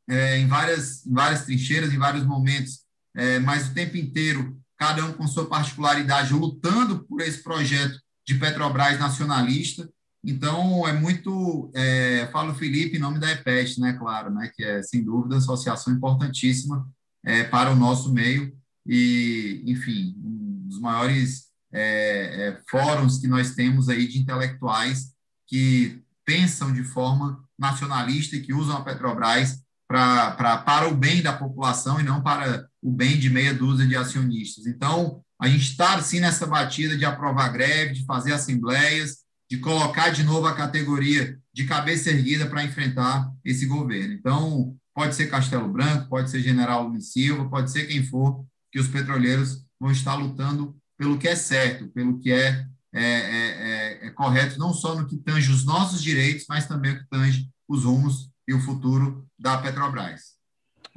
é, 0.08 0.38
em, 0.38 0.46
várias, 0.46 1.06
em 1.06 1.12
várias 1.12 1.44
trincheiras, 1.44 1.92
em 1.92 1.98
vários 1.98 2.24
momentos, 2.24 2.80
é, 3.14 3.38
mas 3.38 3.68
o 3.68 3.74
tempo 3.74 3.96
inteiro, 3.96 4.58
cada 4.76 5.04
um 5.06 5.12
com 5.12 5.26
sua 5.26 5.46
particularidade, 5.46 6.34
lutando 6.34 7.04
por 7.04 7.20
esse 7.20 7.42
projeto 7.42 7.98
de 8.26 8.34
Petrobras 8.34 8.98
nacionalista. 8.98 9.88
Então, 10.22 10.86
é 10.86 10.92
muito, 10.92 11.70
é, 11.74 12.28
falo 12.32 12.54
Felipe 12.54 12.96
em 12.96 13.00
nome 13.00 13.18
da 13.18 13.30
EPEST, 13.30 13.80
né, 13.80 13.94
claro, 13.94 14.30
né, 14.30 14.50
que 14.54 14.62
é, 14.62 14.82
sem 14.82 15.02
dúvida, 15.04 15.36
associação 15.36 15.92
importantíssima 15.92 16.86
é, 17.24 17.44
para 17.44 17.70
o 17.70 17.76
nosso 17.76 18.12
meio, 18.12 18.54
e, 18.86 19.62
enfim, 19.66 20.14
um 20.18 20.68
dos 20.68 20.80
maiores 20.80 21.44
é, 21.72 22.48
é, 22.48 22.60
fóruns 22.68 23.18
que 23.18 23.26
nós 23.26 23.54
temos 23.54 23.88
aí 23.88 24.06
de 24.06 24.18
intelectuais 24.18 25.12
que 25.46 26.02
pensam 26.24 26.72
de 26.72 26.84
forma 26.84 27.42
nacionalista 27.58 28.36
e 28.36 28.40
que 28.40 28.54
usam 28.54 28.76
a 28.76 28.84
Petrobras 28.84 29.62
pra, 29.88 30.32
pra, 30.32 30.58
para 30.58 30.88
o 30.88 30.94
bem 30.94 31.22
da 31.22 31.32
população 31.32 32.00
e 32.00 32.02
não 32.02 32.22
para 32.22 32.68
o 32.82 32.90
bem 32.90 33.18
de 33.18 33.28
meia 33.30 33.52
dúzia 33.52 33.86
de 33.86 33.96
acionistas. 33.96 34.66
Então, 34.66 35.22
a 35.40 35.48
gente 35.48 35.70
está, 35.70 36.00
sim, 36.00 36.20
nessa 36.20 36.46
batida 36.46 36.96
de 36.96 37.04
aprovar 37.04 37.48
greve, 37.48 37.94
de 37.94 38.04
fazer 38.04 38.32
assembleias, 38.32 39.18
de 39.50 39.58
colocar 39.58 40.10
de 40.10 40.22
novo 40.22 40.46
a 40.46 40.54
categoria 40.54 41.38
de 41.52 41.64
cabeça 41.64 42.10
erguida 42.10 42.46
para 42.46 42.64
enfrentar 42.64 43.30
esse 43.44 43.66
governo. 43.66 44.14
Então, 44.14 44.76
pode 44.94 45.14
ser 45.14 45.26
Castelo 45.26 45.68
Branco, 45.68 46.08
pode 46.08 46.30
ser 46.30 46.40
General 46.40 46.86
Luiz 46.88 47.12
Silva, 47.12 47.48
pode 47.48 47.70
ser 47.70 47.86
quem 47.86 48.04
for, 48.04 48.44
que 48.74 48.80
os 48.80 48.88
petroleiros 48.88 49.64
vão 49.78 49.92
estar 49.92 50.16
lutando 50.16 50.76
pelo 50.98 51.16
que 51.16 51.28
é 51.28 51.36
certo, 51.36 51.86
pelo 51.90 52.18
que 52.18 52.32
é, 52.32 52.66
é, 52.92 53.04
é, 53.04 54.02
é, 54.02 54.06
é 54.08 54.10
correto, 54.10 54.58
não 54.58 54.74
só 54.74 54.96
no 54.96 55.06
que 55.06 55.16
tange 55.16 55.48
os 55.52 55.64
nossos 55.64 56.02
direitos, 56.02 56.46
mas 56.48 56.66
também 56.66 56.90
o 56.90 56.98
que 56.98 57.08
tange 57.08 57.48
os 57.68 57.84
rumos 57.84 58.32
e 58.48 58.52
o 58.52 58.58
futuro 58.58 59.24
da 59.38 59.58
Petrobras. 59.58 60.40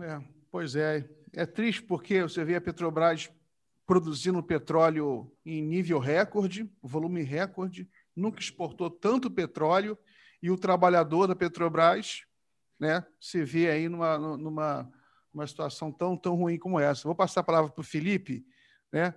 É, 0.02 0.20
pois 0.52 0.76
é, 0.76 1.08
é 1.32 1.46
triste 1.46 1.84
porque 1.84 2.24
você 2.24 2.44
vê 2.44 2.56
a 2.56 2.62
Petrobras 2.62 3.30
produzindo 3.86 4.42
petróleo 4.42 5.32
em 5.46 5.62
nível 5.62 6.00
recorde, 6.00 6.68
volume 6.82 7.22
recorde, 7.22 7.88
nunca 8.16 8.40
exportou 8.40 8.90
tanto 8.90 9.30
petróleo 9.30 9.96
e 10.42 10.50
o 10.50 10.58
trabalhador 10.58 11.28
da 11.28 11.36
Petrobras, 11.36 12.24
né, 12.80 13.06
se 13.22 13.44
vê 13.44 13.70
aí 13.70 13.88
numa, 13.88 14.18
numa 14.18 14.92
uma 15.38 15.48
situação 15.48 15.92
tão, 15.92 16.18
tão 16.18 16.36
ruim 16.36 16.58
como 16.58 16.80
essa. 16.80 17.04
Vou 17.04 17.16
passar 17.16 17.42
a 17.42 17.44
palavra 17.44 17.72
para 17.72 17.82
o 17.82 17.84
Felipe, 17.84 18.46
né? 18.92 19.14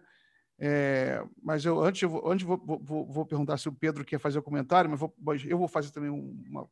É, 0.62 1.24
mas 1.42 1.64
eu 1.64 1.80
antes, 1.80 2.02
eu 2.02 2.10
vou, 2.10 2.30
antes 2.30 2.46
vou, 2.46 2.58
vou, 2.58 3.06
vou, 3.06 3.24
perguntar 3.24 3.56
se 3.56 3.66
o 3.66 3.72
Pedro 3.72 4.04
quer 4.04 4.18
fazer 4.18 4.38
o 4.38 4.42
comentário, 4.42 4.90
mas 4.90 5.00
vou, 5.00 5.14
eu 5.46 5.56
vou 5.56 5.66
fazer 5.66 5.90
também 5.90 6.10
uma, 6.10 6.68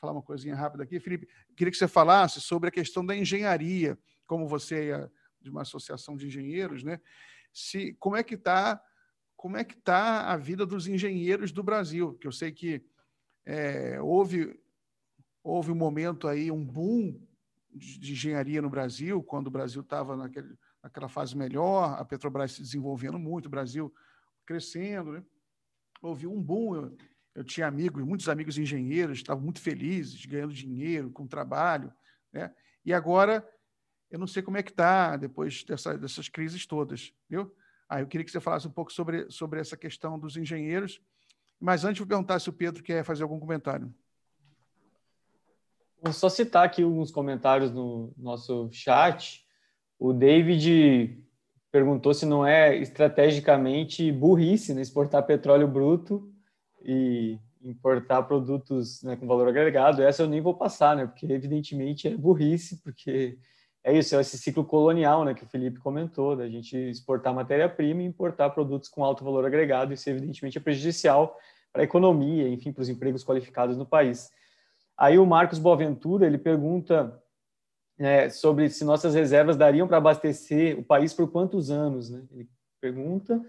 falar 0.00 0.12
uma 0.12 0.22
coisinha 0.22 0.56
rápida 0.56 0.84
aqui. 0.84 0.98
Felipe, 0.98 1.28
queria 1.54 1.70
que 1.70 1.76
você 1.76 1.86
falasse 1.86 2.40
sobre 2.40 2.70
a 2.70 2.72
questão 2.72 3.04
da 3.04 3.14
engenharia, 3.14 3.98
como 4.26 4.48
você 4.48 4.90
é 4.90 5.10
de 5.38 5.50
uma 5.50 5.62
associação 5.62 6.16
de 6.16 6.26
engenheiros, 6.26 6.82
né? 6.82 6.98
Se, 7.52 7.92
como 8.00 8.16
é 8.16 8.22
que 8.22 8.34
está 8.34 8.82
como 9.36 9.58
é 9.58 9.64
que 9.64 9.74
está 9.74 10.32
a 10.32 10.36
vida 10.38 10.64
dos 10.64 10.88
engenheiros 10.88 11.52
do 11.52 11.62
Brasil? 11.62 12.14
Que 12.14 12.26
eu 12.26 12.32
sei 12.32 12.50
que 12.50 12.82
é, 13.44 14.00
houve 14.00 14.58
houve 15.42 15.70
um 15.70 15.76
momento 15.76 16.26
aí 16.26 16.50
um 16.50 16.64
boom 16.64 17.20
de, 17.76 18.12
engenharia 18.12 18.62
no 18.62 18.70
Brasil 18.70 19.22
quando 19.22 19.48
o 19.48 19.50
Brasil 19.50 19.82
estava 19.82 20.16
naquela 20.82 21.08
fase 21.08 21.36
melhor, 21.36 21.98
a 21.98 22.04
Petrobras 22.04 22.52
se 22.52 22.62
desenvolvendo 22.62 23.18
muito, 23.18 23.46
o 23.46 23.50
Brasil 23.50 23.92
crescendo, 24.44 25.12
né? 25.12 25.24
Houve 26.00 26.26
um 26.26 26.40
boom. 26.40 26.76
Eu, 26.76 26.96
eu 27.34 27.44
tinha 27.44 27.66
amigos, 27.66 28.02
muitos 28.04 28.28
amigos 28.28 28.58
engenheiros, 28.58 29.18
estavam 29.18 29.42
muito 29.42 29.60
felizes, 29.60 30.24
ganhando 30.24 30.52
dinheiro, 30.52 31.10
com 31.10 31.26
trabalho, 31.26 31.92
né? 32.32 32.54
E 32.84 32.92
agora 32.92 33.46
eu 34.10 34.18
não 34.18 34.26
sei 34.26 34.42
como 34.42 34.56
é 34.56 34.62
que 34.62 34.70
está 34.70 35.16
depois 35.16 35.64
dessa, 35.64 35.98
dessas 35.98 36.28
crises 36.28 36.66
todas, 36.66 37.12
viu? 37.28 37.54
Ah, 37.88 38.00
eu 38.00 38.06
queria 38.06 38.24
que 38.24 38.30
você 38.30 38.40
falasse 38.40 38.66
um 38.66 38.70
pouco 38.70 38.92
sobre, 38.92 39.30
sobre 39.30 39.60
essa 39.60 39.76
questão 39.76 40.18
dos 40.18 40.36
engenheiros. 40.36 41.00
Mas 41.60 41.84
antes, 41.84 41.98
vou 41.98 42.06
perguntar 42.06 42.38
se 42.40 42.50
o 42.50 42.52
Pedro 42.52 42.82
quer 42.82 43.04
fazer 43.04 43.22
algum 43.22 43.38
comentário. 43.38 43.94
Vou 46.02 46.12
só 46.12 46.28
citar 46.28 46.64
aqui 46.64 46.82
alguns 46.82 47.10
comentários 47.10 47.72
no 47.72 48.12
nosso 48.16 48.68
chat. 48.70 49.44
O 49.98 50.12
David 50.12 51.22
perguntou 51.72 52.14
se 52.14 52.24
não 52.24 52.46
é 52.46 52.76
estrategicamente 52.76 54.10
burrice 54.12 54.72
né, 54.74 54.82
exportar 54.82 55.26
petróleo 55.26 55.66
bruto 55.66 56.30
e 56.82 57.38
importar 57.62 58.22
produtos 58.22 59.02
né, 59.02 59.16
com 59.16 59.26
valor 59.26 59.48
agregado. 59.48 60.02
Essa 60.02 60.22
eu 60.22 60.28
nem 60.28 60.40
vou 60.40 60.54
passar, 60.54 60.96
né? 60.96 61.06
Porque 61.06 61.26
evidentemente 61.26 62.08
é 62.08 62.16
burrice, 62.16 62.80
porque 62.82 63.38
é 63.82 63.96
isso, 63.96 64.16
é 64.16 64.20
esse 64.20 64.36
ciclo 64.38 64.64
colonial, 64.64 65.24
né, 65.24 65.32
que 65.32 65.44
o 65.44 65.46
Felipe 65.46 65.78
comentou, 65.78 66.34
da 66.34 66.48
gente 66.48 66.76
exportar 66.76 67.32
matéria-prima 67.32 68.02
e 68.02 68.06
importar 68.06 68.50
produtos 68.50 68.88
com 68.88 69.04
alto 69.04 69.24
valor 69.24 69.44
agregado, 69.44 69.94
isso 69.94 70.10
evidentemente 70.10 70.58
é 70.58 70.60
prejudicial 70.60 71.38
para 71.72 71.82
a 71.82 71.84
economia, 71.84 72.48
enfim, 72.48 72.72
para 72.72 72.82
os 72.82 72.88
empregos 72.88 73.22
qualificados 73.22 73.76
no 73.76 73.86
país. 73.86 74.28
Aí 74.96 75.18
o 75.18 75.26
Marcos 75.26 75.58
Boaventura, 75.58 76.26
ele 76.26 76.38
pergunta 76.38 77.20
é, 77.98 78.28
sobre 78.28 78.68
se 78.68 78.84
nossas 78.84 79.14
reservas 79.14 79.56
dariam 79.56 79.86
para 79.86 79.96
abastecer 79.96 80.78
o 80.78 80.82
país 80.82 81.12
por 81.12 81.30
quantos 81.30 81.70
anos, 81.70 82.10
né? 82.10 82.22
Ele 82.32 82.48
pergunta. 82.80 83.42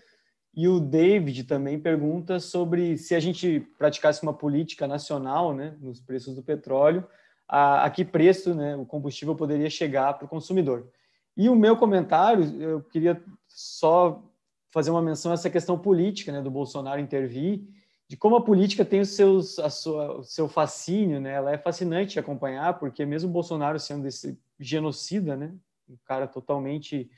E 0.53 0.67
o 0.67 0.79
David 0.79 1.43
também 1.43 1.79
pergunta 1.79 2.39
sobre 2.39 2.97
se 2.97 3.13
a 3.13 3.19
gente 3.19 3.59
praticasse 3.77 4.23
uma 4.23 4.33
política 4.33 4.87
nacional, 4.87 5.53
né, 5.53 5.75
nos 5.79 5.99
preços 5.99 6.33
do 6.33 6.41
petróleo, 6.41 7.07
a, 7.47 7.85
a 7.85 7.89
que 7.91 8.03
preço 8.03 8.55
né, 8.55 8.75
o 8.75 8.83
combustível 8.83 9.35
poderia 9.35 9.69
chegar 9.69 10.13
para 10.13 10.25
o 10.25 10.27
consumidor. 10.27 10.87
E 11.35 11.47
o 11.47 11.55
meu 11.55 11.77
comentário, 11.77 12.59
eu 12.59 12.81
queria 12.81 13.21
só 13.47 14.23
fazer 14.69 14.89
uma 14.89 15.01
menção 15.01 15.31
a 15.31 15.35
essa 15.35 15.49
questão 15.49 15.77
política, 15.77 16.31
né, 16.31 16.41
do 16.41 16.49
Bolsonaro 16.49 16.99
intervir, 16.99 17.61
de 18.09 18.15
como 18.15 18.37
a 18.37 18.43
política 18.43 18.85
tem 18.85 19.01
os 19.01 19.09
seus, 19.09 19.59
a 19.59 19.69
sua, 19.69 20.19
o 20.19 20.23
seu 20.23 20.47
fascínio, 20.47 21.19
né, 21.19 21.33
ela 21.33 21.51
é 21.51 21.57
fascinante 21.57 22.19
acompanhar, 22.19 22.79
porque 22.79 23.05
mesmo 23.05 23.29
Bolsonaro 23.29 23.79
sendo 23.79 24.07
esse 24.07 24.39
genocida, 24.59 25.35
né, 25.35 25.53
um 25.89 25.97
cara 26.05 26.27
totalmente 26.27 27.09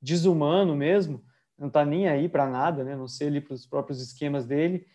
desumano 0.00 0.76
mesmo, 0.76 1.24
não 1.58 1.68
está 1.68 1.84
nem 1.84 2.08
aí 2.08 2.28
para 2.28 2.48
nada, 2.48 2.84
né, 2.84 2.94
não 2.94 3.08
sei 3.08 3.28
ali 3.28 3.40
para 3.40 3.54
os 3.54 3.66
próprios 3.66 4.00
esquemas 4.02 4.44
dele, 4.44 4.86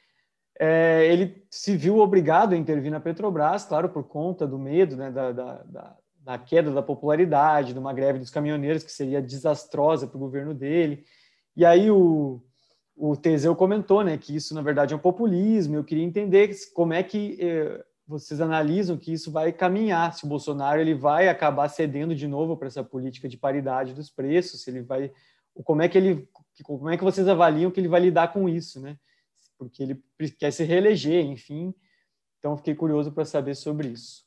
é, 0.59 1.07
ele 1.07 1.45
se 1.49 1.75
viu 1.77 1.99
obrigado 1.99 2.53
a 2.53 2.57
intervir 2.57 2.91
na 2.91 2.99
Petrobras, 2.99 3.63
claro, 3.65 3.89
por 3.89 4.03
conta 4.03 4.45
do 4.45 4.59
medo 4.59 4.97
né, 4.97 5.09
da, 5.09 5.31
da, 5.31 5.63
da, 5.63 5.97
da, 6.17 6.37
queda 6.37 6.69
da 6.69 6.83
popularidade, 6.83 7.71
de 7.71 7.79
uma 7.79 7.93
greve 7.93 8.19
dos 8.19 8.29
caminhoneiros 8.29 8.83
que 8.83 8.91
seria 8.91 9.21
desastrosa 9.21 10.05
para 10.05 10.17
o 10.17 10.19
governo 10.19 10.53
dele. 10.53 11.05
E 11.55 11.65
aí 11.65 11.89
o, 11.89 12.43
o 12.99 13.15
Teseu 13.15 13.55
comentou 13.55 14.03
né, 14.03 14.17
que 14.17 14.35
isso, 14.35 14.53
na 14.53 14.61
verdade, 14.61 14.93
é 14.93 14.97
um 14.97 14.99
populismo. 14.99 15.75
Eu 15.75 15.83
queria 15.83 16.03
entender 16.03 16.53
como 16.73 16.93
é 16.93 17.01
que 17.01 17.37
eh, 17.39 17.85
vocês 18.05 18.41
analisam 18.41 18.97
que 18.97 19.13
isso 19.13 19.31
vai 19.31 19.53
caminhar, 19.53 20.13
se 20.13 20.25
o 20.25 20.27
Bolsonaro 20.27 20.81
ele 20.81 20.93
vai 20.93 21.29
acabar 21.29 21.69
cedendo 21.69 22.13
de 22.13 22.27
novo 22.27 22.57
para 22.57 22.67
essa 22.67 22.83
política 22.83 23.29
de 23.29 23.37
paridade 23.37 23.93
dos 23.93 24.09
preços, 24.09 24.61
se 24.61 24.69
ele 24.69 24.81
vai, 24.81 25.11
como 25.63 25.81
é 25.81 25.87
que 25.87 25.97
ele, 25.97 26.27
como 26.63 26.89
é 26.89 26.97
que 26.97 27.03
vocês 27.03 27.27
avaliam 27.27 27.71
que 27.71 27.79
ele 27.79 27.87
vai 27.87 28.01
lidar 28.01 28.33
com 28.33 28.49
isso, 28.49 28.81
né? 28.81 28.97
porque 29.59 29.83
ele 29.83 30.01
quer 30.39 30.51
se 30.51 30.63
reeleger, 30.63 31.25
enfim. 31.25 31.75
Então, 32.39 32.55
fiquei 32.55 32.73
curioso 32.73 33.11
para 33.11 33.25
saber 33.25 33.53
sobre 33.55 33.89
isso. 33.89 34.25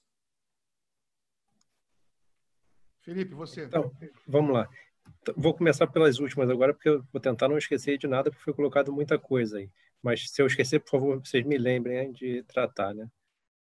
Felipe, 3.01 3.35
você. 3.35 3.65
Então, 3.65 3.91
vamos 4.29 4.53
lá. 4.53 4.69
Vou 5.37 5.55
começar 5.55 5.87
pelas 5.87 6.19
últimas 6.19 6.51
agora, 6.51 6.75
porque 6.75 6.89
eu 6.89 7.05
vou 7.13 7.21
tentar 7.21 7.49
não 7.49 7.59
esquecer 7.59 7.97
de 7.97 8.07
nada, 8.07 8.31
porque 8.31 8.43
foi 8.45 8.55
colocado 8.55 8.93
muita 8.93 9.19
coisa 9.19 9.59
aí. 9.59 9.71
Mas 10.03 10.31
se 10.31 10.43
eu 10.43 10.47
esquecer, 10.47 10.81
por 10.81 10.91
favor, 10.91 11.19
vocês 11.21 11.45
me 11.47 11.57
lembrem 11.57 12.13
de 12.13 12.43
tratar, 12.45 12.93
né? 12.93 13.09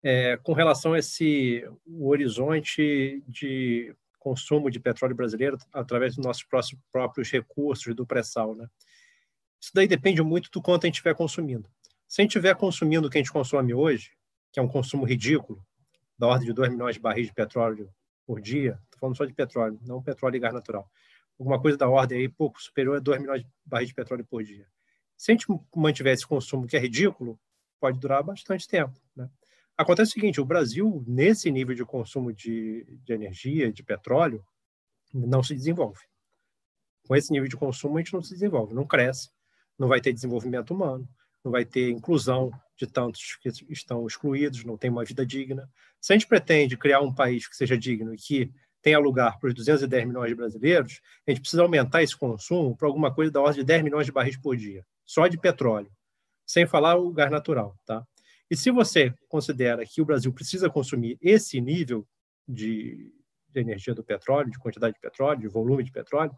É, 0.03 0.37
com 0.37 0.53
relação 0.53 0.93
a 0.93 0.99
esse 0.99 1.67
o 1.85 2.09
horizonte 2.09 3.23
de 3.27 3.95
consumo 4.19 4.69
de 4.69 4.79
petróleo 4.79 5.15
brasileiro 5.15 5.57
através 5.73 6.15
dos 6.15 6.25
nossos 6.25 6.45
próprios 6.91 7.31
recursos 7.31 7.95
do 7.95 8.05
pré-sal, 8.05 8.55
né? 8.55 8.67
Isso 9.59 9.71
daí 9.73 9.87
depende 9.87 10.21
muito 10.21 10.51
do 10.51 10.61
quanto 10.61 10.83
a 10.83 10.87
gente 10.87 10.95
estiver 10.95 11.15
consumindo. 11.15 11.67
Se 12.07 12.21
a 12.21 12.23
gente 12.23 12.31
estiver 12.31 12.55
consumindo 12.55 13.07
o 13.07 13.09
que 13.11 13.17
a 13.17 13.21
gente 13.21 13.31
consome 13.31 13.73
hoje, 13.73 14.11
que 14.51 14.59
é 14.59 14.63
um 14.63 14.67
consumo 14.67 15.05
ridículo, 15.05 15.65
da 16.17 16.27
ordem 16.27 16.47
de 16.47 16.53
2 16.53 16.69
milhões 16.69 16.95
de 16.95 17.01
barris 17.01 17.27
de 17.27 17.33
petróleo 17.33 17.89
por 18.25 18.39
dia, 18.39 18.79
estou 18.85 18.99
falando 18.99 19.17
só 19.17 19.25
de 19.25 19.33
petróleo, 19.33 19.79
não 19.85 20.01
petróleo 20.01 20.35
e 20.35 20.39
gás 20.39 20.53
natural, 20.53 20.89
alguma 21.39 21.61
coisa 21.61 21.77
da 21.77 21.87
ordem 21.87 22.19
aí 22.19 22.29
pouco 22.29 22.61
superior 22.61 22.97
a 22.97 22.99
2 22.99 23.21
milhões 23.21 23.41
de 23.41 23.47
barris 23.65 23.89
de 23.89 23.95
petróleo 23.95 24.25
por 24.25 24.43
dia. 24.43 24.67
Se 25.15 25.31
a 25.31 25.33
gente 25.33 25.47
mantiver 25.75 26.13
esse 26.13 26.25
consumo 26.25 26.67
que 26.67 26.77
é 26.77 26.79
ridículo, 26.79 27.39
pode 27.79 27.99
durar 27.99 28.23
bastante 28.23 28.67
tempo. 28.67 28.99
Né? 29.15 29.29
Acontece 29.77 30.11
o 30.11 30.13
seguinte, 30.13 30.41
o 30.41 30.45
Brasil, 30.45 31.03
nesse 31.07 31.51
nível 31.51 31.75
de 31.75 31.85
consumo 31.85 32.33
de, 32.33 32.85
de 33.03 33.13
energia, 33.13 33.71
de 33.71 33.83
petróleo, 33.83 34.43
não 35.13 35.43
se 35.43 35.55
desenvolve. 35.55 36.01
Com 37.07 37.15
esse 37.15 37.31
nível 37.31 37.47
de 37.47 37.55
consumo, 37.55 37.97
a 37.97 38.01
gente 38.01 38.13
não 38.13 38.21
se 38.21 38.33
desenvolve, 38.33 38.73
não 38.73 38.85
cresce, 38.85 39.29
não 39.77 39.87
vai 39.87 40.01
ter 40.01 40.11
desenvolvimento 40.11 40.71
humano, 40.73 41.07
não 41.43 41.51
vai 41.51 41.63
ter 41.63 41.89
inclusão 41.89 42.51
de 42.75 42.85
tantos 42.85 43.37
que 43.41 43.49
estão 43.69 44.05
excluídos, 44.05 44.63
não 44.63 44.77
tem 44.77 44.89
uma 44.89 45.05
vida 45.05 45.25
digna. 45.25 45.69
Se 46.01 46.11
a 46.11 46.15
gente 46.15 46.27
pretende 46.27 46.77
criar 46.77 47.01
um 47.01 47.13
país 47.13 47.47
que 47.47 47.55
seja 47.55 47.77
digno 47.77 48.13
e 48.13 48.17
que 48.17 48.51
tenha 48.87 48.99
lugar 48.99 49.37
para 49.37 49.49
os 49.49 49.53
210 49.53 50.07
milhões 50.07 50.29
de 50.29 50.35
brasileiros, 50.35 51.01
a 51.27 51.31
gente 51.31 51.41
precisa 51.41 51.61
aumentar 51.61 52.01
esse 52.03 52.15
consumo 52.15 52.73
para 52.73 52.87
alguma 52.87 53.13
coisa 53.13 53.29
da 53.29 53.41
ordem 53.41 53.59
de 53.59 53.65
10 53.65 53.83
milhões 53.83 54.05
de 54.05 54.13
barris 54.13 54.37
por 54.37 54.55
dia, 54.55 54.85
só 55.05 55.27
de 55.27 55.37
petróleo, 55.37 55.91
sem 56.45 56.65
falar 56.65 56.95
o 56.95 57.11
gás 57.11 57.29
natural. 57.29 57.77
Tá? 57.85 58.01
E 58.49 58.55
se 58.55 58.71
você 58.71 59.13
considera 59.27 59.85
que 59.85 60.01
o 60.01 60.05
Brasil 60.05 60.31
precisa 60.31 60.69
consumir 60.69 61.17
esse 61.21 61.59
nível 61.59 62.07
de, 62.47 63.11
de 63.49 63.59
energia 63.59 63.93
do 63.93 64.05
petróleo, 64.05 64.49
de 64.49 64.57
quantidade 64.57 64.93
de 64.93 65.01
petróleo, 65.01 65.41
de 65.41 65.49
volume 65.49 65.83
de 65.83 65.91
petróleo, 65.91 66.31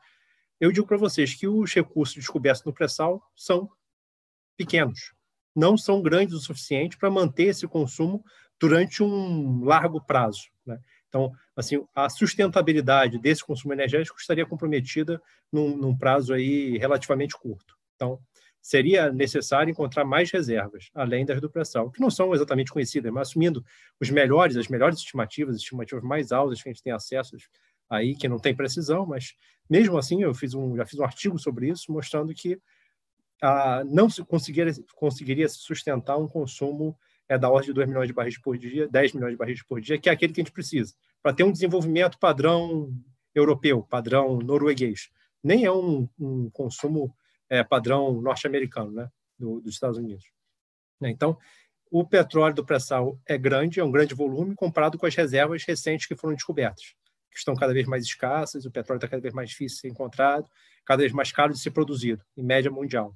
eu 0.60 0.72
digo 0.72 0.88
para 0.88 0.98
vocês 0.98 1.36
que 1.36 1.48
os 1.48 1.72
recursos 1.72 2.16
descobertos 2.16 2.64
no 2.64 2.74
pré-sal 2.74 3.22
são 3.36 3.70
pequenos, 4.58 5.14
não 5.56 5.78
são 5.78 6.02
grandes 6.02 6.34
o 6.34 6.40
suficiente 6.40 6.98
para 6.98 7.12
manter 7.12 7.50
esse 7.50 7.68
consumo 7.68 8.26
durante 8.60 9.04
um 9.04 9.64
largo 9.64 10.04
prazo. 10.04 10.50
Né? 10.66 10.80
Então, 11.10 11.32
assim, 11.56 11.84
a 11.94 12.08
sustentabilidade 12.10 13.18
desse 13.18 13.44
consumo 13.44 13.74
energético 13.74 14.20
estaria 14.20 14.46
comprometida 14.46 15.22
num, 15.52 15.76
num 15.76 15.98
prazo 15.98 16.34
aí 16.34 16.78
relativamente 16.78 17.36
curto. 17.36 17.76
Então, 17.96 18.20
seria 18.62 19.12
necessário 19.12 19.72
encontrar 19.72 20.06
mais 20.06 20.32
reservas, 20.32 20.90
além 20.94 21.26
das 21.26 21.42
do 21.42 21.50
que 21.50 22.00
não 22.00 22.12
são 22.12 22.34
exatamente 22.34 22.72
conhecidas, 22.72 23.12
mas 23.12 23.30
assumindo 23.30 23.66
os 24.00 24.10
melhores, 24.10 24.56
as 24.56 24.68
melhores 24.68 25.00
estimativas, 25.00 25.56
as 25.56 25.62
estimativas 25.62 26.04
mais 26.04 26.32
altas 26.32 26.62
que 26.62 26.70
a 26.70 26.72
gente 26.72 26.84
tem 26.84 26.94
acesso 26.94 27.36
aí, 27.90 28.16
que 28.16 28.28
não 28.28 28.38
tem 28.38 28.56
precisão, 28.56 29.06
mas 29.06 29.34
mesmo 29.70 29.98
assim, 29.98 30.22
eu 30.22 30.34
fiz 30.34 30.54
um, 30.54 30.76
já 30.76 30.86
fiz 30.86 31.00
um 31.00 31.04
artigo 31.04 31.40
sobre 31.40 31.70
isso, 31.70 31.92
mostrando 31.92 32.34
que 32.34 32.60
ah, 33.42 33.84
não 33.86 34.10
se 34.10 34.24
conseguiria, 34.24 34.74
conseguiria 34.96 35.48
sustentar 35.48 36.18
um 36.18 36.28
consumo 36.28 36.98
é, 37.30 37.38
da 37.38 37.50
ordem 37.50 37.68
de 37.68 37.74
2 37.74 37.88
milhões 37.88 38.08
de 38.08 38.14
barris 38.14 38.38
por 38.38 38.58
dia, 38.58 38.88
10 38.88 39.14
milhões 39.14 39.32
de 39.32 39.38
barris 39.38 39.64
por 39.64 39.80
dia, 39.80 39.98
que 40.00 40.10
é 40.10 40.12
aquele 40.12 40.34
que 40.34 40.42
a 40.42 40.44
gente 40.44 40.52
precisa, 40.52 40.94
para 41.22 41.34
ter 41.34 41.44
um 41.44 41.52
desenvolvimento 41.52 42.18
padrão 42.18 42.92
europeu, 43.34 43.84
padrão 43.84 44.40
norueguês. 44.40 45.10
Nem 45.44 45.64
é 45.64 45.72
um, 45.72 46.10
um 46.20 46.50
consumo 46.50 47.16
é, 47.48 47.64
padrão 47.64 48.20
norte-americano, 48.20 48.92
né, 48.92 49.10
do, 49.38 49.62
dos 49.62 49.76
Estados 49.76 49.98
Unidos. 49.98 50.26
Então, 51.02 51.38
o 51.92 52.06
petróleo 52.06 52.56
do 52.56 52.66
pré-sal 52.66 53.18
é 53.26 53.38
grande, 53.38 53.80
é 53.80 53.84
um 53.84 53.92
grande 53.92 54.14
volume, 54.14 54.56
comparado 54.56 54.98
com 54.98 55.06
as 55.06 55.16
reservas 55.16 55.64
recentes 55.64 56.08
que 56.08 56.16
foram 56.16 56.36
descobertas 56.36 56.96
que 57.32 57.38
estão 57.38 57.56
cada 57.56 57.74
vez 57.74 57.88
mais 57.88 58.04
escassas, 58.04 58.66
o 58.66 58.72
petróleo 58.72 58.98
está 58.98 59.08
cada 59.08 59.22
vez 59.22 59.34
mais 59.34 59.50
difícil 59.50 59.76
de 59.76 59.82
ser 59.82 59.88
encontrado, 59.88 60.50
cada 60.86 61.02
vez 61.02 61.14
mais 61.14 61.32
caro 61.32 61.54
de 61.54 61.60
ser 61.60 61.72
produzido, 61.72 62.24
em 62.36 62.44
média 62.44 62.72
mundial. 62.72 63.16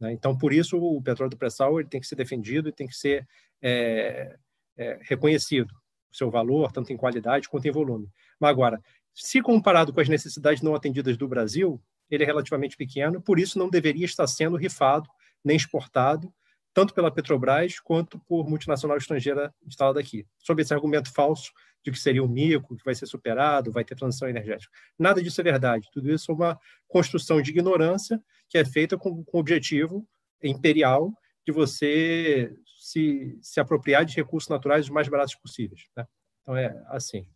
Né? 0.00 0.12
Então, 0.12 0.36
por 0.36 0.52
isso, 0.52 0.78
o 0.78 1.02
petróleo 1.02 1.30
do 1.30 1.36
pré-sal 1.36 1.84
tem 1.84 2.00
que 2.00 2.06
ser 2.06 2.16
defendido 2.16 2.68
e 2.68 2.72
tem 2.72 2.86
que 2.86 2.96
ser 2.96 3.28
é, 3.62 4.36
é, 4.76 4.98
reconhecido 5.02 5.70
o 6.10 6.16
seu 6.16 6.30
valor, 6.30 6.72
tanto 6.72 6.92
em 6.92 6.96
qualidade 6.96 7.48
quanto 7.48 7.68
em 7.68 7.70
volume. 7.70 8.08
Mas 8.40 8.50
agora, 8.50 8.80
se 9.14 9.42
comparado 9.42 9.92
com 9.92 10.00
as 10.00 10.08
necessidades 10.08 10.62
não 10.62 10.74
atendidas 10.74 11.16
do 11.16 11.28
Brasil, 11.28 11.80
ele 12.10 12.24
é 12.24 12.26
relativamente 12.26 12.76
pequeno, 12.76 13.20
por 13.20 13.38
isso 13.38 13.58
não 13.58 13.68
deveria 13.68 14.04
estar 14.04 14.26
sendo 14.26 14.56
rifado 14.56 15.08
nem 15.44 15.56
exportado, 15.56 16.32
tanto 16.72 16.94
pela 16.94 17.10
Petrobras 17.10 17.78
quanto 17.80 18.18
por 18.20 18.48
multinacional 18.48 18.96
estrangeira 18.96 19.54
instalada 19.66 20.00
aqui. 20.00 20.26
Sob 20.38 20.60
esse 20.62 20.72
argumento 20.72 21.12
falso 21.12 21.52
de 21.82 21.90
que 21.90 21.98
seria 21.98 22.22
um 22.22 22.28
mico, 22.28 22.76
que 22.76 22.84
vai 22.84 22.94
ser 22.94 23.06
superado, 23.06 23.72
vai 23.72 23.84
ter 23.84 23.96
transição 23.96 24.28
energética. 24.28 24.72
Nada 24.98 25.22
disso 25.22 25.40
é 25.40 25.44
verdade. 25.44 25.88
Tudo 25.92 26.12
isso 26.12 26.30
é 26.30 26.34
uma 26.34 26.60
construção 26.86 27.40
de 27.40 27.50
ignorância 27.50 28.22
que 28.50 28.58
é 28.58 28.64
feita 28.64 28.98
com, 28.98 29.24
com 29.24 29.36
o 29.36 29.40
objetivo 29.40 30.06
imperial 30.42 31.14
de 31.46 31.52
você 31.52 32.52
se, 32.78 33.38
se 33.40 33.60
apropriar 33.60 34.04
de 34.04 34.16
recursos 34.16 34.50
naturais 34.50 34.86
os 34.86 34.90
mais 34.90 35.08
baratos 35.08 35.36
possíveis. 35.36 35.86
Né? 35.96 36.04
Então, 36.42 36.56
é 36.56 36.84
assim. 36.88 37.26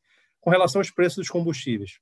Com 0.41 0.51
relação 0.51 0.81
aos 0.81 0.91
preços 0.91 1.19
dos 1.19 1.31
combustíveis, 1.31 2.01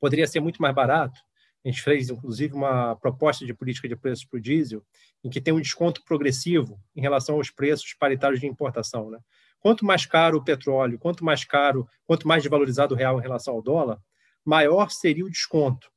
poderia 0.00 0.26
ser 0.26 0.40
muito 0.40 0.62
mais 0.62 0.74
barato. 0.74 1.20
A 1.64 1.68
gente 1.68 1.82
fez, 1.82 2.08
inclusive, 2.08 2.54
uma 2.54 2.94
proposta 2.96 3.44
de 3.44 3.52
política 3.52 3.88
de 3.88 3.96
preços 3.96 4.24
para 4.24 4.38
o 4.38 4.40
diesel, 4.40 4.82
em 5.24 5.28
que 5.28 5.40
tem 5.40 5.52
um 5.52 5.60
desconto 5.60 6.02
progressivo 6.04 6.80
em 6.94 7.00
relação 7.00 7.34
aos 7.34 7.50
preços 7.50 7.92
paritários 7.94 8.40
de 8.40 8.46
importação. 8.46 9.10
Né? 9.10 9.18
Quanto 9.58 9.84
mais 9.84 10.06
caro 10.06 10.38
o 10.38 10.44
petróleo, 10.44 10.98
quanto 10.98 11.24
mais 11.24 11.44
caro, 11.44 11.88
quanto 12.06 12.28
mais 12.28 12.44
desvalorizado 12.44 12.94
o 12.94 12.96
real 12.96 13.18
em 13.18 13.22
relação 13.22 13.54
ao 13.54 13.62
dólar, 13.62 14.00
maior 14.44 14.90
seria 14.90 15.24
o 15.24 15.30
desconto 15.30 15.90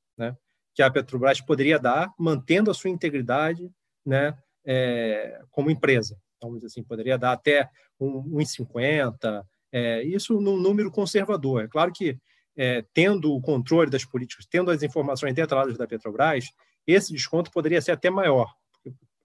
que 0.73 0.81
a 0.81 0.89
Petrobras 0.89 1.41
poderia 1.41 1.77
dar, 1.77 2.13
mantendo 2.17 2.71
a 2.71 2.73
sua 2.73 2.89
integridade 2.89 3.69
né, 4.05 4.37
é, 4.65 5.41
como 5.51 5.69
empresa. 5.69 6.17
Então, 6.37 6.57
assim, 6.65 6.83
poderia 6.83 7.17
dar 7.17 7.33
até 7.33 7.69
1,50, 7.99 9.45
é, 9.71 10.03
isso 10.03 10.39
num 10.41 10.57
número 10.57 10.91
conservador. 10.91 11.63
É 11.63 11.67
claro 11.67 11.91
que, 11.91 12.17
é, 12.57 12.83
tendo 12.93 13.33
o 13.33 13.41
controle 13.41 13.89
das 13.89 14.03
políticas, 14.03 14.45
tendo 14.45 14.71
as 14.71 14.83
informações 14.83 15.33
detalhadas 15.33 15.77
da 15.77 15.87
Petrobras, 15.87 16.51
esse 16.85 17.13
desconto 17.13 17.51
poderia 17.51 17.81
ser 17.81 17.91
até 17.91 18.09
maior. 18.09 18.53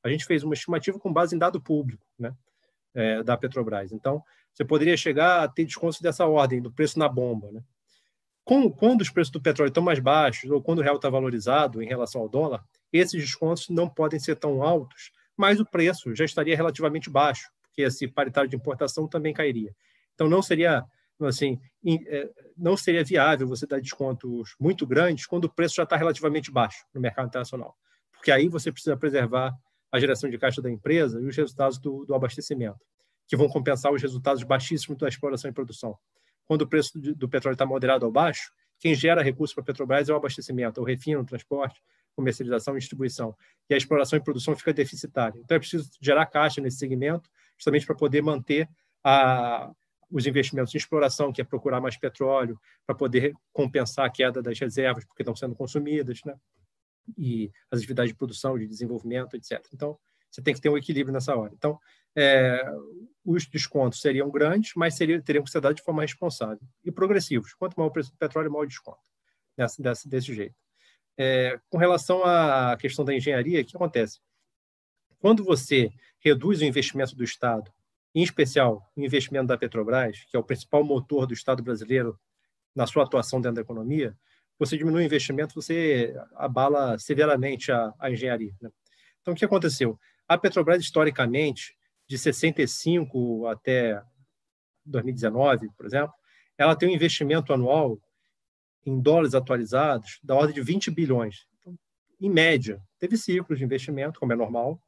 A 0.05 0.09
gente 0.09 0.25
fez 0.25 0.45
uma 0.45 0.55
estimativa 0.55 0.99
com 0.99 1.13
base 1.13 1.35
em 1.35 1.39
dado 1.39 1.61
público 1.61 2.05
né, 2.19 2.35
é, 2.95 3.23
da 3.23 3.37
Petrobras. 3.37 3.93
Então, 3.93 4.23
você 4.53 4.65
poderia 4.65 4.97
chegar 4.97 5.43
a 5.43 5.49
ter 5.49 5.65
descontos 5.65 6.01
dessa 6.01 6.27
ordem, 6.27 6.63
do 6.63 6.71
preço 6.73 6.99
na 6.99 7.09
bomba. 7.09 7.51
Né? 7.51 7.63
Quando 8.79 9.03
os 9.03 9.11
preços 9.11 9.33
do 9.33 9.43
petróleo 9.43 9.69
estão 9.69 9.83
mais 9.83 9.99
baixos, 9.99 10.51
ou 10.51 10.63
quando 10.63 10.79
o 10.79 10.83
real 10.83 10.97
está 10.97 11.11
valorizado 11.11 11.83
em 11.83 11.87
relação 11.87 12.21
ao 12.21 12.29
dólar, 12.29 12.65
esses 12.93 13.21
descontos 13.21 13.69
não 13.69 13.89
podem 13.89 14.19
ser 14.19 14.37
tão 14.37 14.63
altos 14.63 15.11
mas 15.37 15.61
o 15.61 15.67
preço 15.67 16.15
já 16.15 16.25
estaria 16.25 16.57
relativamente 16.57 17.11
baixo, 17.11 17.51
porque 17.63 17.83
esse 17.83 18.09
paritário 18.09 18.49
de 18.49 18.57
importação 18.57 19.07
também 19.07 19.35
cairia. 19.35 19.75
Então 20.15 20.29
não 20.29 20.41
seria 20.41 20.85
assim, 21.21 21.61
é, 22.09 22.31
não 22.57 22.77
seria 22.77 23.05
viável 23.05 23.47
você 23.47 23.67
dar 23.67 23.81
descontos 23.81 24.55
muito 24.59 24.87
grandes 24.87 25.27
quando 25.27 25.45
o 25.45 25.53
preço 25.53 25.77
já 25.77 25.83
está 25.83 25.97
relativamente 25.97 26.51
baixo 26.51 26.85
no 26.95 27.01
mercado 27.01 27.27
internacional, 27.27 27.77
porque 28.13 28.31
aí 28.31 28.49
você 28.49 28.73
precisa 28.73 28.97
preservar 28.97 29.55
a 29.93 30.01
geração 30.01 30.29
de 30.29 30.39
caixa 30.39 30.61
da 30.61 30.71
empresa 30.71 31.21
e 31.21 31.27
os 31.27 31.37
resultados 31.37 31.79
do, 31.79 32.05
do 32.05 32.15
abastecimento, 32.15 32.81
que 33.27 33.37
vão 33.37 33.49
compensar 33.49 33.93
os 33.93 34.03
resultados 34.03 34.43
baixíssimos 34.43 34.99
da 34.99 35.09
exploração 35.09 35.51
e 35.51 35.55
produção. 35.55 35.97
Quando 36.47 36.63
o 36.63 36.67
preço 36.67 36.99
do, 36.99 37.29
petróleo 37.29 37.55
está 37.55 37.67
moderado 37.67 38.05
ao 38.05 38.13
baixo, 38.13 38.53
quem 38.79 38.95
gera 38.95 39.23
recursos 39.23 39.55
para 39.55 39.63
a 39.63 39.65
Petrobras 39.65 40.09
é 40.09 40.13
o 40.13 40.17
abastecimento, 40.17 40.81
é 40.81 40.83
o 40.83 40.87
refino, 40.87 41.21
o 41.21 41.25
transporte, 41.25 41.83
comercialização 42.15 42.77
e 42.77 42.79
distribuição. 42.79 43.35
E 43.69 43.75
a 43.75 43.77
exploração 43.77 44.19
e 44.19 44.23
produção 44.23 44.55
fica 44.57 44.73
deficitária. 44.73 45.39
Então, 45.39 45.57
é 45.57 45.59
preciso 45.59 45.91
gerar 46.01 46.27
caixa 46.27 46.61
nesse 46.61 46.79
segmento, 46.79 47.29
justamente 47.57 47.87
para 47.87 47.97
poder 47.97 48.23
manter 48.23 48.69
a, 49.03 49.71
os 50.11 50.27
investimentos 50.27 50.75
em 50.75 50.79
exploração, 50.79 51.33
que 51.33 51.41
é 51.41 51.45
procurar 51.45 51.81
mais 51.81 51.97
petróleo, 51.97 52.61
para 52.87 52.95
poder 52.95 53.33
compensar 53.53 54.07
a 54.07 54.11
queda 54.11 54.43
das 54.43 54.59
reservas, 54.59 55.05
porque 55.05 55.23
estão 55.23 55.35
sendo 55.35 55.55
consumidas, 55.55 56.21
né? 56.25 56.35
e 57.17 57.51
as 57.71 57.79
atividades 57.79 58.13
de 58.13 58.17
produção, 58.17 58.59
de 58.59 58.67
desenvolvimento, 58.67 59.37
etc. 59.37 59.65
Então, 59.73 59.99
você 60.37 60.43
tem 60.43 60.53
que 60.53 60.61
ter 60.61 60.69
um 60.69 60.77
equilíbrio 60.77 61.15
nessa 61.15 61.35
hora. 61.35 61.51
Então, 61.55 61.81
é, 62.15 62.63
os 63.25 63.47
descontos 63.47 64.03
seriam 64.03 64.31
grandes, 64.31 64.73
mas 64.77 64.95
seriam, 64.95 65.21
teriam 65.23 65.43
que 65.43 65.51
ser 65.51 65.63
dados 65.63 65.77
de 65.77 65.83
forma 65.83 66.03
responsável 66.03 66.61
e 66.85 66.93
progressivos. 66.93 67.55
Quanto 67.55 67.75
maior 67.75 67.89
o 67.89 67.93
preço 67.93 68.13
do 68.13 68.19
petróleo, 68.19 68.51
maior 68.51 68.65
o 68.65 68.69
desconto. 68.69 69.01
Nessa, 69.57 69.83
desse, 69.83 70.09
desse 70.09 70.35
jeito. 70.35 70.55
É, 71.17 71.59
com 71.71 71.79
relação 71.79 72.23
à 72.23 72.77
questão 72.79 73.03
da 73.03 73.15
engenharia, 73.15 73.63
o 73.63 73.65
que 73.65 73.75
acontece? 73.75 74.21
Quando 75.19 75.43
você 75.43 75.91
reduz 76.21 76.61
o 76.61 76.65
investimento 76.67 77.17
do 77.17 77.25
Estado, 77.25 77.73
em 78.15 78.23
especial 78.23 78.87
o 78.95 79.03
investimento 79.03 79.47
da 79.47 79.57
Petrobras, 79.57 80.23
que 80.31 80.37
é 80.37 80.39
o 80.39 80.45
principal 80.45 80.85
motor 80.85 81.27
do 81.27 81.33
Estado 81.33 81.63
brasileiro 81.63 82.21
na 82.75 82.87
sua 82.87 83.05
atuação 83.05 83.41
dentro 83.41 83.57
da 83.57 83.63
economia, 83.63 84.15
você 84.59 84.77
diminui 84.77 85.03
o 85.03 85.07
investimento, 85.07 85.55
você 85.55 86.15
abala 86.35 86.99
severamente 86.99 87.73
a, 87.73 87.95
a 87.99 88.11
engenharia. 88.11 88.55
Né? 88.61 88.71
Então, 89.23 89.33
o 89.33 89.37
que 89.37 89.45
aconteceu? 89.45 89.99
A 90.29 90.37
Petrobras, 90.37 90.83
historicamente, 90.83 91.77
de 92.09 92.19
65 92.19 93.47
até 93.47 94.03
2019, 94.85 95.69
por 95.77 95.87
exemplo, 95.87 96.13
ela 96.57 96.77
tem 96.77 96.89
um 96.89 96.93
investimento 96.93 97.53
anual 97.53 98.01
em 98.85 99.01
dólares 99.01 99.35
atualizados 99.35 100.19
da 100.23 100.35
ordem 100.35 100.55
de 100.55 100.63
20 100.63 100.91
bilhões. 100.91 101.47
Então, 101.61 101.77
em 102.21 102.31
média, 102.31 102.81
teve 102.99 103.17
ciclos 103.17 103.59
de 103.59 103.65
investimento, 103.65 104.21
como 104.21 104.33
é 104.33 104.37
normal, 104.37 104.81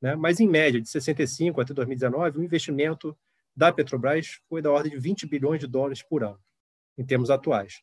né? 0.00 0.14
mas 0.14 0.40
em 0.40 0.48
média, 0.48 0.80
de 0.80 0.88
65 0.88 1.60
até 1.60 1.72
2019, 1.72 2.38
o 2.38 2.42
investimento 2.42 3.16
da 3.54 3.72
Petrobras 3.72 4.40
foi 4.48 4.60
da 4.60 4.70
ordem 4.70 4.92
de 4.92 4.98
20 4.98 5.26
bilhões 5.26 5.60
de 5.60 5.66
dólares 5.66 6.02
por 6.02 6.22
ano, 6.22 6.38
em 6.98 7.04
termos 7.04 7.30
atuais. 7.30 7.82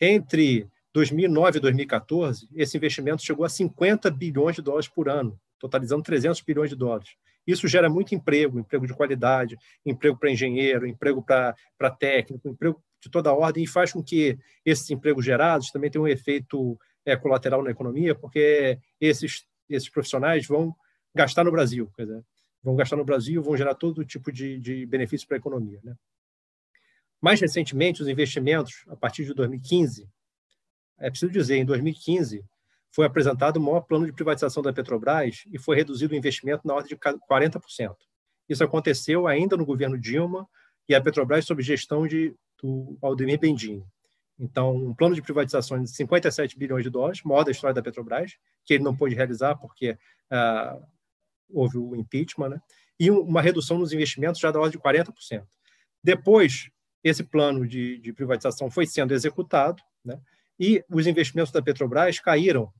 Entre 0.00 0.68
2009 0.94 1.58
e 1.58 1.60
2014, 1.60 2.48
esse 2.54 2.76
investimento 2.76 3.22
chegou 3.22 3.44
a 3.44 3.48
50 3.48 4.10
bilhões 4.10 4.56
de 4.56 4.62
dólares 4.62 4.88
por 4.88 5.08
ano, 5.08 5.38
totalizando 5.60 6.02
300 6.02 6.40
bilhões 6.40 6.70
de 6.70 6.76
dólares. 6.76 7.10
Isso 7.46 7.68
gera 7.68 7.88
muito 7.88 8.14
emprego, 8.14 8.58
emprego 8.58 8.86
de 8.86 8.94
qualidade, 8.94 9.56
emprego 9.84 10.18
para 10.18 10.30
engenheiro, 10.30 10.86
emprego 10.86 11.22
para 11.22 11.90
técnico, 11.98 12.48
emprego 12.48 12.82
de 13.00 13.10
toda 13.10 13.32
ordem 13.32 13.64
e 13.64 13.66
faz 13.66 13.92
com 13.92 14.02
que 14.02 14.38
esses 14.64 14.90
empregos 14.90 15.24
gerados 15.24 15.70
também 15.70 15.90
tenham 15.90 16.04
um 16.04 16.08
efeito 16.08 16.78
é, 17.04 17.16
colateral 17.16 17.62
na 17.62 17.70
economia, 17.70 18.14
porque 18.14 18.78
esses, 19.00 19.46
esses 19.68 19.88
profissionais 19.88 20.46
vão 20.46 20.74
gastar 21.14 21.44
no 21.44 21.52
Brasil, 21.52 21.90
dizer, 21.98 22.22
vão 22.62 22.76
gastar 22.76 22.96
no 22.96 23.04
Brasil, 23.04 23.42
vão 23.42 23.56
gerar 23.56 23.74
todo 23.74 24.04
tipo 24.04 24.30
de, 24.30 24.58
de 24.58 24.86
benefício 24.86 25.26
para 25.26 25.36
a 25.36 25.40
economia. 25.40 25.80
Né? 25.82 25.94
Mais 27.20 27.40
recentemente, 27.40 28.02
os 28.02 28.08
investimentos, 28.08 28.84
a 28.88 28.96
partir 28.96 29.24
de 29.24 29.34
2015, 29.34 30.08
é 30.98 31.10
preciso 31.10 31.32
dizer, 31.32 31.56
em 31.56 31.64
2015, 31.64 32.44
foi 32.92 33.06
apresentado 33.06 33.56
o 33.56 33.60
maior 33.60 33.80
plano 33.82 34.06
de 34.06 34.12
privatização 34.12 34.62
da 34.62 34.72
Petrobras 34.72 35.44
e 35.52 35.58
foi 35.58 35.76
reduzido 35.76 36.14
o 36.14 36.16
investimento 36.16 36.66
na 36.66 36.74
ordem 36.74 36.88
de 36.88 36.96
40%. 36.96 37.94
Isso 38.48 38.64
aconteceu 38.64 39.26
ainda 39.26 39.56
no 39.56 39.64
governo 39.64 39.98
Dilma 39.98 40.48
e 40.88 40.94
a 40.94 41.00
Petrobras 41.00 41.44
sob 41.44 41.62
gestão 41.62 42.06
de 42.06 42.34
do 42.62 42.98
Aldemir 43.00 43.38
Bendini. 43.38 43.84
Então, 44.38 44.74
um 44.74 44.94
plano 44.94 45.14
de 45.14 45.22
privatização 45.22 45.82
de 45.82 45.90
57 45.90 46.58
bilhões 46.58 46.84
de 46.84 46.90
dólares, 46.90 47.22
maior 47.22 47.44
da 47.44 47.50
história 47.50 47.74
da 47.74 47.82
Petrobras, 47.82 48.32
que 48.64 48.74
ele 48.74 48.84
não 48.84 48.96
pôde 48.96 49.14
realizar 49.14 49.56
porque 49.56 49.98
ah, 50.30 50.78
houve 51.50 51.78
o 51.78 51.94
impeachment, 51.94 52.48
né? 52.50 52.62
e 52.98 53.10
uma 53.10 53.42
redução 53.42 53.78
nos 53.78 53.92
investimentos 53.92 54.40
já 54.40 54.50
da 54.50 54.58
ordem 54.58 54.78
de 54.78 54.84
40%. 54.84 55.44
Depois, 56.02 56.70
esse 57.04 57.22
plano 57.22 57.66
de, 57.66 57.98
de 57.98 58.12
privatização 58.12 58.70
foi 58.70 58.86
sendo 58.86 59.14
executado, 59.14 59.82
né? 60.04 60.20
E 60.60 60.84
os 60.90 61.06
investimentos 61.06 61.50
da 61.50 61.62
Petrobras 61.62 62.20
caíram 62.20 62.70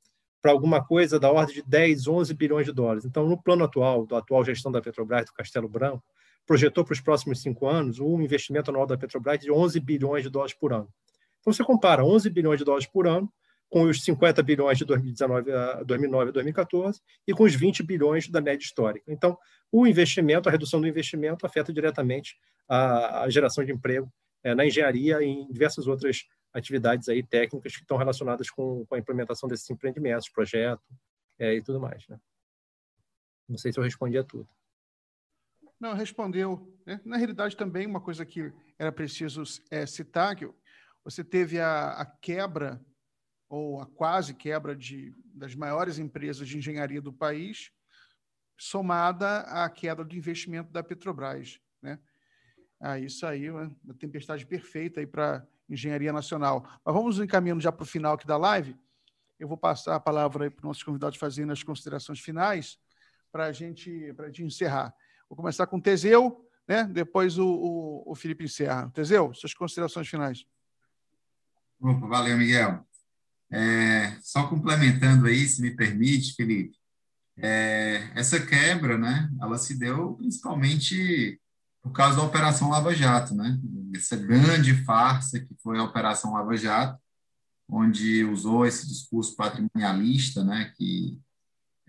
para 0.43 0.52
alguma 0.52 0.85
coisa 0.85 1.19
da 1.19 1.32
ordem 1.32 1.57
de 1.57 1.62
10, 1.62 2.07
11 2.07 2.35
bilhões 2.35 2.66
de 2.66 2.73
dólares. 2.73 3.07
Então, 3.07 3.27
no 3.27 3.43
plano 3.43 3.65
atual, 3.65 4.07
da 4.07 4.19
atual 4.19 4.44
gestão 4.44 4.70
da 4.70 4.82
Petrobras, 4.82 5.24
do 5.24 5.32
Castelo 5.32 5.66
Branco, 5.66 6.05
projetou 6.47 6.85
para 6.85 6.93
os 6.93 7.01
próximos 7.01 7.40
cinco 7.40 7.66
anos 7.66 7.98
um 7.98 8.20
investimento 8.20 8.70
anual 8.70 8.86
da 8.86 8.98
Petrobras 8.98 9.39
de 9.40 9.51
11 9.51 9.81
bilhões 9.81 10.23
de 10.23 10.28
dólares 10.31 10.55
por 10.55 10.74
ano. 10.74 10.89
Então, 11.40 11.52
você 11.52 11.65
compara 11.65 12.05
11 12.05 12.28
bilhões 12.28 12.59
de 12.59 12.65
dólares 12.65 12.86
por 12.86 13.07
ano 13.07 13.32
com 13.70 13.85
os 13.85 14.02
50 14.02 14.43
bilhões 14.43 14.77
de 14.77 14.85
2019 14.85 15.52
a 15.52 15.82
2009 15.85 16.31
a 16.31 16.32
2014 16.32 17.01
e 17.27 17.32
com 17.32 17.44
os 17.44 17.55
20 17.55 17.82
bilhões 17.82 18.28
da 18.28 18.40
média 18.40 18.65
histórica. 18.65 19.11
Então, 19.11 19.39
o 19.73 19.86
investimento, 19.86 20.48
a 20.48 20.52
redução 20.52 20.81
do 20.81 20.89
investimento 20.89 21.47
afeta 21.47 21.73
diretamente 21.73 22.36
a, 22.69 23.23
a 23.23 23.31
geração 23.31 23.65
de 23.65 23.73
emprego 23.73 24.12
é, 24.43 24.55
na 24.55 24.66
engenharia 24.66 25.23
e 25.23 25.27
em 25.27 25.47
diversas 25.51 25.86
outras 25.86 26.24
atividades 26.52 27.09
aí 27.09 27.22
técnicas 27.22 27.74
que 27.74 27.82
estão 27.82 27.97
relacionadas 27.97 28.51
com, 28.51 28.85
com 28.86 28.94
a 28.94 28.98
implementação 28.98 29.48
desses 29.48 29.68
empreendimentos, 29.70 30.28
projeto 30.28 30.82
é, 31.39 31.55
e 31.55 31.62
tudo 31.62 31.81
mais. 31.81 32.06
Né? 32.09 32.20
Não 33.48 33.59
sei 33.59 33.72
se 33.72 33.78
eu 33.78 33.85
respondi 33.85 34.18
a 34.18 34.24
tudo. 34.24 34.48
Não, 35.78 35.94
respondeu. 35.94 36.78
Né? 36.85 37.01
Na 37.05 37.16
realidade, 37.16 37.56
também 37.56 37.86
uma 37.86 38.01
coisa 38.01 38.27
que 38.27 38.52
era 38.78 38.93
preciso 38.93 39.43
é, 39.70 39.86
citar, 39.86 40.36
que 40.36 40.48
você 41.02 41.24
teve 41.24 41.59
a, 41.59 41.93
a, 41.93 42.05
quebra, 42.05 42.85
ou 43.48 43.81
a 43.81 43.86
quase 43.86 44.35
quebra, 44.35 44.77
de, 44.77 45.14
das 45.24 45.55
maiores 45.55 45.98
empresas 45.98 46.47
de 46.47 46.59
engenharia 46.59 47.01
do 47.01 47.12
país, 47.12 47.72
somada 48.59 49.40
à 49.40 49.70
queda 49.70 50.05
do 50.05 50.14
investimento 50.14 50.70
da 50.70 50.82
Petrobras. 50.82 51.59
Né? 51.81 51.98
Ah, 52.78 52.98
isso 52.98 53.24
aí, 53.24 53.51
uma 53.51 53.74
tempestade 53.98 54.44
perfeita 54.44 55.05
para 55.06 55.47
engenharia 55.70 56.12
nacional. 56.12 56.64
Mas 56.84 56.94
vamos 56.94 57.18
encaminhando 57.18 57.60
já 57.60 57.70
para 57.70 57.84
o 57.84 57.86
final 57.86 58.14
aqui 58.14 58.26
da 58.26 58.36
live. 58.36 58.76
Eu 59.38 59.48
vou 59.48 59.56
passar 59.56 59.94
a 59.94 60.01
palavra 60.01 60.51
para 60.51 60.59
os 60.59 60.64
nossos 60.64 60.82
convidados 60.82 61.18
fazendo 61.18 61.52
as 61.52 61.62
considerações 61.62 62.20
finais 62.20 62.78
para 63.32 63.47
a 63.47 63.52
gente, 63.52 64.14
a 64.18 64.26
gente 64.26 64.44
encerrar. 64.44 64.92
Vou 65.28 65.36
começar 65.36 65.66
com 65.66 65.78
o 65.78 65.82
Teseu, 65.82 66.47
né? 66.68 66.84
depois 66.84 67.38
o, 67.38 67.47
o, 67.47 68.12
o 68.12 68.14
Felipe 68.14 68.44
encerra. 68.44 68.90
Teseu, 68.90 69.32
suas 69.32 69.55
considerações 69.55 70.09
finais. 70.09 70.44
Opa, 71.80 72.06
valeu, 72.06 72.36
Miguel. 72.36 72.84
É, 73.51 74.16
só 74.22 74.47
complementando 74.47 75.26
aí, 75.26 75.47
se 75.47 75.62
me 75.62 75.70
permite, 75.70 76.34
Felipe, 76.34 76.76
é, 77.36 78.10
essa 78.14 78.44
quebra, 78.44 78.98
né, 78.98 79.30
ela 79.40 79.56
se 79.56 79.78
deu 79.78 80.14
principalmente 80.14 81.40
por 81.82 81.93
causa 81.93 82.16
da 82.16 82.23
Operação 82.23 82.70
Lava 82.70 82.94
Jato, 82.94 83.35
né, 83.35 83.59
essa 83.94 84.16
grande 84.16 84.74
farsa 84.85 85.40
que 85.40 85.55
foi 85.62 85.78
a 85.78 85.85
Operação 85.85 86.32
Lava 86.32 86.57
Jato, 86.57 87.01
onde 87.69 88.24
usou 88.24 88.66
esse 88.66 88.86
discurso 88.86 89.35
patrimonialista, 89.36 90.44
né, 90.44 90.73
que 90.77 91.19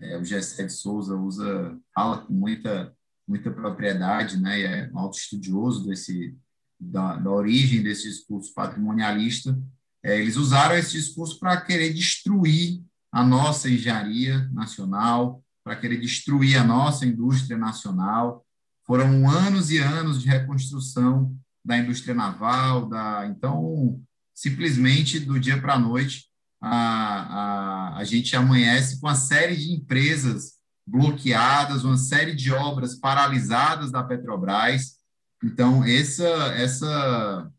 é, 0.00 0.16
o 0.16 0.24
Gessé 0.24 0.64
de 0.64 0.72
Souza 0.72 1.16
usa, 1.16 1.78
fala 1.94 2.18
com 2.18 2.32
muita, 2.32 2.94
muita 3.26 3.50
propriedade, 3.50 4.40
né, 4.40 4.60
e 4.60 4.64
é 4.64 4.90
um 4.92 4.98
auto 4.98 5.18
estudioso 5.18 5.86
desse, 5.86 6.36
da, 6.80 7.16
da 7.16 7.30
origem 7.30 7.82
desse 7.82 8.08
discurso 8.08 8.52
patrimonialista, 8.54 9.58
é, 10.02 10.20
eles 10.20 10.36
usaram 10.36 10.74
esse 10.74 10.92
discurso 10.92 11.38
para 11.38 11.60
querer 11.60 11.92
destruir 11.92 12.82
a 13.12 13.22
nossa 13.22 13.68
engenharia 13.68 14.48
nacional, 14.52 15.42
para 15.62 15.76
querer 15.76 16.00
destruir 16.00 16.56
a 16.56 16.64
nossa 16.64 17.06
indústria 17.06 17.56
nacional. 17.56 18.44
Foram 18.86 19.28
anos 19.28 19.70
e 19.70 19.78
anos 19.78 20.20
de 20.20 20.28
reconstrução 20.28 21.36
da 21.64 21.78
indústria 21.78 22.14
naval, 22.14 22.88
da 22.88 23.26
então 23.26 24.00
simplesmente 24.34 25.20
do 25.20 25.38
dia 25.38 25.60
para 25.60 25.74
a 25.74 25.78
noite 25.78 26.26
a, 26.60 27.96
a, 27.98 28.04
gente 28.04 28.34
amanhece 28.36 29.00
com 29.00 29.06
uma 29.06 29.14
série 29.14 29.56
de 29.56 29.72
empresas 29.72 30.54
bloqueadas, 30.86 31.84
uma 31.84 31.96
série 31.96 32.34
de 32.34 32.52
obras 32.52 32.94
paralisadas 32.94 33.90
da 33.90 34.02
Petrobras. 34.02 34.96
Então 35.42 35.84
essa 35.84 36.28
essa 36.56 37.50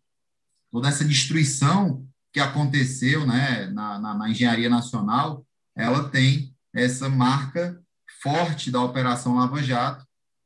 toda 0.72 0.88
essa 0.88 1.06
destruição 1.06 2.06
que 2.34 2.40
aconteceu 2.40 3.28
né, 3.28 3.68
na, 3.68 4.00
na, 4.00 4.14
na, 4.16 4.30
engenharia 4.30 4.70
nacional, 4.70 5.46
ela 5.76 6.10
tem 6.10 6.56
essa 6.74 7.08
marca 7.08 7.80
forte 8.24 8.72
da 8.72 8.82
Operação 8.82 9.36
Lava 9.36 9.62
Jato, 9.62 10.04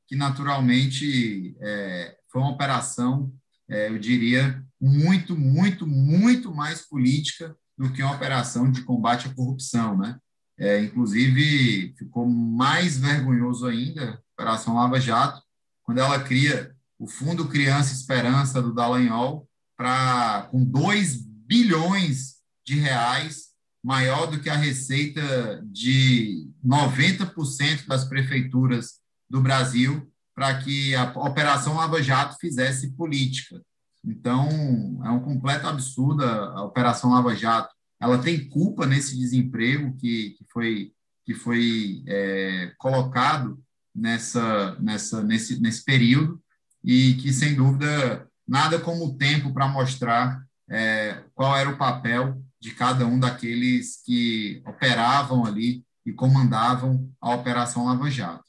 que 0.07 0.15
naturalmente 0.15 1.55
é, 1.59 2.17
foi 2.31 2.41
uma 2.41 2.51
operação, 2.51 3.31
é, 3.69 3.89
eu 3.89 3.99
diria, 3.99 4.63
muito, 4.79 5.35
muito, 5.35 5.85
muito 5.85 6.53
mais 6.53 6.87
política 6.87 7.55
do 7.77 7.91
que 7.91 8.01
uma 8.01 8.15
operação 8.15 8.71
de 8.71 8.83
combate 8.83 9.27
à 9.27 9.33
corrupção. 9.33 9.97
Né? 9.97 10.17
É, 10.57 10.81
inclusive, 10.81 11.93
ficou 11.97 12.25
mais 12.27 12.97
vergonhoso 12.97 13.67
ainda 13.67 14.13
a 14.13 14.43
Operação 14.43 14.75
Lava 14.75 14.99
Jato, 14.99 15.41
quando 15.83 15.99
ela 15.99 16.23
cria 16.23 16.75
o 16.99 17.07
Fundo 17.07 17.47
Criança 17.47 17.93
Esperança 17.93 18.61
do 18.61 18.73
Dallagnol, 18.73 19.47
para 19.75 20.47
com 20.51 20.63
2 20.63 21.17
bilhões 21.45 22.37
de 22.65 22.75
reais, 22.75 23.47
maior 23.83 24.25
do 24.25 24.39
que 24.39 24.49
a 24.49 24.55
receita 24.55 25.63
de 25.65 26.49
90% 26.65 27.87
das 27.87 28.05
prefeituras 28.05 28.99
do 29.29 29.41
Brasil, 29.41 30.11
para 30.35 30.57
que 30.59 30.95
a 30.95 31.11
Operação 31.15 31.75
Lava 31.75 32.01
Jato 32.01 32.37
fizesse 32.39 32.91
política. 32.91 33.61
Então, 34.05 34.47
é 35.03 35.09
um 35.09 35.19
completo 35.19 35.67
absurdo 35.67 36.23
a 36.23 36.63
Operação 36.63 37.11
Lava 37.11 37.35
Jato. 37.35 37.73
Ela 37.99 38.19
tem 38.19 38.47
culpa 38.47 38.85
nesse 38.85 39.17
desemprego 39.17 39.95
que, 39.97 40.35
que 40.37 40.45
foi, 40.51 40.91
que 41.25 41.33
foi 41.33 42.03
é, 42.07 42.71
colocado 42.77 43.59
nessa, 43.93 44.75
nessa, 44.79 45.23
nesse, 45.23 45.59
nesse 45.59 45.83
período 45.83 46.39
e 46.83 47.15
que, 47.15 47.33
sem 47.33 47.55
dúvida, 47.55 48.27
nada 48.47 48.79
como 48.79 49.05
o 49.05 49.17
tempo 49.17 49.51
para 49.53 49.67
mostrar 49.67 50.41
é, 50.69 51.23
qual 51.33 51.57
era 51.57 51.69
o 51.69 51.77
papel 51.77 52.41
de 52.59 52.71
cada 52.71 53.05
um 53.05 53.19
daqueles 53.19 54.01
que 54.05 54.61
operavam 54.65 55.45
ali 55.45 55.83
e 56.05 56.13
comandavam 56.13 57.11
a 57.19 57.33
Operação 57.33 57.85
Lava 57.85 58.09
Jato. 58.09 58.46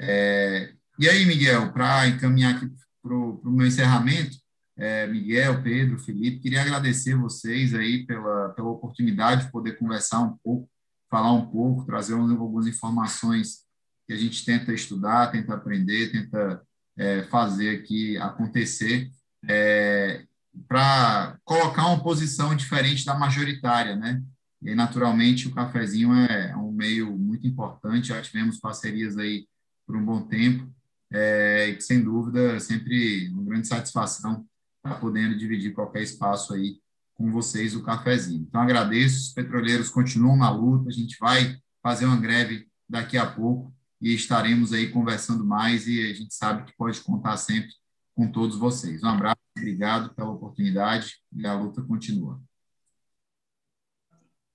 É, 0.00 0.72
e 0.98 1.08
aí, 1.08 1.26
Miguel, 1.26 1.72
para 1.72 2.08
encaminhar 2.08 2.56
aqui 2.56 2.70
para 3.02 3.14
o 3.14 3.40
meu 3.44 3.66
encerramento, 3.66 4.38
é, 4.76 5.06
Miguel, 5.06 5.62
Pedro, 5.62 5.98
Felipe, 5.98 6.40
queria 6.40 6.62
agradecer 6.62 7.14
vocês 7.14 7.74
aí 7.74 8.06
pela, 8.06 8.48
pela 8.50 8.70
oportunidade 8.70 9.44
de 9.44 9.52
poder 9.52 9.78
conversar 9.78 10.20
um 10.20 10.36
pouco, 10.42 10.68
falar 11.10 11.32
um 11.32 11.46
pouco, 11.50 11.84
trazer 11.84 12.14
algumas 12.14 12.66
informações 12.66 13.66
que 14.06 14.14
a 14.14 14.16
gente 14.16 14.44
tenta 14.44 14.72
estudar, 14.72 15.30
tenta 15.30 15.54
aprender, 15.54 16.10
tenta 16.10 16.62
é, 16.96 17.22
fazer 17.24 17.78
aqui 17.78 18.16
acontecer. 18.16 19.10
É, 19.48 20.24
para 20.66 21.38
colocar 21.44 21.86
uma 21.86 22.02
posição 22.02 22.54
diferente 22.54 23.04
da 23.04 23.14
majoritária, 23.14 23.96
né? 23.96 24.22
E 24.62 24.74
naturalmente 24.74 25.48
o 25.48 25.54
cafezinho 25.54 26.12
é, 26.14 26.50
é 26.50 26.56
um 26.56 26.72
meio 26.72 27.16
muito 27.16 27.46
importante, 27.46 28.08
já 28.08 28.20
tivemos 28.20 28.58
parcerias 28.58 29.16
aí 29.16 29.46
por 29.90 29.96
um 29.96 30.04
bom 30.04 30.22
tempo, 30.22 30.72
é, 31.12 31.68
e 31.68 31.74
que 31.74 31.82
sem 31.82 32.00
dúvida 32.00 32.60
sempre 32.60 33.28
uma 33.30 33.42
grande 33.42 33.66
satisfação 33.66 34.46
estar 34.76 35.00
podendo 35.00 35.36
dividir 35.36 35.74
qualquer 35.74 36.02
espaço 36.02 36.54
aí 36.54 36.78
com 37.14 37.30
vocês 37.32 37.74
o 37.74 37.82
cafezinho. 37.82 38.46
Então 38.48 38.60
agradeço, 38.60 39.18
os 39.18 39.32
petroleiros 39.32 39.90
continuam 39.90 40.36
na 40.36 40.48
luta, 40.48 40.88
a 40.88 40.92
gente 40.92 41.16
vai 41.18 41.56
fazer 41.82 42.06
uma 42.06 42.20
greve 42.20 42.68
daqui 42.88 43.18
a 43.18 43.26
pouco 43.26 43.74
e 44.00 44.14
estaremos 44.14 44.72
aí 44.72 44.90
conversando 44.90 45.44
mais 45.44 45.88
e 45.88 46.08
a 46.08 46.14
gente 46.14 46.34
sabe 46.34 46.64
que 46.64 46.76
pode 46.76 47.00
contar 47.00 47.36
sempre 47.36 47.72
com 48.14 48.30
todos 48.30 48.56
vocês. 48.56 49.02
Um 49.02 49.08
abraço, 49.08 49.40
obrigado 49.58 50.14
pela 50.14 50.30
oportunidade 50.30 51.16
e 51.32 51.44
a 51.46 51.54
luta 51.54 51.82
continua. 51.82 52.40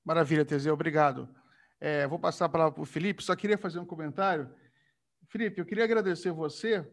Maravilha, 0.04 0.46
Teseu, 0.46 0.74
obrigado. 0.74 1.28
É, 1.80 2.08
vou 2.08 2.18
passar 2.18 2.46
a 2.46 2.50
palavra 2.50 2.74
para 2.74 2.84
o 2.84 2.86
Felipe, 2.86 3.22
só 3.22 3.36
queria 3.36 3.58
fazer 3.58 3.80
um 3.80 3.86
comentário. 3.86 4.50
Felipe, 5.30 5.60
eu 5.60 5.66
queria 5.66 5.84
agradecer 5.84 6.32
você 6.32 6.86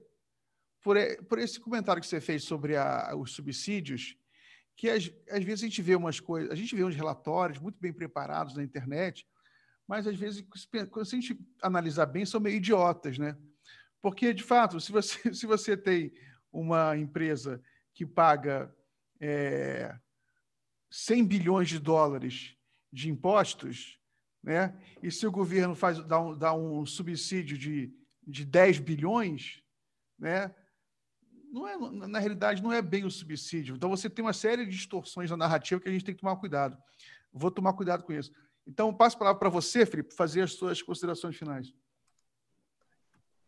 por, 0.82 0.96
por 1.28 1.38
esse 1.38 1.60
comentário 1.60 2.00
que 2.00 2.08
você 2.08 2.20
fez 2.20 2.44
sobre 2.44 2.76
a, 2.76 3.14
os 3.16 3.32
subsídios, 3.32 4.16
que 4.76 4.88
às, 4.88 5.12
às 5.30 5.44
vezes 5.44 5.62
a 5.62 5.66
gente 5.66 5.82
vê 5.82 5.94
umas 5.94 6.18
coisas, 6.18 6.50
a 6.50 6.54
gente 6.54 6.74
vê 6.74 6.84
uns 6.84 6.96
relatórios 6.96 7.58
muito 7.58 7.78
bem 7.80 7.92
preparados 7.92 8.56
na 8.56 8.62
internet, 8.62 9.26
mas 9.86 10.06
às 10.06 10.16
vezes, 10.16 10.44
quando 10.90 11.06
a 11.06 11.10
gente 11.10 11.38
analisar 11.60 12.06
bem, 12.06 12.24
são 12.24 12.40
meio 12.40 12.56
idiotas, 12.56 13.18
né? 13.18 13.36
Porque, 14.00 14.32
de 14.32 14.42
fato, 14.42 14.80
se 14.80 14.90
você, 14.90 15.32
se 15.34 15.46
você 15.46 15.76
tem 15.76 16.12
uma 16.52 16.96
empresa 16.96 17.62
que 17.94 18.04
paga 18.04 18.74
é, 19.20 19.94
100 20.90 21.24
bilhões 21.26 21.68
de 21.68 21.78
dólares 21.78 22.56
de 22.92 23.08
impostos, 23.08 23.98
né? 24.42 24.78
e 25.02 25.10
se 25.10 25.26
o 25.26 25.32
governo 25.32 25.74
faz, 25.74 26.02
dá, 26.04 26.20
um, 26.20 26.36
dá 26.36 26.52
um 26.52 26.84
subsídio 26.84 27.56
de, 27.56 27.94
de 28.26 28.44
10 28.44 28.78
bilhões, 28.78 29.62
né? 30.18 30.54
não 31.52 31.68
é, 31.68 31.76
na 32.08 32.18
realidade, 32.18 32.62
não 32.62 32.72
é 32.72 32.80
bem 32.80 33.04
o 33.04 33.10
subsídio. 33.10 33.76
Então, 33.76 33.90
você 33.90 34.08
tem 34.08 34.24
uma 34.24 34.32
série 34.32 34.64
de 34.64 34.72
distorções 34.72 35.30
na 35.30 35.36
narrativa 35.36 35.80
que 35.80 35.88
a 35.88 35.92
gente 35.92 36.04
tem 36.04 36.14
que 36.14 36.20
tomar 36.22 36.36
cuidado. 36.36 36.78
Vou 37.30 37.50
tomar 37.50 37.74
cuidado 37.74 38.02
com 38.02 38.12
isso. 38.12 38.32
Então, 38.66 38.94
passo 38.94 39.16
a 39.16 39.18
palavra 39.18 39.38
para 39.38 39.50
você, 39.50 39.84
Felipe, 39.84 40.14
fazer 40.14 40.40
as 40.40 40.54
suas 40.54 40.80
considerações 40.80 41.36
finais. 41.36 41.74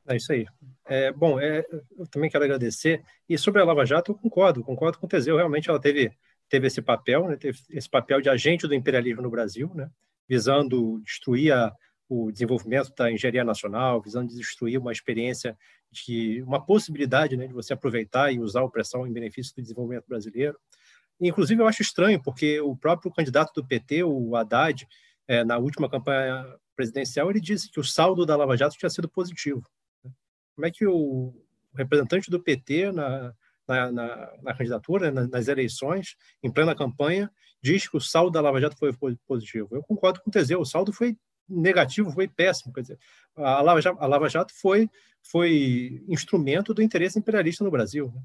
É 0.06 0.16
isso 0.16 0.32
aí. 0.32 0.46
É, 0.84 1.10
bom, 1.10 1.40
é, 1.40 1.64
eu 1.96 2.06
também 2.08 2.28
quero 2.28 2.44
agradecer. 2.44 3.02
E 3.26 3.38
sobre 3.38 3.62
a 3.62 3.64
Lava 3.64 3.86
Jato, 3.86 4.12
eu 4.12 4.16
concordo, 4.16 4.62
concordo 4.62 4.98
com 4.98 5.06
o 5.06 5.08
Teseu. 5.08 5.36
Realmente 5.36 5.70
ela 5.70 5.80
teve, 5.80 6.12
teve 6.46 6.66
esse 6.66 6.82
papel, 6.82 7.26
né, 7.26 7.36
teve 7.36 7.58
esse 7.70 7.88
papel 7.88 8.20
de 8.20 8.28
agente 8.28 8.66
do 8.66 8.74
imperialismo 8.74 9.22
no 9.22 9.30
Brasil, 9.30 9.72
né, 9.74 9.90
visando 10.28 11.00
destruir 11.02 11.54
a, 11.54 11.74
o 12.08 12.30
desenvolvimento 12.30 12.92
da 12.96 13.10
engenharia 13.10 13.44
nacional, 13.44 14.00
visando 14.00 14.34
destruir 14.34 14.78
uma 14.78 14.92
experiência 14.92 15.56
de 15.90 16.42
uma 16.42 16.64
possibilidade 16.64 17.36
né, 17.36 17.46
de 17.46 17.52
você 17.52 17.72
aproveitar 17.72 18.32
e 18.32 18.40
usar 18.40 18.60
a 18.60 18.64
opressão 18.64 19.06
em 19.06 19.12
benefício 19.12 19.54
do 19.54 19.62
desenvolvimento 19.62 20.06
brasileiro. 20.06 20.58
Inclusive, 21.20 21.62
eu 21.62 21.66
acho 21.66 21.82
estranho, 21.82 22.20
porque 22.22 22.60
o 22.60 22.76
próprio 22.76 23.12
candidato 23.12 23.52
do 23.54 23.66
PT, 23.66 24.02
o 24.04 24.34
Haddad, 24.36 24.86
é, 25.28 25.44
na 25.44 25.58
última 25.58 25.88
campanha 25.88 26.44
presidencial, 26.74 27.30
ele 27.30 27.40
disse 27.40 27.70
que 27.70 27.80
o 27.80 27.84
saldo 27.84 28.26
da 28.26 28.36
Lava 28.36 28.56
Jato 28.56 28.76
tinha 28.76 28.90
sido 28.90 29.08
positivo. 29.08 29.62
Como 30.54 30.66
é 30.66 30.70
que 30.70 30.86
o 30.86 31.32
representante 31.74 32.30
do 32.30 32.42
PT 32.42 32.92
na, 32.92 33.32
na, 33.66 33.92
na, 33.92 34.32
na 34.42 34.54
candidatura, 34.54 35.10
né, 35.10 35.28
nas 35.30 35.48
eleições, 35.48 36.16
em 36.42 36.52
plena 36.52 36.74
campanha, 36.74 37.30
diz 37.62 37.88
que 37.88 37.96
o 37.96 38.00
saldo 38.00 38.32
da 38.32 38.40
Lava 38.40 38.60
Jato 38.60 38.76
foi 38.76 38.92
positivo? 39.26 39.68
Eu 39.72 39.82
concordo 39.82 40.20
com 40.20 40.30
o 40.30 40.32
Teseu, 40.32 40.60
o 40.60 40.66
saldo 40.66 40.92
foi 40.92 41.16
negativo, 41.48 42.10
foi 42.10 42.28
péssimo. 42.28 42.72
Quer 42.72 42.82
dizer, 42.82 42.98
a 43.36 43.60
Lava 43.60 43.80
Jato, 43.80 43.98
a 44.00 44.06
Lava 44.06 44.28
Jato 44.28 44.52
foi, 44.54 44.88
foi 45.22 46.02
instrumento 46.08 46.72
do 46.72 46.82
interesse 46.82 47.18
imperialista 47.18 47.64
no 47.64 47.70
Brasil. 47.70 48.12
Né? 48.14 48.22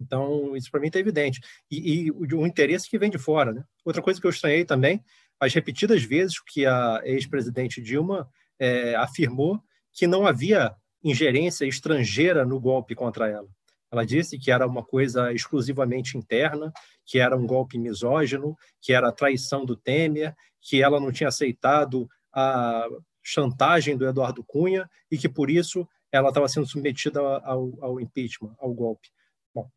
Então, 0.00 0.56
isso 0.56 0.70
para 0.70 0.80
mim 0.80 0.86
está 0.86 0.98
evidente. 0.98 1.40
E, 1.70 2.04
e 2.04 2.10
o, 2.10 2.40
o, 2.40 2.46
interesse 2.46 2.88
que 2.88 2.98
vem 2.98 3.10
de 3.10 3.18
fora. 3.18 3.52
Né? 3.52 3.62
Outra 3.84 4.02
coisa 4.02 4.20
que 4.20 4.26
eu 4.26 4.30
estranhei 4.30 4.64
também, 4.64 5.02
as 5.38 5.52
repetidas 5.52 6.02
vezes 6.02 6.40
que 6.40 6.66
a 6.66 7.00
ex-presidente 7.04 7.80
Dilma 7.80 8.28
é, 8.58 8.94
afirmou 8.94 9.62
que 9.92 10.06
não 10.06 10.26
havia 10.26 10.74
ingerência 11.02 11.64
estrangeira 11.64 12.44
no 12.44 12.60
golpe 12.60 12.94
contra 12.94 13.28
ela. 13.28 13.48
Ela 13.90 14.06
disse 14.06 14.38
que 14.38 14.52
era 14.52 14.66
uma 14.66 14.84
coisa 14.84 15.32
exclusivamente 15.32 16.16
interna, 16.16 16.72
que 17.04 17.18
era 17.18 17.36
um 17.36 17.46
golpe 17.46 17.76
misógino, 17.76 18.56
que 18.80 18.92
era 18.92 19.08
a 19.08 19.12
traição 19.12 19.64
do 19.64 19.76
Temer, 19.76 20.34
que 20.60 20.82
ela 20.82 21.00
não 21.00 21.10
tinha 21.10 21.28
aceitado 21.28 22.08
a 22.32 22.86
chantagem 23.22 23.96
do 23.96 24.06
Eduardo 24.06 24.44
Cunha 24.44 24.88
e 25.10 25.18
que, 25.18 25.28
por 25.28 25.50
isso, 25.50 25.86
ela 26.10 26.28
estava 26.28 26.48
sendo 26.48 26.66
submetida 26.66 27.20
ao, 27.20 27.72
ao 27.80 28.00
impeachment, 28.00 28.54
ao 28.58 28.72
golpe. 28.72 29.08
Bom, 29.54 29.68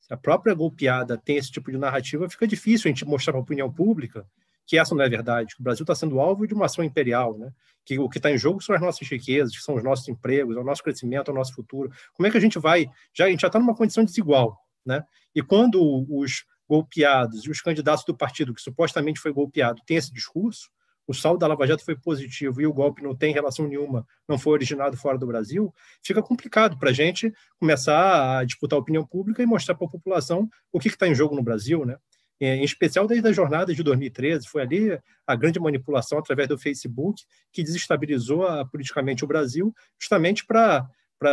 se 0.00 0.12
a 0.12 0.16
própria 0.16 0.54
golpeada 0.54 1.16
tem 1.16 1.36
esse 1.36 1.50
tipo 1.50 1.70
de 1.70 1.78
narrativa, 1.78 2.28
fica 2.28 2.46
difícil 2.46 2.88
a 2.88 2.92
gente 2.92 3.04
mostrar 3.04 3.32
para 3.32 3.40
a 3.40 3.42
opinião 3.42 3.72
pública 3.72 4.26
que 4.66 4.78
essa 4.78 4.94
não 4.94 5.02
é 5.02 5.08
verdade, 5.08 5.54
que 5.54 5.60
o 5.60 5.64
Brasil 5.64 5.82
está 5.82 5.96
sendo 5.96 6.20
alvo 6.20 6.46
de 6.46 6.54
uma 6.54 6.66
ação 6.66 6.84
imperial, 6.84 7.36
né? 7.36 7.52
que 7.84 7.98
o 7.98 8.08
que 8.08 8.18
está 8.18 8.30
em 8.30 8.38
jogo 8.38 8.62
são 8.62 8.74
as 8.74 8.80
nossas 8.80 9.08
riquezas, 9.08 9.56
que 9.56 9.62
são 9.62 9.74
os 9.74 9.82
nossos 9.82 10.06
empregos, 10.08 10.56
é 10.56 10.60
o 10.60 10.64
nosso 10.64 10.82
crescimento, 10.82 11.28
é 11.28 11.32
o 11.32 11.36
nosso 11.36 11.54
futuro. 11.54 11.90
Como 12.14 12.26
é 12.26 12.30
que 12.30 12.36
a 12.36 12.40
gente 12.40 12.56
vai? 12.58 12.86
Já, 13.12 13.24
a 13.24 13.30
gente 13.30 13.40
já 13.40 13.48
está 13.48 13.58
numa 13.58 13.74
condição 13.74 14.04
desigual. 14.04 14.56
Né? 14.86 15.04
E 15.34 15.42
quando 15.42 16.06
os 16.08 16.44
golpeados 16.68 17.44
e 17.44 17.50
os 17.50 17.60
candidatos 17.60 18.04
do 18.04 18.16
partido 18.16 18.54
que 18.54 18.62
supostamente 18.62 19.18
foi 19.18 19.32
golpeado 19.32 19.82
têm 19.84 19.96
esse 19.96 20.12
discurso, 20.12 20.70
o 21.06 21.14
saldo 21.14 21.38
da 21.38 21.46
Lava 21.46 21.66
Jato 21.66 21.84
foi 21.84 21.96
positivo 21.96 22.60
e 22.60 22.66
o 22.66 22.72
golpe 22.72 23.02
não 23.02 23.16
tem 23.16 23.32
relação 23.32 23.66
nenhuma, 23.66 24.06
não 24.28 24.38
foi 24.38 24.52
originado 24.52 24.96
fora 24.96 25.18
do 25.18 25.26
Brasil, 25.26 25.74
fica 26.02 26.22
complicado 26.22 26.78
para 26.78 26.90
a 26.90 26.92
gente 26.92 27.32
começar 27.58 28.38
a 28.38 28.44
disputar 28.44 28.78
a 28.78 28.82
opinião 28.82 29.04
pública 29.04 29.42
e 29.42 29.46
mostrar 29.46 29.74
para 29.74 29.86
a 29.86 29.90
população 29.90 30.48
o 30.72 30.78
que 30.78 30.88
está 30.88 31.08
em 31.08 31.14
jogo 31.14 31.34
no 31.34 31.42
Brasil, 31.42 31.84
né? 31.84 31.96
em 32.40 32.64
especial 32.64 33.06
desde 33.06 33.28
a 33.28 33.32
jornada 33.32 33.74
de 33.74 33.82
2013, 33.82 34.48
foi 34.48 34.62
ali 34.62 34.98
a 35.26 35.36
grande 35.36 35.60
manipulação 35.60 36.18
através 36.18 36.48
do 36.48 36.58
Facebook 36.58 37.22
que 37.52 37.62
desestabilizou 37.62 38.46
a, 38.46 38.64
politicamente 38.64 39.24
o 39.24 39.26
Brasil, 39.26 39.74
justamente 40.00 40.46
para 40.46 40.88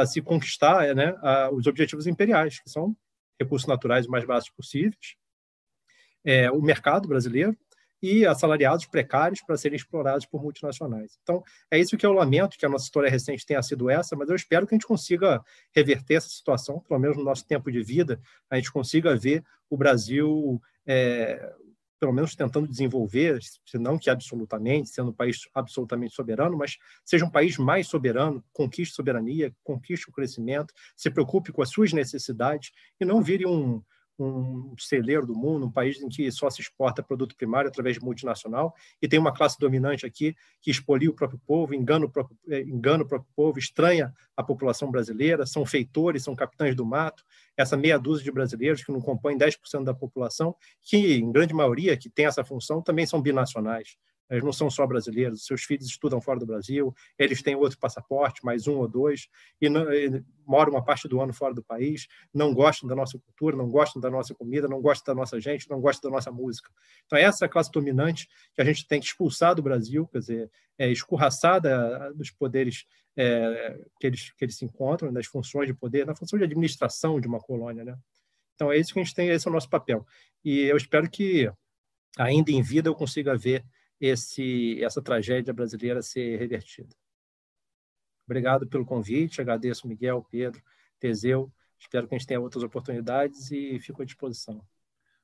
se 0.06 0.22
conquistar 0.22 0.94
né, 0.94 1.16
a, 1.22 1.50
os 1.52 1.66
objetivos 1.66 2.08
imperiais, 2.08 2.60
que 2.60 2.70
são 2.70 2.94
recursos 3.40 3.68
naturais 3.68 4.06
mais 4.06 4.26
baixos 4.26 4.50
possíveis, 4.50 5.16
é, 6.26 6.52
o 6.52 6.62
mercado 6.62 7.08
brasileiro 7.08 7.56
e 8.02 8.26
assalariados 8.26 8.86
precários 8.86 9.42
para 9.42 9.58
serem 9.58 9.76
explorados 9.76 10.26
por 10.26 10.42
multinacionais. 10.42 11.18
Então, 11.24 11.44
é 11.72 11.80
isso 11.80 11.98
que 11.98 12.06
eu 12.06 12.14
lamento, 12.14 12.58
que 12.58 12.66
a 12.66 12.70
nossa 12.70 12.86
história 12.86 13.10
recente 13.10 13.46
tenha 13.46 13.62
sido 13.62 13.90
essa, 13.90 14.16
mas 14.16 14.30
eu 14.30 14.36
espero 14.36 14.68
que 14.68 14.76
a 14.76 14.78
gente 14.78 14.88
consiga 14.88 15.44
reverter 15.76 16.16
essa 16.16 16.30
situação, 16.30 16.80
pelo 16.80 17.00
menos 17.00 17.18
no 17.18 17.24
nosso 17.24 17.46
tempo 17.46 17.72
de 17.72 17.82
vida, 17.82 18.20
a 18.50 18.56
gente 18.56 18.72
consiga 18.72 19.16
ver 19.16 19.44
o 19.70 19.76
Brasil, 19.76 20.62
é, 20.86 21.54
pelo 22.00 22.14
menos 22.14 22.36
tentando 22.36 22.68
desenvolver, 22.68 23.40
se 23.42 23.78
não 23.78 23.98
que 23.98 24.10
absolutamente, 24.10 24.90
sendo 24.90 25.10
um 25.10 25.14
país 25.14 25.42
absolutamente 25.54 26.14
soberano, 26.14 26.58
mas 26.58 26.78
seja 27.04 27.26
um 27.26 27.30
país 27.30 27.58
mais 27.58 27.88
soberano, 27.88 28.44
conquiste 28.54 28.96
soberania, 28.96 29.54
conquiste 29.64 30.10
o 30.10 30.14
crescimento, 30.14 30.74
se 30.96 31.10
preocupe 31.10 31.52
com 31.52 31.62
as 31.62 31.70
suas 31.70 31.92
necessidades 31.94 32.72
e 33.00 33.06
não 33.06 33.22
vire 33.22 33.46
um, 33.46 33.82
um 34.20 34.76
celeiro 34.78 35.26
do 35.26 35.36
mundo, 35.36 35.66
um 35.66 35.72
país 35.72 36.02
em 36.02 36.10
que 36.10 36.32
só 36.32 36.50
se 36.50 36.62
exporta 36.62 37.04
produto 37.04 37.36
primário 37.36 37.70
através 37.70 37.98
de 37.98 38.04
multinacional, 38.04 38.74
e 39.02 39.08
tem 39.08 39.20
uma 39.20 39.34
classe 39.34 39.58
dominante 39.60 40.06
aqui 40.06 40.36
que 40.62 40.72
expolia 40.72 41.10
o 41.10 41.14
próprio 41.14 41.40
povo, 41.46 41.74
engana 41.74 42.06
o 42.06 42.10
próprio, 42.10 42.38
eh, 42.50 42.62
engana 42.62 43.04
o 43.04 43.08
próprio 43.08 43.32
povo, 43.36 43.60
estranha 43.60 44.14
a 44.36 44.44
população 44.44 44.90
brasileira, 44.90 45.46
são 45.46 45.66
feitores, 45.66 46.24
são 46.24 46.36
capitães 46.36 46.76
do 46.76 46.86
mato, 46.86 47.24
essa 47.56 47.78
meia 47.78 47.98
dúzia 47.98 48.24
de 48.24 48.32
brasileiros 48.32 48.84
que 48.84 48.92
não 48.92 49.02
compõem 49.02 49.38
10% 49.38 49.84
da 49.84 49.94
população, 49.94 50.56
que, 50.82 51.16
em 51.16 51.32
grande 51.32 51.54
maioria, 51.54 51.98
que 51.98 52.10
tem 52.10 52.26
essa 52.26 52.44
função, 52.44 52.82
também 52.82 53.06
são 53.06 53.22
binacionais. 53.22 53.98
Eles 54.30 54.44
não 54.44 54.52
são 54.52 54.70
só 54.70 54.86
brasileiros, 54.86 55.46
seus 55.46 55.64
filhos 55.64 55.86
estudam 55.86 56.20
fora 56.20 56.40
do 56.40 56.46
Brasil, 56.46 56.94
eles 57.18 57.42
têm 57.42 57.56
outro 57.56 57.80
passaporte, 57.80 58.44
mais 58.44 58.68
um 58.68 58.76
ou 58.78 58.88
dois, 58.88 59.28
e, 59.62 59.70
não, 59.70 59.92
e, 59.92 60.24
moram 60.46 60.74
uma 60.74 60.84
parte 60.84 61.08
do 61.08 61.22
ano 61.22 61.34
fora 61.34 61.54
do 61.54 61.64
país, 61.64 62.08
não 62.34 62.54
gostam 62.54 62.88
da 62.88 62.96
nossa 62.96 63.18
cultura, 63.18 63.56
não 63.56 63.70
gostam 63.70 64.02
da 64.02 64.10
nossa 64.10 64.36
comida, 64.36 64.68
não 64.68 64.82
gostam 64.82 65.14
da 65.14 65.20
nossa 65.20 65.40
gente, 65.40 65.70
não 65.70 65.80
gostam 65.80 66.10
da 66.10 66.16
nossa 66.16 66.32
música. 66.32 66.70
Então, 67.06 67.18
essa 67.18 67.46
é 67.46 67.48
a 67.48 67.50
classe 67.50 67.72
dominante 67.72 68.28
que 68.54 68.62
a 68.62 68.66
gente 68.66 68.88
tem 68.88 69.00
que 69.00 69.06
expulsar 69.06 69.56
do 69.56 69.62
Brasil, 69.62 70.08
quer 70.08 70.20
dizer, 70.20 70.52
é, 70.78 70.92
escorraçada 70.92 72.14
dos 72.14 72.30
poderes 72.30 72.86
é, 73.16 73.80
que, 74.00 74.08
eles, 74.08 74.32
que 74.32 74.46
eles 74.46 74.58
se 74.58 74.66
encontram, 74.66 75.12
das 75.12 75.26
funções 75.26 75.68
de 75.68 75.74
poder, 75.74 76.06
na 76.06 76.16
função 76.16 76.38
de 76.38 76.46
administração 76.46 77.20
de 77.20 77.28
uma 77.28 77.40
colônia. 77.40 77.84
Né? 77.84 77.98
Então, 78.56 78.72
é 78.72 78.78
isso 78.78 78.94
que 78.94 79.00
a 79.00 79.04
gente 79.04 79.16
tem, 79.16 79.30
esse 79.30 79.48
é 79.48 79.52
o 79.52 79.54
nosso 79.54 79.70
papel. 79.70 80.06
E 80.44 80.62
eu 80.62 80.78
espero 80.78 81.10
que, 81.10 81.52
ainda 82.18 82.52
em 82.52 82.62
vida, 82.62 82.90
eu 82.90 82.96
consiga 82.96 83.38
ver 83.38 83.66
esse, 84.00 84.84
essa 84.84 85.02
tragédia 85.02 85.54
brasileira 85.54 86.02
ser 86.02 86.38
revertida. 86.38 86.96
Obrigado 88.26 88.68
pelo 88.68 88.86
convite, 88.86 89.42
agradeço 89.42 89.88
Miguel, 89.88 90.26
Pedro, 90.30 90.62
Teseu. 91.00 91.52
Espero 91.80 92.08
que 92.08 92.16
a 92.16 92.18
gente 92.18 92.28
tenha 92.28 92.40
outras 92.40 92.64
oportunidades 92.64 93.52
e 93.52 93.80
fico 93.80 94.02
à 94.02 94.06
disposição. 94.06 94.62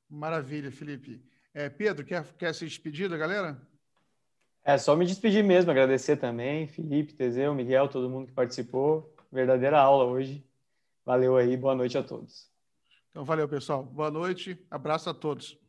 Maravilha, 0.09 0.71
Felipe. 0.71 1.21
É, 1.53 1.69
Pedro, 1.69 2.05
quer, 2.05 2.23
quer 2.33 2.53
se 2.53 2.65
despedir 2.65 3.09
da 3.09 3.17
galera? 3.17 3.59
É 4.63 4.77
só 4.77 4.95
me 4.95 5.05
despedir 5.05 5.43
mesmo, 5.43 5.71
agradecer 5.71 6.15
também, 6.15 6.67
Felipe, 6.67 7.13
Teseu, 7.13 7.53
Miguel, 7.53 7.89
todo 7.89 8.09
mundo 8.09 8.27
que 8.27 8.33
participou. 8.33 9.13
Verdadeira 9.31 9.79
aula 9.79 10.05
hoje. 10.05 10.45
Valeu 11.05 11.35
aí, 11.35 11.57
boa 11.57 11.75
noite 11.75 11.97
a 11.97 12.03
todos. 12.03 12.49
Então, 13.09 13.25
valeu, 13.25 13.47
pessoal. 13.47 13.83
Boa 13.83 14.09
noite, 14.09 14.57
abraço 14.71 15.09
a 15.09 15.13
todos. 15.13 15.62